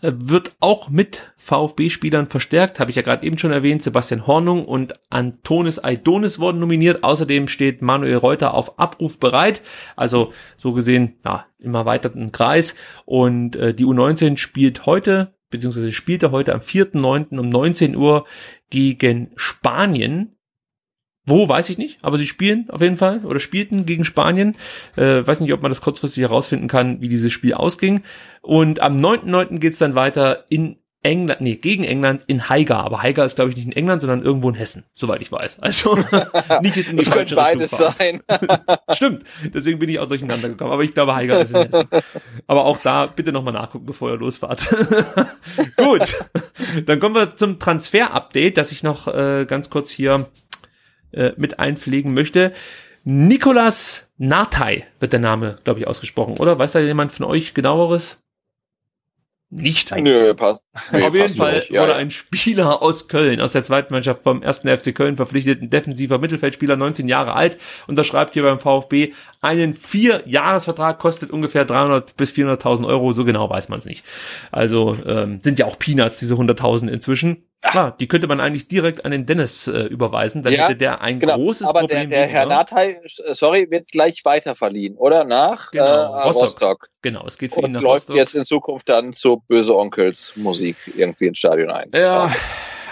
[0.00, 3.82] wird auch mit VfB-Spielern verstärkt, habe ich ja gerade eben schon erwähnt.
[3.82, 7.02] Sebastian Hornung und Antonis Aidonis wurden nominiert.
[7.02, 9.60] Außerdem steht Manuel Reuter auf Abruf bereit.
[9.96, 12.76] Also so gesehen, ja, im erweiterten Kreis.
[13.04, 17.38] Und äh, die U19 spielt heute, beziehungsweise spielte heute am 4.9.
[17.38, 18.24] um 19 Uhr
[18.70, 20.37] gegen Spanien
[21.28, 24.56] wo, weiß ich nicht, aber sie spielen auf jeden Fall oder spielten gegen Spanien.
[24.96, 28.02] Äh, weiß nicht, ob man das kurzfristig herausfinden kann, wie dieses Spiel ausging.
[28.42, 29.58] Und am 9.9.
[29.58, 32.78] geht's dann weiter in England, nee, gegen England in Haiger.
[32.78, 35.60] Aber Haiger ist, glaube ich, nicht in England, sondern irgendwo in Hessen, soweit ich weiß.
[35.60, 35.96] Also
[36.60, 38.20] nicht jetzt in die das könnte beides sein.
[38.92, 39.22] Stimmt,
[39.54, 40.72] deswegen bin ich auch durcheinander gekommen.
[40.72, 41.88] Aber ich glaube, Haiger ist in Hessen.
[42.48, 44.60] Aber auch da bitte nochmal nachgucken, bevor ihr losfahrt.
[45.76, 46.16] Gut,
[46.84, 50.26] dann kommen wir zum Transfer-Update, das ich noch äh, ganz kurz hier
[51.12, 52.52] äh, mit einpflegen möchte.
[53.04, 56.58] Nikolas Nartey wird der Name, glaube ich, ausgesprochen, oder?
[56.58, 58.18] Weiß da jemand von euch genaueres?
[59.50, 59.96] Nicht.
[59.96, 60.62] Nö, passt.
[60.92, 61.98] Nee, Auf jeden Fall ja, wurde ja.
[61.98, 66.18] ein Spieler aus Köln, aus der zweiten Mannschaft vom ersten FC Köln verpflichtet, ein defensiver
[66.18, 67.56] Mittelfeldspieler, 19 Jahre alt,
[67.86, 73.70] unterschreibt hier beim VfB einen Vier-Jahres-Vertrag, kostet ungefähr 300 bis 400.000 Euro, so genau weiß
[73.70, 74.04] man es nicht.
[74.52, 77.47] Also ähm, sind ja auch Peanuts, diese 100.000 inzwischen.
[77.60, 81.00] Klar, die könnte man eigentlich direkt an den Dennis äh, überweisen, dann ja, hätte der
[81.00, 81.34] ein genau.
[81.34, 81.98] großes Aber Problem.
[82.02, 83.00] Aber der, der Herr Natay,
[83.32, 85.24] sorry, wird gleich weiterverliehen, oder?
[85.24, 86.42] Nach genau, äh, Rostock.
[86.42, 86.88] Rostock.
[87.02, 88.16] Genau, es geht für Und ihn nach läuft Rostock.
[88.16, 91.90] jetzt in Zukunft dann zu Böse Onkels Musik irgendwie ins Stadion ein.
[91.92, 92.30] Ja,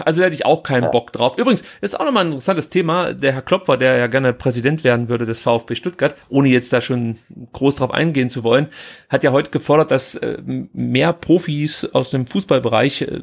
[0.04, 0.86] also da hätte ich auch keinen.
[0.90, 1.38] Bock drauf.
[1.38, 3.12] Übrigens, ist auch nochmal ein interessantes Thema.
[3.12, 6.80] Der Herr Klopfer, der ja gerne Präsident werden würde des VfB Stuttgart, ohne jetzt da
[6.80, 7.18] schon
[7.52, 8.68] groß drauf eingehen zu wollen,
[9.08, 10.38] hat ja heute gefordert, dass äh,
[10.72, 13.22] mehr Profis aus dem Fußballbereich äh,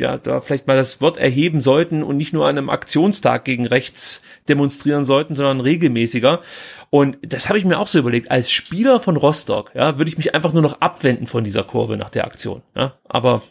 [0.00, 3.66] ja da vielleicht mal das Wort erheben sollten und nicht nur an einem Aktionstag gegen
[3.66, 6.40] rechts demonstrieren sollten, sondern regelmäßiger.
[6.96, 8.30] Und das habe ich mir auch so überlegt.
[8.30, 11.98] Als Spieler von Rostock, ja, würde ich mich einfach nur noch abwenden von dieser Kurve
[11.98, 12.62] nach der Aktion.
[12.74, 13.42] Ja, aber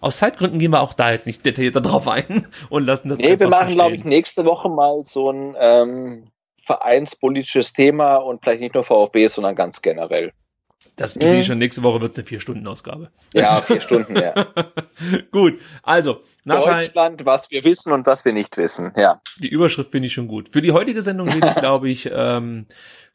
[0.00, 3.18] aus Zeitgründen gehen wir auch da jetzt nicht detaillierter drauf ein und lassen das.
[3.18, 6.28] Nee, wir machen, glaube ich, nächste Woche mal so ein ähm,
[6.62, 10.32] vereinspolitisches Thema und vielleicht nicht nur VfB, sondern ganz generell.
[10.96, 11.26] Das, ich mhm.
[11.26, 13.10] sehe schon, nächste Woche wird es eine Vier-Stunden-Ausgabe.
[13.32, 14.46] Ja, vier Stunden, ja.
[15.32, 16.22] gut, also.
[16.44, 19.20] Deutschland, was wir wissen und was wir nicht wissen, ja.
[19.38, 20.50] Die Überschrift finde ich schon gut.
[20.50, 22.66] Für die heutige Sendung nehme ich, glaube ich, ähm,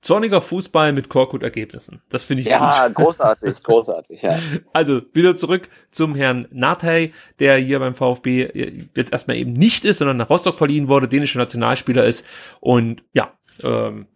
[0.02, 2.02] zorniger Fußball mit Korkut-Ergebnissen.
[2.10, 2.78] Das finde ich ja, gut.
[2.78, 4.38] Ja, großartig, großartig, ja.
[4.74, 10.00] Also, wieder zurück zum Herrn Nathay, der hier beim VfB jetzt erstmal eben nicht ist,
[10.00, 12.26] sondern nach Rostock verliehen wurde, dänischer Nationalspieler ist
[12.60, 13.32] und ja,
[13.64, 14.08] ähm,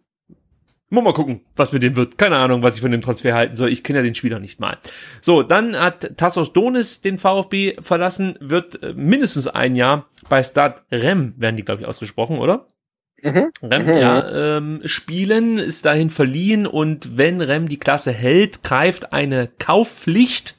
[0.94, 2.16] muss mal gucken, was mit dem wird.
[2.18, 3.68] Keine Ahnung, was ich von dem Transfer halten soll.
[3.70, 4.78] Ich kenne ja den Spieler nicht mal.
[5.20, 10.82] So, dann hat Tassos Donis den VfB verlassen, wird äh, mindestens ein Jahr bei Stad
[10.90, 12.66] Rem, werden die, glaube ich, ausgesprochen, oder?
[13.22, 13.50] Mhm.
[13.62, 13.92] Rem, Mhm.
[13.96, 20.56] ja, ähm, spielen, ist dahin verliehen und wenn Rem die Klasse hält, greift eine Kaufpflicht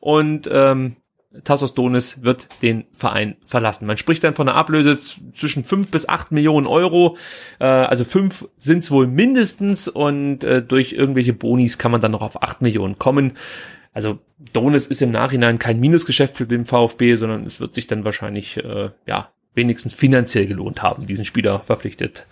[0.00, 0.96] und ähm,
[1.42, 3.86] Tassos Donis wird den Verein verlassen.
[3.86, 7.16] Man spricht dann von einer Ablöse zwischen fünf bis acht Millionen Euro.
[7.58, 12.12] Äh, also fünf sind es wohl mindestens und äh, durch irgendwelche Bonis kann man dann
[12.12, 13.32] noch auf acht Millionen kommen.
[13.92, 14.18] Also
[14.52, 18.56] Donis ist im Nachhinein kein Minusgeschäft für den VfB, sondern es wird sich dann wahrscheinlich
[18.58, 22.26] äh, ja wenigstens finanziell gelohnt haben, diesen Spieler verpflichtet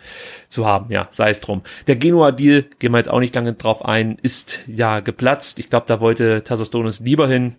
[0.49, 0.91] zu haben.
[0.91, 1.63] Ja, sei es drum.
[1.87, 5.59] Der Genua-Deal, gehen wir jetzt auch nicht lange drauf ein, ist ja geplatzt.
[5.59, 7.57] Ich glaube, da wollte Tassos Donis lieber hin.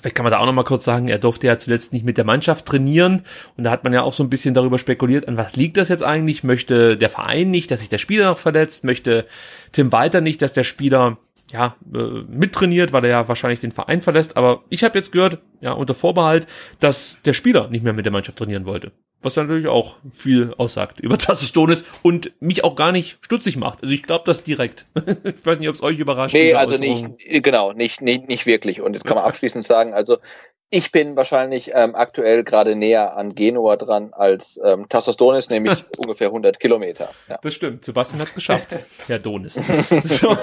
[0.00, 2.18] Vielleicht kann man da auch noch mal kurz sagen, er durfte ja zuletzt nicht mit
[2.18, 3.24] der Mannschaft trainieren
[3.56, 5.88] und da hat man ja auch so ein bisschen darüber spekuliert, an was liegt das
[5.88, 6.44] jetzt eigentlich?
[6.44, 8.84] Möchte der Verein nicht, dass sich der Spieler noch verletzt?
[8.84, 9.26] Möchte
[9.72, 11.18] Tim Walter nicht, dass der Spieler
[11.52, 14.36] ja, äh, mittrainiert, weil er ja wahrscheinlich den Verein verlässt.
[14.36, 16.46] Aber ich habe jetzt gehört, ja, unter Vorbehalt,
[16.80, 18.92] dass der Spieler nicht mehr mit der Mannschaft trainieren wollte.
[19.20, 23.82] Was natürlich auch viel aussagt über Tassus Donis und mich auch gar nicht stutzig macht.
[23.82, 24.86] Also ich glaube das direkt.
[25.24, 26.34] ich weiß nicht, ob es euch überrascht.
[26.34, 27.06] Nee, also nicht,
[27.42, 28.80] genau, nicht, nicht, nicht wirklich.
[28.80, 30.18] Und jetzt kann man abschließend sagen, also
[30.70, 35.82] ich bin wahrscheinlich ähm, aktuell gerade näher an Genua dran als ähm, Tassos Donis, nämlich
[35.96, 37.08] ungefähr 100 Kilometer.
[37.28, 37.38] Ja.
[37.40, 39.54] Das stimmt, Sebastian hat es geschafft, Herr Donis.
[40.04, 40.36] so.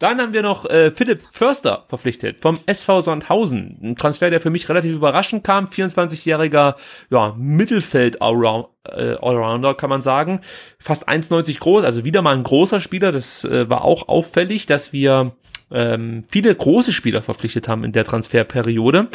[0.00, 3.78] Dann haben wir noch äh, Philipp Förster verpflichtet vom SV Sandhausen.
[3.82, 5.66] Ein Transfer, der für mich relativ überraschend kam.
[5.66, 6.74] 24-jähriger
[7.10, 10.40] ja, Mittelfeld-Allrounder, äh, kann man sagen.
[10.80, 13.12] Fast 1,90 groß, also wieder mal ein großer Spieler.
[13.12, 15.36] Das äh, war auch auffällig, dass wir
[15.70, 19.08] ähm, viele große Spieler verpflichtet haben in der Transferperiode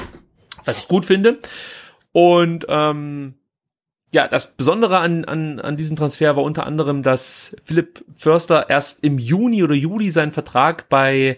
[0.66, 1.40] was ich gut finde.
[2.12, 3.36] Und ähm,
[4.12, 9.04] ja, das Besondere an, an, an diesem Transfer war unter anderem, dass Philipp Förster erst
[9.04, 11.38] im Juni oder Juli seinen Vertrag bei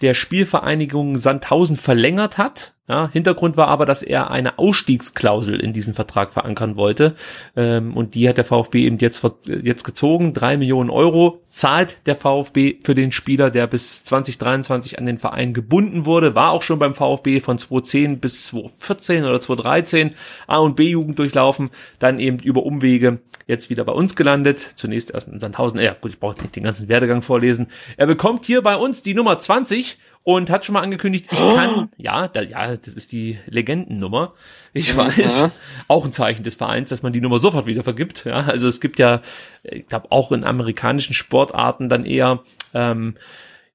[0.00, 2.74] der Spielvereinigung Sandhausen verlängert hat.
[2.90, 7.14] Ja, Hintergrund war aber, dass er eine Ausstiegsklausel in diesen Vertrag verankern wollte.
[7.54, 10.34] Ähm, und die hat der VfB eben jetzt, jetzt gezogen.
[10.34, 15.54] Drei Millionen Euro zahlt der VfB für den Spieler, der bis 2023 an den Verein
[15.54, 16.34] gebunden wurde.
[16.34, 20.16] War auch schon beim VfB von 2010 bis 2014 oder 2013
[20.48, 21.70] A- und B-Jugend durchlaufen.
[22.00, 24.58] Dann eben über Umwege jetzt wieder bei uns gelandet.
[24.58, 25.80] Zunächst erst in Sandhausen.
[25.80, 27.68] Ja gut, ich brauche nicht den ganzen Werdegang vorlesen.
[27.96, 31.90] Er bekommt hier bei uns die Nummer 20 und hat schon mal angekündigt, ich kann,
[31.96, 34.34] ja, da, ja, das ist die Legendennummer.
[34.72, 35.50] Ich weiß, mhm.
[35.88, 38.24] auch ein Zeichen des Vereins, dass man die Nummer sofort wieder vergibt.
[38.24, 39.22] Ja, also es gibt ja,
[39.62, 42.42] ich glaube, auch in amerikanischen Sportarten dann eher,
[42.74, 43.14] ähm,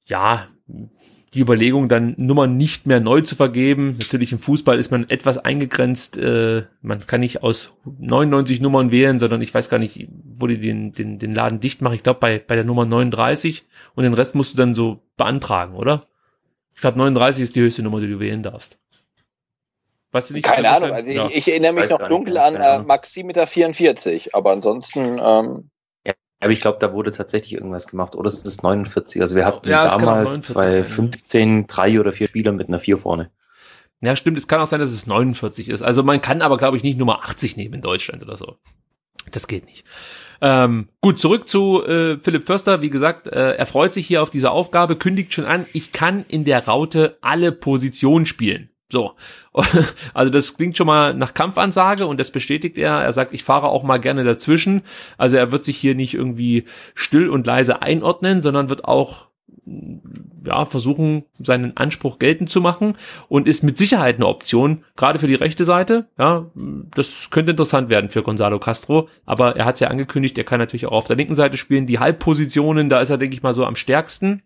[0.05, 0.47] ja,
[1.35, 3.97] die Überlegung, dann Nummern nicht mehr neu zu vergeben.
[3.99, 6.17] Natürlich im Fußball ist man etwas eingegrenzt.
[6.17, 10.07] Äh, man kann nicht aus 99 Nummern wählen, sondern ich weiß gar nicht,
[10.37, 11.95] wo die den, den, den Laden dicht machen.
[11.95, 13.65] Ich glaube bei, bei der Nummer 39
[13.95, 15.99] und den Rest musst du dann so beantragen, oder?
[16.75, 18.77] Ich glaube, 39 ist die höchste Nummer, die du wählen darfst.
[20.11, 20.45] Weißt du nicht?
[20.45, 21.27] Keine Ahnung, also ja.
[21.27, 25.19] ich, ich, erinnere mich noch dunkel an äh, Maximeter 44, aber ansonsten.
[25.21, 25.69] Ähm,
[26.05, 28.15] ja, aber ich glaube, da wurde tatsächlich irgendwas gemacht.
[28.15, 29.21] Oder es ist 49.
[29.21, 33.31] Also wir hatten ja, damals bei 15 drei oder vier Spieler mit einer 4 vorne.
[34.01, 34.37] Ja, stimmt.
[34.37, 35.81] Es kann auch sein, dass es 49 ist.
[35.81, 38.57] Also man kann aber, glaube ich, nicht Nummer 80 nehmen in Deutschland oder so.
[39.31, 39.85] Das geht nicht.
[40.45, 42.83] Ähm, gut, zurück zu äh, Philipp Förster.
[42.83, 46.23] Wie gesagt, äh, er freut sich hier auf diese Aufgabe, kündigt schon an, ich kann
[46.27, 48.69] in der Raute alle Positionen spielen.
[48.91, 49.13] So,
[50.13, 52.91] also das klingt schon mal nach Kampfansage und das bestätigt er.
[53.01, 54.83] Er sagt, ich fahre auch mal gerne dazwischen.
[55.17, 59.29] Also er wird sich hier nicht irgendwie still und leise einordnen, sondern wird auch
[60.45, 62.97] ja, versuchen, seinen Anspruch geltend zu machen
[63.29, 66.07] und ist mit Sicherheit eine Option, gerade für die rechte Seite.
[66.19, 66.51] Ja,
[66.93, 70.59] das könnte interessant werden für Gonzalo Castro, aber er hat es ja angekündigt, er kann
[70.59, 71.87] natürlich auch auf der linken Seite spielen.
[71.87, 74.43] Die Halbpositionen, da ist er, denke ich mal, so am stärksten.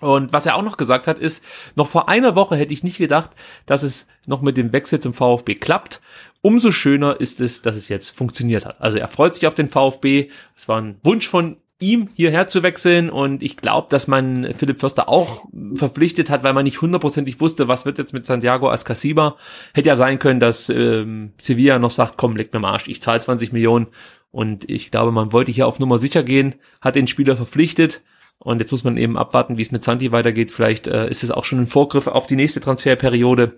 [0.00, 1.44] Und was er auch noch gesagt hat, ist,
[1.76, 3.30] noch vor einer Woche hätte ich nicht gedacht,
[3.66, 6.00] dass es noch mit dem Wechsel zum VfB klappt.
[6.40, 8.80] Umso schöner ist es, dass es jetzt funktioniert hat.
[8.80, 10.28] Also er freut sich auf den VfB.
[10.56, 14.80] Es war ein Wunsch von ihm hierher zu wechseln und ich glaube, dass man Philipp
[14.80, 19.36] Förster auch verpflichtet hat, weil man nicht hundertprozentig wusste, was wird jetzt mit Santiago Ascasiba.
[19.74, 23.02] Hätte ja sein können, dass ähm, Sevilla noch sagt, komm, leg mir am Arsch, ich
[23.02, 23.88] zahle 20 Millionen
[24.30, 28.00] und ich glaube, man wollte hier auf Nummer sicher gehen, hat den Spieler verpflichtet
[28.38, 30.50] und jetzt muss man eben abwarten, wie es mit Santi weitergeht.
[30.50, 33.54] Vielleicht äh, ist es auch schon ein Vorgriff auf die nächste Transferperiode.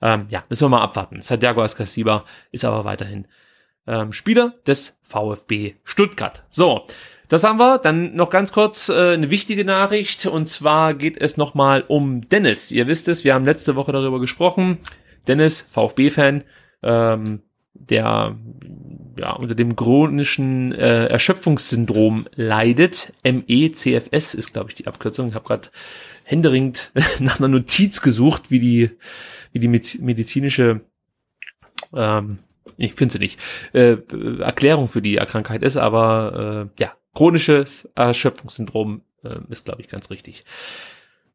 [0.00, 1.20] Ähm, ja, müssen wir mal abwarten.
[1.20, 3.26] Santiago Ascasiba ist aber weiterhin
[3.86, 6.44] ähm, Spieler des VfB Stuttgart.
[6.48, 6.86] So,
[7.28, 7.78] das haben wir.
[7.78, 10.26] Dann noch ganz kurz äh, eine wichtige Nachricht.
[10.26, 12.70] Und zwar geht es nochmal um Dennis.
[12.70, 14.78] Ihr wisst es, wir haben letzte Woche darüber gesprochen.
[15.28, 16.44] Dennis, VfB-Fan,
[16.82, 17.42] ähm,
[17.74, 18.36] der
[19.18, 23.12] ja, unter dem chronischen äh, Erschöpfungssyndrom leidet.
[23.24, 25.28] MECFS ist, glaube ich, die Abkürzung.
[25.28, 25.68] Ich habe gerade
[26.24, 28.90] händeringend nach einer Notiz gesucht, wie die,
[29.52, 30.80] wie die medizinische
[31.94, 32.38] ähm,
[32.76, 33.40] ich finde sie nicht,
[33.72, 33.96] äh,
[34.40, 40.10] Erklärung für die Krankheit ist, aber äh, ja, chronisches Erschöpfungssyndrom äh, ist, glaube ich, ganz
[40.10, 40.44] richtig.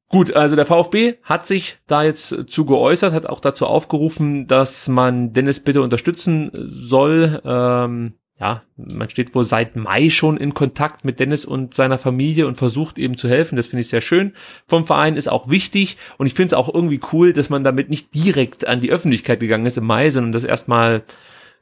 [0.10, 4.88] Gut, also der VfB hat sich da jetzt zu geäußert, hat auch dazu aufgerufen, dass
[4.88, 7.42] man Dennis bitte unterstützen soll.
[7.44, 12.48] Ähm, ja, man steht wohl seit Mai schon in Kontakt mit Dennis und seiner Familie
[12.48, 13.58] und versucht eben zu helfen.
[13.58, 14.34] Das finde ich sehr schön.
[14.68, 17.90] Vom Verein ist auch wichtig und ich finde es auch irgendwie cool, dass man damit
[17.90, 21.04] nicht direkt an die Öffentlichkeit gegangen ist im Mai, sondern das erstmal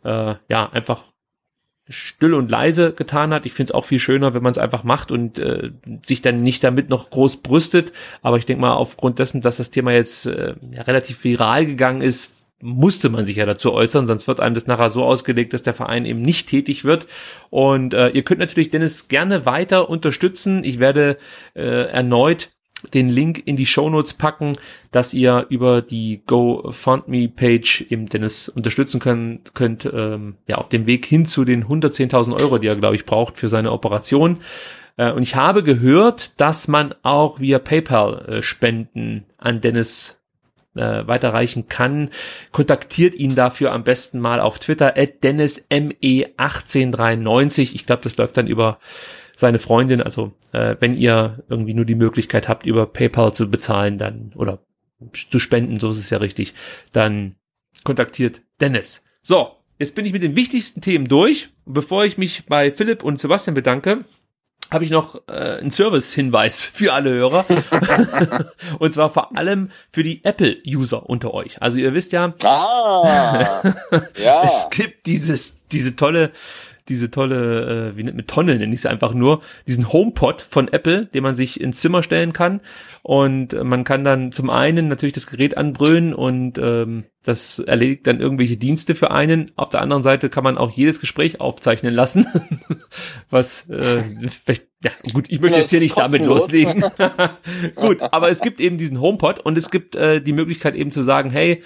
[0.03, 1.03] äh, ja einfach
[1.89, 3.45] still und leise getan hat.
[3.45, 5.71] Ich finde es auch viel schöner, wenn man es einfach macht und äh,
[6.07, 7.91] sich dann nicht damit noch groß brüstet.
[8.21, 12.01] Aber ich denke mal, aufgrund dessen, dass das Thema jetzt äh, ja, relativ viral gegangen
[12.01, 15.61] ist, musste man sich ja dazu äußern, sonst wird einem das nachher so ausgelegt, dass
[15.61, 17.05] der Verein eben nicht tätig wird.
[17.49, 20.63] Und äh, ihr könnt natürlich Dennis gerne weiter unterstützen.
[20.63, 21.17] Ich werde
[21.53, 22.49] äh, erneut
[22.93, 24.53] den Link in die Shownotes packen,
[24.91, 31.05] dass ihr über die GoFundMe-Page eben Dennis unterstützen könnt, könnt ähm, ja auf dem Weg
[31.05, 34.39] hin zu den 110.000 Euro, die er, glaube ich, braucht für seine Operation.
[34.97, 40.19] Äh, und ich habe gehört, dass man auch via PayPal äh, Spenden an Dennis
[40.75, 42.09] äh, weiterreichen kann.
[42.51, 47.73] Kontaktiert ihn dafür am besten mal auf Twitter at dennisme1893.
[47.73, 48.79] Ich glaube, das läuft dann über
[49.35, 50.01] seine Freundin.
[50.01, 54.59] Also äh, wenn ihr irgendwie nur die Möglichkeit habt, über PayPal zu bezahlen, dann oder
[55.29, 56.53] zu spenden, so ist es ja richtig,
[56.91, 57.35] dann
[57.83, 59.03] kontaktiert Dennis.
[59.21, 61.49] So, jetzt bin ich mit den wichtigsten Themen durch.
[61.65, 64.05] Bevor ich mich bei Philipp und Sebastian bedanke,
[64.71, 67.45] habe ich noch äh, einen Service-Hinweis für alle Hörer.
[68.79, 71.61] und zwar vor allem für die Apple-User unter euch.
[71.61, 73.63] Also ihr wisst ja, ah,
[74.23, 74.43] ja.
[74.43, 76.31] es gibt dieses, diese tolle
[76.87, 80.67] diese tolle, äh, wie nennt man Tonne, nenne ich es einfach nur, diesen HomePod von
[80.67, 82.61] Apple, den man sich ins Zimmer stellen kann.
[83.01, 88.19] Und man kann dann zum einen natürlich das Gerät anbrüllen und ähm, das erledigt dann
[88.19, 89.51] irgendwelche Dienste für einen.
[89.55, 92.27] Auf der anderen Seite kann man auch jedes Gespräch aufzeichnen lassen.
[93.31, 96.83] Was äh, vielleicht, ja gut, ich möchte jetzt hier nicht damit loslegen.
[97.75, 101.01] gut, aber es gibt eben diesen HomePod und es gibt äh, die Möglichkeit eben zu
[101.01, 101.63] sagen, hey,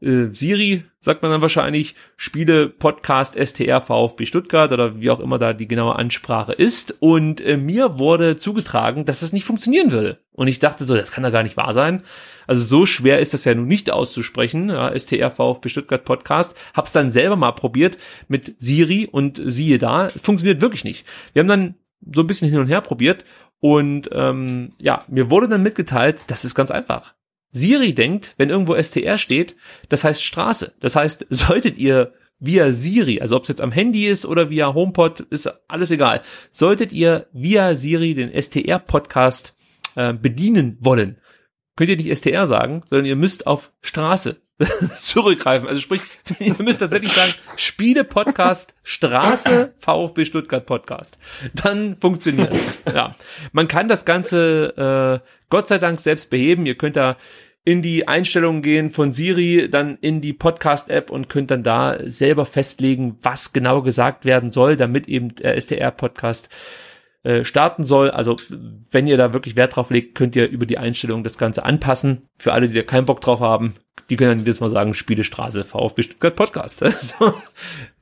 [0.00, 5.38] äh, Siri, sagt man dann wahrscheinlich, Spiele Podcast STR VfB Stuttgart oder wie auch immer
[5.38, 6.96] da die genaue Ansprache ist.
[7.00, 10.18] Und äh, mir wurde zugetragen, dass das nicht funktionieren würde.
[10.32, 12.02] Und ich dachte so, das kann doch gar nicht wahr sein.
[12.46, 16.56] Also so schwer ist das ja nun nicht auszusprechen, ja, STR VfB Stuttgart Podcast.
[16.74, 21.04] Hab's dann selber mal probiert mit Siri und siehe da, funktioniert wirklich nicht.
[21.32, 21.74] Wir haben dann
[22.14, 23.24] so ein bisschen hin und her probiert
[23.60, 27.14] und ähm, ja, mir wurde dann mitgeteilt, das ist ganz einfach.
[27.50, 29.56] Siri denkt, wenn irgendwo STR steht,
[29.88, 30.74] das heißt Straße.
[30.80, 34.72] Das heißt, solltet ihr via Siri, also ob es jetzt am Handy ist oder via
[34.72, 36.22] HomePod, ist alles egal.
[36.50, 39.54] Solltet ihr via Siri den STR-Podcast
[39.96, 41.18] äh, bedienen wollen,
[41.76, 44.40] könnt ihr nicht STR sagen, sondern ihr müsst auf Straße
[45.00, 45.68] zurückgreifen.
[45.68, 46.02] Also sprich,
[46.40, 51.18] ihr müsst tatsächlich sagen, Spiele Podcast Straße VfB Stuttgart Podcast.
[51.54, 52.78] Dann funktioniert's.
[52.92, 53.14] Ja.
[53.52, 56.66] Man kann das Ganze äh, Gott sei Dank selbst beheben.
[56.66, 57.16] Ihr könnt da
[57.64, 62.46] in die Einstellungen gehen von Siri, dann in die Podcast-App und könnt dann da selber
[62.46, 66.48] festlegen, was genau gesagt werden soll, damit eben der SDR-Podcast
[67.24, 68.10] äh, starten soll.
[68.10, 68.36] Also
[68.90, 72.22] wenn ihr da wirklich Wert drauf legt, könnt ihr über die Einstellungen das Ganze anpassen.
[72.38, 73.74] Für alle, die da keinen Bock drauf haben,
[74.08, 76.80] die können dann jedes Mal sagen, Spielestraße, VfB Stuttgart Podcast.
[77.18, 77.34] so,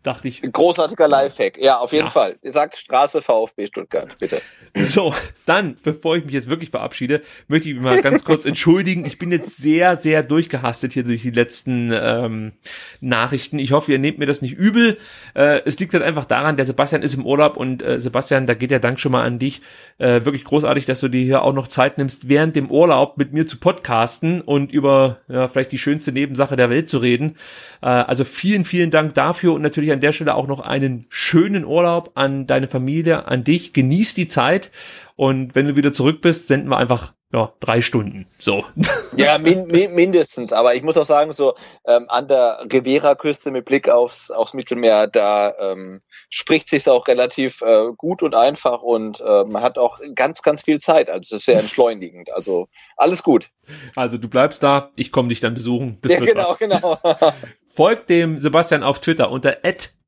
[0.06, 0.42] dachte ich.
[0.42, 1.58] Großartiger Lifehack.
[1.58, 2.10] Ja, auf jeden ja.
[2.10, 2.36] Fall.
[2.42, 4.40] Ihr sagt Straße VfB Stuttgart, bitte.
[4.78, 5.14] So,
[5.46, 9.04] dann, bevor ich mich jetzt wirklich verabschiede, möchte ich mich mal ganz kurz entschuldigen.
[9.06, 12.52] Ich bin jetzt sehr, sehr durchgehastet hier durch die letzten ähm,
[13.00, 13.58] Nachrichten.
[13.58, 14.98] Ich hoffe, ihr nehmt mir das nicht übel.
[15.34, 18.54] Äh, es liegt halt einfach daran, der Sebastian ist im Urlaub und äh, Sebastian, da
[18.54, 19.60] geht der Dank schon mal an dich.
[19.98, 23.32] Äh, wirklich großartig, dass du dir hier auch noch Zeit nimmst, während dem Urlaub mit
[23.32, 27.36] mir zu podcasten und über ja, vielleicht die schönste Nebensache der Welt zu reden.
[27.80, 31.64] Äh, also vielen, vielen Dank dafür und natürlich an der Stelle auch noch einen schönen
[31.64, 33.72] Urlaub an deine Familie, an dich.
[33.72, 34.72] Genieß die Zeit
[35.14, 38.26] und wenn du wieder zurück bist, senden wir einfach ja, drei Stunden.
[38.38, 38.64] So.
[39.16, 40.52] Ja, min, min, mindestens.
[40.52, 41.54] Aber ich muss auch sagen, so
[41.86, 47.62] ähm, an der Rivera-Küste mit Blick aufs, aufs Mittelmeer, da ähm, spricht sich auch relativ
[47.62, 51.08] äh, gut und einfach und äh, man hat auch ganz, ganz viel Zeit.
[51.08, 52.30] Also es ist sehr entschleunigend.
[52.30, 53.48] Also alles gut.
[53.94, 55.96] Also du bleibst da, ich komme dich dann besuchen.
[56.02, 56.58] Das ja, genau, was.
[56.58, 56.98] genau.
[57.74, 59.56] Folgt dem Sebastian auf Twitter unter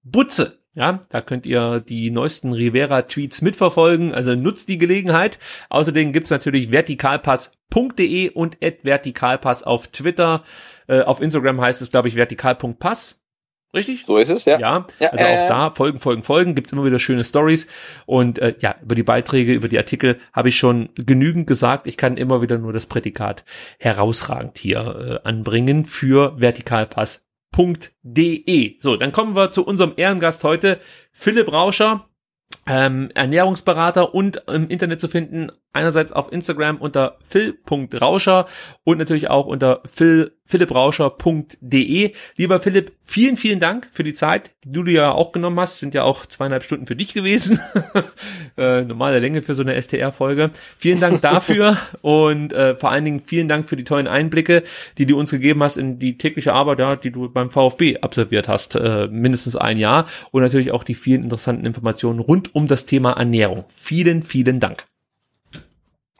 [0.02, 0.58] @butze.
[0.78, 4.15] Ja, da könnt ihr die neuesten Rivera-Tweets mitverfolgen.
[4.15, 5.40] Also nutzt die Gelegenheit.
[5.70, 10.44] Außerdem gibt's natürlich vertikalpass.de und vertikalpass auf Twitter.
[10.86, 13.20] Äh, auf Instagram heißt es, glaube ich, vertikal.pass.
[13.74, 14.05] Richtig?
[14.05, 14.60] So ist es, ja.
[14.60, 17.66] Ja, ja also äh, auch da folgen, folgen, folgen, gibt's immer wieder schöne Stories
[18.07, 21.89] und äh, ja, über die Beiträge, über die Artikel habe ich schon genügend gesagt.
[21.89, 23.44] Ich kann immer wieder nur das Prädikat
[23.81, 28.77] herausragend hier äh, anbringen für Vertikalpass ernährungsberater.de.
[28.81, 30.81] So, dann kommen wir zu unserem Ehrengast heute,
[31.12, 32.05] Philipp Rauscher.
[32.67, 38.47] Ähm, Ernährungsberater und im Internet zu finden Einerseits auf Instagram unter phil.rauscher
[38.84, 42.12] und natürlich auch unter phil, philipprauscher.de.
[42.36, 45.78] Lieber Philipp, vielen, vielen Dank für die Zeit, die du dir ja auch genommen hast.
[45.78, 47.60] Sind ja auch zweieinhalb Stunden für dich gewesen.
[48.56, 50.50] äh, normale Länge für so eine STR-Folge.
[50.78, 54.62] Vielen Dank dafür und äh, vor allen Dingen vielen Dank für die tollen Einblicke,
[54.97, 58.48] die du uns gegeben hast in die tägliche Arbeit, ja, die du beim VfB absolviert
[58.48, 62.86] hast, äh, mindestens ein Jahr und natürlich auch die vielen interessanten Informationen rund um das
[62.86, 63.64] Thema Ernährung.
[63.68, 64.86] Vielen, vielen Dank.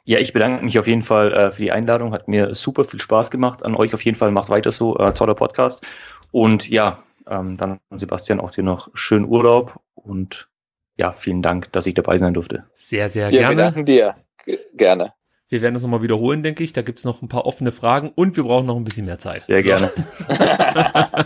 [0.09, 2.13] Ja, ich bedanke mich auf jeden Fall äh, für die Einladung.
[2.13, 3.63] Hat mir super viel Spaß gemacht.
[3.63, 4.31] An euch auf jeden Fall.
[4.31, 4.97] Macht weiter so.
[4.97, 5.85] Äh, toller Podcast.
[6.31, 10.49] Und ja, ähm, dann Sebastian auch dir noch schönen Urlaub und
[10.97, 12.63] ja, vielen Dank, dass ich dabei sein durfte.
[12.73, 13.55] Sehr, sehr Ja, gerne.
[13.55, 14.15] wir danken dir.
[14.45, 15.13] G gerne.
[15.47, 16.73] Wir werden das nochmal wiederholen, denke ich.
[16.73, 19.41] Da gibt's noch ein paar offene Fragen und wir brauchen noch ein bisschen mehr Zeit.
[19.41, 19.91] Sehr gerne.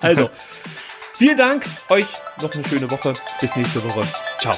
[0.00, 0.30] also,
[1.14, 1.66] vielen Dank.
[1.88, 2.06] Euch
[2.40, 3.12] noch eine schöne Woche.
[3.40, 4.02] Bis nächste Woche.
[4.38, 4.54] Ciao.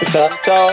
[0.00, 0.30] Bis dann.
[0.42, 0.70] Ciao.